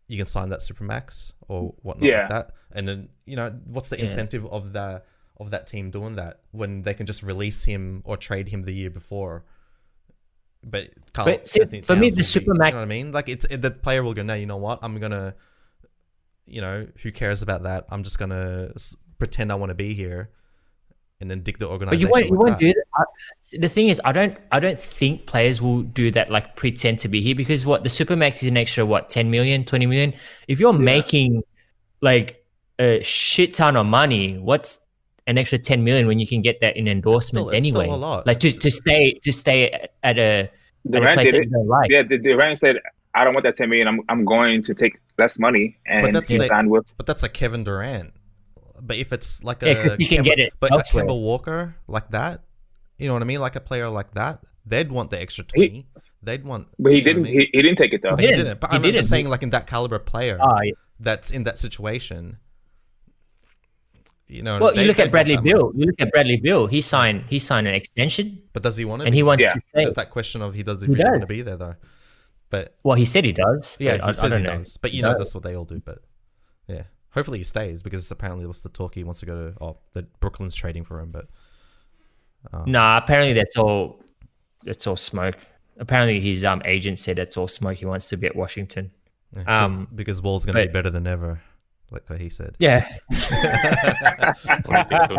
you 0.08 0.18
can 0.18 0.26
sign 0.26 0.50
that 0.50 0.60
supermax 0.60 1.34
or 1.48 1.74
whatnot 1.84 2.10
Yeah. 2.10 2.20
like 2.22 2.30
that, 2.30 2.52
and 2.74 2.88
then 2.88 3.10
you 3.26 3.36
know 3.36 3.50
what's 3.66 3.90
the 3.90 3.98
Yeah. 3.98 4.04
incentive 4.04 4.46
of 4.48 4.74
the 4.74 5.04
of 5.38 5.52
that 5.52 5.68
team 5.68 5.90
doing 5.92 6.16
that 6.18 6.42
when 6.52 6.82
they 6.84 6.94
can 6.94 7.06
just 7.06 7.24
release 7.24 7.64
him 7.64 8.02
or 8.06 8.18
trade 8.18 8.50
him 8.50 8.64
the 8.64 8.74
year 8.74 8.90
before. 8.90 9.46
But, 10.64 10.90
But 11.14 11.48
see, 11.50 11.60
for 11.82 11.96
me, 11.96 12.10
the 12.10 12.16
will 12.16 12.18
be- 12.18 12.22
Supermax- 12.24 12.66
you 12.68 12.72
know 12.72 12.78
what 12.78 12.84
I 12.84 12.86
mean? 12.86 13.12
Like 13.12 13.30
it's 13.30 13.46
it, 13.46 13.62
the 13.62 13.72
player 13.72 14.04
will 14.04 14.14
go, 14.14 14.22
no, 14.24 14.34
you 14.36 14.46
know 14.46 14.58
what? 14.58 14.80
I'm 14.82 15.00
gonna, 15.00 15.34
you 16.46 16.62
know, 16.62 16.88
who 17.02 17.12
cares 17.12 17.42
about 17.42 17.64
that? 17.64 17.86
I'm 17.90 18.04
just 18.04 18.20
gonna 18.20 18.72
s- 18.76 18.96
pretend 19.18 19.52
I 19.52 19.56
want 19.56 19.70
to 19.72 19.76
be 19.76 19.94
here, 19.94 20.30
and 21.20 21.30
then 21.32 21.42
dig 21.42 21.58
the 21.60 21.68
organization. 21.68 22.10
but 22.12 22.20
you 22.26 22.28
won't 22.28 22.32
you 22.32 22.38
won't 22.38 22.60
that. 22.60 22.60
do 22.60 22.74
that. 22.74 22.84
I- 22.96 23.58
The 23.60 23.70
thing 23.70 23.88
is, 23.88 24.00
I 24.06 24.12
don't 24.12 24.38
I 24.52 24.60
don't 24.60 24.80
think 24.80 25.26
players 25.26 25.62
will 25.62 25.82
do 25.82 26.12
that. 26.12 26.30
Like 26.30 26.56
pretend 26.56 27.00
to 27.00 27.08
be 27.08 27.22
here 27.22 27.36
because 27.36 27.66
what 27.66 27.84
the 27.84 27.90
supermax 27.90 28.36
is 28.44 28.44
an 28.50 28.58
extra 28.58 28.86
what 28.86 29.10
10 29.10 29.32
million, 29.32 29.66
20 29.66 29.86
million. 29.88 30.14
If 30.48 30.60
you're 30.60 30.74
making 30.74 31.44
like 32.02 32.46
a 32.80 33.02
shit 33.04 33.54
ton 33.56 33.76
of 33.76 33.86
money, 33.88 34.38
what's 34.38 34.80
an 35.28 35.38
extra 35.38 35.58
10 35.60 35.84
million 35.84 36.08
when 36.08 36.20
you 36.20 36.28
can 36.28 36.42
get 36.42 36.62
that 36.62 36.76
in 36.78 36.88
endorsements 36.88 37.52
still 37.52 37.58
anyway? 37.58 37.88
a 37.88 37.96
lot. 37.96 38.26
Like 38.28 38.40
to, 38.42 38.52
to 38.52 38.72
stay 38.72 39.14
to 39.24 39.32
stay 39.32 39.70
at 39.72 39.82
a, 39.82 39.90
at 40.04 40.18
a 40.18 40.50
Durant 40.90 41.14
place 41.16 41.26
did 41.28 41.34
that 41.36 41.38
it. 41.40 41.46
you 41.46 41.52
don't 41.52 41.68
like. 41.68 41.92
Yeah, 41.92 42.02
the 42.04 42.18
Durant 42.18 42.58
said, 42.58 42.78
"I 43.14 43.24
don't 43.24 43.34
want 43.34 43.44
that 43.44 43.56
ten 43.56 43.70
million. 43.70 43.88
I'm 43.88 44.02
I'm 44.10 44.26
going 44.26 44.64
to 44.64 44.74
take 44.74 44.98
less 45.20 45.38
money," 45.38 45.78
and 45.86 46.14
that's 46.16 46.30
he 46.30 46.40
like- 46.40 46.48
signed 46.50 46.70
with. 46.72 46.86
But 46.98 47.06
that's 47.06 47.22
a 47.24 47.30
Kevin 47.30 47.64
Durant. 47.64 48.14
But 48.82 48.98
if 48.98 49.14
it's 49.14 49.44
like 49.44 49.62
Yeah, 49.62 49.70
a 49.74 49.90
'cause 49.90 50.00
you 50.00 50.08
can 50.08 50.24
Kemba- 50.24 50.26
get 50.26 50.40
it 50.40 50.54
but 50.60 50.72
elsewhere. 50.72 51.04
a 51.04 51.08
Kemba 51.08 51.22
Walker 51.22 51.76
like 51.88 52.10
that, 52.12 52.42
you 52.98 53.08
know 53.08 53.14
what 53.14 53.22
I 53.22 53.26
mean? 53.26 53.40
Like 53.40 53.56
a 53.56 53.62
player 53.62 53.88
like 53.90 54.16
that, 54.16 54.40
they'd 54.66 54.92
want 54.92 55.12
the 55.12 55.22
extra 55.22 55.46
He- 55.54 55.68
twenty. 55.68 55.86
they'd 56.24 56.44
want. 56.44 56.68
But 56.80 56.94
he 56.94 56.98
you 56.98 57.04
know 57.06 57.12
what 57.12 57.12
I 57.12 57.14
didn't. 57.14 57.24
mean? 57.38 57.40
He, 57.42 57.50
he 57.58 57.62
didn't 57.62 57.78
take 57.78 57.94
it 57.94 58.02
though. 58.02 58.12
But 58.16 58.22
he 58.22 58.28
didn't. 58.28 58.46
didn't. 58.46 58.60
But 58.60 58.72
He 58.72 58.76
I'm 58.78 58.82
just 58.82 58.94
didn't. 58.96 59.06
saying, 59.06 59.30
like 59.30 59.44
in 59.44 59.52
that 59.52 59.68
caliber 59.68 60.00
player 60.00 60.40
Ah, 60.42 60.62
yeah. 60.64 60.72
that's 61.00 61.30
in 61.30 61.44
that 61.44 61.60
situation. 61.60 62.38
You 64.32 64.44
know. 64.44 64.60
Well, 64.60 64.76
you 64.76 64.84
look 64.86 65.00
at 65.00 65.12
Bradley 65.12 65.36
want. 65.36 65.46
Bill. 65.46 65.72
You 65.76 65.86
look 65.88 66.00
at 66.02 66.12
Bradley 66.12 66.38
Beal. 66.38 66.68
He 66.68 66.82
signed 66.82 67.26
he 67.28 67.38
signed 67.40 67.68
an 67.68 67.74
extension, 67.74 68.42
But 68.54 68.64
does 68.64 68.78
he 68.78 68.86
want 68.86 69.02
to? 69.02 69.06
and 69.06 69.14
he 69.14 69.24
wants 69.24 69.44
Yeah. 69.44 69.54
to 69.54 69.62
stay. 69.62 69.70
There's 69.84 69.94
that 69.96 70.10
question 70.10 70.42
of 70.42 70.54
he 70.54 70.64
does 70.64 70.82
he 70.82 70.88
He 70.88 70.94
really 70.94 71.10
want 71.10 71.22
to 71.22 71.28
be 71.28 71.42
there 71.42 71.58
though. 71.58 71.76
But 72.50 72.76
Well, 72.84 72.96
he 72.96 73.06
said 73.06 73.26
he 73.26 73.34
does. 73.34 73.78
yeah, 73.80 73.96
he 73.96 74.00
I, 74.02 74.08
I 74.08 74.12
says 74.12 74.30
don't 74.32 74.42
he 74.42 74.48
know. 74.48 74.58
does. 74.58 74.78
But 74.78 74.92
you 74.92 74.98
He 74.98 75.02
know 75.04 75.10
does. 75.14 75.20
that's 75.20 75.34
what 75.36 75.44
they 75.44 75.56
all 75.56 75.66
do. 75.66 75.82
But 75.84 76.00
yeah, 76.68 76.84
hopefully 77.12 77.38
he 77.40 77.44
stays 77.44 77.84
because 77.84 78.10
apparently 78.12 78.46
what's 78.46 78.60
the 78.60 78.70
talk 78.70 78.96
he 78.96 79.04
wants 79.04 79.20
to 79.22 79.26
go 79.26 79.52
to. 79.52 79.58
Oh, 79.64 79.78
that 79.94 80.20
Brooklyn's 80.20 80.56
trading 80.56 80.86
for 80.86 81.00
him, 81.00 81.12
but 81.12 81.28
um, 82.54 82.64
Nah, 82.72 82.98
apparently 82.98 83.34
that's 83.34 83.58
all. 83.58 84.02
That's 84.64 84.86
all 84.88 84.96
smoke. 84.98 85.36
Apparently 85.80 86.20
his 86.20 86.44
um 86.46 86.62
agent 86.66 87.00
said 87.00 87.18
that's 87.18 87.38
all 87.38 87.48
smoke. 87.48 87.78
He 87.78 87.86
wants 87.86 88.10
to 88.10 88.18
be 88.18 88.28
at 88.28 88.36
Washington. 88.36 88.92
yeah, 89.36 89.44
'cause- 89.44 89.76
Um, 89.76 89.88
because 89.96 90.22
Wall's 90.22 90.46
going 90.46 90.56
to 90.58 90.66
be 90.68 90.72
better 90.72 90.90
than 90.90 91.08
ever, 91.08 91.42
like 91.92 92.10
what 92.10 92.22
he 92.22 92.30
said. 92.30 92.56
Yeah. 92.60 92.88
What 94.66 94.90
do 94.90 94.96
you 94.96 95.08
think, 95.08 95.12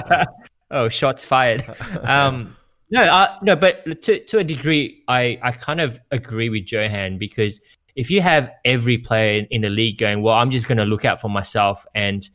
okay? 0.00 0.24
oh, 0.70 0.88
shots 0.88 1.24
fired. 1.24 1.64
Um, 2.02 2.56
no, 2.90 3.02
uh, 3.02 3.36
no, 3.42 3.54
but 3.54 4.02
to 4.02 4.18
to 4.24 4.38
a 4.38 4.44
degree, 4.44 5.02
I 5.06 5.38
I 5.42 5.52
kind 5.52 5.80
of 5.80 6.00
agree 6.10 6.48
with 6.48 6.70
Johan 6.70 7.18
because 7.18 7.60
if 7.94 8.10
you 8.10 8.20
have 8.20 8.50
every 8.64 8.98
player 8.98 9.46
in 9.50 9.60
the 9.62 9.70
league 9.70 9.98
going, 9.98 10.22
well, 10.22 10.34
I'm 10.34 10.50
just 10.50 10.66
going 10.66 10.78
to 10.78 10.84
look 10.84 11.04
out 11.04 11.20
for 11.20 11.28
myself 11.28 11.86
and 11.94 12.28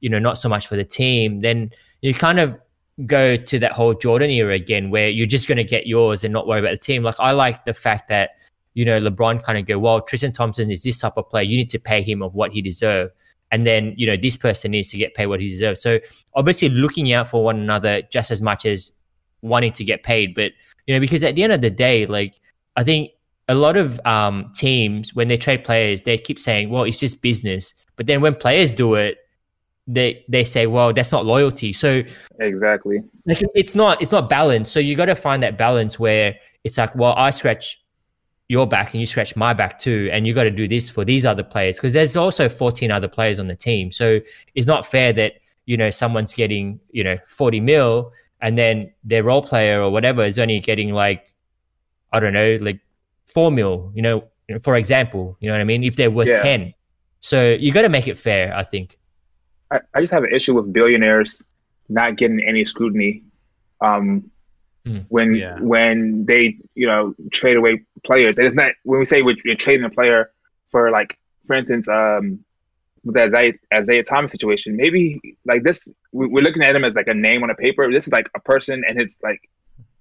you 0.00 0.10
know 0.10 0.18
not 0.18 0.36
so 0.36 0.48
much 0.48 0.66
for 0.66 0.76
the 0.76 0.84
team, 0.84 1.40
then 1.40 1.70
you 2.02 2.12
kind 2.12 2.40
of 2.40 2.58
go 3.06 3.36
to 3.36 3.58
that 3.58 3.72
whole 3.72 3.94
Jordan 3.94 4.30
era 4.30 4.54
again, 4.54 4.90
where 4.90 5.08
you're 5.08 5.26
just 5.26 5.48
going 5.48 5.56
to 5.56 5.64
get 5.64 5.86
yours 5.86 6.24
and 6.24 6.32
not 6.32 6.46
worry 6.46 6.60
about 6.60 6.72
the 6.72 6.76
team. 6.76 7.02
Like 7.02 7.16
I 7.18 7.30
like 7.30 7.64
the 7.64 7.74
fact 7.74 8.08
that 8.08 8.32
you 8.74 8.84
know 8.84 9.00
LeBron 9.00 9.42
kind 9.42 9.58
of 9.58 9.66
go, 9.66 9.78
well, 9.78 10.00
Tristan 10.00 10.32
Thompson 10.32 10.70
is 10.70 10.82
this 10.82 11.00
type 11.00 11.14
of 11.16 11.28
player. 11.28 11.44
You 11.44 11.56
need 11.58 11.70
to 11.70 11.78
pay 11.78 12.02
him 12.02 12.22
of 12.22 12.34
what 12.34 12.52
he 12.52 12.62
deserves 12.62 13.12
and 13.52 13.66
then 13.66 13.94
you 13.96 14.06
know 14.06 14.16
this 14.16 14.36
person 14.36 14.72
needs 14.72 14.90
to 14.90 14.96
get 14.96 15.14
paid 15.14 15.26
what 15.26 15.40
he 15.40 15.48
deserves. 15.48 15.80
So 15.80 16.00
obviously 16.34 16.70
looking 16.70 17.12
out 17.12 17.28
for 17.28 17.44
one 17.44 17.60
another 17.60 18.02
just 18.10 18.30
as 18.32 18.42
much 18.42 18.66
as 18.66 18.90
wanting 19.42 19.72
to 19.74 19.84
get 19.84 20.02
paid. 20.02 20.34
But 20.34 20.52
you 20.86 20.94
know 20.94 21.00
because 21.00 21.22
at 21.22 21.36
the 21.36 21.44
end 21.44 21.52
of 21.52 21.60
the 21.60 21.70
day 21.70 22.06
like 22.06 22.34
i 22.74 22.82
think 22.82 23.12
a 23.48 23.54
lot 23.54 23.76
of 23.76 24.00
um, 24.04 24.50
teams 24.54 25.14
when 25.14 25.28
they 25.28 25.36
trade 25.36 25.64
players 25.64 26.02
they 26.02 26.16
keep 26.18 26.38
saying 26.38 26.70
well 26.70 26.82
it's 26.84 26.98
just 26.98 27.22
business. 27.22 27.74
But 27.96 28.06
then 28.06 28.22
when 28.22 28.34
players 28.34 28.74
do 28.74 28.94
it 28.94 29.18
they 29.86 30.24
they 30.28 30.44
say 30.44 30.66
well 30.66 30.92
that's 30.92 31.12
not 31.12 31.26
loyalty. 31.26 31.72
So 31.72 32.02
Exactly. 32.40 33.02
like 33.26 33.42
it's 33.54 33.74
not 33.74 34.00
it's 34.00 34.12
not 34.12 34.30
balanced 34.30 34.72
so 34.72 34.80
you 34.80 34.96
got 34.96 35.06
to 35.06 35.14
find 35.14 35.42
that 35.42 35.58
balance 35.58 35.98
where 35.98 36.36
it's 36.64 36.78
like 36.78 36.94
well 36.94 37.14
i 37.16 37.30
scratch 37.30 37.81
your 38.52 38.66
back 38.66 38.92
and 38.92 39.00
you 39.00 39.06
scratch 39.06 39.34
my 39.34 39.52
back 39.54 39.78
too 39.78 40.10
and 40.12 40.26
you 40.26 40.34
got 40.34 40.44
to 40.44 40.50
do 40.50 40.68
this 40.68 40.88
for 40.88 41.04
these 41.04 41.24
other 41.24 41.42
players 41.42 41.76
because 41.76 41.94
there's 41.94 42.16
also 42.16 42.48
14 42.48 42.90
other 42.90 43.08
players 43.08 43.38
on 43.38 43.46
the 43.46 43.56
team 43.56 43.90
so 43.90 44.20
it's 44.54 44.66
not 44.66 44.84
fair 44.84 45.10
that 45.10 45.32
you 45.64 45.76
know 45.76 45.90
someone's 45.90 46.34
getting 46.34 46.78
you 46.90 47.02
know 47.02 47.16
40 47.26 47.60
mil 47.60 48.12
and 48.42 48.58
then 48.58 48.92
their 49.04 49.22
role 49.22 49.42
player 49.42 49.80
or 49.80 49.90
whatever 49.90 50.22
is 50.22 50.38
only 50.38 50.60
getting 50.60 50.92
like 50.92 51.34
i 52.12 52.20
don't 52.20 52.34
know 52.34 52.58
like 52.60 52.80
4 53.26 53.50
mil 53.50 53.90
you 53.94 54.02
know 54.02 54.22
for 54.60 54.76
example 54.76 55.36
you 55.40 55.48
know 55.48 55.54
what 55.54 55.62
i 55.62 55.64
mean 55.64 55.82
if 55.82 55.96
they're 55.96 56.10
worth 56.10 56.28
Yeah. 56.28 56.42
10 56.42 56.74
so 57.20 57.56
you 57.58 57.72
got 57.72 57.82
to 57.82 57.88
make 57.88 58.06
it 58.06 58.18
fair 58.18 58.54
i 58.54 58.62
think 58.62 58.98
I, 59.70 59.80
I 59.94 60.00
just 60.02 60.12
have 60.12 60.24
an 60.24 60.34
issue 60.34 60.54
with 60.54 60.72
billionaires 60.74 61.42
not 61.88 62.16
getting 62.16 62.40
any 62.46 62.64
scrutiny. 62.64 63.22
Um, 63.80 64.30
Mm. 64.86 65.06
when 65.08 65.34
Yeah. 65.34 65.60
when 65.60 66.24
they 66.26 66.56
you 66.74 66.86
know 66.86 67.14
trade 67.32 67.56
away 67.56 67.82
players, 68.04 68.38
and 68.38 68.46
it's 68.46 68.56
not 68.56 68.72
when 68.82 68.98
we 68.98 69.06
say 69.06 69.22
we're, 69.22 69.36
we're 69.44 69.54
trading 69.54 69.84
a 69.84 69.90
player 69.90 70.30
for 70.70 70.90
like 70.90 71.18
for 71.46 71.54
instance 71.54 71.88
um 71.88 72.44
with 73.04 73.14
the 73.16 73.22
Isaiah, 73.22 73.52
Isaiah 73.74 74.02
Thomas 74.02 74.30
situation, 74.30 74.76
maybe 74.76 75.20
like 75.44 75.62
this 75.62 75.88
we, 76.12 76.26
we're 76.26 76.42
looking 76.42 76.62
at 76.62 76.74
him 76.74 76.84
as 76.84 76.94
like 76.94 77.08
a 77.08 77.14
name 77.14 77.42
on 77.42 77.50
a 77.50 77.54
paper. 77.54 77.90
This 77.92 78.06
is 78.06 78.12
like 78.12 78.28
a 78.34 78.40
person 78.40 78.82
and 78.88 78.98
his 78.98 79.18
like 79.22 79.40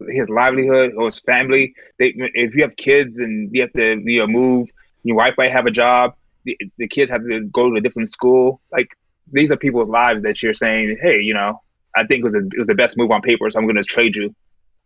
his 0.10 0.30
livelihood 0.30 0.94
or 0.96 1.06
his 1.06 1.20
family. 1.20 1.74
They, 2.00 2.14
if 2.34 2.56
you 2.56 2.64
have 2.64 2.76
kids 2.76 3.18
and 3.20 3.54
you 3.54 3.62
have 3.62 3.74
to 3.74 4.02
you 4.04 4.20
know 4.20 4.28
move, 4.28 4.70
your 5.04 5.16
wife 5.16 5.36
might 5.38 5.52
have 5.52 5.66
a 5.68 5.72
job. 5.72 6.16
The, 6.46 6.58
the 6.78 6.88
kids 6.88 7.12
have 7.12 7.24
to 7.24 7.42
go 7.48 7.70
to 7.70 7.76
a 7.76 7.82
different 7.82 8.10
school. 8.10 8.62
Like 8.72 8.88
these 9.32 9.52
are 9.52 9.58
people's 9.58 9.90
lives 9.90 10.24
that 10.24 10.42
you're 10.42 10.54
saying, 10.54 10.98
hey, 11.02 11.22
you 11.22 11.34
know, 11.34 11.62
I 11.96 12.06
think 12.06 12.20
it 12.20 12.24
was, 12.24 12.34
a, 12.34 12.40
it 12.40 12.58
was 12.58 12.68
the 12.68 12.76
best 12.76 12.98
move 12.98 13.12
on 13.12 13.22
paper, 13.22 13.50
so 13.50 13.60
I'm 13.60 13.66
going 13.66 13.76
to 13.76 13.84
trade 13.84 14.16
you. 14.16 14.34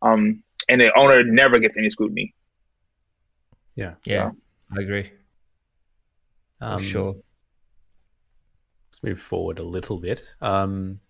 Um, 0.02 0.44
and 0.70 0.80
the 0.82 0.92
owner 0.98 1.24
never 1.24 1.60
gets 1.60 1.78
any 1.78 1.90
scrutiny. 1.90 2.34
Yeah. 3.76 3.96
yeah 4.06 4.32
i 4.78 4.82
agree 4.82 5.12
for 6.60 6.66
Um, 6.66 6.80
sure 6.82 7.16
Let's 8.88 9.04
move 9.04 9.20
forward 9.20 9.60
a 9.60 9.64
little 9.64 9.98
bit. 10.00 10.24
Um, 10.42 11.02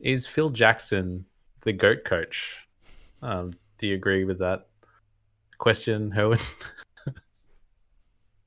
is 0.00 0.24
Phil 0.28 0.50
Jackson 0.50 1.24
the 1.62 1.72
GOAT 1.72 2.04
coach? 2.04 2.54
Um, 3.22 3.54
do 3.78 3.88
you 3.88 3.96
agree 3.96 4.22
with 4.24 4.38
that 4.38 4.68
question, 5.58 6.12
Herwin? 6.12 6.40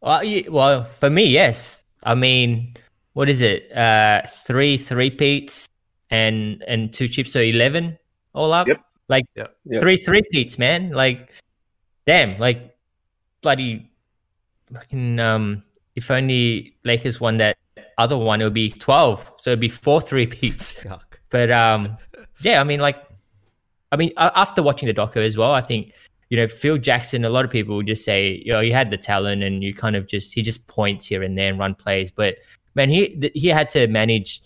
Well, 0.01 0.23
ye- 0.23 0.47
well, 0.47 0.85
for 0.85 1.09
me, 1.09 1.25
yes. 1.25 1.83
I 2.03 2.15
mean, 2.15 2.75
what 3.13 3.27
is 3.27 3.41
it? 3.41 3.69
Uh, 3.75 4.21
three 4.45 4.77
three 4.77 5.09
peats 5.09 5.67
and 6.09 6.63
and 6.67 6.93
two 6.93 7.09
chips, 7.09 7.33
so 7.33 7.41
eleven 7.41 7.97
all 8.33 8.53
up. 8.53 8.67
Yep. 8.67 8.79
Like 9.09 9.25
Yep. 9.35 9.55
Yep. 9.65 9.81
three 9.81 9.97
three 9.97 10.21
peats, 10.31 10.57
man. 10.57 10.91
Like, 10.91 11.29
damn, 12.05 12.37
like 12.39 12.75
bloody 13.41 13.91
fucking. 14.71 15.19
Um, 15.19 15.63
if 15.95 16.09
only 16.09 16.75
Lakers 16.85 17.19
won 17.19 17.37
that 17.37 17.57
other 17.97 18.17
one, 18.17 18.39
it 18.39 18.45
would 18.45 18.53
be 18.53 18.69
twelve. 18.69 19.29
So 19.37 19.49
it'd 19.51 19.59
be 19.59 19.69
four 19.69 19.99
three 20.01 20.27
peats. 20.27 20.75
But 21.31 21.51
um, 21.51 21.95
yeah, 22.41 22.59
I 22.59 22.63
mean, 22.63 22.79
like, 22.79 22.95
I 23.91 23.97
mean, 23.97 24.11
after 24.17 24.63
watching 24.63 24.87
the 24.87 24.95
doco 24.95 25.17
as 25.17 25.37
well, 25.37 25.51
I 25.51 25.61
think 25.61 25.93
you 26.31 26.37
know 26.37 26.47
Phil 26.47 26.79
Jackson. 26.79 27.23
A 27.23 27.29
lot 27.29 27.45
of 27.45 27.51
people 27.51 27.75
would 27.75 27.85
just 27.85 28.03
say, 28.03 28.41
you 28.43 28.51
know, 28.51 28.61
he 28.61 28.71
had 28.71 28.89
the 28.89 28.97
talent, 28.97 29.43
and 29.43 29.63
you 29.63 29.71
kind 29.75 29.95
of 29.95 30.07
just 30.07 30.33
he 30.33 30.41
just 30.41 30.65
points 30.65 31.05
here 31.05 31.21
and 31.21 31.37
there 31.37 31.49
and 31.51 31.59
run 31.59 31.75
plays. 31.75 32.09
But 32.09 32.37
man, 32.73 32.89
he 32.89 33.29
he 33.35 33.47
had 33.49 33.69
to 33.69 33.85
manage 33.85 34.41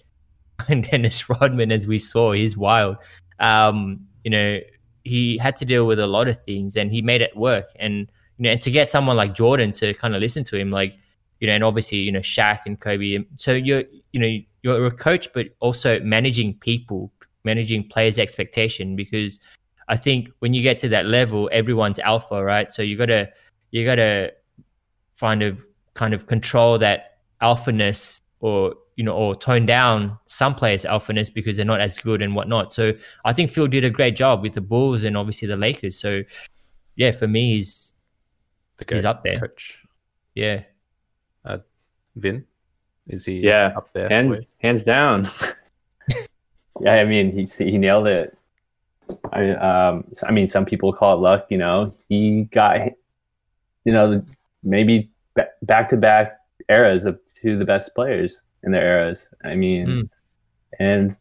and 0.67 0.83
Dennis 0.91 1.29
Rodman, 1.29 1.71
as 1.71 1.87
we 1.87 1.99
saw, 1.99 2.31
he's 2.31 2.57
wild. 2.57 2.97
Um, 3.39 4.07
you 4.23 4.31
know, 4.31 4.59
he 5.03 5.37
had 5.37 5.55
to 5.57 5.65
deal 5.65 5.85
with 5.85 5.99
a 5.99 6.07
lot 6.07 6.27
of 6.27 6.41
things, 6.43 6.75
and 6.75 6.91
he 6.91 7.01
made 7.01 7.21
it 7.21 7.35
work. 7.35 7.67
And 7.77 8.11
you 8.37 8.43
know, 8.43 8.51
and 8.51 8.61
to 8.61 8.71
get 8.71 8.87
someone 8.87 9.17
like 9.17 9.35
Jordan 9.35 9.71
to 9.73 9.93
kind 9.93 10.15
of 10.15 10.21
listen 10.21 10.43
to 10.45 10.57
him, 10.57 10.71
like 10.71 10.95
you 11.39 11.47
know, 11.47 11.53
and 11.53 11.63
obviously 11.63 11.97
you 11.99 12.11
know 12.11 12.19
Shaq 12.19 12.61
and 12.65 12.79
Kobe. 12.79 13.17
Um, 13.17 13.25
so 13.37 13.51
you're 13.51 13.83
you 14.11 14.19
know 14.19 14.37
you're 14.61 14.85
a 14.85 14.91
coach, 14.91 15.31
but 15.33 15.47
also 15.59 15.99
managing 15.99 16.53
people, 16.55 17.11
managing 17.43 17.87
players' 17.87 18.17
expectation. 18.17 18.95
Because 18.95 19.39
I 19.87 19.97
think 19.97 20.29
when 20.39 20.53
you 20.53 20.61
get 20.61 20.77
to 20.79 20.89
that 20.89 21.05
level, 21.05 21.49
everyone's 21.51 21.99
alpha, 21.99 22.43
right? 22.43 22.71
So 22.71 22.81
you 22.81 22.97
gotta 22.97 23.29
you 23.71 23.85
gotta 23.85 24.31
find 25.15 25.43
of 25.43 25.65
kind 25.93 26.13
of 26.13 26.27
control 26.27 26.77
that 26.79 27.17
alphaness 27.41 28.21
or 28.39 28.73
you 28.95 29.03
know 29.03 29.13
or 29.13 29.35
tone 29.35 29.65
down 29.65 30.17
some 30.27 30.53
players' 30.55 30.85
alphaness 30.85 31.33
because 31.33 31.55
they're 31.55 31.65
not 31.65 31.81
as 31.81 31.97
good 31.97 32.21
and 32.21 32.35
whatnot. 32.35 32.73
So 32.73 32.93
I 33.25 33.33
think 33.33 33.49
Phil 33.49 33.67
did 33.67 33.83
a 33.83 33.89
great 33.89 34.15
job 34.15 34.41
with 34.41 34.53
the 34.53 34.61
Bulls 34.61 35.03
and 35.03 35.17
obviously 35.17 35.47
the 35.47 35.57
Lakers. 35.57 35.97
So 35.97 36.23
yeah, 36.95 37.11
for 37.11 37.27
me, 37.27 37.55
he's 37.55 37.93
The 38.77 38.95
He's 38.95 39.05
up 39.05 39.23
there. 39.23 39.39
Coach 39.39 39.77
yeah. 40.35 40.63
Vin, 42.15 42.45
is 43.07 43.25
he? 43.25 43.39
Yeah, 43.39 43.73
up 43.75 43.91
there. 43.93 44.09
hands 44.09 44.35
for 44.35 44.41
you? 44.41 44.47
hands 44.59 44.83
down. 44.83 45.29
yeah, 46.81 46.95
I 46.95 47.05
mean 47.05 47.31
he 47.31 47.45
he 47.63 47.77
nailed 47.77 48.07
it. 48.07 48.37
I 49.31 49.49
um 49.51 50.05
I 50.23 50.31
mean 50.31 50.47
some 50.47 50.65
people 50.65 50.93
call 50.93 51.15
it 51.15 51.21
luck. 51.21 51.47
You 51.49 51.57
know 51.57 51.93
he 52.07 52.43
got 52.51 52.77
you 53.85 53.93
know 53.93 54.23
maybe 54.63 55.09
back 55.63 55.89
to 55.89 55.97
back 55.97 56.39
eras 56.69 57.05
of 57.05 57.19
two 57.35 57.53
of 57.53 57.59
the 57.59 57.65
best 57.65 57.93
players 57.95 58.39
in 58.63 58.71
their 58.71 58.85
eras. 58.85 59.27
I 59.43 59.55
mean, 59.55 59.87
Mm. 59.87 60.09
and 60.79 61.17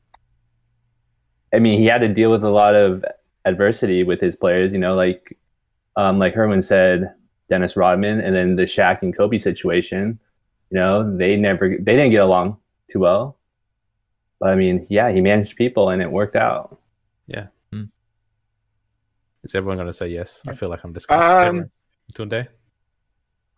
I 1.55 1.59
mean 1.59 1.79
he 1.79 1.87
had 1.87 2.01
to 2.01 2.09
deal 2.09 2.31
with 2.31 2.45
a 2.45 2.51
lot 2.51 2.75
of 2.75 3.05
adversity 3.45 4.03
with 4.05 4.21
his 4.21 4.37
players. 4.37 4.73
You 4.73 4.79
know, 4.79 4.95
like 4.95 5.37
um 5.97 6.19
like 6.19 6.35
Herwin 6.35 6.65
said, 6.65 7.13
Dennis 7.49 7.77
Rodman, 7.77 8.21
and 8.21 8.35
then 8.35 8.57
the 8.57 8.65
Shaq 8.65 9.03
and 9.03 9.17
Kobe 9.17 9.39
situation. 9.39 10.19
You 10.71 10.79
know, 10.79 11.17
they 11.17 11.37
never 11.37 11.69
they 11.69 11.93
didn't 11.97 12.11
get 12.13 12.23
along 12.25 12.57
too 12.91 13.01
well. 13.01 13.37
But 14.41 14.51
I 14.51 14.55
mean, 14.57 14.87
yeah, 14.89 15.11
he 15.13 15.21
managed 15.21 15.57
people 15.57 15.91
and 15.91 16.01
it 16.03 16.11
worked 16.11 16.37
out. 16.37 16.79
Yeah. 17.27 17.47
Is 19.45 19.57
everyone 19.57 19.77
going 19.77 19.89
to 19.89 19.93
say 19.93 20.07
yes? 20.07 20.41
I 20.47 20.55
feel 20.55 20.69
like 20.69 20.85
I'm 20.85 20.93
discussing. 20.93 21.49
Um, 21.61 21.71
Tunde. 22.15 22.47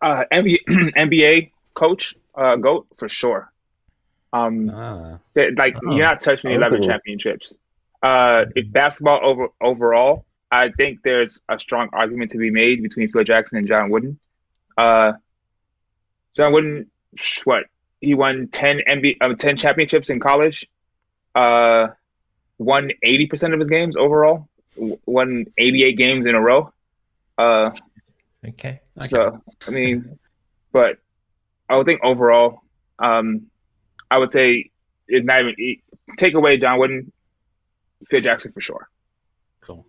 Uh, 0.01 0.23
NBA, 0.31 0.57
NBA 0.97 1.51
coach, 1.75 2.15
uh, 2.35 2.55
goat 2.55 2.87
for 2.97 3.07
sure. 3.07 3.51
Um, 4.35 4.69
Ah, 4.73 5.17
they- 5.33 5.51
like 5.51 5.75
Oh. 5.77 5.95
you're 5.95 6.03
not 6.03 6.19
touching 6.21 6.49
the 6.49 6.55
Oh. 6.55 6.59
11 6.59 6.83
championships. 6.83 7.55
Uh, 8.03 8.45
if 8.55 8.71
basketball 8.71 9.19
over 9.23 9.47
overall, 9.61 10.25
I 10.51 10.69
think 10.71 11.01
there's 11.03 11.39
a 11.49 11.57
strong 11.59 11.89
argument 11.93 12.31
to 12.31 12.37
be 12.37 12.51
made 12.51 12.83
between 12.83 13.07
Phil 13.09 13.23
Jackson 13.23 13.57
and 13.57 13.67
John 13.67 13.89
Wooden. 13.89 14.19
Uh, 14.77 15.13
John 16.35 16.51
Wooden, 16.53 16.89
sh- 17.15 17.41
what 17.45 17.65
he 18.01 18.13
won 18.13 18.47
10 18.49 18.81
NBA, 18.87 19.17
uh, 19.21 19.33
10 19.35 19.57
championships 19.57 20.09
in 20.09 20.19
college. 20.19 20.67
Uh, 21.33 21.87
won 22.57 22.91
80 23.03 23.27
percent 23.27 23.53
of 23.53 23.59
his 23.59 23.67
games 23.69 23.95
overall. 23.97 24.47
Won 25.05 25.45
88 25.57 25.97
games 25.97 26.25
in 26.25 26.35
a 26.35 26.41
row. 26.41 26.71
Uh, 27.37 27.71
Okay. 28.47 28.79
okay. 28.97 29.07
so 29.07 29.41
I 29.67 29.71
mean, 29.71 30.19
but 30.71 30.97
I 31.69 31.75
would 31.77 31.85
think 31.85 32.01
overall, 32.03 32.61
um, 32.99 33.49
I 34.11 34.17
would 34.17 34.31
say 34.31 34.69
it's 35.07 35.25
not 35.25 35.41
even 35.41 35.55
e- 35.59 35.81
take 36.17 36.33
away 36.33 36.57
John 36.57 36.79
Wooden, 36.79 37.11
Phil 38.09 38.21
Jackson 38.21 38.51
for 38.51 38.61
sure. 38.61 38.89
cool. 39.61 39.85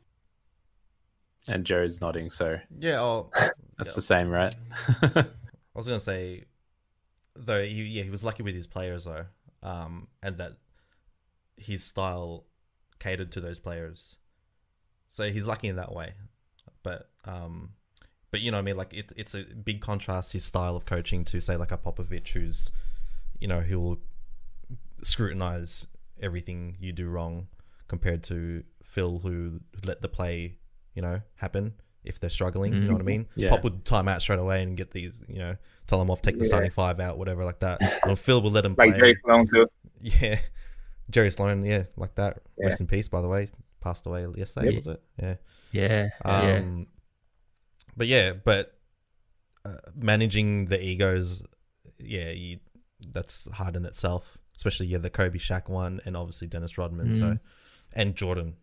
And 1.48 1.64
Joe's 1.64 2.00
nodding, 2.00 2.30
so 2.30 2.58
Yeah. 2.78 3.00
Oh, 3.00 3.30
that's 3.78 3.90
Yeah. 3.90 3.92
the 3.94 4.02
same, 4.02 4.28
right? 4.30 4.54
I 5.02 5.24
was 5.74 5.86
gonna 5.86 6.00
say, 6.00 6.44
though, 7.34 7.62
he, 7.62 7.82
yeah, 7.84 8.02
he 8.02 8.10
was 8.10 8.24
lucky 8.24 8.42
with 8.42 8.54
his 8.54 8.66
players 8.66 9.04
though, 9.04 9.26
um, 9.62 10.08
and 10.22 10.38
that 10.38 10.54
his 11.56 11.84
style 11.84 12.44
catered 12.98 13.30
to 13.32 13.40
those 13.40 13.60
players. 13.60 14.16
So 15.08 15.30
he's 15.30 15.44
lucky 15.46 15.68
in 15.68 15.76
that 15.76 15.92
way, 15.94 16.14
but 16.82 17.10
um, 17.24 17.70
but 18.30 18.40
you 18.40 18.50
know, 18.50 18.56
what 18.56 18.62
I 18.62 18.64
mean, 18.64 18.76
like 18.76 18.92
it, 18.92 19.12
it's 19.16 19.34
a 19.34 19.44
big 19.44 19.80
contrast 19.80 20.32
his 20.32 20.44
style 20.44 20.74
of 20.76 20.84
coaching 20.84 21.24
to 21.26 21.40
say 21.40 21.56
like 21.56 21.72
a 21.72 21.78
Popovich, 21.78 22.28
who's, 22.32 22.72
you 23.40 23.48
know, 23.48 23.60
he'll 23.60 23.98
scrutinize 25.02 25.86
everything 26.20 26.76
you 26.80 26.92
do 26.92 27.08
wrong, 27.08 27.46
compared 27.88 28.22
to 28.24 28.62
Phil, 28.82 29.18
who 29.18 29.60
let 29.84 30.00
the 30.02 30.08
play, 30.08 30.58
you 30.94 31.02
know, 31.02 31.20
happen 31.36 31.74
if 32.04 32.18
they're 32.20 32.30
struggling. 32.30 32.72
You 32.72 32.80
know 32.82 32.92
what 32.92 33.02
I 33.02 33.04
mean? 33.04 33.26
Yeah. 33.34 33.50
Pop 33.50 33.64
would 33.64 33.84
time 33.84 34.08
out 34.08 34.22
straight 34.22 34.38
away 34.38 34.62
and 34.62 34.76
get 34.76 34.92
these, 34.92 35.22
you 35.28 35.38
know, 35.38 35.56
tell 35.86 35.98
them 35.98 36.10
off, 36.10 36.22
take 36.22 36.36
the 36.38 36.44
Yeah. 36.44 36.48
starting 36.48 36.70
five 36.70 37.00
out, 37.00 37.18
whatever, 37.18 37.44
like 37.44 37.60
that. 37.60 37.80
And 38.04 38.18
Phil 38.18 38.40
would 38.42 38.52
let 38.52 38.64
him 38.64 38.74
Like 38.78 38.90
play. 38.92 38.98
Jerry 38.98 39.16
Sloan 39.24 39.46
too. 39.46 39.66
Yeah, 40.02 40.38
Jerry 41.10 41.30
Sloan, 41.32 41.64
yeah, 41.64 41.84
like 41.96 42.14
that. 42.16 42.42
Yeah. 42.58 42.66
Rest 42.66 42.80
in 42.80 42.86
peace, 42.86 43.08
by 43.08 43.22
the 43.22 43.28
way. 43.28 43.48
Passed 43.80 44.06
away 44.06 44.26
yesterday, 44.36 44.66
Yep. 44.66 44.74
was 44.76 44.86
it? 44.86 45.02
Yeah. 45.20 45.34
Yeah. 45.72 46.08
yeah. 46.24 46.56
Um, 46.58 46.86
But 47.96 48.06
yeah, 48.08 48.32
but 48.34 48.78
uh, 49.64 49.78
managing 49.96 50.66
the 50.66 50.80
egos, 50.82 51.42
yeah, 51.98 52.30
you, 52.30 52.58
that's 53.00 53.46
hard 53.52 53.76
in 53.76 53.84
itself. 53.84 54.38
Especially 54.56 54.86
yeah, 54.86 54.98
the 54.98 55.10
Kobe 55.10 55.38
Shaq 55.38 55.68
one, 55.68 56.00
and 56.06 56.16
obviously 56.16 56.46
Dennis 56.48 56.78
Rodman. 56.78 57.14
So, 57.14 57.22
Mm. 57.22 57.40
and 57.92 58.14
Jordan, 58.16 58.54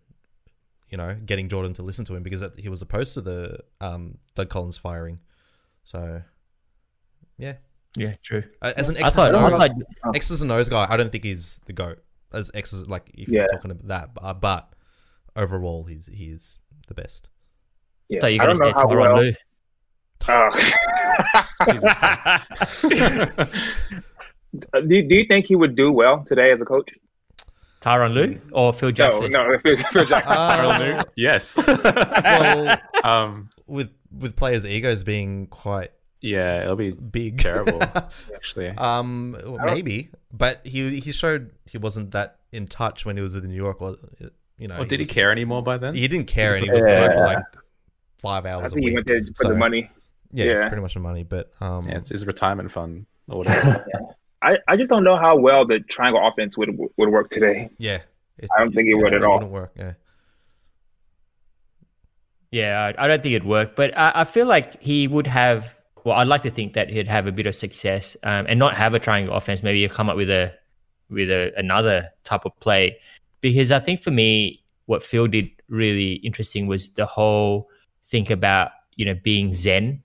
you 0.89 0.97
know, 0.97 1.15
getting 1.25 1.47
Jordan 1.49 1.73
to 1.75 1.83
listen 1.83 2.03
to 2.05 2.15
him 2.15 2.23
because 2.23 2.39
that, 2.41 2.59
he 2.59 2.67
was 2.69 2.81
opposed 2.81 3.13
to 3.15 3.21
the 3.21 3.59
um, 3.81 4.17
Doug 4.35 4.49
Collins 4.49 4.77
firing. 4.77 5.19
So, 5.83 6.21
yeah, 7.37 7.55
Yeah. 7.95 8.15
True. 8.23 8.43
Uh, 8.61 8.73
as 8.75 8.89
an 8.89 8.97
I 8.97 9.01
X's 9.01 9.15
thought. 9.15 9.27
and 9.35 9.37
I 9.37 9.45
O's, 9.45 9.51
thought. 9.51 9.71
X's 10.15 10.41
and 10.41 10.51
O's 10.51 10.67
guy, 10.69 10.87
I 10.89 10.97
don't 10.97 11.11
think 11.11 11.23
he's 11.23 11.59
the 11.65 11.73
goat. 11.73 12.03
As 12.31 12.49
X's, 12.55 12.87
like 12.89 13.11
if 13.13 13.29
Yeah. 13.29 13.41
you're 13.41 13.47
talking 13.49 13.69
about 13.71 13.87
that, 13.87 14.09
uh, 14.19 14.33
but 14.33 14.73
overall, 15.35 15.83
he's 15.83 16.07
he's 16.07 16.57
the 16.87 16.95
best. 16.95 17.29
Yeah. 18.09 18.19
thought 18.21 18.33
you 18.33 18.41
I 18.41 18.45
don't 18.47 18.57
gonna 18.57 18.71
know 18.71 18.77
say 18.77 18.81
how 18.81 18.87
Tyronn 18.87 19.13
well. 19.13 19.23
Lue. 19.23 19.35
Uh, 20.25 20.49
do, 24.53 25.01
do 25.01 25.15
you 25.15 25.25
think 25.25 25.45
he 25.45 25.55
would 25.55 25.75
do 25.75 25.91
well 25.91 26.23
today 26.25 26.51
as 26.51 26.61
a 26.61 26.65
coach? 26.65 26.89
Tyronn 27.81 28.13
Lue 28.13 28.39
or 28.51 28.71
Phil 28.71 28.91
Jackson? 28.91 29.31
no, 29.31 29.57
Phil, 29.63 29.75
Phil 29.91 30.05
Jackson. 30.05 30.31
Uh, 30.31 31.03
yes. 31.15 31.57
well, 31.67 32.77
um, 33.03 33.49
with 33.67 33.89
with 34.11 34.35
players' 34.35 34.65
egos 34.65 35.03
being 35.03 35.47
quite 35.47 35.91
yeah, 36.21 36.61
it'll 36.61 36.77
be 36.77 36.91
big, 36.91 37.41
terrible, 37.41 37.81
actually. 38.33 38.69
um, 38.69 39.35
maybe, 39.65 40.09
but 40.31 40.65
he 40.65 41.01
he 41.01 41.11
showed 41.11 41.51
he 41.65 41.77
wasn't 41.77 42.11
that 42.11 42.37
in 42.53 42.65
touch 42.65 43.05
when 43.05 43.17
he 43.17 43.21
was 43.21 43.35
with 43.35 43.43
New 43.43 43.55
York. 43.55 43.81
Or 43.81 43.97
you 44.57 44.69
know, 44.69 44.77
Or 44.77 44.85
did 44.85 44.99
he 45.01 45.03
was- 45.03 45.11
care 45.11 45.31
anymore 45.33 45.61
by 45.61 45.77
then? 45.77 45.93
He 45.95 46.07
didn't 46.07 46.27
care, 46.27 46.55
and 46.55 46.63
he 46.63 46.71
was 46.71 46.85
there 46.85 47.11
for 47.11 47.25
like 47.25 47.43
five 48.19 48.45
I 48.45 48.51
hours 48.51 48.71
a 48.71 48.75
think 48.75 48.87
he 48.87 48.93
went 48.93 49.05
there 49.05 49.21
for 49.35 49.43
so, 49.43 49.49
the 49.49 49.55
money. 49.55 49.91
Yeah, 50.31 50.45
yeah. 50.45 50.67
pretty 50.69 50.81
much 50.81 50.93
the 50.93 51.01
money. 51.01 51.23
But 51.23 51.51
um, 51.59 51.89
Yeah, 51.89 51.97
it's 51.97 52.09
his 52.09 52.25
retirement 52.25 52.71
fund 52.71 53.05
or 53.27 53.39
whatever. 53.39 53.85
I, 54.43 54.57
I 54.67 54.75
just 54.75 54.89
don't 54.89 55.03
know 55.03 55.15
how 55.15 55.37
well 55.37 55.65
the 55.65 55.79
triangle 55.79 56.21
offense 56.27 56.57
would 56.57 56.77
would 56.97 57.09
work 57.09 57.29
today. 57.29 57.69
yeah, 57.77 57.99
it, 58.37 58.49
I 58.55 58.59
don't 58.59 58.73
think 58.73 58.89
it 58.89 58.95
would 58.95 59.13
at 59.13 59.23
all. 59.23 59.35
Wouldn't 59.35 59.51
work. 59.51 59.71
Yeah. 59.75 59.93
Yeah, 62.51 62.93
I, 62.95 63.05
I 63.05 63.07
don't 63.07 63.23
think 63.23 63.33
it'd 63.33 63.47
work, 63.47 63.75
but 63.75 63.97
I, 63.97 64.11
I 64.13 64.23
feel 64.25 64.45
like 64.45 64.79
he 64.79 65.07
would 65.07 65.25
have. 65.25 65.75
Well, 66.03 66.17
I'd 66.17 66.27
like 66.27 66.43
to 66.43 66.51
think 66.51 66.73
that 66.73 66.89
he'd 66.89 67.07
have 67.07 67.25
a 67.25 67.31
bit 67.31 67.47
of 67.47 67.55
success 67.55 68.15
um, 68.23 68.45
and 68.47 68.59
not 68.59 68.75
have 68.75 68.93
a 68.93 68.99
triangle 68.99 69.33
offense. 69.33 69.63
Maybe 69.63 69.79
he'll 69.79 69.89
come 69.89 70.09
up 70.09 70.17
with 70.17 70.29
a 70.29 70.53
with 71.09 71.31
a, 71.31 71.51
another 71.57 72.09
type 72.25 72.45
of 72.45 72.59
play, 72.59 72.97
because 73.41 73.71
I 73.71 73.79
think 73.79 74.01
for 74.01 74.11
me, 74.11 74.63
what 74.85 75.03
Phil 75.03 75.27
did 75.27 75.49
really 75.67 76.13
interesting 76.15 76.67
was 76.67 76.89
the 76.89 77.05
whole 77.05 77.69
think 78.03 78.29
about 78.29 78.71
you 78.97 79.05
know 79.05 79.15
being 79.23 79.53
zen, 79.53 80.03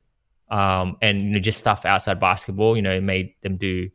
um, 0.51 0.97
and 1.03 1.25
you 1.25 1.31
know 1.31 1.41
just 1.41 1.59
stuff 1.59 1.85
outside 1.85 2.19
basketball. 2.19 2.77
You 2.77 2.83
know, 2.83 2.95
it 2.95 3.03
made 3.03 3.35
them 3.43 3.59
do 3.59 3.91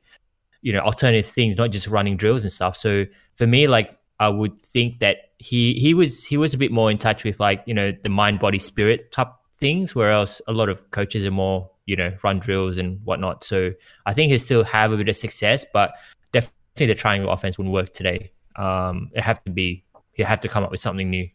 you 0.63 0.73
know 0.73 0.79
alternative 0.79 1.27
things, 1.27 1.55
not 1.57 1.69
just 1.69 1.87
running 1.87 2.17
drills 2.17 2.43
and 2.43 2.51
stuff. 2.51 2.75
So 2.75 3.05
for 3.35 3.45
me, 3.45 3.67
like 3.67 3.97
I 4.19 4.29
would 4.29 4.59
think 4.59 4.99
that 4.99 5.17
he 5.37 5.73
he 5.73 5.93
was 5.93 6.23
he 6.23 6.37
was 6.37 6.53
a 6.53 6.57
bit 6.57 6.71
more 6.71 6.89
in 6.89 6.97
touch 6.97 7.23
with 7.23 7.39
like 7.39 7.61
you 7.67 7.73
know 7.73 7.91
the 7.91 8.09
mind 8.09 8.39
body 8.39 8.59
spirit 8.59 9.11
type 9.11 9.27
things, 9.57 9.93
whereas 9.93 10.41
a 10.47 10.53
lot 10.53 10.69
of 10.69 10.89
coaches 10.91 11.25
are 11.25 11.31
more 11.31 11.69
you 11.85 11.95
know 11.95 12.11
run 12.23 12.39
drills 12.39 12.77
and 12.77 12.99
whatnot. 13.03 13.43
So 13.43 13.73
I 14.05 14.13
think 14.13 14.29
he'll 14.29 14.39
still 14.39 14.63
have 14.63 14.91
a 14.91 14.97
bit 14.97 15.09
of 15.09 15.15
success, 15.15 15.65
but 15.71 15.93
definitely 16.31 16.87
the 16.87 16.95
triangle 16.95 17.31
offense 17.31 17.57
wouldn't 17.57 17.73
work 17.73 17.93
today. 17.93 18.31
Um, 18.55 19.11
it 19.13 19.21
have 19.21 19.43
to 19.43 19.51
be 19.51 19.83
you 20.15 20.25
have 20.25 20.39
to 20.41 20.47
come 20.47 20.63
up 20.63 20.71
with 20.71 20.79
something 20.79 21.09
new. 21.09 21.29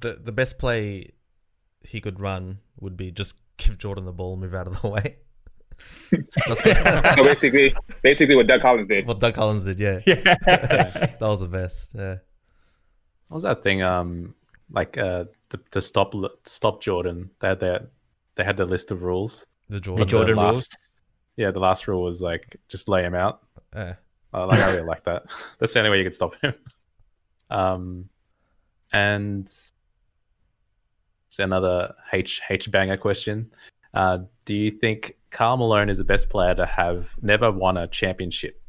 The 0.00 0.18
the 0.22 0.32
best 0.32 0.58
play 0.58 1.12
he 1.82 2.00
could 2.00 2.18
run 2.18 2.58
would 2.80 2.96
be 2.96 3.12
just 3.12 3.34
give 3.56 3.78
Jordan 3.78 4.04
the 4.04 4.12
ball, 4.12 4.36
move 4.36 4.54
out 4.54 4.66
of 4.66 4.80
the 4.82 4.88
way. 4.96 5.18
That's 6.10 6.62
So 7.16 7.24
basically, 7.24 7.74
basically 8.02 8.36
what 8.36 8.46
Doug 8.46 8.60
Collins 8.62 8.88
did. 8.88 9.06
what 9.06 9.20
Doug 9.20 9.34
Collins 9.34 9.64
did. 9.64 9.78
Yeah, 9.80 10.00
Yeah. 10.06 10.16
that 10.46 11.16
was 11.20 11.40
the 11.40 11.48
best. 11.48 11.94
Yeah, 11.94 12.16
What 13.28 13.36
was 13.36 13.42
that 13.44 13.62
thing? 13.62 13.82
Um, 13.82 14.34
like 14.70 14.96
uh, 14.98 15.24
the 15.50 15.60
the 15.70 15.80
stop 15.82 16.14
stop 16.44 16.80
Jordan. 16.80 17.30
They 17.40 17.48
had 17.48 17.60
their 17.60 17.86
they 18.36 18.44
had 18.44 18.56
the 18.56 18.64
list 18.66 18.90
of 18.90 19.02
rules. 19.02 19.46
the 19.68 19.74
the 19.76 19.80
Jordan. 19.80 20.08
Jordan 20.08 20.36
last- 20.36 20.52
rules. 20.54 20.68
Yeah, 21.36 21.50
the 21.50 21.60
last 21.60 21.86
rule 21.86 22.02
was 22.02 22.20
like 22.20 22.56
just 22.68 22.88
lay 22.88 23.02
him 23.02 23.14
out. 23.14 23.42
Yeah. 23.74 23.94
Uh, 24.32 24.46
like 24.46 24.58
I 24.60 24.70
really 24.72 24.86
like 24.86 25.04
that. 25.04 25.24
That's 25.58 25.72
the 25.74 25.80
only 25.80 25.90
way 25.90 25.98
you 25.98 26.04
could 26.04 26.14
stop 26.14 26.34
him. 26.42 26.54
Um, 27.50 28.08
and 28.92 29.46
it's 31.28 31.38
another 31.38 31.94
H 32.12 32.40
H 32.48 32.70
banger 32.70 32.96
question. 32.96 33.50
Uh, 33.94 34.18
do 34.44 34.54
you 34.54 34.70
think 34.70 35.15
Karl 35.30 35.56
Malone 35.56 35.88
is 35.90 35.98
the 35.98 36.04
best 36.04 36.28
player 36.28 36.54
to 36.54 36.66
have 36.66 37.08
never 37.22 37.50
won 37.52 37.76
a 37.76 37.86
championship? 37.86 38.60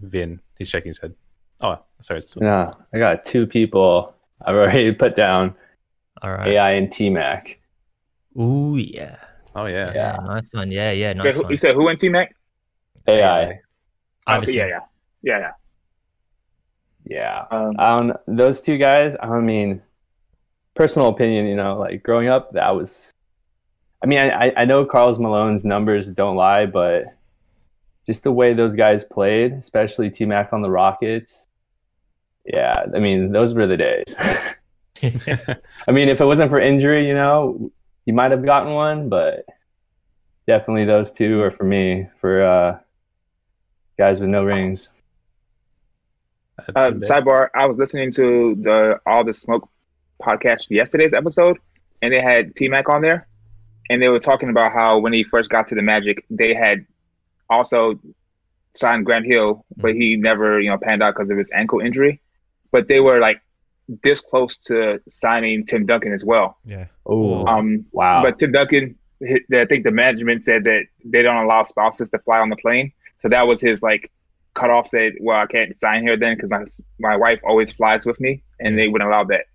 Vin, 0.00 0.40
he's 0.58 0.68
shaking 0.68 0.90
his 0.90 0.98
head. 0.98 1.14
Oh, 1.60 1.78
sorry. 2.00 2.18
It's, 2.18 2.36
No, 2.36 2.66
I 2.92 2.98
got 2.98 3.24
two 3.24 3.46
people 3.46 4.14
I've 4.44 4.54
already 4.54 4.92
put 5.04 5.16
down 5.16 5.54
All 6.22 6.32
right. 6.32 6.48
AI 6.52 6.72
and 6.72 6.92
T 6.92 7.08
Mac. 7.08 7.58
Ooh 8.38 8.76
yeah. 8.76 9.16
Oh 9.54 9.64
yeah. 9.66 9.92
Yeah. 9.94 10.16
Nice 10.26 10.48
one. 10.52 10.70
Yeah. 10.70 10.90
Yeah. 10.92 11.10
Okay, 11.10 11.18
Nice 11.22 11.34
who- 11.36 11.42
one. 11.42 11.50
you 11.50 11.56
said 11.56 11.74
who 11.74 11.88
in 11.88 11.96
T 11.96 12.08
Mac? 12.10 12.34
AI. 13.08 13.42
Okay, 13.44 13.60
Iverson. 14.26 14.54
yeah, 14.54 14.66
yeah, 14.66 14.80
yeah, 15.22 15.38
yeah. 15.38 15.50
Yeah. 17.08 17.44
Um, 17.56 17.76
I 17.78 17.88
don't 17.88 18.16
those 18.26 18.60
two 18.60 18.76
guys, 18.78 19.14
I 19.22 19.38
mean 19.40 19.80
personal 20.74 21.08
opinion, 21.08 21.46
you 21.46 21.54
know, 21.54 21.78
like 21.78 22.02
growing 22.02 22.28
up 22.28 22.50
that 22.52 22.74
was 22.74 23.10
I 24.02 24.06
mean, 24.06 24.18
I, 24.18 24.52
I 24.56 24.64
know 24.64 24.84
Karl 24.84 25.18
Malone's 25.18 25.64
numbers 25.64 26.06
don't 26.06 26.36
lie, 26.36 26.66
but 26.66 27.04
just 28.06 28.22
the 28.22 28.32
way 28.32 28.54
those 28.54 28.74
guys 28.74 29.04
played, 29.04 29.52
especially 29.54 30.10
T 30.10 30.24
Mac 30.24 30.52
on 30.52 30.62
the 30.62 30.70
Rockets, 30.70 31.48
yeah, 32.44 32.84
I 32.94 32.98
mean, 32.98 33.32
those 33.32 33.54
were 33.54 33.66
the 33.66 33.76
days. 33.76 34.14
I 35.88 35.92
mean, 35.92 36.08
if 36.08 36.20
it 36.20 36.24
wasn't 36.24 36.50
for 36.50 36.60
injury, 36.60 37.06
you 37.06 37.14
know, 37.14 37.72
you 38.04 38.12
might 38.12 38.30
have 38.30 38.44
gotten 38.44 38.72
one, 38.72 39.08
but 39.08 39.44
definitely 40.46 40.84
those 40.84 41.12
two 41.12 41.42
are 41.42 41.50
for 41.50 41.64
me, 41.64 42.08
for 42.20 42.44
uh, 42.44 42.78
guys 43.98 44.20
with 44.20 44.28
no 44.28 44.44
rings. 44.44 44.88
Uh, 46.58 46.92
sidebar: 46.92 47.48
I 47.54 47.66
was 47.66 47.78
listening 47.78 48.12
to 48.12 48.56
the 48.62 49.00
All 49.04 49.24
the 49.24 49.34
Smoke 49.34 49.68
podcast 50.22 50.66
yesterday's 50.70 51.12
episode, 51.12 51.58
and 52.00 52.14
they 52.14 52.20
had 52.20 52.54
T 52.54 52.68
Mac 52.68 52.88
on 52.88 53.02
there, 53.02 53.26
and 53.90 54.00
they 54.02 54.08
were 54.08 54.18
talking 54.20 54.48
about 54.50 54.72
how 54.72 54.98
when 54.98 55.12
he 55.12 55.22
first 55.24 55.50
got 55.50 55.68
to 55.68 55.74
the 55.74 55.82
Magic, 55.82 56.24
they 56.30 56.54
had 56.54 56.84
also 57.48 57.98
signed 58.74 59.06
Grant 59.06 59.26
Hill, 59.26 59.64
but 59.76 59.94
he 59.94 60.16
never, 60.16 60.60
you 60.60 60.70
know, 60.70 60.78
panned 60.78 61.02
out 61.02 61.14
because 61.14 61.30
of 61.30 61.38
his 61.38 61.50
ankle 61.52 61.80
injury. 61.80 62.20
But 62.72 62.88
they 62.88 63.00
were 63.00 63.18
like 63.20 63.40
this 64.02 64.20
close 64.20 64.56
to 64.58 65.00
signing 65.08 65.64
Tim 65.64 65.86
Duncan 65.86 66.12
as 66.12 66.24
well. 66.24 66.58
Yeah. 66.64 66.86
Oh, 67.06 67.46
Um, 67.46 67.86
wow. 67.92 68.22
But 68.22 68.38
Tim 68.38 68.52
Duncan, 68.52 68.96
I 69.22 69.64
think 69.64 69.84
the 69.84 69.92
management 69.92 70.44
said 70.44 70.64
that 70.64 70.86
they 71.04 71.22
don't 71.22 71.42
allow 71.44 71.62
spouses 71.62 72.10
to 72.10 72.18
fly 72.18 72.40
on 72.40 72.50
the 72.50 72.56
plane. 72.56 72.92
So 73.20 73.28
that 73.28 73.46
was 73.46 73.60
his 73.60 73.82
like 73.82 74.10
cutoff. 74.54 74.88
Said, 74.88 75.14
"Well, 75.20 75.38
I 75.38 75.46
can't 75.46 75.74
sign 75.76 76.02
here 76.02 76.16
then 76.18 76.36
because 76.36 76.50
my 76.50 76.64
my 77.10 77.16
wife 77.16 77.40
always 77.44 77.72
flies 77.72 78.04
with 78.04 78.20
me, 78.20 78.42
and 78.60 78.76
they 78.76 78.88
wouldn't 78.88 79.08
allow 79.10 79.24
that." 79.24 79.46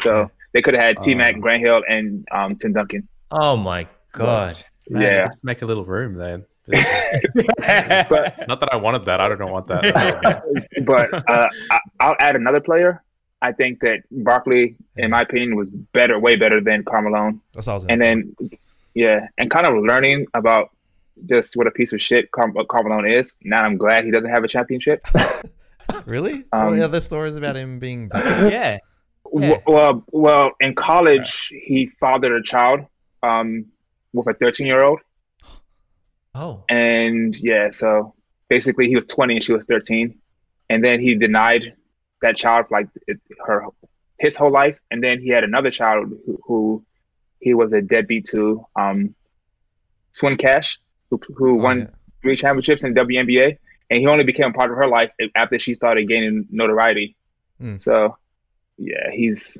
So 0.00 0.20
Yeah. 0.20 0.26
they 0.52 0.62
could 0.62 0.74
have 0.74 0.82
had 0.82 1.00
T 1.00 1.14
Mac, 1.16 1.34
Oh. 1.36 1.40
Grant 1.40 1.62
Hill, 1.64 1.82
and 1.88 2.24
um, 2.30 2.54
Tim 2.56 2.72
Duncan. 2.74 3.08
Oh 3.32 3.56
my 3.56 3.86
god. 4.12 4.56
Man, 4.88 5.02
yeah. 5.02 5.26
Just 5.28 5.42
make 5.44 5.62
a 5.62 5.66
little 5.66 5.84
room 5.84 6.14
then. 6.14 6.44
But 6.66 6.78
Not 8.48 8.60
that 8.60 8.68
I 8.72 8.76
wanted 8.76 9.04
that. 9.06 9.20
I 9.20 9.28
don't 9.28 9.50
want 9.50 9.66
that. 9.68 10.42
but 10.84 11.14
uh, 11.30 11.48
I, 11.70 11.78
I'll 12.00 12.16
add 12.20 12.36
another 12.36 12.60
player. 12.60 13.02
I 13.40 13.52
think 13.52 13.80
that 13.80 14.02
Barkley, 14.10 14.76
in 14.96 15.10
my 15.10 15.22
opinion, 15.22 15.56
was 15.56 15.70
better, 15.70 16.18
way 16.18 16.36
better 16.36 16.60
than 16.60 16.84
Carmelo. 16.84 17.32
That's 17.54 17.66
what 17.66 17.72
I 17.72 17.74
was 17.74 17.84
gonna 17.84 17.92
and 18.04 18.34
say. 18.40 18.46
then 18.48 18.50
yeah, 18.94 19.26
and 19.38 19.50
kind 19.50 19.66
of 19.66 19.74
learning 19.82 20.26
about 20.34 20.70
just 21.26 21.56
what 21.56 21.66
a 21.66 21.70
piece 21.72 21.92
of 21.92 22.00
shit 22.00 22.30
Car- 22.30 22.50
what 22.50 22.68
Carmelo 22.68 23.04
is. 23.04 23.36
Now 23.42 23.64
I'm 23.64 23.76
glad 23.76 24.04
he 24.04 24.10
doesn't 24.10 24.30
have 24.30 24.44
a 24.44 24.48
championship. 24.48 25.04
really? 26.06 26.44
um, 26.52 26.64
What 26.64 26.72
are 26.72 26.76
the 26.76 26.84
other 26.84 27.00
stories 27.00 27.36
about 27.36 27.56
him 27.56 27.78
being 27.78 28.08
bad? 28.08 28.52
yeah. 28.52 28.78
W- 29.24 29.60
Well, 29.66 30.04
well, 30.12 30.50
in 30.60 30.74
college 30.74 31.48
he 31.66 31.90
fathered 31.98 32.32
a 32.32 32.42
child 32.42 32.80
um, 33.22 33.66
with 34.12 34.26
a 34.28 34.34
13 34.34 34.66
year 34.66 34.84
old, 34.84 35.00
Oh. 36.34 36.64
and 36.68 37.36
yeah, 37.38 37.70
so 37.70 38.14
basically 38.48 38.88
he 38.88 38.94
was 38.96 39.04
20 39.06 39.34
and 39.36 39.44
she 39.44 39.52
was 39.52 39.64
13, 39.66 40.18
and 40.70 40.84
then 40.84 41.00
he 41.00 41.14
denied 41.14 41.74
that 42.22 42.36
child 42.36 42.68
for 42.68 42.78
like 42.78 42.88
it, 43.06 43.18
her 43.46 43.64
his 44.18 44.36
whole 44.36 44.50
life, 44.50 44.78
and 44.90 45.02
then 45.02 45.20
he 45.20 45.28
had 45.30 45.44
another 45.44 45.70
child 45.70 46.12
who, 46.26 46.40
who 46.46 46.84
he 47.40 47.54
was 47.54 47.72
a 47.72 47.82
deadbeat 47.82 48.24
to, 48.26 48.64
um, 48.76 49.14
Swin 50.12 50.36
Cash, 50.36 50.78
who 51.10 51.20
who 51.36 51.50
Oh, 51.58 51.62
won 51.62 51.78
yeah. 51.80 51.86
three 52.22 52.36
championships 52.36 52.84
in 52.84 52.94
WNBA, 52.94 53.58
and 53.90 54.00
he 54.00 54.06
only 54.06 54.24
became 54.24 54.52
part 54.52 54.70
of 54.70 54.76
her 54.76 54.86
life 54.86 55.10
after 55.34 55.58
she 55.58 55.74
started 55.74 56.06
gaining 56.08 56.46
notoriety. 56.50 57.16
Hmm. 57.58 57.76
So, 57.78 58.16
yeah, 58.78 59.10
he's 59.10 59.58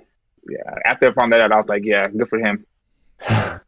yeah. 0.48 0.74
After 0.84 1.09
I 1.09 1.12
found 1.12 1.32
that 1.32 1.40
out, 1.40 1.52
I 1.52 1.56
was 1.56 1.68
like, 1.68 1.84
yeah, 1.84 2.09
good 2.09 2.28
for 2.28 2.39
him. 2.39 2.64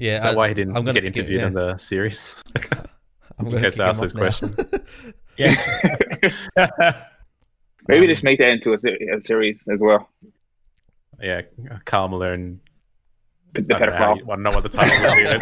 Yeah, 0.00 0.18
Is 0.18 0.22
that 0.22 0.34
I- 0.34 0.36
why 0.36 0.48
he 0.48 0.54
didn't 0.54 0.76
I'm 0.76 0.84
gonna 0.84 1.00
get 1.00 1.04
pick 1.12 1.16
it, 1.16 1.18
interviewed 1.18 1.40
yeah. 1.40 1.46
in 1.48 1.54
the 1.54 1.76
series? 1.76 2.36
I'm 3.36 3.46
in 3.46 3.50
gonna 3.52 3.60
case 3.62 3.74
kick 3.74 3.80
ask 3.82 4.00
this 4.00 4.14
now. 4.14 4.20
question. 4.20 4.56
Yeah. 5.36 5.54
Maybe 7.88 8.02
Um, 8.02 8.08
just 8.08 8.22
make 8.24 8.38
that 8.40 8.52
into 8.52 8.72
a, 8.72 8.76
a 9.16 9.20
series 9.20 9.66
as 9.68 9.82
well. 9.84 10.08
Yeah, 11.22 11.42
Karl 11.84 12.08
Malone. 12.08 12.60
The, 13.54 13.62
the 13.62 13.76
I 13.76 13.78
don't 13.78 13.92
how 13.94 14.14
pedophile. 14.14 14.16
you- 14.18 14.24
I 14.24 14.26
don't 14.34 14.42
know 14.42 14.50
what 14.50 14.62
the 14.64 14.68
title 14.68 14.94
is. 14.94 15.40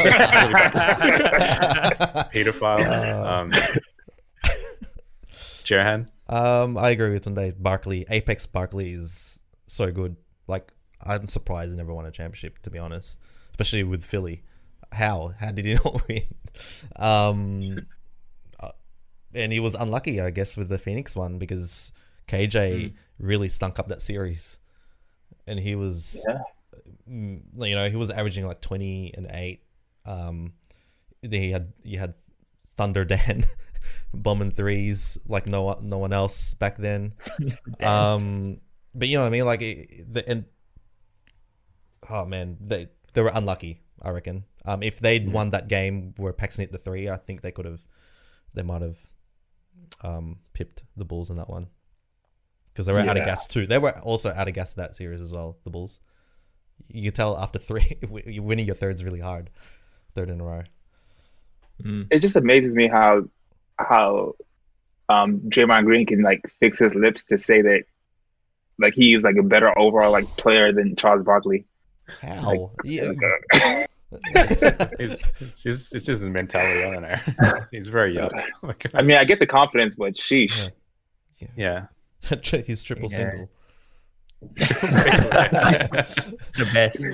Pedophile. 2.32 2.86
Uh. 2.86 3.27
Um, 3.27 3.52
Jerahan. 5.64 6.09
Um, 6.28 6.77
I 6.78 6.90
agree 6.90 7.12
with 7.12 7.24
Tunde. 7.24 7.55
Barkley, 7.59 8.05
Apex 8.10 8.47
Barkley 8.47 8.93
is 8.93 9.39
so 9.66 9.90
good. 9.90 10.16
Like, 10.47 10.73
I'm 11.09 11.28
surprised 11.28 11.70
he 11.70 11.77
never 11.77 11.95
won 11.95 12.07
a 12.07 12.11
championship, 12.11 12.61
to 12.62 12.70
be 12.70 12.78
honest. 12.78 13.19
Especially 13.51 13.85
with 13.85 14.05
Philly. 14.05 14.43
How? 14.93 15.33
How 15.39 15.51
did 15.53 15.65
he 15.65 15.74
not 15.85 16.07
win? 16.09 16.23
Um, 16.97 17.87
uh, 18.61 18.70
and 19.35 19.53
he 19.53 19.61
was 19.61 19.74
unlucky, 19.74 20.20
I 20.20 20.31
guess, 20.31 20.57
with 20.57 20.69
the 20.69 20.78
Phoenix 20.78 21.15
one 21.16 21.39
because 21.39 21.93
KJ 22.28 22.95
really 23.19 23.49
stunk 23.49 23.78
up 23.78 23.89
that 23.89 24.01
series, 24.01 24.59
and 25.47 25.59
he 25.59 25.74
was, 25.74 26.24
Yeah. 26.28 26.39
mm, 27.11 27.41
you 27.59 27.74
know, 27.74 27.89
he 27.89 27.97
was 27.97 28.11
averaging 28.11 28.47
like 28.47 28.61
20 28.61 29.15
and 29.16 29.27
eight. 29.31 29.62
Um, 30.05 30.53
he 31.23 31.51
had 31.51 31.73
you 31.83 31.99
had 31.99 32.15
Thunder 32.77 33.05
Dan 33.12 33.47
bombing 34.15 34.51
threes 34.53 35.19
like 35.27 35.47
no 35.47 35.62
one, 35.62 35.89
no 35.89 35.99
one 35.99 36.12
else 36.12 36.55
back 36.55 36.77
then. 36.77 37.12
um, 37.81 38.59
but 38.95 39.09
you 39.09 39.16
know 39.16 39.23
what 39.23 39.28
I 39.28 39.31
mean? 39.31 39.45
Like 39.45 39.62
it, 39.62 40.12
the 40.12 40.28
and 40.28 40.45
oh 42.11 42.24
man, 42.24 42.57
they 42.61 42.89
they 43.15 43.23
were 43.23 43.33
unlucky. 43.35 43.81
I 44.03 44.11
reckon. 44.11 44.45
Um, 44.65 44.83
if 44.83 45.01
they'd 45.01 45.31
won 45.31 45.51
that 45.51 45.69
game 45.69 46.15
where 46.16 46.33
Paxson 46.33 46.62
hit 46.62 46.73
the 46.73 46.78
three, 46.78 47.09
I 47.09 47.16
think 47.16 47.41
they 47.41 47.53
could 47.53 47.65
have, 47.65 47.81
they 48.53 48.62
might 48.62 48.83
have, 48.83 48.99
um, 50.03 50.39
pipped 50.53 50.83
the 50.97 51.05
Bulls 51.05 51.31
in 51.31 51.37
that 51.37 51.49
one. 51.49 51.69
Because 52.73 52.87
they 52.87 52.93
were 52.93 53.01
out 53.01 53.16
of 53.16 53.24
gas 53.24 53.47
too. 53.47 53.66
They 53.66 53.78
were 53.78 53.99
also 54.01 54.31
out 54.31 54.49
of 54.49 54.55
gas 54.55 54.74
that 54.74 54.95
series 54.95 55.23
as 55.23 55.33
well. 55.33 55.57
The 55.65 55.70
Bulls. 55.70 55.99
You 56.89 57.05
could 57.05 57.15
tell 57.15 57.39
after 57.39 57.59
three, 57.59 57.97
wi- 58.03 58.39
winning 58.41 58.66
your 58.66 58.74
third's 58.74 59.03
really 59.03 59.20
hard. 59.20 59.49
Third 60.15 60.28
in 60.28 60.41
a 60.41 60.45
row. 60.45 60.62
Mm. 61.83 62.09
It 62.11 62.19
just 62.19 62.37
amazes 62.37 62.74
me 62.74 62.89
how 62.89 63.24
how 63.78 64.35
um 65.09 65.41
Draymond 65.49 65.85
Green 65.85 66.07
can 66.07 66.23
like 66.23 66.43
fix 66.59 66.78
his 66.78 66.95
lips 66.95 67.24
to 67.24 67.39
say 67.39 67.62
that 67.62 67.85
like 68.78 68.95
he's 68.95 69.24
like 69.24 69.37
a 69.37 69.43
better 69.43 69.78
overall 69.78 70.12
like 70.12 70.37
player 70.37 70.73
than 70.73 70.97
Charles 70.97 71.24
Barkley. 71.24 71.66
How? 72.20 72.70
yeah. 72.85 73.11
It's, 74.12 74.62
it's 74.62 75.20
just 75.62 75.93
it's 75.95 76.05
just 76.07 76.07
his 76.07 76.23
mentality. 76.23 76.85
I 76.85 76.91
don't 76.93 77.03
know. 77.03 77.59
He's 77.73 77.89
very 77.89 78.15
young. 78.15 78.31
Like, 78.62 78.87
I 78.95 79.03
mean, 79.03 79.16
I 79.16 79.24
get 79.24 79.41
the 79.41 79.47
confidence, 79.49 79.97
but 79.97 80.15
sheesh. 80.15 80.70
Yeah. 81.57 81.87
yeah, 82.31 82.61
He's 82.65 82.85
triple 82.85 83.11
Yeah. 83.11 83.16
single. 83.16 83.49
the 86.57 86.70
best. 86.73 87.05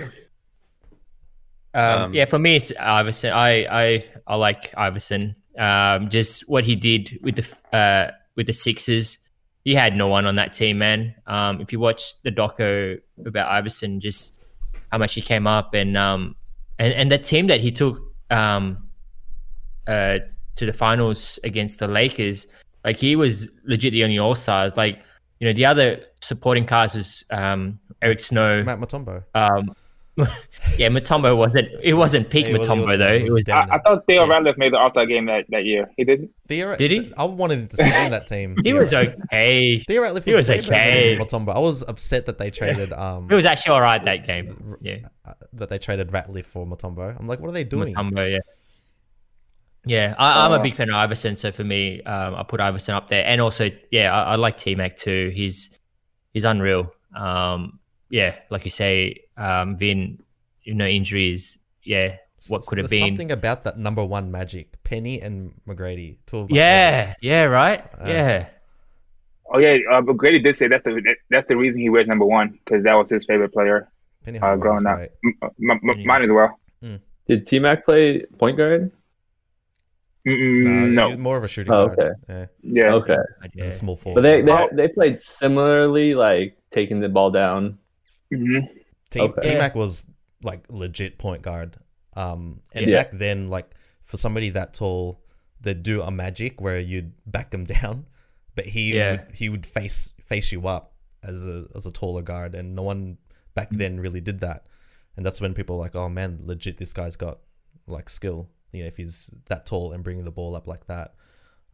Um, 1.74 2.02
Um, 2.02 2.14
yeah, 2.14 2.26
for 2.26 2.38
me, 2.38 2.56
it's 2.56 2.70
Iverson. 2.78 3.32
I 3.32 3.64
I 3.70 4.04
I 4.26 4.36
like 4.36 4.74
Iverson. 4.76 5.34
Um, 5.58 6.10
just 6.10 6.46
what 6.48 6.64
he 6.64 6.76
did 6.76 7.18
with 7.22 7.36
the 7.36 7.76
uh 7.76 8.10
with 8.36 8.46
the 8.46 8.52
Sixers. 8.52 9.18
He 9.64 9.74
had 9.74 9.96
no 9.96 10.08
one 10.08 10.26
on 10.26 10.34
that 10.36 10.52
team, 10.52 10.78
man. 10.78 11.14
Um, 11.26 11.60
if 11.60 11.72
you 11.72 11.80
watch 11.80 12.20
the 12.22 12.30
doco 12.30 13.00
about 13.24 13.50
Iverson, 13.50 14.00
just 14.00 14.38
how 14.92 14.98
much 14.98 15.14
he 15.14 15.22
came 15.22 15.46
up 15.46 15.74
and 15.74 15.96
um 15.96 16.36
and 16.78 16.92
and 16.94 17.10
that 17.10 17.24
team 17.24 17.46
that 17.48 17.60
he 17.60 17.72
took 17.72 17.98
um 18.30 18.86
uh 19.88 20.18
to 20.54 20.66
the 20.66 20.72
finals 20.72 21.38
against 21.44 21.78
the 21.78 21.88
Lakers, 21.88 22.46
like 22.84 22.96
he 22.96 23.16
was 23.16 23.48
legit 23.64 23.92
the 23.92 24.04
only 24.04 24.18
All 24.18 24.34
Stars. 24.34 24.72
Like 24.76 24.98
you 25.40 25.48
know 25.48 25.54
the 25.54 25.64
other 25.64 26.04
supporting 26.20 26.66
cast 26.66 26.94
was 26.94 27.24
um 27.30 27.80
Eric 28.02 28.20
Snow, 28.20 28.62
Matt 28.62 28.78
Mutombo. 28.78 29.24
um, 29.34 29.74
yeah, 30.76 30.88
Mutombo 30.88 31.34
wasn't. 31.36 31.68
It 31.82 31.94
wasn't 31.94 32.28
peak 32.28 32.46
Yeah, 32.46 32.52
it 32.54 32.58
was- 32.58 32.68
Mutombo 32.68 32.88
was- 32.88 32.98
though. 32.98 33.12
it 33.14 33.22
It 33.22 33.24
was 33.24 33.32
was. 33.32 33.48
I, 33.48 33.62
I 33.62 33.78
thought 33.78 34.04
Theo 34.06 34.26
Ratliff 34.26 34.58
made 34.58 34.72
the 34.74 34.78
All 34.78 34.90
Star 34.90 35.06
game 35.06 35.24
that, 35.26 35.46
that 35.48 35.64
year. 35.64 35.90
He 35.96 36.04
didn't. 36.04 36.30
Theo, 36.48 36.76
Did 36.76 36.90
he? 36.90 37.12
I 37.16 37.24
wanted 37.24 37.70
to 37.70 37.76
stay 37.76 38.04
in 38.04 38.10
that 38.10 38.26
team. 38.26 38.54
He 38.58 38.70
Theo 38.72 38.80
was 38.80 38.92
okay. 38.92 39.78
Theo 39.88 40.02
Ratliff 40.02 40.24
he 40.24 40.34
was 40.34 40.48
way 40.50 40.60
better 40.60 40.72
okay. 40.72 41.16
than 41.16 41.26
Mutombo. 41.26 41.54
I 41.56 41.58
was 41.60 41.82
upset 41.88 42.26
that 42.26 42.36
they 42.36 42.50
traded 42.50 42.92
um 43.04 43.28
It 43.30 43.34
was 43.34 43.46
actually 43.46 43.72
all 43.74 43.80
right 43.80 44.04
that 44.04 44.26
game. 44.26 44.76
Yeah, 44.82 44.96
uh, 45.24 45.32
that 45.54 45.70
they 45.70 45.78
traded 45.78 46.08
Ratliff 46.10 46.44
for 46.44 46.66
Mutombo. 46.66 47.18
I'm 47.18 47.26
like, 47.26 47.40
what 47.40 47.48
are 47.48 47.52
they 47.54 47.64
doing? 47.64 47.94
Mutombo. 47.94 48.30
Yeah, 48.32 48.38
yeah. 49.86 50.14
I, 50.18 50.44
I'm 50.44 50.52
a 50.52 50.56
Oh. 50.58 50.62
big 50.62 50.76
fan 50.76 50.90
of 50.90 50.94
Iverson, 50.96 51.36
so 51.36 51.50
for 51.52 51.64
me, 51.64 52.02
um, 52.02 52.34
I 52.34 52.42
put 52.42 52.60
Iverson 52.60 52.94
up 52.94 53.08
there, 53.08 53.24
and 53.26 53.40
also, 53.40 53.70
yeah, 53.90 54.12
I, 54.14 54.32
I 54.32 54.36
like 54.36 54.58
T 54.58 54.74
Mac 54.74 54.96
too. 54.98 55.32
He's 55.34 55.70
he's 56.34 56.44
unreal. 56.44 56.92
Um, 57.16 57.78
yeah, 58.12 58.36
like 58.52 58.64
you 58.68 58.70
say, 58.70 59.24
um, 59.40 59.76
Vin, 59.80 60.20
you 60.62 60.74
know, 60.76 60.86
injuries. 60.86 61.56
Yeah, 61.82 62.20
what 62.52 62.66
could 62.68 62.76
have 62.78 62.90
There's 62.92 63.00
been. 63.00 63.08
something 63.16 63.32
about 63.32 63.64
that 63.64 63.78
number 63.80 64.04
one 64.04 64.30
magic, 64.30 64.76
Penny 64.84 65.20
and 65.24 65.56
McGrady. 65.66 66.18
Two 66.28 66.44
of 66.44 66.50
Yeah, 66.52 67.00
favorites. 67.00 67.18
yeah, 67.24 67.44
right. 67.48 67.80
Uh, 67.96 68.04
yeah, 68.06 68.48
Oh 69.54 69.58
yeah, 69.58 69.76
uh, 69.90 70.00
but 70.00 70.16
Grady 70.16 70.38
did 70.40 70.56
say 70.56 70.68
that's 70.68 70.84
the 70.84 70.92
that, 71.04 71.16
that's 71.28 71.48
the 71.48 71.56
reason 71.56 71.80
he 71.80 71.88
wears 71.90 72.06
number 72.06 72.24
one 72.24 72.58
because 72.64 72.84
that 72.84 72.94
was 72.94 73.08
his 73.10 73.24
favorite 73.24 73.52
player 73.52 73.88
Penny 74.24 74.38
uh, 74.38 74.56
growing 74.56 74.86
up. 74.86 74.96
great. 74.96 75.10
M- 75.24 75.38
m- 75.72 75.80
m- 75.90 76.04
mine 76.06 76.22
as 76.24 76.30
well. 76.32 76.58
Did 77.28 77.46
T 77.46 77.58
Mac 77.58 77.84
play 77.84 78.24
point 78.38 78.56
guard? 78.56 78.90
Mm, 80.26 80.92
Nah, 80.94 81.08
no, 81.08 81.16
more 81.16 81.36
of 81.36 81.44
a 81.44 81.48
shooting 81.48 81.72
Oh, 81.72 81.88
guard. 81.88 81.98
okay. 81.98 82.10
Yeah, 82.28 82.46
yeah. 82.62 82.92
Okay, 82.94 83.16
yeah. 83.54 83.70
small 83.70 83.96
forward. 83.96 84.22
but 84.22 84.22
they 84.22 84.40
they, 84.42 84.68
they 84.72 84.88
played 84.88 85.20
similarly, 85.20 86.14
like 86.14 86.56
taking 86.70 87.00
the 87.00 87.08
ball 87.08 87.30
down. 87.30 87.78
Hmm 88.36 88.58
T 89.10 89.20
Okay. 89.20 89.58
Mac 89.58 89.74
was 89.74 90.04
like 90.42 90.64
legit 90.70 91.18
point 91.18 91.42
guard. 91.42 91.76
Um, 92.14 92.60
and 92.74 92.88
Yeah. 92.88 92.96
back 92.96 93.10
then, 93.12 93.48
like 93.48 93.70
for 94.04 94.16
somebody 94.16 94.50
that 94.50 94.74
tall, 94.74 95.22
they'd 95.60 95.82
do 95.82 96.02
a 96.02 96.10
magic 96.10 96.60
where 96.60 96.78
you'd 96.80 97.12
back 97.30 97.50
them 97.50 97.64
down, 97.76 98.06
but 98.54 98.66
he 98.66 98.94
Yeah. 98.94 99.10
would, 99.12 99.34
he 99.34 99.48
would 99.48 99.66
face 99.66 100.12
face 100.24 100.50
you 100.52 100.66
up 100.66 100.94
as 101.22 101.46
a 101.46 101.66
as 101.74 101.86
a 101.86 101.92
taller 101.92 102.22
guard, 102.22 102.54
and 102.54 102.74
no 102.74 102.82
one 102.82 103.18
back 103.54 103.70
Mm. 103.70 103.78
then 103.78 104.00
really 104.00 104.20
did 104.20 104.40
that. 104.40 104.66
And 105.16 105.24
that's 105.26 105.40
when 105.40 105.52
people 105.54 105.76
were 105.76 105.82
like, 105.84 105.94
oh 105.94 106.08
man, 106.08 106.40
legit, 106.44 106.78
this 106.78 106.92
guy's 106.92 107.16
got 107.16 107.38
like 107.86 108.08
skill. 108.10 108.48
You 108.72 108.82
know, 108.82 108.88
if 108.88 108.96
he's 108.96 109.30
that 109.46 109.66
tall 109.66 109.92
and 109.92 110.02
bringing 110.02 110.24
the 110.24 110.30
ball 110.30 110.56
up 110.56 110.66
like 110.66 110.86
that. 110.86 111.14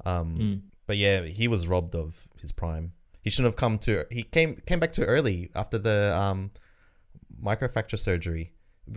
Um, 0.05 0.37
Mm. 0.39 0.61
but 0.87 0.97
yeah, 0.97 1.23
he 1.23 1.47
was 1.49 1.67
robbed 1.69 1.95
of 1.95 2.27
his 2.41 2.51
prime. 2.53 2.93
He 3.29 3.31
shouldn't 3.31 3.53
have 3.53 3.57
come 3.57 3.79
to. 3.81 4.07
He 4.11 4.23
came 4.23 4.57
came 4.67 4.81
back 4.81 4.93
too 4.93 5.03
early 5.05 5.51
after 5.55 5.77
the 5.77 6.17
um, 6.17 6.51
microfracture 7.43 7.99
surgery, 7.99 8.53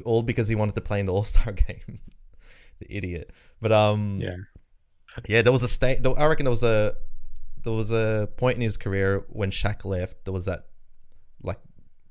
all 0.05 0.23
because 0.23 0.47
he 0.47 0.55
wanted 0.55 0.75
to 0.75 0.81
play 0.81 1.01
in 1.01 1.05
the 1.05 1.11
All 1.13 1.25
Star 1.25 1.51
game. 1.67 1.99
the 2.79 2.87
idiot. 2.97 3.31
But 3.61 3.71
um, 3.73 4.19
Yeah. 4.21 4.37
yeah, 5.27 5.41
there 5.41 5.51
was 5.51 5.63
a 5.63 5.67
state. 5.67 6.05
I 6.05 6.25
reckon 6.25 6.45
there 6.45 6.49
was 6.51 6.63
a 6.63 6.93
there 7.63 7.73
was 7.73 7.91
a 7.91 8.29
point 8.37 8.55
in 8.55 8.61
his 8.61 8.77
career 8.77 9.25
when 9.29 9.51
Shaq 9.51 9.83
left. 9.85 10.23
There 10.23 10.33
was 10.33 10.45
that 10.45 10.67
like 11.43 11.59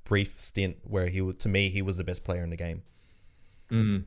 brief 0.04 0.38
stint 0.40 0.76
where 0.84 1.08
he 1.08 1.20
to 1.32 1.48
me 1.48 1.70
he 1.70 1.80
was 1.82 1.96
the 1.96 2.04
best 2.04 2.24
player 2.24 2.42
in 2.42 2.50
the 2.50 2.56
game. 2.56 2.82
Mm. 3.70 4.04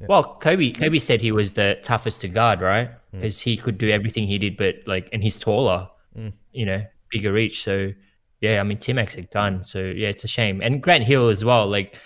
Yeah. 0.00 0.06
Well, 0.08 0.36
Kobe 0.40 0.72
Kobe 0.72 0.98
said 0.98 1.20
he 1.22 1.32
was 1.32 1.54
the 1.54 1.78
toughest 1.82 2.20
to 2.22 2.28
guard, 2.28 2.60
right? 2.60 2.90
Mm. 2.90 2.98
Because 3.12 3.40
he 3.40 3.56
could 3.56 3.78
do 3.78 3.88
everything 3.90 4.26
he 4.26 4.38
did, 4.38 4.56
but 4.58 4.76
like, 4.86 5.08
and 5.12 5.22
he's 5.22 5.38
taller, 5.38 5.88
Mm. 6.18 6.32
you 6.52 6.66
know, 6.66 6.84
bigger 7.14 7.32
reach. 7.32 7.62
So, 7.62 7.92
yeah, 8.40 8.60
I 8.60 8.64
mean, 8.64 8.78
Tim 8.78 8.98
X 8.98 9.14
had 9.14 9.30
done. 9.30 9.62
So, 9.62 9.78
yeah, 9.80 10.08
it's 10.08 10.24
a 10.24 10.28
shame. 10.28 10.60
And 10.60 10.82
Grant 10.82 11.04
Hill 11.04 11.28
as 11.28 11.44
well. 11.44 11.66
Like, 11.68 11.96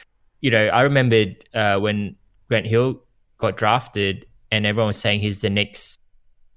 you 0.40 0.50
know, 0.50 0.66
I 0.68 0.82
remembered 0.82 1.36
uh, 1.54 1.78
when 1.80 2.14
Grant 2.48 2.66
Hill 2.66 3.02
got 3.38 3.56
drafted, 3.56 4.26
and 4.50 4.64
everyone 4.66 4.88
was 4.88 4.98
saying 4.98 5.20
he's 5.20 5.40
the 5.40 5.50
next, 5.50 5.98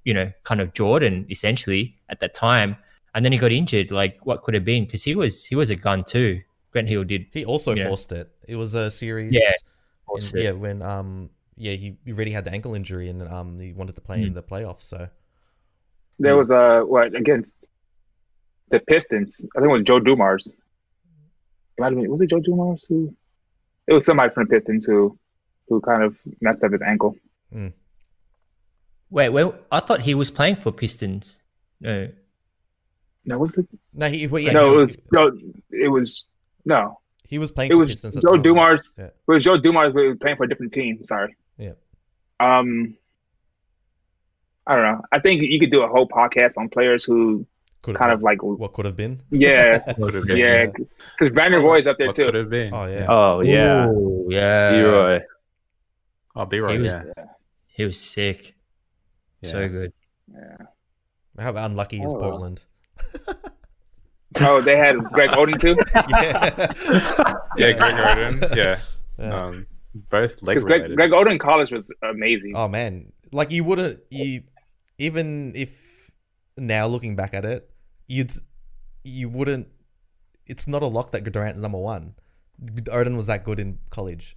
you 0.06 0.14
know, 0.14 0.32
kind 0.44 0.61
of 0.61 0.73
Jordan 0.73 1.26
essentially 1.30 1.95
at 2.10 2.19
that 2.19 2.34
time. 2.34 2.76
And 3.15 3.26
then 3.26 3.32
he 3.32 3.38
got 3.38 3.52
injured. 3.52 3.91
Like, 3.91 4.26
what 4.26 4.41
could 4.44 4.53
have 4.53 4.64
been? 4.65 4.86
Because 4.86 5.03
he 5.03 5.15
was 5.15 5.44
he 5.45 5.56
was 5.56 5.69
a 5.72 5.76
gun 5.76 6.03
too. 6.03 6.40
Grant 6.72 6.88
Hill 6.88 7.03
did. 7.03 7.26
He 7.34 7.44
also 7.44 7.76
Yeah. 7.76 7.88
forced 7.88 8.11
it. 8.14 8.30
It 8.48 8.56
was 8.56 8.73
a 8.76 8.90
series. 8.90 9.34
Yeah, 9.34 9.52
in- 10.15 10.23
it. 10.23 10.44
yeah, 10.44 10.52
when 10.52 10.82
um 10.82 11.30
yeah 11.57 11.73
he, 11.73 11.98
he 12.06 12.11
already 12.14 12.32
had 12.32 12.45
the 12.45 12.52
ankle 12.52 12.73
injury 12.76 13.10
and 13.10 13.22
um 13.28 13.60
he 13.60 13.73
wanted 13.73 13.95
to 13.95 14.02
play 14.02 14.22
in 14.23 14.32
Mm. 14.32 14.36
the 14.36 14.44
playoffs. 14.44 14.84
So 14.94 15.10
There 16.19 16.38
was 16.38 16.49
a 16.52 16.84
what 16.88 17.14
against 17.15 17.56
the 18.72 18.80
Pistons. 18.80 19.45
I 19.56 19.60
think 19.60 19.69
it 19.69 19.73
was 19.73 19.84
Joe 19.84 19.99
Dumars. 19.99 20.48
It 20.48 20.56
might 21.80 21.91
have 21.91 21.95
been, 21.95 22.10
was 22.10 22.22
it 22.22 22.30
Joe 22.30 22.39
Dumars 22.39 22.85
who? 22.88 23.14
It 23.88 23.93
was 23.93 24.06
somebody 24.06 24.34
from 24.34 24.45
the 24.45 24.49
Pistons 24.49 24.85
who 24.85 25.18
who 25.68 25.81
kind 25.81 26.03
of 26.03 26.18
messed 26.41 26.64
up 26.64 26.72
his 26.72 26.81
ankle. 26.81 27.15
Wait, 29.10 29.30
well, 29.30 29.56
I 29.72 29.81
thought 29.81 30.02
he 30.02 30.15
was 30.15 30.31
playing 30.31 30.56
for 30.57 30.72
Pistons. 30.72 31.41
No. 31.80 32.10
No, 33.26 33.38
was 33.38 33.57
it? 33.57 33.68
no 33.93 34.10
he 34.10 34.27
well, 34.27 34.41
yeah, 34.41 34.52
no, 34.52 34.69
he, 34.69 34.73
it 34.73 34.77
was 34.77 34.98
no. 35.11 35.38
It 35.72 35.88
was 35.89 36.26
no. 36.65 36.99
he 37.27 37.38
was 37.38 37.52
playing 37.52 37.72
It 37.72 37.76
for 37.76 37.80
was 37.80 37.91
Pistons 37.91 38.15
Joe 38.15 38.34
time. 38.34 38.41
Dumars. 38.41 38.93
Yeah. 38.98 39.06
It 39.06 39.14
was 39.27 39.43
Joe 39.43 39.57
Dumars, 39.57 39.93
but 39.93 40.02
he 40.02 40.07
was 40.10 40.18
playing 40.18 40.38
for 40.38 40.43
a 40.45 40.49
different 40.49 40.73
team. 40.73 41.03
Sorry. 41.03 41.35
Yeah. 41.57 41.73
Um. 42.39 42.98
I 44.65 44.76
don't 44.76 44.85
know. 44.85 45.02
I 45.11 45.19
think 45.19 45.41
you 45.41 45.60
could 45.60 45.72
do 45.72 45.81
a 45.81 45.88
whole 45.88 46.07
podcast 46.07 46.53
on 46.57 46.69
players 46.69 47.03
who 47.03 47.45
Could 47.84 47.95
kind 47.95 48.12
of 48.12 48.22
like, 48.22 48.44
what 48.44 48.74
could 48.74 48.86
have 48.86 48.95
been. 48.95 49.22
yeah, 49.32 49.80
have 49.88 49.98
been. 50.28 50.38
yeah, 50.38 50.66
because 50.68 51.34
Brandon 51.34 51.64
Roy's 51.64 51.88
up 51.88 51.98
there 51.98 52.08
What 52.08 52.16
too. 52.16 52.26
could 52.26 52.36
have 52.36 52.49
been? 52.49 52.74
Oh 52.74 52.86
yeah. 52.86 53.06
Oh 53.10 53.41
yeah, 53.41 53.88
Ooh, 53.88 54.28
yeah. 54.30 54.80
Roy. 54.80 55.20
Oh, 56.36 56.45
B 56.45 56.60
Roy, 56.60 56.74
He 56.74 56.80
was- 56.84 56.94
yeah. 56.94 57.26
He 57.68 57.86
was 57.86 57.99
sick. 57.99 58.53
So 59.44 59.68
good. 59.68 59.94
Yeah. 60.32 60.58
How 61.40 61.56
unlucky 61.56 62.02
is 62.03 62.14
Oh. 62.14 62.20
Portland? 62.20 62.62
Oh, 64.40 64.62
they 64.62 64.78
had 64.78 64.95
Greg 65.12 65.32
Oden 65.32 65.60
too. 65.60 65.76
yeah. 66.10 67.44
Yeah, 67.58 67.72
Greg 67.74 67.94
Oden. 67.95 68.56
Yeah. 68.56 68.80
Yeah. 69.20 69.45
Um, 69.48 69.68
both 70.10 70.41
leg 70.41 70.56
Because 70.56 70.64
Greg, 70.64 70.84
related. 70.84 70.95
Greg 70.95 71.12
Oden 71.12 71.32
in 71.34 71.40
college 71.40 71.72
was 71.72 71.91
amazing. 72.02 72.53
Oh 72.56 72.68
man, 72.70 73.12
like 73.34 73.52
you 73.52 73.64
wouldn't 73.66 73.99
you 74.10 74.44
even 74.99 75.52
if 75.56 75.70
now 76.58 76.88
looking 76.88 77.16
back 77.18 77.34
at 77.34 77.44
it, 77.44 77.70
you'd 78.16 78.32
you 79.04 79.30
wouldn't. 79.30 79.68
It's 80.46 80.68
not 80.68 80.82
a 80.84 80.88
lock 80.98 81.12
that 81.14 81.24
Durant's 81.24 81.62
number 81.62 81.78
one. 81.80 82.14
Oden 82.98 83.16
was 83.16 83.28
that 83.28 83.44
good 83.44 83.60
in 83.60 83.80
college. 83.90 84.36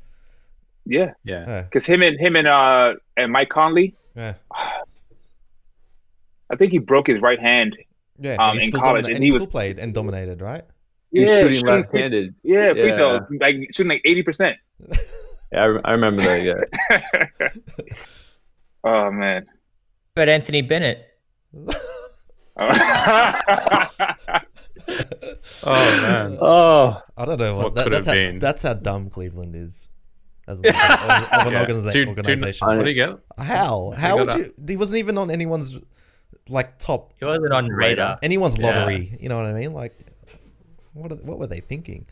Yeah, 0.87 1.13
yeah. 1.25 1.45
Yeah, 1.49 1.63
because 1.63 1.85
him 1.87 2.01
and 2.03 2.19
him 2.25 2.37
and 2.37 2.47
uh 2.47 2.95
and 3.17 3.33
Mike 3.33 3.49
Conley, 3.49 3.95
yeah, 4.15 4.35
I 6.51 6.57
think 6.57 6.73
he 6.73 6.79
broke 6.79 7.07
his 7.09 7.21
right 7.21 7.41
hand. 7.41 7.77
yeah. 8.19 8.37
Um, 8.39 8.59
he 8.59 8.67
in 8.67 8.71
college, 8.73 9.05
domina- 9.05 9.07
and 9.09 9.15
and 9.17 9.25
he 9.25 9.31
he 9.31 9.33
was- 9.33 9.43
still 9.43 9.51
played 9.51 9.79
and 9.79 9.93
dominated, 9.95 10.41
right? 10.41 10.65
He's 11.11 11.29
Yeah, 11.29 11.41
shooting, 11.41 11.55
shooting 11.55 11.69
left-handed. 11.75 12.35
Yeah, 12.43 12.73
free 12.73 12.89
Yeah. 12.89 12.97
throws, 12.97 13.23
like 13.41 13.57
shooting 13.73 13.91
like 13.91 14.03
eighty 14.05 14.23
percent. 14.23 14.57
Yeah, 15.53 15.61
I, 15.61 15.65
re- 15.67 15.81
I 15.85 15.91
remember 15.93 16.23
that. 16.23 16.43
Yeah. 16.43 17.49
oh 18.85 19.11
man. 19.13 19.47
But 20.17 20.29
Anthony 20.29 20.63
Bennett. 20.63 21.07
Oh 22.57 22.69
man. 26.03 26.39
Oh, 26.41 27.01
I 27.17 27.25
don't 27.25 27.39
know 27.39 27.55
what, 27.57 27.65
What 27.65 27.75
that, 27.77 27.85
could 27.85 27.93
that's, 27.95 28.07
have 28.07 28.15
how, 28.17 28.21
been. 28.21 28.39
that's 28.39 28.63
how 28.63 28.75
dumb 28.75 29.11
Cleveland 29.11 29.57
is 29.57 29.89
as 30.47 30.59
an, 30.61 30.67
of 30.67 30.73
an 30.73 31.53
Yeah. 31.53 31.65
organiza- 31.67 31.93
Two- 31.93 32.05
two- 32.05 32.09
organization. 32.11 32.67
what 32.67 32.85
do 32.85 32.89
you 32.91 32.95
get? 32.95 33.19
How? 33.39 33.93
How 33.97 34.25
got 34.25 34.37
would 34.37 34.47
you? 34.47 34.55
He 34.69 34.77
wasn't 34.77 34.99
even 34.99 35.19
on 35.19 35.31
anyone's 35.31 35.77
like 36.49 36.79
top 36.79 37.15
He 37.19 37.25
wasn't 37.25 37.53
on 37.53 37.69
radar. 37.69 38.19
anyone's 38.23 38.59
Yeah. 38.59 38.67
lottery. 38.81 39.17
You 39.21 39.29
know 39.29 39.37
what 39.37 39.47
I 39.47 39.53
mean? 39.55 39.73
Like, 39.73 39.95
what 40.93 41.13
are, 41.13 41.17
what 41.17 41.39
were 41.39 41.47
they 41.47 41.61
thinking? 41.61 42.07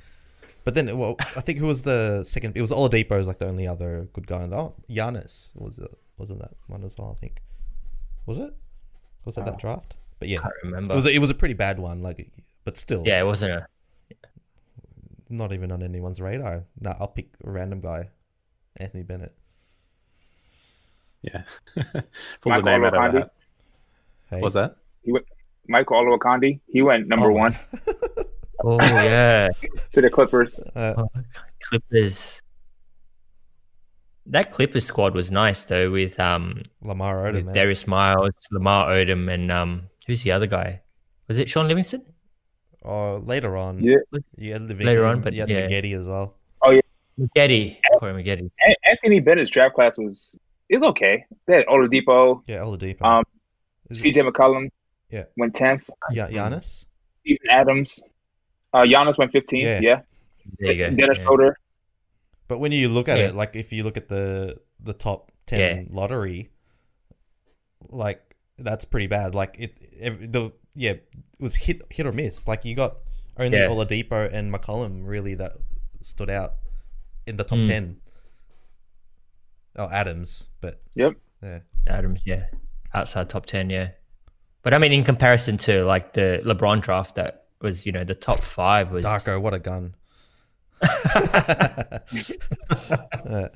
But 0.64 0.74
then, 0.74 0.96
well, 0.96 1.16
I 1.36 1.40
think 1.40 1.58
who 1.58 1.66
was 1.66 1.82
the 1.82 2.22
second? 2.24 2.56
It 2.56 2.60
was 2.60 2.70
Oladipo 2.70 3.16
was 3.18 3.26
like 3.26 3.40
the 3.40 3.48
only 3.48 3.66
other 3.66 4.08
good 4.12 4.26
guy. 4.28 4.42
And 4.42 4.54
oh, 4.54 4.74
Giannis 4.88 5.50
was 5.56 5.78
it? 5.78 5.90
Wasn't 6.18 6.38
that 6.40 6.52
one 6.68 6.84
as 6.84 6.96
well? 6.96 7.12
I 7.16 7.20
think 7.20 7.42
was 8.26 8.38
it? 8.38 8.54
Was 9.24 9.36
it 9.36 9.44
that 9.44 9.58
draft? 9.58 9.96
But 10.22 10.28
yeah, 10.28 10.38
can't 10.38 10.54
remember. 10.62 10.92
it 10.92 10.94
was 10.94 11.06
a, 11.06 11.10
it 11.10 11.18
was 11.18 11.30
a 11.30 11.34
pretty 11.34 11.54
bad 11.54 11.80
one. 11.80 12.00
Like, 12.00 12.30
but 12.62 12.78
still, 12.78 13.02
yeah, 13.04 13.18
it 13.18 13.24
wasn't 13.24 13.50
a. 13.54 13.66
not 15.28 15.52
even 15.52 15.72
on 15.72 15.82
anyone's 15.82 16.20
radar. 16.20 16.62
Nah, 16.80 16.94
I'll 17.00 17.08
pick 17.08 17.26
a 17.44 17.50
random 17.50 17.80
guy, 17.80 18.08
Anthony 18.76 19.02
Bennett. 19.02 19.34
Yeah. 21.22 21.42
Pull 21.74 21.82
the 21.92 22.50
Michael 22.50 22.62
name 22.62 22.84
out 22.84 22.94
of 22.94 23.14
a 23.16 23.30
Hey. 24.30 24.40
What's 24.40 24.54
that? 24.54 24.76
Michael 25.66 25.96
Olowokandi, 25.96 26.60
he 26.68 26.82
went 26.82 27.08
number 27.08 27.32
one. 27.32 27.58
Oh. 28.62 28.76
one 28.76 28.80
Oh 28.94 29.02
yeah, 29.02 29.48
to 29.92 30.00
the 30.00 30.08
Clippers. 30.08 30.62
Uh, 30.76 31.02
Clippers. 31.68 32.40
That 34.26 34.52
Clippers 34.52 34.86
squad 34.86 35.16
was 35.16 35.32
nice 35.32 35.64
though, 35.64 35.90
with 35.90 36.20
um 36.20 36.62
Lamar 36.80 37.24
Odom, 37.24 37.46
with. 37.46 37.54
Darius 37.54 37.88
Miles, 37.88 38.46
Lamar 38.52 38.90
Odom, 38.90 39.28
and 39.28 39.50
um 39.50 39.88
who's 40.06 40.22
the 40.22 40.32
other 40.32 40.46
guy? 40.46 40.80
Was 41.28 41.38
it 41.38 41.48
Shaun 41.48 41.68
Livingston? 41.68 42.02
Oh, 42.84 43.22
later 43.24 43.56
on, 43.56 43.78
Yeah. 43.82 43.96
you 44.36 44.52
had 44.52 44.62
Livingston, 44.62 44.86
Later 44.86 45.04
on, 45.06 45.20
but 45.20 45.32
you 45.34 45.40
had 45.40 45.50
yeah. 45.50 45.68
Maggette 45.68 45.94
as 46.00 46.06
well. 46.06 46.36
Oh 46.62 46.72
yeah, 46.72 46.80
Getty, 47.36 47.80
Corey 47.98 48.12
Maggette. 48.22 48.50
Anthony 48.90 49.20
Bennett's 49.20 49.50
draft 49.50 49.74
class 49.74 49.96
was 49.98 50.36
is 50.68 50.82
okay. 50.82 51.24
They 51.46 51.56
had 51.56 51.66
Oladipo, 51.66 52.42
Yeah, 52.46 52.58
Oladipo. 52.58 53.02
Um, 53.02 53.24
Is 53.90 54.04
it- 54.04 54.14
CJ 54.14 54.28
McCollum, 54.30 54.68
Yeah. 55.10 55.24
went 55.36 55.54
tenth. 55.54 55.88
Yeah, 56.10 56.28
Giannis. 56.28 56.84
Steven 57.20 57.50
Adams, 57.50 58.02
uh, 58.72 58.82
Giannis 58.82 59.16
went 59.18 59.30
fifteenth. 59.32 59.64
Yeah. 59.64 59.80
Yeah, 59.80 60.00
There 60.58 60.72
you 60.72 60.78
go. 60.78 60.90
Dennis 60.96 61.18
yeah. 61.18 61.24
Schroeder. 61.24 61.56
But 62.48 62.58
when 62.58 62.72
you 62.72 62.88
look 62.88 63.08
at 63.08 63.18
Yeah. 63.18 63.28
it, 63.28 63.34
like 63.36 63.54
if 63.54 63.72
you 63.72 63.84
look 63.84 63.96
at 63.96 64.08
the 64.08 64.60
the 64.80 64.92
top 64.92 65.30
ten 65.46 65.60
Yeah. 65.60 65.96
lottery, 65.96 66.50
like 67.90 68.31
that's 68.58 68.84
pretty 68.84 69.06
bad. 69.06 69.34
Like 69.34 69.56
it, 69.58 69.74
ev 70.00 70.32
the 70.32 70.52
yeah, 70.74 70.92
it 70.92 71.06
was 71.38 71.54
hit 71.56 71.82
hit 71.90 72.06
or 72.06 72.12
miss. 72.12 72.46
Like 72.48 72.64
you 72.64 72.74
got 72.74 72.96
only 73.38 73.58
Yeah. 73.58 73.66
Oladipo 73.68 74.32
and 74.32 74.52
McCollum 74.52 75.06
really 75.06 75.34
that 75.36 75.52
stood 76.00 76.30
out 76.30 76.54
in 77.26 77.36
the 77.36 77.44
top 77.44 77.58
Mm. 77.58 77.68
ten. 77.68 77.96
Oh, 79.76 79.88
Adams, 79.88 80.44
but 80.60 80.80
Yep. 80.96 81.14
yeah, 81.42 81.58
Adams, 81.86 82.22
yeah, 82.26 82.46
outside 82.94 83.28
top 83.30 83.46
ten, 83.46 83.70
yeah. 83.70 83.90
But 84.62 84.74
I 84.74 84.78
mean, 84.78 84.92
in 84.92 85.02
comparison 85.02 85.56
to 85.58 85.84
like 85.84 86.12
the 86.12 86.40
LeBron 86.44 86.82
draft, 86.82 87.14
that 87.16 87.46
was 87.60 87.84
you 87.86 87.92
know 87.92 88.04
the 88.04 88.14
top 88.14 88.40
five 88.40 88.90
was 88.92 89.04
Darko, 89.04 89.40
what 89.40 89.54
a 89.54 89.58
gun. 89.58 89.94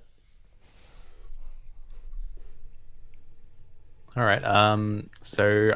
All 4.16 4.24
right. 4.24 4.42
Um. 4.44 5.08
So 5.22 5.72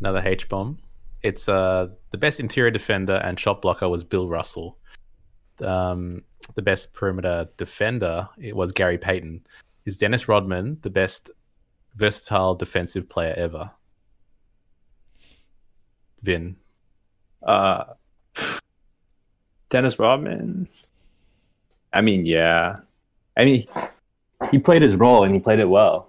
another 0.00 0.22
H 0.24 0.48
bomb. 0.48 0.78
It's 1.22 1.48
uh 1.48 1.88
the 2.10 2.18
best 2.18 2.40
interior 2.40 2.70
defender 2.70 3.20
and 3.24 3.38
shot 3.38 3.62
blocker 3.62 3.88
was 3.88 4.04
Bill 4.04 4.28
Russell. 4.28 4.78
Um, 5.60 6.22
the 6.54 6.62
best 6.62 6.92
perimeter 6.92 7.48
defender 7.56 8.28
it 8.38 8.54
was 8.54 8.72
Gary 8.72 8.98
Payton. 8.98 9.44
Is 9.84 9.96
Dennis 9.96 10.28
Rodman 10.28 10.78
the 10.82 10.90
best 10.90 11.30
versatile 11.96 12.54
defensive 12.54 13.08
player 13.08 13.34
ever? 13.36 13.70
Vin. 16.22 16.56
Uh, 17.42 17.84
Dennis 19.70 19.98
Rodman. 19.98 20.68
I 21.92 22.00
mean, 22.00 22.24
yeah. 22.26 22.76
I 23.36 23.44
mean, 23.44 23.66
he 24.50 24.58
played 24.58 24.82
his 24.82 24.96
role 24.96 25.24
and 25.24 25.32
he 25.32 25.40
played 25.40 25.58
it 25.58 25.68
well. 25.68 26.07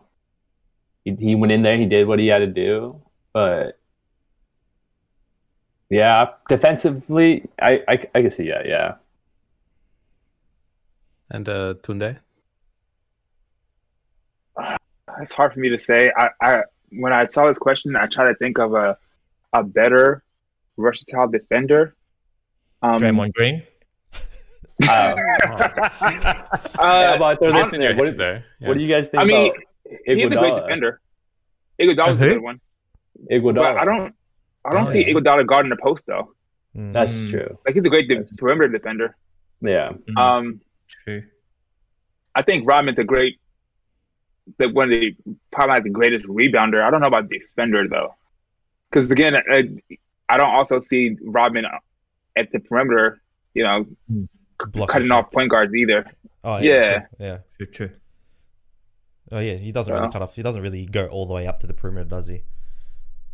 He, 1.18 1.26
he 1.26 1.36
went 1.36 1.52
in 1.52 1.62
there, 1.62 1.78
he 1.78 1.86
did 1.86 2.08
what 2.08 2.20
he 2.20 2.28
had 2.28 2.40
to 2.40 2.48
do, 2.48 3.02
but 3.34 3.80
yeah, 5.90 6.34
defensively, 6.48 7.50
I 7.62 7.84
I, 7.88 8.08
I 8.14 8.22
can 8.22 8.32
see 8.32 8.50
that. 8.50 8.68
Yeah, 8.68 8.96
And 11.32 11.50
uh 11.50 11.76
Tunde. 11.82 12.18
It's 15.22 15.34
hard 15.34 15.54
for 15.54 15.60
me 15.60 15.70
to 15.70 15.80
say. 15.80 16.12
I, 16.16 16.30
I 16.42 16.62
when 16.92 17.12
I 17.12 17.26
saw 17.26 17.48
this 17.48 17.58
question, 17.58 17.96
I 17.96 18.06
tried 18.08 18.32
to 18.32 18.36
think 18.36 18.60
of 18.60 18.74
a 18.74 18.98
a 19.54 19.64
better 19.64 20.24
versatile 20.78 21.28
defender. 21.28 21.96
Um, 22.82 22.98
Draymond 22.98 23.34
Green. 23.34 23.64
uh, 24.88 24.92
uh, 24.92 26.36
how 26.78 27.16
about 27.16 27.40
throw 27.40 27.52
this 27.52 27.74
in 27.74 27.82
there? 27.82 27.96
What, 27.96 28.06
do- 28.06 28.16
though. 28.16 28.42
what 28.60 28.76
do 28.76 28.80
you 28.80 28.88
guys 28.88 29.08
think 29.10 29.22
I 29.22 29.26
mean, 29.26 29.48
about 29.48 29.58
he's 30.06 30.32
a 30.32 30.36
great 30.36 30.54
Iguodala? 30.54 30.62
defender. 30.62 31.02
Iguodala's 31.80 32.22
a 32.22 32.28
good 32.30 32.42
one, 32.42 32.60
Iguodala? 33.32 33.56
but 33.76 33.82
I 33.82 33.86
don't. 33.86 34.16
I 34.66 34.74
don't 34.74 34.88
Oh, 34.88 34.92
see 34.92 35.02
yeah. 35.08 35.14
Iguodala 35.14 35.48
guarding 35.48 35.70
the 35.70 35.78
post 35.78 36.06
though. 36.06 36.34
mm. 36.76 36.94
That's 36.94 37.12
Mm. 37.12 37.30
true. 37.32 37.58
Like 37.66 37.76
he's 37.76 37.86
a 37.86 37.90
great 37.90 38.08
de- 38.10 38.24
perimeter 38.38 38.68
defender. 38.68 39.16
Yeah, 39.62 39.92
Mm, 40.08 40.18
Um, 40.18 40.62
true. 41.06 41.24
I 42.36 42.42
think 42.44 42.68
Rodman's 42.70 43.00
a 43.00 43.04
great, 43.04 43.40
the 44.58 44.70
one 44.70 44.92
of 44.92 45.00
the 45.00 45.16
probably 45.52 45.74
like 45.76 45.84
the 45.84 45.90
greatest 45.90 46.26
rebounder. 46.26 46.82
I 46.84 46.90
don't 46.92 47.02
know 47.02 47.08
about 47.08 47.30
defender 47.30 47.88
though, 47.88 48.16
because 48.90 49.10
again, 49.12 49.36
I, 49.52 49.70
I 50.30 50.38
don't 50.38 50.50
also 50.54 50.80
see 50.80 51.18
Rodman 51.22 51.66
at 52.38 52.52
the 52.52 52.60
perimeter. 52.60 53.22
You 53.54 53.64
know, 53.64 53.86
Blocking 54.72 54.88
cutting 54.88 55.12
off 55.12 55.32
point 55.32 55.50
guards 55.50 55.74
either. 55.76 56.06
Oh 56.44 56.58
Yeah. 56.58 56.74
yeah, 56.74 56.88
true, 57.00 57.08
yeah. 57.20 57.38
True, 57.58 57.66
true. 57.66 57.90
Oh 59.32 59.40
yeah, 59.40 59.56
he 59.56 59.72
doesn't 59.72 59.94
really 59.94 60.12
cut 60.12 60.22
off. 60.22 60.36
He 60.36 60.42
doesn't 60.42 60.62
really 60.62 60.86
go 60.86 61.06
all 61.08 61.26
the 61.26 61.34
way 61.34 61.48
up 61.48 61.60
to 61.62 61.68
the 61.68 61.74
perimeter, 61.74 62.10
does 62.10 62.28
he? 62.28 62.42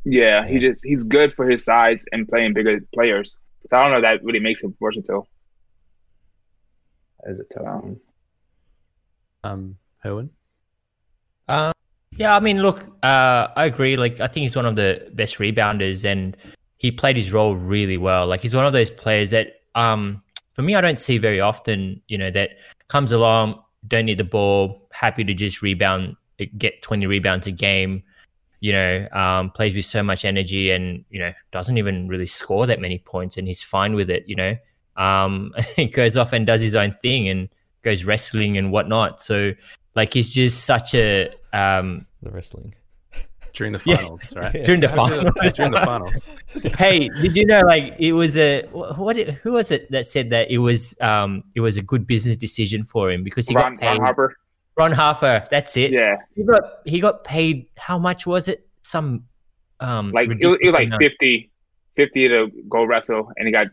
Yeah, 0.04 0.46
he 0.46 0.60
just 0.60 0.86
he's 0.86 1.04
good 1.04 1.34
for 1.34 1.50
his 1.50 1.64
size 1.64 2.06
and 2.12 2.28
playing 2.28 2.54
bigger 2.54 2.80
players. 2.94 3.38
So 3.70 3.78
I 3.78 3.84
don't 3.84 3.92
know 3.92 3.98
if 3.98 4.04
that 4.04 4.24
really 4.24 4.40
makes 4.40 4.64
him 4.64 4.76
versatile. 4.80 5.28
that 7.24 7.32
is 7.32 7.40
a 7.40 7.44
tough 7.46 7.84
one. 7.84 8.00
Um 9.44 9.78
Owen. 10.06 10.30
Um, 11.48 11.74
yeah, 12.18 12.36
I 12.36 12.40
mean, 12.40 12.62
look, 12.62 12.84
uh, 13.04 13.48
I 13.56 13.66
agree. 13.66 13.98
Like, 13.98 14.20
I 14.20 14.28
think 14.28 14.44
he's 14.44 14.56
one 14.56 14.66
of 14.66 14.76
the 14.76 15.10
best 15.14 15.38
rebounders, 15.38 16.06
and 16.06 16.38
he 16.78 16.92
played 16.92 17.18
his 17.18 17.34
role 17.34 17.56
really 17.56 17.98
well. 17.98 18.28
Like, 18.28 18.42
he's 18.42 18.56
one 18.56 18.66
of 18.66 18.74
those 18.74 18.92
players 18.92 19.32
that, 19.32 19.62
um, 19.74 20.22
for 20.54 20.62
me, 20.62 20.76
I 20.76 20.82
don't 20.82 21.00
see 21.00 21.18
very 21.18 21.42
often. 21.42 22.02
You 22.08 22.18
know, 22.18 22.32
that 22.32 22.52
comes 22.88 23.12
along, 23.12 23.62
don't 23.88 24.06
need 24.06 24.18
the 24.18 24.24
ball, 24.24 24.88
happy 24.92 25.24
to 25.24 25.34
just 25.34 25.62
rebound, 25.62 26.16
get 26.58 26.82
twenty 26.82 27.08
rebounds 27.08 27.48
a 27.48 27.52
game. 27.52 28.04
You 28.62 28.72
know, 28.72 29.08
um, 29.12 29.52
plays 29.52 29.76
with 29.76 29.86
so 29.86 30.02
much 30.02 30.26
energy, 30.26 30.72
and 30.72 31.04
you 31.10 31.20
know, 31.20 31.32
doesn't 31.52 31.78
even 31.78 32.08
really 32.08 32.28
score 32.28 32.66
that 32.68 32.80
many 32.80 33.00
points, 33.00 33.38
and 33.38 33.48
he's 33.48 33.62
fine 33.62 33.94
with 33.94 34.10
it. 34.10 34.24
You 34.28 34.36
know, 34.36 34.58
um, 34.98 35.54
he 35.76 35.86
goes 35.86 36.18
off 36.18 36.34
and 36.34 36.46
does 36.46 36.62
his 36.62 36.76
own 36.76 36.96
thing, 37.02 37.30
and 37.30 37.50
goes 37.84 38.04
wrestling 38.04 38.58
and 38.58 38.72
whatnot. 38.72 39.24
So 39.24 39.54
like 39.96 40.14
he's 40.14 40.34
just 40.34 40.66
such 40.66 40.94
a 40.94 41.30
um 41.54 42.06
The 42.22 42.32
wrestling. 42.32 42.76
During 43.56 43.74
the 43.74 43.82
Yeah. 43.86 43.96
finals, 43.98 44.22
right? 44.36 44.64
during 44.68 44.82
the 44.82 44.90
finals. 44.90 45.54
During 45.54 45.72
the 45.72 45.82
finals. 45.82 46.26
hey, 46.78 47.10
did 47.10 47.36
you 47.36 47.46
know 47.46 47.62
like 47.62 47.96
it 48.00 48.14
was 48.14 48.38
a 48.38 48.64
what? 48.72 49.18
Who 49.18 49.52
was 49.54 49.72
it 49.72 49.90
that 49.92 50.06
said 50.06 50.30
that 50.30 50.52
it 50.52 50.60
was 50.60 50.96
um 51.02 51.44
it 51.56 51.62
was 51.62 51.78
a 51.78 51.82
good 51.82 52.06
business 52.06 52.36
decision 52.36 52.84
for 52.84 53.12
him 53.12 53.24
because 53.24 53.48
he 53.48 53.56
Ron, 53.56 53.74
got 53.76 53.82
paid. 53.82 53.88
Ron 53.88 54.02
Harper. 54.02 54.36
Ron 54.78 54.92
Harper, 54.92 55.48
that's 55.50 55.78
it. 55.78 55.92
Yeah, 55.92 56.18
He 56.36 56.44
got 56.44 56.64
he 56.86 57.00
got 57.00 57.24
paid. 57.24 57.68
How 57.78 57.98
much 57.98 58.28
was 58.28 58.48
it? 58.50 58.68
Some 58.84 59.24
um 59.80 60.12
like 60.12 60.30
it 60.30 60.46
was, 60.46 60.58
it 60.62 60.66
was 60.68 60.74
like 60.74 60.88
amount. 60.88 61.02
50, 61.02 61.50
50 61.96 62.28
to 62.28 62.52
go 62.70 62.84
wrestle, 62.84 63.32
and 63.38 63.48
he 63.48 63.52
got 63.54 63.68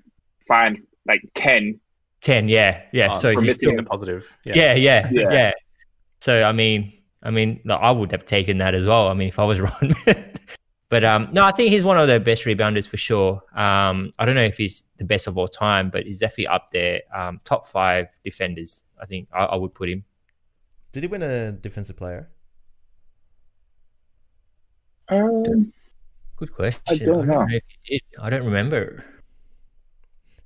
fined 0.46 0.78
like 1.06 1.22
ten. 1.34 1.80
ten. 2.20 2.48
Yeah, 2.48 2.82
yeah. 2.92 3.10
Oh, 3.10 3.14
so 3.14 3.34
for 3.34 3.40
he's 3.40 3.48
missing 3.58 3.68
still 3.70 3.76
the 3.76 3.82
positive. 3.82 4.24
yeah, 4.44 4.74
yeah, 4.74 5.08
yeah, 5.12 5.32
Yeah. 5.32 5.52
So 6.20 6.44
I 6.44 6.52
mean, 6.52 6.92
I 7.22 7.30
mean, 7.30 7.60
no, 7.64 7.74
I 7.76 7.90
would 7.90 8.10
have 8.12 8.24
taken 8.24 8.58
that 8.58 8.74
as 8.74 8.84
well. 8.84 9.08
I 9.08 9.14
mean, 9.14 9.28
if 9.28 9.38
I 9.38 9.44
was 9.44 9.60
Ron. 9.66 9.94
but 10.88 11.04
um, 11.04 11.28
no, 11.32 11.44
I 11.44 11.52
think 11.52 11.70
he's 11.70 11.84
one 11.84 11.98
of 11.98 12.08
the 12.08 12.18
best 12.18 12.44
rebounders 12.44 12.86
for 12.86 12.96
sure. 12.96 13.42
Um, 13.54 14.10
I 14.18 14.24
don't 14.24 14.34
know 14.34 14.42
if 14.42 14.56
he's 14.56 14.84
the 14.98 15.04
best 15.04 15.26
of 15.26 15.38
all 15.38 15.48
time, 15.48 15.90
but 15.90 16.04
he's 16.04 16.18
definitely 16.18 16.48
up 16.48 16.70
there. 16.72 17.00
Um, 17.14 17.38
top 17.44 17.68
five 17.68 18.08
defenders. 18.24 18.84
I 19.00 19.06
think 19.06 19.28
I, 19.32 19.44
I 19.44 19.56
would 19.56 19.74
put 19.74 19.88
him. 19.88 20.04
Did 20.92 21.04
he 21.04 21.06
win 21.06 21.22
a 21.22 21.52
defensive 21.52 21.96
player? 21.96 22.28
Um, 25.08 25.72
Good 26.36 26.54
question. 26.54 26.82
I 26.88 26.96
don't 26.96 27.26
know. 27.26 27.46
if 27.48 27.62
it, 27.86 28.02
I 28.20 28.30
don't 28.30 28.44
remember. 28.44 29.04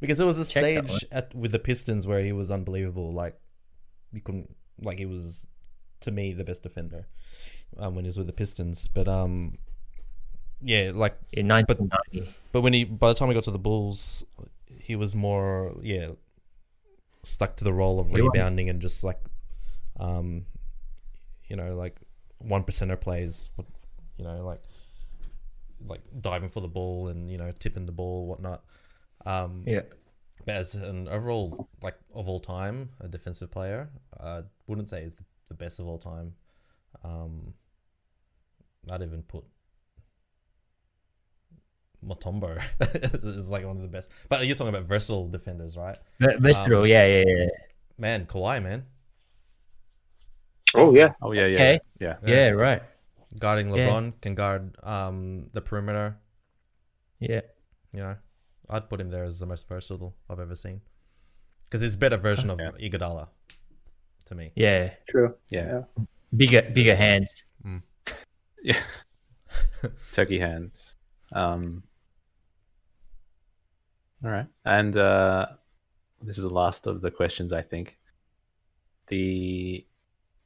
Because 0.01 0.19
there 0.19 0.27
was 0.27 0.39
a 0.39 0.45
Check 0.45 0.63
stage 0.63 1.05
at 1.11 1.35
with 1.35 1.53
the 1.53 1.59
Pistons 1.59 2.07
where 2.07 2.21
he 2.21 2.33
was 2.33 2.51
unbelievable. 2.51 3.13
Like 3.13 3.39
you 4.13 4.21
couldn't 4.21 4.55
like 4.83 4.99
he 4.99 5.07
was 5.07 5.47
to 6.07 6.11
me 6.11 6.33
the 6.33 6.45
best 6.45 6.63
defender 6.63 7.07
um, 7.79 7.95
when 7.95 8.05
he 8.05 8.09
was 8.09 8.17
with 8.19 8.27
the 8.27 8.33
Pistons. 8.33 8.89
But 8.89 9.07
um, 9.09 9.59
yeah, 10.63 10.91
like 10.95 11.17
In 11.33 11.47
1990. 11.49 12.33
but 12.53 12.63
when 12.63 12.73
he 12.73 12.85
by 12.85 13.09
the 13.09 13.15
time 13.15 13.29
he 13.29 13.35
got 13.35 13.45
to 13.45 13.51
the 13.51 13.59
Bulls, 13.59 14.25
he 14.81 14.97
was 14.97 15.15
more 15.15 15.77
yeah 15.83 16.09
stuck 17.23 17.57
to 17.57 17.65
the 17.65 17.73
role 17.73 17.99
of 18.01 18.13
rebounding 18.13 18.69
and 18.71 18.81
just 18.81 19.03
like 19.05 19.19
um, 20.01 20.47
you 21.49 21.57
know 21.57 21.75
like 21.77 21.97
one 22.39 22.63
percenter 22.65 22.99
plays. 23.01 23.51
You 24.19 24.25
know 24.25 24.45
like 24.47 24.63
like 25.87 26.01
diving 26.21 26.49
for 26.49 26.61
the 26.61 26.69
ball 26.69 27.09
and 27.09 27.31
you 27.31 27.37
know 27.39 27.53
tipping 27.59 27.85
the 27.87 27.93
ball 27.93 28.27
whatnot. 28.27 28.63
Um, 29.27 29.65
Yeah. 29.67 29.83
but 30.47 30.55
as 30.57 30.75
an 30.75 31.09
overall 31.09 31.69
like 31.83 31.97
of 32.15 32.29
all 32.29 32.41
time, 32.41 32.91
a 33.01 33.09
defensive 33.09 33.51
player, 33.51 33.91
I 34.19 34.43
wouldn't 34.67 34.89
say 34.89 35.03
is 35.03 35.15
the, 35.15 35.25
the 35.49 35.55
best 35.55 35.79
of 35.79 35.87
all 35.87 35.99
time. 35.99 36.35
Um, 37.05 37.55
I'd 38.91 39.03
even 39.03 39.23
put 39.23 39.45
Mutombo 42.05 42.61
is 43.25 43.49
like 43.51 43.65
one 43.65 43.77
of 43.77 43.83
the 43.83 43.89
best. 43.89 44.11
But 44.29 44.47
you're 44.47 44.57
talking 44.57 44.75
about 44.75 44.85
versatile 44.85 45.29
defenders, 45.29 45.77
right? 45.77 45.99
Ve- 46.21 46.37
Versatile, 46.39 46.81
Um, 46.83 46.87
yeah, 46.87 47.07
yeah, 47.07 47.25
yeah. 47.27 47.47
Man, 47.99 48.27
Kawhi, 48.27 48.63
man, 48.63 48.85
Oh 50.75 50.95
yeah, 50.95 51.13
Oh 51.23 51.33
yeah, 51.33 51.47
yeah, 51.47 51.55
Okay. 51.57 51.81
yeah. 52.01 52.17
Yeah, 52.27 52.49
right. 52.51 52.83
guarding 53.39 53.73
Yeah. 53.73 53.89
LeBron 53.89 54.13
can 54.21 54.35
guard 54.35 54.77
um 54.83 55.49
the 55.53 55.61
perimeter. 55.61 56.17
Yeah. 57.19 57.41
You 57.93 58.01
know, 58.01 58.17
I'd 58.69 58.89
put 58.91 59.01
him 59.01 59.11
there 59.11 59.25
as 59.25 59.39
the 59.41 59.47
most 59.47 59.67
versatile 59.69 60.15
I've 60.29 60.41
ever 60.41 60.55
seen. 60.55 60.81
Because 61.65 61.81
he's 61.81 61.95
a 61.95 61.99
better 61.99 62.17
version 62.19 62.51
of 62.55 62.61
Yeah. 62.61 62.73
Iguodala, 62.73 63.29
to 64.27 64.35
me. 64.35 64.53
Yeah. 64.55 64.93
True. 65.09 65.35
yeah. 65.51 65.83
Bigger 66.37 66.63
bigger 66.63 66.97
hands. 66.97 67.45
Yeah. 68.63 68.81
Turkey 70.13 70.41
hands. 70.41 70.97
Um, 71.33 71.85
all 74.25 74.31
right. 74.31 74.47
And 74.65 74.97
uh, 74.97 75.47
this 76.21 76.37
is 76.37 76.43
the 76.43 76.53
last 76.53 76.89
of 76.89 77.01
the 77.01 77.11
questions, 77.13 77.53
I 77.53 77.63
think. 77.63 77.97
The 79.07 79.87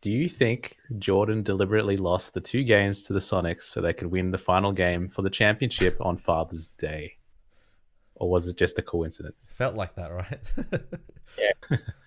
Do 0.02 0.10
you 0.10 0.28
think 0.28 0.76
Jordan 0.98 1.42
deliberately 1.42 1.96
lost 1.96 2.34
the 2.34 2.42
two 2.42 2.62
games 2.62 3.00
to 3.04 3.14
the 3.14 3.20
Sonics 3.20 3.62
so 3.62 3.80
they 3.80 3.94
could 3.94 4.10
win 4.10 4.30
the 4.30 4.36
final 4.38 4.72
game 4.72 5.08
for 5.08 5.22
the 5.22 5.30
championship 5.30 5.96
on 6.04 6.18
Father's 6.18 6.68
Day? 6.76 7.16
Or 8.16 8.28
was 8.28 8.48
it 8.48 8.56
just 8.58 8.78
a 8.78 8.82
coincidence? 8.82 9.38
Felt 9.54 9.76
like 9.76 9.94
that, 9.94 10.08
right? 10.12 10.40
Yeah. 11.38 11.52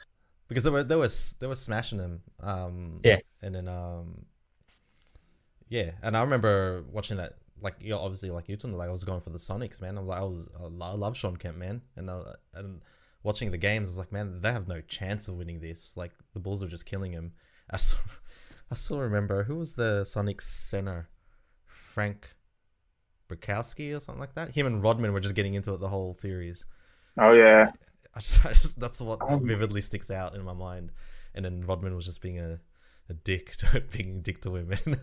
because 0.54 0.64
they 0.64 0.70
were 0.70 0.84
they 0.84 0.96
were 0.96 1.10
they 1.40 1.48
were 1.48 1.56
smashing 1.56 2.00
him. 2.00 2.22
Um, 2.40 3.00
Yeah. 3.04 3.20
And 3.42 3.56
then 3.56 3.68
um, 3.68 4.26
yeah, 5.70 5.92
and 6.02 6.16
I 6.16 6.22
remember 6.22 6.84
watching 6.92 7.18
that. 7.18 7.34
Like 7.62 7.76
you 7.80 7.92
know, 7.92 8.00
obviously, 8.00 8.30
like 8.30 8.50
you 8.50 8.58
told 8.58 8.74
me, 8.74 8.78
like 8.78 8.90
I 8.90 8.92
was 8.92 9.06
going 9.06 9.22
for 9.22 9.30
the 9.30 9.38
Sonics, 9.38 9.82
man. 9.82 9.98
I'm 9.98 10.06
like, 10.06 10.20
I 10.20 10.24
was, 10.24 10.50
I 10.60 10.68
love 10.68 11.16
Shawn 11.16 11.38
Kemp, 11.38 11.58
man, 11.58 11.82
and 11.96 12.10
uh, 12.10 12.34
and 12.54 12.82
watching 13.24 13.52
the 13.52 13.58
games, 13.58 13.88
I 13.88 13.92
was 13.92 13.98
like, 13.98 14.12
man, 14.12 14.42
they 14.42 14.52
have 14.52 14.68
no 14.68 14.82
chance 14.82 15.28
of 15.30 15.36
winning 15.36 15.62
this. 15.62 15.96
Like 15.96 16.12
the 16.34 16.40
Bulls 16.40 16.62
are 16.62 16.68
just 16.68 16.86
killing 16.86 17.14
him. 17.14 17.32
I 17.72 17.78
still, 17.78 18.00
I 18.72 18.76
still 18.76 19.00
remember 19.00 19.44
who 19.44 19.56
was 19.56 19.74
the 19.74 20.02
Sonics 20.06 20.42
center, 20.42 21.08
Frank 21.66 22.36
Bukowski 23.30 23.96
or 23.96 24.00
something 24.02 24.20
like 24.20 24.36
that. 24.36 24.54
Him 24.54 24.68
and 24.68 24.84
Rodman 24.84 25.14
were 25.14 25.22
just 25.22 25.36
getting 25.36 25.54
into 25.54 25.74
it 25.74 25.80
the 25.80 25.88
whole 25.88 26.14
series. 26.14 26.66
oh 27.18 27.32
yeah. 27.32 27.72
I 28.16 28.20
just, 28.20 28.46
I 28.46 28.50
just 28.54 28.80
that's 28.80 29.02
what 29.02 29.20
vividly 29.42 29.82
sticks 29.82 30.12
out 30.12 30.36
in 30.36 30.44
my 30.44 30.54
mind. 30.54 30.92
And 31.36 31.44
then 31.44 31.62
Rodman 31.66 31.96
was 31.96 32.06
just 32.06 32.22
being 32.22 32.40
a, 32.40 32.60
a 33.10 33.14
dick 33.14 33.56
to 33.58 33.82
being 33.92 34.18
a 34.18 34.20
dick 34.20 34.42
to 34.42 34.52
women 34.52 34.80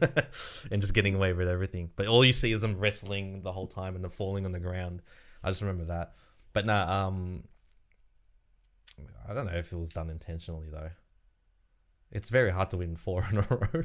and 0.70 0.81
just 0.81 0.95
getting 0.95 1.15
away 1.16 1.32
with 1.32 1.49
everything. 1.49 1.91
But 1.97 2.07
all 2.07 2.24
you 2.24 2.32
see 2.32 2.53
is 2.53 2.61
them 2.61 2.77
wrestling 2.77 3.43
the 3.43 3.53
whole 3.53 3.66
time 3.66 3.95
and 3.97 4.05
them 4.05 4.11
falling 4.12 4.45
on 4.45 4.53
the 4.53 4.61
ground. 4.61 5.03
I 5.43 5.51
just 5.51 5.61
remember 5.61 5.87
that. 5.87 6.15
But 6.53 6.66
nah, 6.66 7.07
um 7.07 7.45
I 9.28 9.35
don't 9.35 9.47
know 9.47 9.59
if 9.59 9.73
it 9.73 9.77
was 9.77 9.89
done 9.89 10.11
intentionally 10.11 10.69
though. 10.70 10.91
It's 12.12 12.31
very 12.31 12.51
hard 12.51 12.70
to 12.70 12.77
win 12.77 12.97
four 12.97 13.24
in 13.31 13.39
a 13.39 13.43
row. 13.43 13.85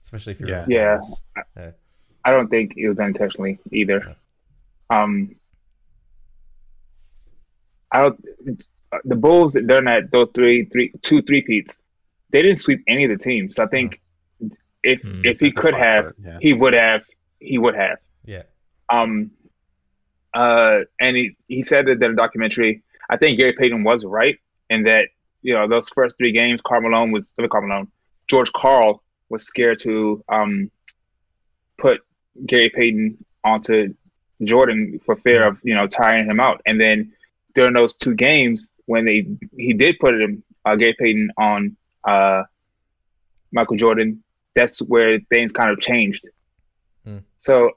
Especially 0.00 0.32
if 0.32 0.40
you're 0.40 0.48
in 0.50 0.70
Yeah. 0.70 0.98
finals. 0.98 1.22
Yeah. 1.56 1.70
I 2.24 2.30
don't 2.30 2.48
think 2.48 2.74
it 2.76 2.88
was 2.88 2.98
done 2.98 3.08
intentionally 3.08 3.58
either. 3.72 4.16
Um, 4.90 5.34
I 7.92 8.00
don't. 8.02 8.64
The 9.04 9.16
Bulls 9.16 9.52
that 9.52 9.66
during 9.66 9.84
that 9.84 10.10
those 10.10 10.28
three, 10.34 10.64
three, 10.66 10.92
two 11.02 11.22
three 11.22 11.42
peats, 11.42 11.78
they 12.30 12.42
didn't 12.42 12.56
sweep 12.58 12.82
any 12.88 13.04
of 13.04 13.10
the 13.10 13.22
teams. 13.22 13.54
So 13.56 13.64
I 13.64 13.66
think 13.66 14.00
if 14.82 15.02
Hmm. 15.02 15.22
if 15.24 15.40
he 15.40 15.50
could 15.50 15.74
have, 15.74 16.14
Yeah. 16.24 16.38
he 16.40 16.52
would 16.52 16.74
have. 16.74 17.04
He 17.40 17.58
would 17.58 17.74
have. 17.74 17.98
Yeah. 18.24 18.42
Um, 18.90 19.30
uh, 20.34 20.80
and 21.00 21.16
he, 21.16 21.36
he 21.48 21.62
said 21.62 21.86
that 21.86 21.92
in 21.92 21.98
the 22.00 22.14
documentary, 22.14 22.82
I 23.10 23.16
think 23.16 23.38
Gary 23.38 23.52
Payton 23.54 23.84
was 23.84 24.04
right 24.04 24.36
in 24.70 24.82
that, 24.84 25.08
you 25.42 25.54
know, 25.54 25.66
those 25.68 25.88
first 25.88 26.16
three 26.18 26.32
games, 26.32 26.60
Karl 26.60 26.80
Malone 26.82 27.10
was, 27.10 27.34
Karl 27.50 27.66
Malone, 27.66 27.88
George 28.28 28.52
Karl 28.52 29.02
was 29.30 29.44
scared 29.44 29.78
to 29.80 30.22
um, 30.28 30.70
put 31.78 32.00
Gary 32.46 32.70
Payton 32.70 33.24
onto 33.44 33.94
Jordan 34.44 35.00
for 35.04 35.16
fear 35.16 35.46
of, 35.46 35.60
you 35.62 35.74
know, 35.74 35.86
tiring 35.86 36.26
him 36.26 36.40
out. 36.40 36.60
And 36.66 36.80
then 36.80 37.12
during 37.54 37.74
those 37.74 37.94
two 37.94 38.14
games, 38.14 38.70
when 38.86 39.04
they 39.04 39.26
he 39.56 39.72
did 39.72 39.98
put 39.98 40.14
him, 40.20 40.42
uh, 40.64 40.76
Gary 40.76 40.94
Payton 40.98 41.30
on 41.38 41.76
uh, 42.04 42.42
Michael 43.52 43.76
Jordan, 43.76 44.22
that's 44.54 44.80
where 44.80 45.18
things 45.30 45.52
kind 45.52 45.70
of 45.70 45.80
changed. 45.80 46.26
Hmm. 47.04 47.18
So 47.38 47.72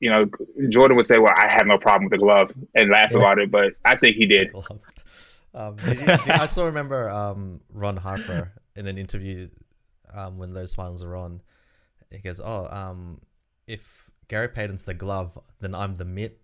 you 0.00 0.10
know, 0.10 0.26
Jordan 0.68 0.96
would 0.96 1.06
say, 1.06 1.18
"Well, 1.18 1.32
I 1.36 1.48
have 1.50 1.66
no 1.66 1.78
problem 1.78 2.04
with 2.04 2.12
the 2.12 2.18
glove," 2.24 2.52
and 2.74 2.90
laugh 2.90 3.12
about 3.12 3.38
it, 3.38 3.50
but 3.50 3.74
I 3.84 3.96
think 3.96 4.16
he 4.16 4.26
did. 4.26 4.48
Um, 5.54 5.76
did 5.76 6.00
you- 6.00 6.06
did- 6.06 6.28
I 6.30 6.46
still 6.46 6.66
remember 6.66 7.08
um, 7.08 7.60
Ron 7.72 7.96
Harper 7.96 8.52
in 8.76 8.86
an 8.86 8.98
interview 8.98 9.48
um, 10.12 10.36
when 10.36 10.52
those 10.52 10.74
finals 10.74 11.02
are 11.04 11.14
on. 11.16 11.40
He 12.10 12.18
goes, 12.18 12.40
"Oh, 12.40 12.66
um, 12.66 13.20
if 13.66 14.10
Gary 14.28 14.48
Payton's 14.48 14.82
the 14.82 14.94
glove, 14.94 15.38
then 15.60 15.74
I'm 15.74 15.96
the 15.96 16.04
mitt." 16.04 16.40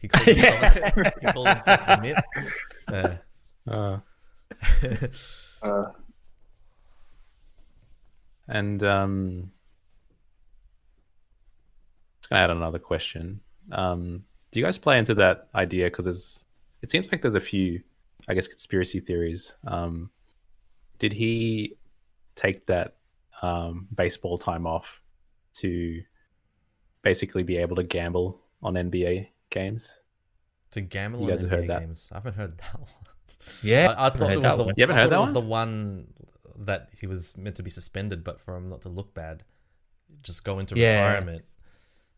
He 0.00 0.08
called 0.08 0.26
himself, 0.36 0.74
he 1.20 1.26
called 1.32 1.48
himself 1.48 1.86
the 1.86 2.00
mitt. 2.00 3.18
Yeah. 3.66 3.72
Uh, 3.72 3.98
Uh, 5.62 5.92
And 8.48 8.82
um, 8.82 9.50
just 12.20 12.30
gonna 12.30 12.42
add 12.42 12.50
another 12.50 12.78
question. 12.78 13.40
Um, 13.72 14.24
do 14.50 14.58
you 14.60 14.64
guys 14.64 14.78
play 14.78 14.98
into 14.98 15.14
that 15.16 15.48
idea? 15.54 15.86
Because 15.86 16.06
there's, 16.06 16.44
it 16.82 16.90
seems 16.90 17.10
like 17.12 17.20
there's 17.20 17.34
a 17.34 17.40
few, 17.40 17.82
I 18.28 18.34
guess, 18.34 18.48
conspiracy 18.48 19.00
theories. 19.00 19.54
Um, 19.66 20.10
did 20.98 21.12
he 21.12 21.76
take 22.36 22.64
that 22.66 22.94
um, 23.42 23.88
baseball 23.94 24.38
time 24.38 24.66
off 24.66 24.86
to 25.54 26.02
basically 27.02 27.42
be 27.42 27.56
able 27.58 27.76
to 27.76 27.82
gamble 27.82 28.40
on 28.62 28.74
NBA 28.74 29.28
games? 29.50 29.98
To 30.72 30.80
gamble 30.80 31.20
You 31.20 31.26
on 31.26 31.30
guys 31.32 31.40
have 31.42 31.50
heard 31.50 31.64
NBA 31.64 31.68
that? 31.68 31.80
games. 31.80 32.08
I 32.12 32.16
haven't 32.16 32.34
heard 32.34 32.58
that 32.58 32.80
one. 32.80 32.88
Yeah. 33.62 33.94
I, 33.96 34.06
I 34.06 34.10
thought 34.10 34.20
heard 34.20 34.30
it 34.32 34.36
was 34.36 34.42
that 34.42 34.56
the, 34.56 34.64
one. 34.64 34.74
You 34.76 34.82
haven't 34.82 34.96
heard 34.96 35.02
thought 35.04 35.10
that 35.10 35.16
it 35.16 35.20
was 35.20 35.26
one? 35.28 35.34
the 35.34 35.40
one 35.48 36.06
that 36.66 36.88
he 37.00 37.06
was 37.06 37.36
meant 37.36 37.56
to 37.56 37.62
be 37.62 37.70
suspended, 37.70 38.24
but 38.24 38.40
for 38.40 38.56
him 38.56 38.68
not 38.68 38.82
to 38.82 38.88
look 38.88 39.14
bad, 39.14 39.42
just 40.22 40.44
go 40.44 40.58
into 40.58 40.76
Yeah. 40.76 41.06
retirement. 41.06 41.44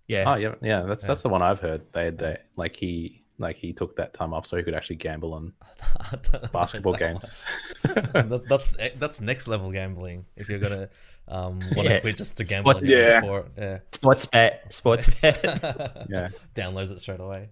Yeah. 0.09 0.25
Oh 0.27 0.35
yeah, 0.37 0.55
yeah. 0.63 0.83
That's 0.83 1.03
Yeah. 1.03 1.09
that's 1.09 1.23
the 1.23 1.29
one 1.29 1.43
I've 1.43 1.61
heard. 1.61 1.83
They 1.93 2.11
they 2.11 2.39
like 2.57 2.75
he 2.75 3.23
like 3.39 3.57
he 3.57 3.73
took 3.73 3.95
that 3.97 4.13
time 4.15 4.35
off 4.35 4.47
so 4.47 4.57
he 4.57 4.63
could 4.63 4.75
actually 4.75 4.97
gamble 4.97 5.35
on 5.35 5.53
I 6.01 6.17
don't 6.17 6.43
know 6.43 6.49
basketball 6.53 6.95
games. 6.97 7.41
That- 7.83 8.45
that's 8.49 8.77
that's 8.99 9.21
next 9.21 9.47
level 9.47 9.71
gambling. 9.71 10.25
If 10.37 10.49
you're 10.49 10.59
gonna 10.59 10.89
um, 11.31 11.61
want 11.77 11.89
to 11.89 11.95
Yeah. 11.95 12.01
quit 12.01 12.17
just 12.17 12.37
to 12.39 12.45
gamble 12.45 12.73
Spot- 12.73 12.83
on 12.83 12.89
your 12.89 13.03
Yeah. 13.03 13.17
sport, 13.19 13.49
yeah, 13.57 13.79
Sports 13.93 14.27
bet. 14.27 14.73
Sports 14.73 15.07
bet. 15.23 15.43
yeah. 16.11 16.29
downloads 16.55 16.91
it 16.91 17.01
straight 17.01 17.21
away. 17.21 17.49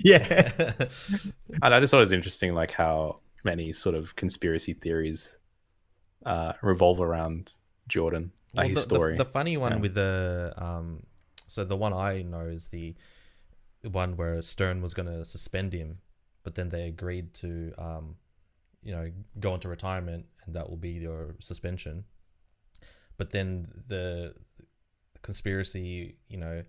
yeah. 0.00 0.72
And 1.62 1.74
I 1.74 1.80
just 1.80 1.90
thought 1.90 1.98
it 1.98 2.00
was 2.08 2.12
interesting, 2.12 2.54
like 2.54 2.70
how 2.70 3.20
many 3.44 3.72
sort 3.72 3.94
of 3.94 4.14
conspiracy 4.16 4.72
theories 4.74 5.28
uh, 6.24 6.52
revolve 6.62 7.00
around 7.00 7.52
Jordan, 7.88 8.32
like 8.54 8.66
Well, 8.66 8.74
his 8.76 8.84
the, 8.84 8.88
the- 8.88 8.94
story. 8.94 9.16
The, 9.18 9.24
funny 9.24 9.56
one 9.56 9.72
Yeah. 9.72 9.78
with 9.78 9.94
the 9.94 10.54
um, 10.56 11.02
so 11.48 11.64
the 11.64 11.76
one 11.76 11.92
I 11.92 12.22
know 12.22 12.46
is 12.46 12.66
the 12.68 12.94
one 13.82 14.16
where 14.16 14.40
Stern 14.40 14.80
was 14.80 14.94
going 14.94 15.08
to 15.08 15.24
suspend 15.24 15.72
him, 15.74 15.98
but 16.42 16.54
then 16.54 16.70
they 16.70 16.86
agreed 16.88 17.34
to 17.34 17.72
um, 17.76 18.16
you 18.82 18.92
know, 18.92 19.10
go 19.40 19.54
into 19.54 19.68
retirement, 19.68 20.24
and 20.46 20.54
that 20.56 20.68
will 20.68 20.76
be 20.78 20.90
your 20.90 21.34
suspension. 21.40 22.04
But 23.16 23.30
then 23.30 23.68
the 23.88 24.34
conspiracy, 25.22 26.16
you 26.28 26.38
know, 26.38 26.62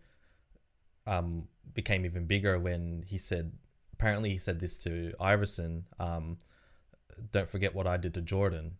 um, 1.07 1.47
became 1.73 2.05
even 2.05 2.26
bigger 2.26 2.59
when 2.59 3.03
he 3.07 3.17
said, 3.17 3.51
apparently 3.93 4.30
he 4.30 4.38
said 4.38 4.59
this 4.59 4.77
to 4.84 5.13
Iverson, 5.19 5.85
um, 5.99 6.38
don't 7.31 7.49
forget 7.49 7.73
what 7.73 7.88
I 7.88 7.97
did 7.97 8.13
to 8.15 8.22
Jordan 8.22 8.77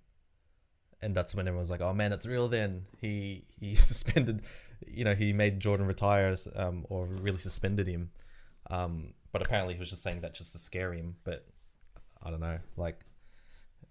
and 1.06 1.16
that's 1.16 1.36
when 1.36 1.48
everyone's 1.48 1.70
like, 1.70 1.82
"Oh 1.82 1.94
man, 1.94 2.12
it's 2.12 2.26
real." 2.26 2.48
Then 2.48 2.86
he 3.00 3.46
he 3.60 3.76
suspended, 3.92 4.42
you 4.88 5.04
know, 5.04 5.14
he 5.14 5.34
made 5.34 5.60
Jordan 5.60 5.86
retire, 5.86 6.36
um, 6.56 6.86
or 6.90 7.06
really 7.06 7.38
suspended 7.38 7.88
him. 7.88 8.10
Um, 8.70 9.14
but 9.32 9.42
apparently 9.42 9.76
he 9.76 9.80
was 9.80 9.90
just 9.90 10.02
saying 10.02 10.22
that 10.22 10.34
just 10.34 10.54
to 10.54 10.58
scare 10.58 10.94
him. 10.94 11.16
But 11.24 11.46
I 12.24 12.32
don't 12.32 12.40
know, 12.40 12.58
like 12.76 13.00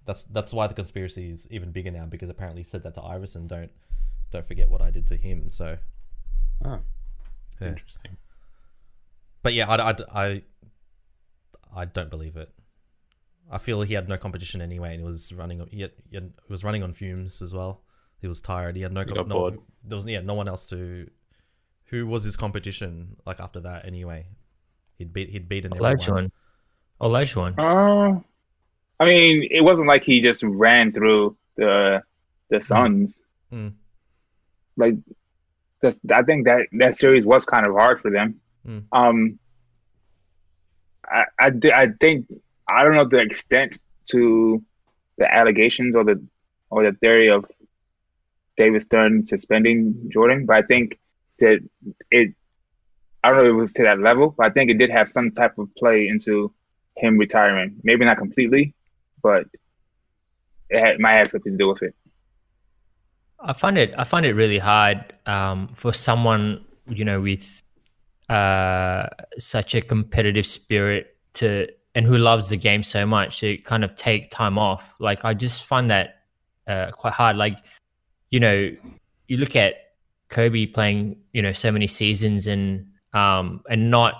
that's 0.07 0.25
that's 0.25 0.53
why 0.53 0.67
the 0.67 0.75
conspiracy 0.75 1.31
is 1.31 1.49
even 1.51 1.73
bigger 1.73 1.91
now 1.91 2.07
because 2.07 2.29
apparently 2.29 2.61
he 2.61 2.69
said 2.69 2.83
that 2.83 2.95
to 2.95 3.03
Iverson. 3.03 3.47
Don't 3.47 3.71
don't 4.31 4.47
forget 4.47 4.69
what 4.69 4.83
I 4.83 4.91
did 4.91 5.07
to 5.09 5.17
him. 5.17 5.51
So 5.51 5.79
Oh. 6.65 6.81
Yeah. 7.61 7.69
Interesting. 7.69 8.17
But 9.43 9.55
yeah, 9.55 9.69
I, 9.69 9.91
I, 9.91 9.95
I, 10.15 10.43
I 11.77 11.85
don't 11.85 12.11
believe 12.11 12.37
it. 12.37 12.51
I 13.51 13.59
feel 13.59 13.83
he 13.83 13.95
had 13.95 14.09
no 14.09 14.17
competition 14.17 14.63
anyway, 14.63 14.93
and 14.93 15.01
he 15.01 15.07
was 15.07 15.33
running. 15.33 15.67
He, 15.71 15.83
had, 15.83 15.93
he, 16.09 16.17
had, 16.17 16.33
he 16.47 16.53
was 16.53 16.65
running 16.65 16.83
on 16.83 16.93
fumes 16.95 17.43
as 17.43 17.53
well. 17.53 17.83
He 18.21 18.27
was 18.27 18.41
tired. 18.41 18.75
He 18.75 18.83
had 18.83 18.93
no. 18.93 19.01
He 19.01 19.13
got 19.13 19.29
no 19.29 19.35
bored. 19.35 19.59
There 19.85 19.97
was 19.97 20.07
yeah, 20.07 20.21
no 20.21 20.35
one 20.35 20.49
else 20.49 20.67
to. 20.69 21.11
Who 21.89 22.07
was 22.07 22.25
his 22.25 22.37
competition 22.37 23.17
like 23.27 23.41
after 23.41 23.61
that 23.61 23.85
anyway? 23.85 24.25
He'd 24.97 25.13
beat. 25.13 25.29
He'd 25.29 25.47
beaten 25.47 25.75
everyone. 25.75 26.31
Olajuwon. 27.03 27.55
Olajuwon. 27.57 28.17
Uh, 28.17 28.21
I 29.01 29.05
mean, 29.07 29.49
it 29.51 29.63
wasn't 29.63 29.89
like 29.89 30.05
he 30.05 30.21
just 30.21 30.43
ran 30.43 30.93
through 30.93 31.37
the 31.57 32.03
the 32.51 32.61
Suns. 32.61 33.21
Mm. 33.53 33.73
Like, 34.77 34.95
that's, 35.81 35.99
I 36.13 36.23
think 36.23 36.47
that 36.47 36.67
that 36.73 36.97
series 36.97 37.27
was 37.27 37.45
kind 37.45 37.67
of 37.67 37.75
hard 37.75 38.01
for 38.01 38.11
them. 38.11 38.41
Mm. 38.67 38.85
Um, 38.93 39.39
I, 41.07 41.25
I 41.39 41.51
I 41.73 41.87
think 42.01 42.27
I 42.69 42.83
don't 42.85 42.95
know 42.95 43.05
the 43.05 43.19
extent 43.19 43.81
to 44.11 44.63
the 45.19 45.33
allegations 45.33 45.95
or 45.95 46.05
the 46.05 46.25
or 46.71 46.85
the 46.85 46.97
theory 46.99 47.31
of 47.31 47.45
David 48.57 48.83
Stern 48.83 49.27
suspending 49.27 50.11
Jordan, 50.13 50.47
but 50.47 50.57
I 50.57 50.63
think 50.63 50.99
that 51.39 51.59
it. 52.11 52.35
I 53.23 53.31
don't 53.31 53.39
know 53.39 53.47
if 53.47 53.55
it 53.55 53.57
was 53.57 53.73
to 53.73 53.85
that 53.85 54.01
level, 54.01 54.35
but 54.37 54.47
I 54.47 54.51
think 54.51 54.71
it 54.71 54.77
did 54.79 54.91
have 54.91 55.09
some 55.09 55.31
type 55.31 55.57
of 55.57 55.75
play 55.77 56.09
into 56.09 56.53
him 56.95 57.17
retiring. 57.17 57.81
Maybe 57.83 58.05
not 58.05 58.19
completely, 58.19 58.75
but 59.25 59.47
it 60.69 60.79
had, 60.79 61.01
might 61.01 61.19
have 61.19 61.31
something 61.31 61.53
to 61.53 61.59
do 61.59 61.69
with 61.69 61.83
it. 61.83 61.95
I 63.41 63.53
find 63.53 63.77
it 63.77 63.93
I 63.99 64.05
find 64.05 64.25
it 64.25 64.35
really 64.35 64.59
hard 64.59 65.13
um, 65.27 65.69
for 65.75 65.93
someone 65.93 66.65
you 66.87 67.05
know 67.05 67.21
with 67.21 67.63
uh, 68.29 69.07
such 69.39 69.75
a 69.75 69.81
competitive 69.81 70.47
spirit 70.47 71.17
to 71.35 71.67
and 71.97 72.07
who 72.07 72.19
loves 72.19 72.49
the 72.49 72.57
game 72.57 72.83
so 72.83 73.07
much 73.07 73.41
to 73.41 73.57
kind 73.59 73.85
of 73.85 73.95
take 73.97 74.31
time 74.31 74.59
off. 74.59 74.95
Like 74.99 75.25
I 75.25 75.35
just 75.35 75.65
find 75.65 75.91
that 75.91 76.23
uh, 76.67 76.91
quite 76.93 77.13
hard. 77.13 77.37
Like 77.37 77.59
you 78.31 78.41
know, 78.41 78.71
you 79.29 79.37
look 79.37 79.57
at 79.57 79.75
Kobe 80.29 80.67
playing 80.67 81.17
you 81.33 81.43
know 81.43 81.53
so 81.53 81.73
many 81.73 81.87
seasons 81.87 82.47
and 82.47 82.87
um, 83.13 83.63
and 83.69 83.91
not 83.91 84.15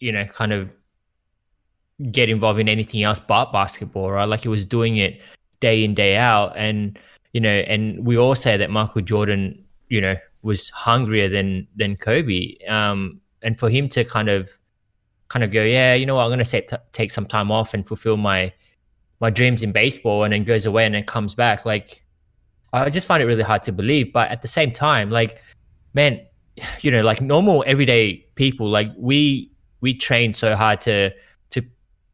you 0.00 0.12
know 0.12 0.24
kind 0.24 0.52
of 0.52 0.72
get 2.12 2.28
involved 2.28 2.60
in 2.60 2.68
anything 2.68 3.02
else 3.02 3.18
but 3.18 3.52
basketball, 3.52 4.10
right? 4.10 4.24
Like 4.24 4.40
he 4.40 4.48
was 4.48 4.66
doing 4.66 4.96
it 4.96 5.20
day 5.60 5.84
in 5.84 5.94
day 5.94 6.16
out 6.16 6.56
and 6.56 6.98
you 7.32 7.40
know, 7.40 7.48
and 7.48 8.04
we 8.04 8.18
all 8.18 8.34
say 8.34 8.56
that 8.56 8.70
Michael 8.70 9.02
Jordan, 9.02 9.64
you 9.88 10.00
know, 10.00 10.16
was 10.42 10.68
hungrier 10.70 11.28
than 11.28 11.66
than 11.76 11.96
Kobe. 11.96 12.56
Um, 12.68 13.20
and 13.42 13.58
for 13.58 13.70
him 13.70 13.88
to 13.90 14.04
kind 14.04 14.28
of, 14.28 14.50
kind 15.28 15.44
of 15.44 15.52
go, 15.52 15.62
yeah, 15.62 15.94
you 15.94 16.06
know 16.06 16.16
what, 16.16 16.24
I'm 16.24 16.30
gonna 16.30 16.44
set, 16.44 16.92
take 16.92 17.10
some 17.10 17.26
time 17.26 17.50
off 17.52 17.72
and 17.74 17.86
fulfill 17.86 18.16
my 18.16 18.52
my 19.20 19.30
dreams 19.30 19.62
in 19.62 19.70
baseball, 19.70 20.24
and 20.24 20.32
then 20.32 20.44
goes 20.44 20.66
away 20.66 20.86
and 20.86 20.94
then 20.94 21.04
comes 21.04 21.34
back. 21.34 21.64
Like, 21.64 22.04
I 22.72 22.90
just 22.90 23.06
find 23.06 23.22
it 23.22 23.26
really 23.26 23.42
hard 23.42 23.62
to 23.64 23.72
believe. 23.72 24.12
But 24.12 24.30
at 24.30 24.42
the 24.42 24.48
same 24.48 24.72
time, 24.72 25.10
like, 25.10 25.40
man, 25.94 26.20
you 26.80 26.90
know, 26.90 27.02
like 27.02 27.20
normal 27.20 27.62
everyday 27.66 28.26
people, 28.34 28.68
like 28.68 28.90
we 28.96 29.52
we 29.82 29.94
train 29.94 30.34
so 30.34 30.56
hard 30.56 30.80
to 30.82 31.12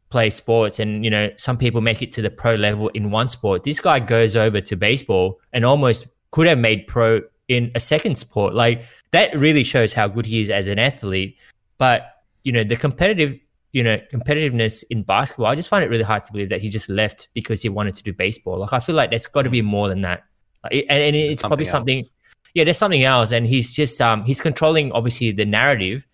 play 0.09 0.29
sports 0.29 0.79
and 0.79 1.03
you 1.03 1.11
know 1.11 1.29
some 1.37 1.57
people 1.57 1.81
make 1.81 2.01
it 2.01 2.11
to 2.13 2.21
the 2.21 2.29
pro 2.29 2.55
level 2.55 2.89
in 2.89 3.11
one 3.11 3.29
sport. 3.29 3.63
This 3.63 3.79
guy 3.79 3.99
goes 3.99 4.35
over 4.35 4.61
to 4.61 4.75
baseball 4.75 5.39
and 5.53 5.65
almost 5.65 6.07
could 6.31 6.47
have 6.47 6.57
made 6.57 6.87
pro 6.87 7.21
in 7.47 7.71
a 7.75 7.79
second 7.79 8.17
sport. 8.17 8.53
Like 8.53 8.83
that 9.11 9.37
really 9.37 9.63
shows 9.63 9.93
how 9.93 10.07
good 10.07 10.25
he 10.25 10.41
is 10.41 10.49
as 10.49 10.67
an 10.67 10.79
athlete. 10.79 11.37
But 11.77 12.17
you 12.43 12.51
know 12.51 12.63
the 12.63 12.75
competitive 12.75 13.37
you 13.73 13.83
know 13.83 13.97
competitiveness 14.11 14.83
in 14.89 15.03
basketball 15.03 15.47
i 15.47 15.53
just 15.53 15.67
find 15.67 15.83
it 15.83 15.89
really 15.89 16.03
hard 16.03 16.23
to 16.23 16.31
believe 16.31 16.47
that 16.47 16.61
he 16.61 16.69
just 16.69 16.87
left 16.87 17.27
because 17.33 17.61
he 17.61 17.67
wanted 17.67 17.93
to 17.95 18.03
do 18.03 18.13
baseball. 18.13 18.59
Like 18.59 18.73
i 18.73 18.79
feel 18.79 18.95
like 18.95 19.09
there's 19.09 19.27
got 19.27 19.43
to 19.43 19.49
be 19.49 19.61
more 19.61 19.89
than 19.89 20.01
that. 20.01 20.23
Like, 20.63 20.85
and, 20.89 21.01
and 21.03 21.15
it's 21.15 21.41
probably 21.41 21.65
something 21.65 21.99
something 21.99 21.99
else. 21.99 22.11
yeah 22.53 22.63
there's 22.63 22.77
something 22.77 23.03
else. 23.03 23.31
And 23.31 23.45
he's 23.45 23.73
just 23.73 23.99
um 23.99 24.23
he's 24.23 24.39
controlling 24.39 24.91
obviously 24.93 25.31
the 25.31 25.45
narrative 25.45 26.07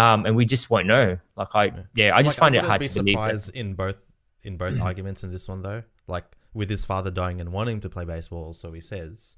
um 0.00 0.26
and 0.26 0.34
we 0.36 0.44
just 0.54 0.70
won't 0.70 0.86
know 0.86 1.06
like 1.36 1.52
i 1.54 1.64
yeah 1.94 2.10
i 2.16 2.22
just 2.22 2.36
Like, 2.36 2.44
find 2.44 2.54
it 2.54 2.64
hard 2.64 2.80
be 2.80 2.88
to 2.88 2.94
believe 3.00 3.16
that. 3.16 3.20
surprised 3.40 3.50
in 3.54 3.74
both 3.74 3.96
in 4.44 4.56
both 4.56 4.80
arguments 4.88 5.24
in 5.24 5.30
this 5.32 5.48
one 5.48 5.62
though. 5.62 5.82
Like 6.06 6.24
with 6.54 6.70
his 6.70 6.84
father 6.84 7.10
dying 7.10 7.40
and 7.42 7.52
wanting 7.52 7.80
to 7.84 7.88
play 7.90 8.04
baseball, 8.04 8.52
so 8.54 8.72
he 8.72 8.80
says 8.80 9.36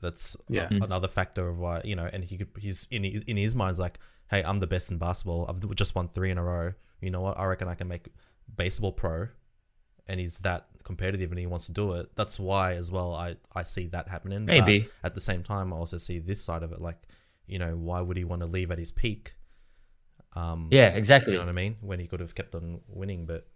that's 0.00 0.36
Yeah. 0.48 0.68
a- 0.70 0.84
another 0.84 1.08
factor 1.08 1.48
of 1.48 1.58
why 1.58 1.80
you 1.84 1.96
know. 1.96 2.08
And 2.12 2.22
he 2.24 2.36
could 2.38 2.48
he's 2.58 2.86
in 2.90 3.02
his, 3.04 3.22
in 3.22 3.36
his 3.36 3.56
mind's 3.56 3.78
like, 3.86 3.98
hey, 4.30 4.42
I'm 4.44 4.60
the 4.60 4.66
best 4.66 4.90
in 4.92 4.98
basketball. 4.98 5.46
I've 5.48 5.74
just 5.74 5.94
won 5.96 6.08
three 6.14 6.30
in 6.30 6.38
a 6.38 6.44
row. 6.44 6.72
You 7.00 7.10
know 7.10 7.22
what? 7.22 7.38
I 7.38 7.44
reckon 7.46 7.66
I 7.68 7.74
can 7.74 7.88
make 7.88 8.08
baseball 8.56 8.92
pro. 8.92 9.28
And 10.08 10.20
he's 10.20 10.38
that 10.40 10.66
competitive 10.84 11.30
and 11.32 11.38
he 11.40 11.46
wants 11.46 11.66
to 11.66 11.72
do 11.72 11.94
it. 11.94 12.14
That's 12.14 12.38
why 12.38 12.74
as 12.74 12.92
well 12.92 13.14
I 13.14 13.36
I 13.54 13.62
see 13.64 13.86
that 13.88 14.06
happening. 14.08 14.46
But 14.46 14.52
Maybe. 14.60 14.88
at 15.02 15.14
the 15.16 15.20
same 15.20 15.42
time, 15.42 15.72
I 15.72 15.76
also 15.76 15.96
see 15.96 16.18
this 16.20 16.40
side 16.40 16.62
of 16.62 16.70
it. 16.72 16.80
Like, 16.80 17.00
you 17.48 17.58
know, 17.58 17.74
why 17.74 18.00
would 18.00 18.16
he 18.16 18.24
want 18.24 18.42
to 18.42 18.46
leave 18.46 18.70
at 18.70 18.78
his 18.78 18.92
peak? 18.92 19.34
Um, 20.36 20.68
yeah 20.70 20.88
exactly 20.88 21.32
you 21.32 21.38
know 21.38 21.44
what 21.46 21.50
I 21.50 21.54
mean? 21.64 21.76
When 21.80 21.98
he 21.98 22.06
could 22.06 22.20
have 22.20 22.34
kept 22.34 22.54
on 22.54 22.80
winning, 22.88 23.24
but 23.26 23.46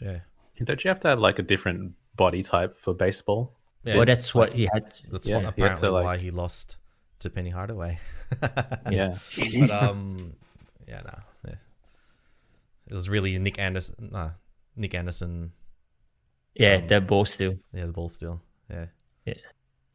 yeah, 0.00 0.18
Don't 0.62 0.84
you 0.84 0.88
have 0.88 1.00
to 1.00 1.08
have 1.08 1.18
like 1.18 1.38
a 1.38 1.42
different 1.42 1.92
body 2.16 2.42
type 2.42 2.78
for 2.80 2.92
baseball? 2.94 3.54
yeah 3.84 3.96
well 3.96 4.04
that's 4.06 4.32
what 4.34 4.52
he 4.52 4.68
had 4.72 4.92
to- 4.94 5.10
that's 5.10 5.26
yeah, 5.26 5.36
what 5.36 5.40
you 5.40 5.46
have 5.46 5.56
to, 5.56 5.62
apparently 5.62 5.88
like- 5.88 6.04
why 6.04 6.16
he 6.18 6.30
lost 6.30 6.76
to 7.20 7.30
Penny 7.30 7.50
Hardaway. 7.50 7.98
Yeah. 8.90 9.14
but 9.38 9.70
um, 9.70 10.32
yeah, 10.88 11.00
no, 11.04 11.18
yeah, 11.46 11.54
it 12.88 12.94
was 12.94 13.08
really 13.08 13.38
Nick 13.38 13.58
Anderson. 13.58 14.10
Nah, 14.12 14.30
Nick 14.76 14.94
Anderson. 14.94 15.52
yeah 16.54 16.76
Um, 16.76 16.86
the 16.88 17.00
ball 17.00 17.24
still 17.24 17.54
Yeah, 17.72 17.86
the 17.86 17.92
ball 17.92 18.08
still. 18.08 18.40
Yeah, 18.70 18.86
Yeah. 19.26 19.34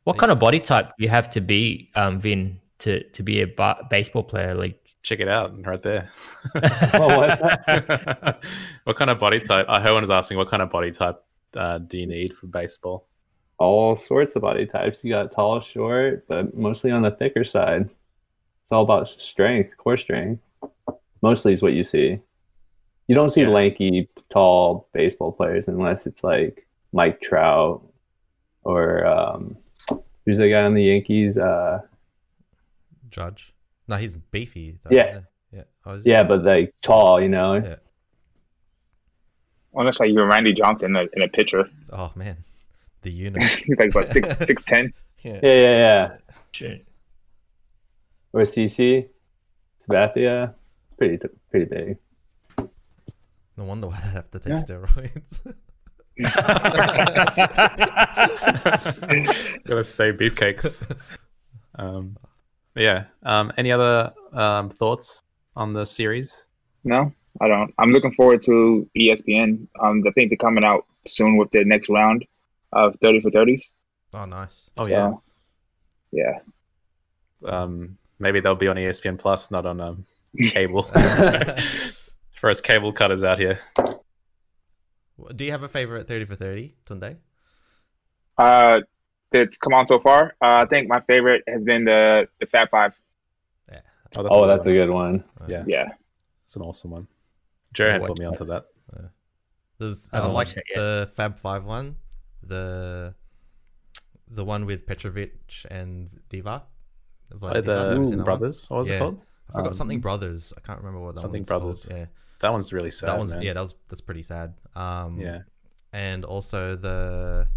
What 0.05 0.17
kind 0.17 0.31
of 0.31 0.39
body 0.39 0.59
type 0.59 0.87
do 0.97 1.03
you 1.03 1.09
have 1.09 1.29
to 1.31 1.41
be, 1.41 1.89
um, 1.95 2.19
Vin, 2.21 2.59
to 2.79 3.03
to 3.15 3.23
be 3.23 3.41
a 3.41 3.47
ba- 3.47 3.85
baseball 3.89 4.23
player? 4.23 4.53
Like, 4.55 4.79
Check 5.07 5.21
it 5.21 5.29
out 5.29 5.65
right 5.65 5.81
there. 5.81 6.11
What 6.53 7.17
was 7.17 7.39
that? 7.39 8.39
what 8.83 8.97
kind 8.97 9.09
of 9.09 9.19
body 9.21 9.39
type? 9.39 9.65
Uh, 9.69 9.79
Herwin 9.79 10.01
was 10.01 10.09
asking, 10.09 10.35
what 10.37 10.49
kind 10.49 10.61
of 10.61 10.69
body 10.69 10.91
type 10.91 11.23
uh, 11.55 11.77
do 11.77 11.97
you 11.97 12.05
need 12.07 12.35
for 12.35 12.47
baseball? 12.47 13.07
all 13.59 13.95
sorts 13.95 14.35
of 14.35 14.41
body 14.41 14.65
types. 14.65 14.99
You 15.03 15.13
got 15.13 15.31
tall, 15.31 15.61
short, 15.61 16.27
but 16.27 16.55
mostly 16.55 16.91
on 16.91 17.01
the 17.03 17.11
thicker 17.11 17.45
side. 17.45 17.89
It's 18.63 18.71
all 18.73 18.83
about 18.83 19.07
strength, 19.07 19.77
core 19.77 19.97
strength. 19.97 20.43
Mostly 21.21 21.53
is 21.53 21.61
what 21.61 21.71
you 21.73 21.85
see. 21.85 22.19
You 23.07 23.15
don't 23.15 23.29
see 23.31 23.41
Yeah. 23.43 23.49
lanky, 23.49 24.09
tall 24.29 24.89
baseball 24.93 25.31
players 25.31 25.69
unless 25.69 26.05
it's 26.05 26.21
like 26.23 26.67
Mike 26.91 27.21
Trout 27.21 27.81
or 28.63 29.05
um, 29.05 29.55
who's 30.25 30.37
the 30.39 30.49
guy 30.49 30.63
on 30.63 30.73
the 30.73 30.83
Yankees? 30.83 31.37
Uh, 31.37 31.79
Judge. 33.09 33.53
No, 33.87 33.95
he's 33.95 34.15
beefy. 34.15 34.77
Though, 34.83 34.95
Yeah. 34.95 35.19
yeah. 35.53 35.63
Oh, 35.85 35.93
is 35.93 36.03
he? 36.03 36.09
yeah, 36.11 36.23
but 36.23 36.43
like 36.43 36.73
tall, 36.81 37.21
you 37.21 37.29
know. 37.29 37.55
Yeah. 37.55 37.75
Almost 39.73 39.99
like 39.99 40.09
you're 40.11 40.25
Randy 40.27 40.53
Johnson 40.53 40.95
in 40.95 40.95
a, 40.95 41.07
in 41.15 41.21
a 41.21 41.27
picture. 41.27 41.69
Oh 41.91 42.11
man, 42.15 42.37
the 43.01 43.11
unit. 43.25 43.43
He's 43.43 43.77
like 43.77 43.93
what 43.95 44.07
six 44.07 44.27
six 44.45 44.63
ten. 44.63 44.93
yeah. 45.23 45.39
Yeah, 45.43 45.53
yeah, 45.53 45.77
yeah. 45.77 46.17
shit. 46.51 46.85
Or 48.33 48.41
CC, 48.41 49.07
Sabathia, 49.87 50.53
pretty 50.97 51.17
pretty 51.49 51.65
big. 51.65 51.97
No 53.55 53.63
wonder 53.63 53.87
why 53.87 53.99
they 54.03 54.09
have 54.09 54.29
to 54.31 54.39
take 54.39 54.53
steroids. 54.53 55.41
Gotta 59.65 59.83
stay 59.83 60.11
beefcakes. 60.11 60.83
Um, 61.75 62.17
but 62.77 62.83
yeah. 62.83 63.05
Um, 63.23 63.51
any 63.57 63.71
other 63.71 64.13
um, 64.33 64.69
thoughts 64.69 65.23
on 65.55 65.73
the 65.73 65.83
series? 65.83 66.45
No, 66.83 67.11
I 67.41 67.47
don't. 67.47 67.73
I'm 67.79 67.91
looking 67.91 68.11
forward 68.11 68.43
to 68.43 68.87
ESPN. 68.95 69.67
Um, 69.81 70.03
I 70.07 70.11
think 70.11 70.29
they're 70.29 70.37
coming 70.37 70.63
out 70.63 70.85
soon 71.07 71.37
with 71.37 71.49
their 71.49 71.65
next 71.65 71.89
round 71.89 72.23
of 72.73 72.95
thirty 73.01 73.19
for 73.19 73.31
thirties. 73.31 73.71
oh, 74.13 74.25
nice. 74.25 74.69
Oh 74.77 74.85
So, 74.85 74.91
yeah. 74.91 76.39
yeah. 77.41 77.49
Um, 77.51 77.97
maybe 78.19 78.41
they'll 78.41 78.53
be 78.55 78.67
on 78.67 78.75
ESPN 78.75 79.17
Plus, 79.17 79.49
not 79.49 79.65
on 79.65 79.81
um, 79.81 80.05
cable. 80.49 80.83
For 82.39 82.51
us 82.51 82.61
cable 82.61 82.93
cutters 82.93 83.23
out 83.23 83.39
here. 83.39 83.59
Do 85.35 85.43
you 85.45 85.49
have 85.49 85.63
a 85.63 85.67
favorite 85.67 86.07
thirty 86.07 86.25
for 86.25 86.35
thirty, 86.35 86.75
Tunde? 86.85 87.15
Uh, 88.37 88.81
that's 89.31 89.57
come 89.57 89.73
on 89.73 89.87
so 89.87 89.99
far. 89.99 90.35
Uh, 90.41 90.63
I 90.63 90.65
think 90.69 90.87
my 90.87 91.01
favorite 91.01 91.43
has 91.47 91.65
been 91.65 91.85
the 91.85 92.27
the 92.39 92.45
Fab 92.47 92.69
Five. 92.69 92.93
Yeah. 93.71 93.79
that's 94.11 94.27
Oh, 94.29 94.43
a 94.43 94.47
that's 94.47 94.65
a 94.65 94.71
good 94.71 94.87
good 94.87 94.93
one. 94.93 95.23
one. 95.37 95.49
Yeah, 95.49 95.63
Yeah. 95.67 95.89
it's 96.45 96.55
an 96.55 96.61
awesome 96.61 96.91
one. 96.91 97.07
Joe 97.73 97.89
had 97.91 98.01
Watch 98.01 98.09
put 98.09 98.19
me 98.19 98.25
onto 98.25 98.45
that. 98.45 98.65
There's 99.79 100.09
I 100.11 100.17
I, 100.17 100.21
haven't 100.21 100.33
like 100.33 100.47
watched 100.47 100.57
it 100.57 100.63
yet. 100.69 100.75
the 100.81 101.11
Fab 101.15 101.37
Five 101.39 101.65
one, 101.65 101.95
the 102.41 103.13
the 104.29 104.43
one 104.43 104.65
with 104.65 104.85
Petrovic 104.87 105.31
and 105.69 106.09
Divac. 106.29 106.63
Oh, 107.41 107.61
the 107.61 107.85
Have 107.85 107.93
you 107.97 108.15
one? 108.15 108.23
brothers. 108.23 108.69
What 108.69 108.77
was 108.77 108.89
Yeah. 108.89 108.95
it 108.95 108.99
called? 108.99 109.21
I 109.49 109.51
forgot 109.53 109.67
Um, 109.67 109.73
something 109.73 109.99
brothers. 110.01 110.51
I 110.57 110.61
can't 110.61 110.79
remember 110.79 110.99
what 110.99 111.15
that 111.15 111.21
Something 111.21 111.39
one's 111.41 111.49
called. 111.49 111.61
Brothers. 111.63 111.87
Yeah, 111.89 112.05
That 112.39 112.51
one's 112.51 112.73
really 112.73 112.91
sad. 112.91 113.09
that 113.09 113.17
one's 113.17 113.33
man. 113.33 113.41
yeah. 113.43 113.53
That 113.53 113.61
was 113.61 113.75
that's 113.87 114.01
pretty 114.01 114.23
sad. 114.23 114.55
Um, 114.75 115.19
yeah. 115.19 115.41
and 115.93 116.25
also 116.25 116.75
the 116.75 117.47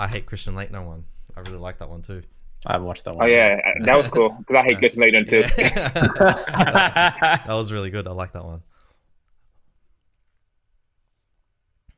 I 0.00 0.08
hate 0.08 0.24
Christian 0.24 0.54
Laettner 0.54 0.82
one. 0.84 1.04
I 1.36 1.40
really 1.40 1.58
like 1.58 1.78
that 1.78 1.88
one 1.90 2.00
too. 2.00 2.22
I 2.66 2.72
haven't 2.72 2.86
watched 2.86 3.04
that 3.04 3.14
one. 3.14 3.24
Oh 3.24 3.28
yeah, 3.28 3.60
that 3.82 3.96
was 3.96 4.08
cool 4.08 4.30
because 4.30 4.56
I 4.56 4.64
hate 4.64 4.78
Christian 4.78 5.02
Laettner 5.02 5.28
too. 5.28 5.42
that 6.18 7.44
was 7.48 7.70
really 7.70 7.90
good. 7.90 8.08
I 8.08 8.12
like 8.12 8.32
that 8.32 8.44
one. 8.44 8.62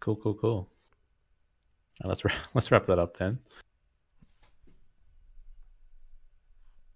Cool, 0.00 0.16
cool, 0.16 0.34
cool. 0.34 0.68
Let's 2.02 2.24
wra- 2.24 2.32
let's 2.54 2.72
wrap 2.72 2.86
that 2.86 2.98
up 2.98 3.16
then. 3.16 3.38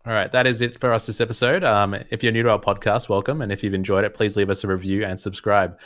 All 0.05 0.13
right, 0.13 0.31
that 0.33 0.47
is 0.47 0.61
it 0.61 0.79
for 0.81 0.93
us 0.93 1.07
this 1.07 1.21
episode. 1.21 1.63
Um, 1.63 1.95
if 2.11 2.23
you're 2.25 2.33
new 2.33 2.43
to 2.43 2.51
our 2.51 2.61
podcast, 2.61 3.09
welcome, 3.09 3.43
and 3.43 3.53
if 3.53 3.63
you've 3.63 3.75
enjoyed 3.75 4.05
it, 4.05 4.13
please 4.15 4.37
leave 4.37 4.51
us 4.51 4.65
a 4.65 4.69
review 4.69 5.05
and 5.05 5.21
subscribe. 5.21 5.79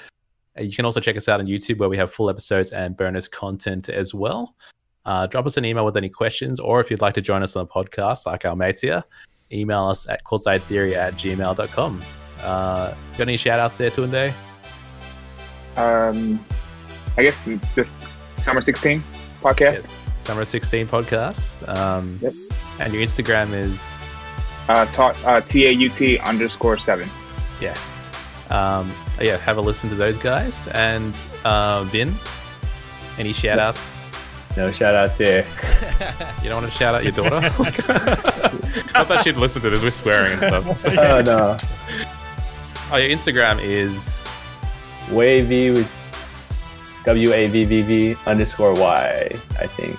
Uh, 0.58 0.62
You 0.62 0.74
can 0.74 0.86
also 0.86 1.00
check 1.00 1.16
us 1.16 1.28
out 1.28 1.40
on 1.40 1.46
YouTube, 1.46 1.78
where 1.78 1.88
we 1.90 1.96
have 1.98 2.12
full 2.12 2.28
episodes 2.30 2.72
and 2.72 2.96
bonus 2.96 3.28
content 3.28 3.90
as 3.90 4.12
well. 4.14 4.54
Uh, 5.06 5.26
drop 5.26 5.46
us 5.46 5.56
an 5.56 5.64
email 5.64 5.84
with 5.84 5.96
any 5.96 6.08
questions, 6.08 6.60
or 6.60 6.80
if 6.80 6.90
you'd 6.90 7.00
like 7.00 7.14
to 7.14 7.22
join 7.22 7.42
us 7.42 7.56
on 7.56 7.64
the 7.66 7.72
podcast, 7.72 8.26
like 8.26 8.44
our 8.44 8.54
mates 8.54 8.82
here, 8.82 9.02
email 9.52 9.86
us 9.86 10.06
at 10.08 10.22
courtsidetheory 10.24 10.92
at 10.92 11.14
gmail.com. 11.14 12.00
Uh, 12.42 12.94
got 13.12 13.20
any 13.20 13.36
shout 13.36 13.58
outs 13.58 13.76
there, 13.76 13.90
Tunde? 13.90 14.32
Um, 15.76 16.44
I 17.16 17.22
guess 17.22 17.48
just 17.74 18.06
summer 18.36 18.60
sixteen 18.62 19.02
podcast. 19.42 19.84
Summer 20.20 20.44
16 20.44 20.86
podcast. 20.86 21.48
Um, 21.68 22.18
Yep. 22.20 22.32
And 22.80 22.92
your 22.92 23.02
Instagram 23.02 23.52
is, 23.54 23.82
Uh, 24.68 24.84
ta- 24.92 25.16
uh, 25.24 25.40
T 25.40 25.66
A 25.66 25.70
U 25.70 25.88
T 25.88 26.18
underscore 26.18 26.76
seven. 26.78 27.08
yeah. 27.60 27.74
Um, 28.50 28.92
yeah, 29.20 29.36
have 29.38 29.56
a 29.56 29.60
listen 29.60 29.88
to 29.90 29.96
those 29.96 30.18
guys. 30.18 30.68
And 30.68 31.14
uh, 31.44 31.84
Vin, 31.84 32.14
any 33.18 33.32
shout 33.32 33.58
outs? 33.58 33.80
No 34.56 34.70
shout 34.72 34.94
outs 34.94 35.16
here. 35.18 35.46
You 36.42 36.48
don't 36.50 36.62
want 36.62 36.72
to 36.72 36.78
shout 36.78 36.94
out 36.94 37.02
your 37.04 37.12
daughter? 37.12 37.36
I 38.94 39.04
thought 39.04 39.22
she'd 39.24 39.36
listen 39.36 39.62
to 39.62 39.70
this. 39.70 39.82
We're 39.82 39.90
swearing 39.90 40.38
and 40.42 40.64
stuff. 40.64 40.78
So- 40.80 40.90
Oh 41.00 41.22
no. 41.22 41.58
Oh, 42.92 42.96
your 42.96 43.16
Instagram 43.16 43.62
is, 43.62 44.24
Wavy 45.12 45.70
with 45.70 45.90
W 47.04 47.32
A 47.32 47.46
V 47.46 47.64
V 47.64 47.82
V 47.82 48.16
underscore 48.26 48.74
Y, 48.74 49.30
I 49.60 49.66
think. 49.68 49.96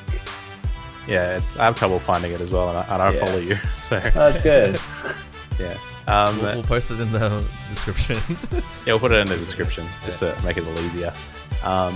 yeah, 1.08 1.38
it's, 1.38 1.58
I 1.58 1.66
have 1.66 1.78
trouble 1.78 2.00
finding 2.00 2.32
it 2.34 2.42
as 2.42 2.52
well. 2.52 2.70
And 2.70 2.78
I, 2.80 2.94
and 2.94 3.02
I 3.02 3.12
Yeah. 3.14 3.26
follow 3.26 3.38
you. 3.40 3.58
So, 3.78 3.98
Oh, 3.98 4.32
that's 4.32 4.44
good. 4.44 4.80
yeah. 5.60 5.78
Um, 6.08 6.38
We'll, 6.42 6.54
we'll 6.56 6.64
post 6.64 6.92
it 6.92 7.00
in 7.00 7.12
the 7.14 7.30
description. 7.70 8.18
Yeah, 8.86 8.94
we'll 8.94 9.00
put 9.00 9.12
it 9.12 9.20
in 9.20 9.28
the 9.28 9.38
description 9.38 9.88
just 10.06 10.20
to 10.20 10.36
make 10.46 10.58
it 10.58 10.64
a 10.66 10.70
little 10.70 10.86
easier. 10.86 11.14
Um, 11.64 11.94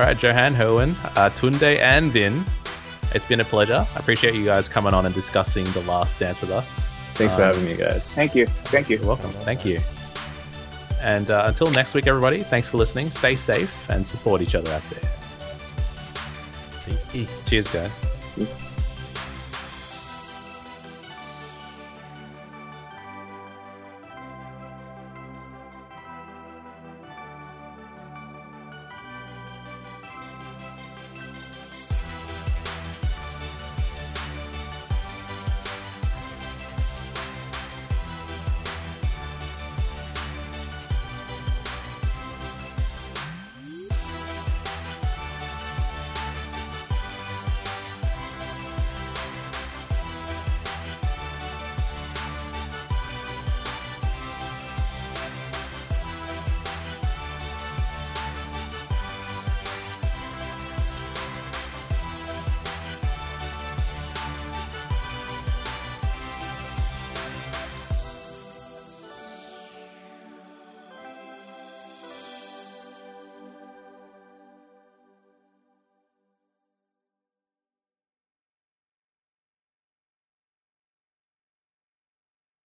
all 0.00 0.06
right, 0.06 0.22
Johan, 0.22 0.54
Herwin, 0.54 0.90
uh, 1.16 1.28
Tunde, 1.30 1.78
and 1.78 2.10
Vin, 2.10 2.42
it's 3.14 3.26
been 3.26 3.40
a 3.40 3.44
pleasure. 3.44 3.84
I 3.94 3.98
appreciate 3.98 4.34
you 4.34 4.44
guys 4.44 4.68
coming 4.68 4.94
on 4.94 5.04
and 5.04 5.14
discussing 5.14 5.64
The 5.72 5.82
Last 5.82 6.18
Dance 6.18 6.40
with 6.40 6.50
us. 6.50 6.68
Thanks 7.14 7.34
for 7.34 7.42
Um, 7.42 7.54
having 7.54 7.66
me, 7.66 7.76
guys. 7.76 8.06
Thank 8.14 8.34
you. 8.34 8.46
Thank 8.46 8.88
you. 8.88 8.96
You're 8.96 9.06
welcome. 9.06 9.30
Thank 9.44 9.64
you. 9.66 9.78
And 11.02 11.30
uh, 11.30 11.44
until 11.46 11.70
next 11.72 11.92
week, 11.94 12.06
everybody, 12.06 12.42
thanks 12.42 12.68
for 12.68 12.78
listening. 12.78 13.10
Stay 13.10 13.36
safe 13.36 13.90
and 13.90 14.06
support 14.06 14.40
each 14.40 14.54
other 14.54 14.70
out 14.72 14.82
there. 14.90 15.10
Peace. 17.12 17.42
Cheers, 17.44 17.68
guys. 17.68 17.90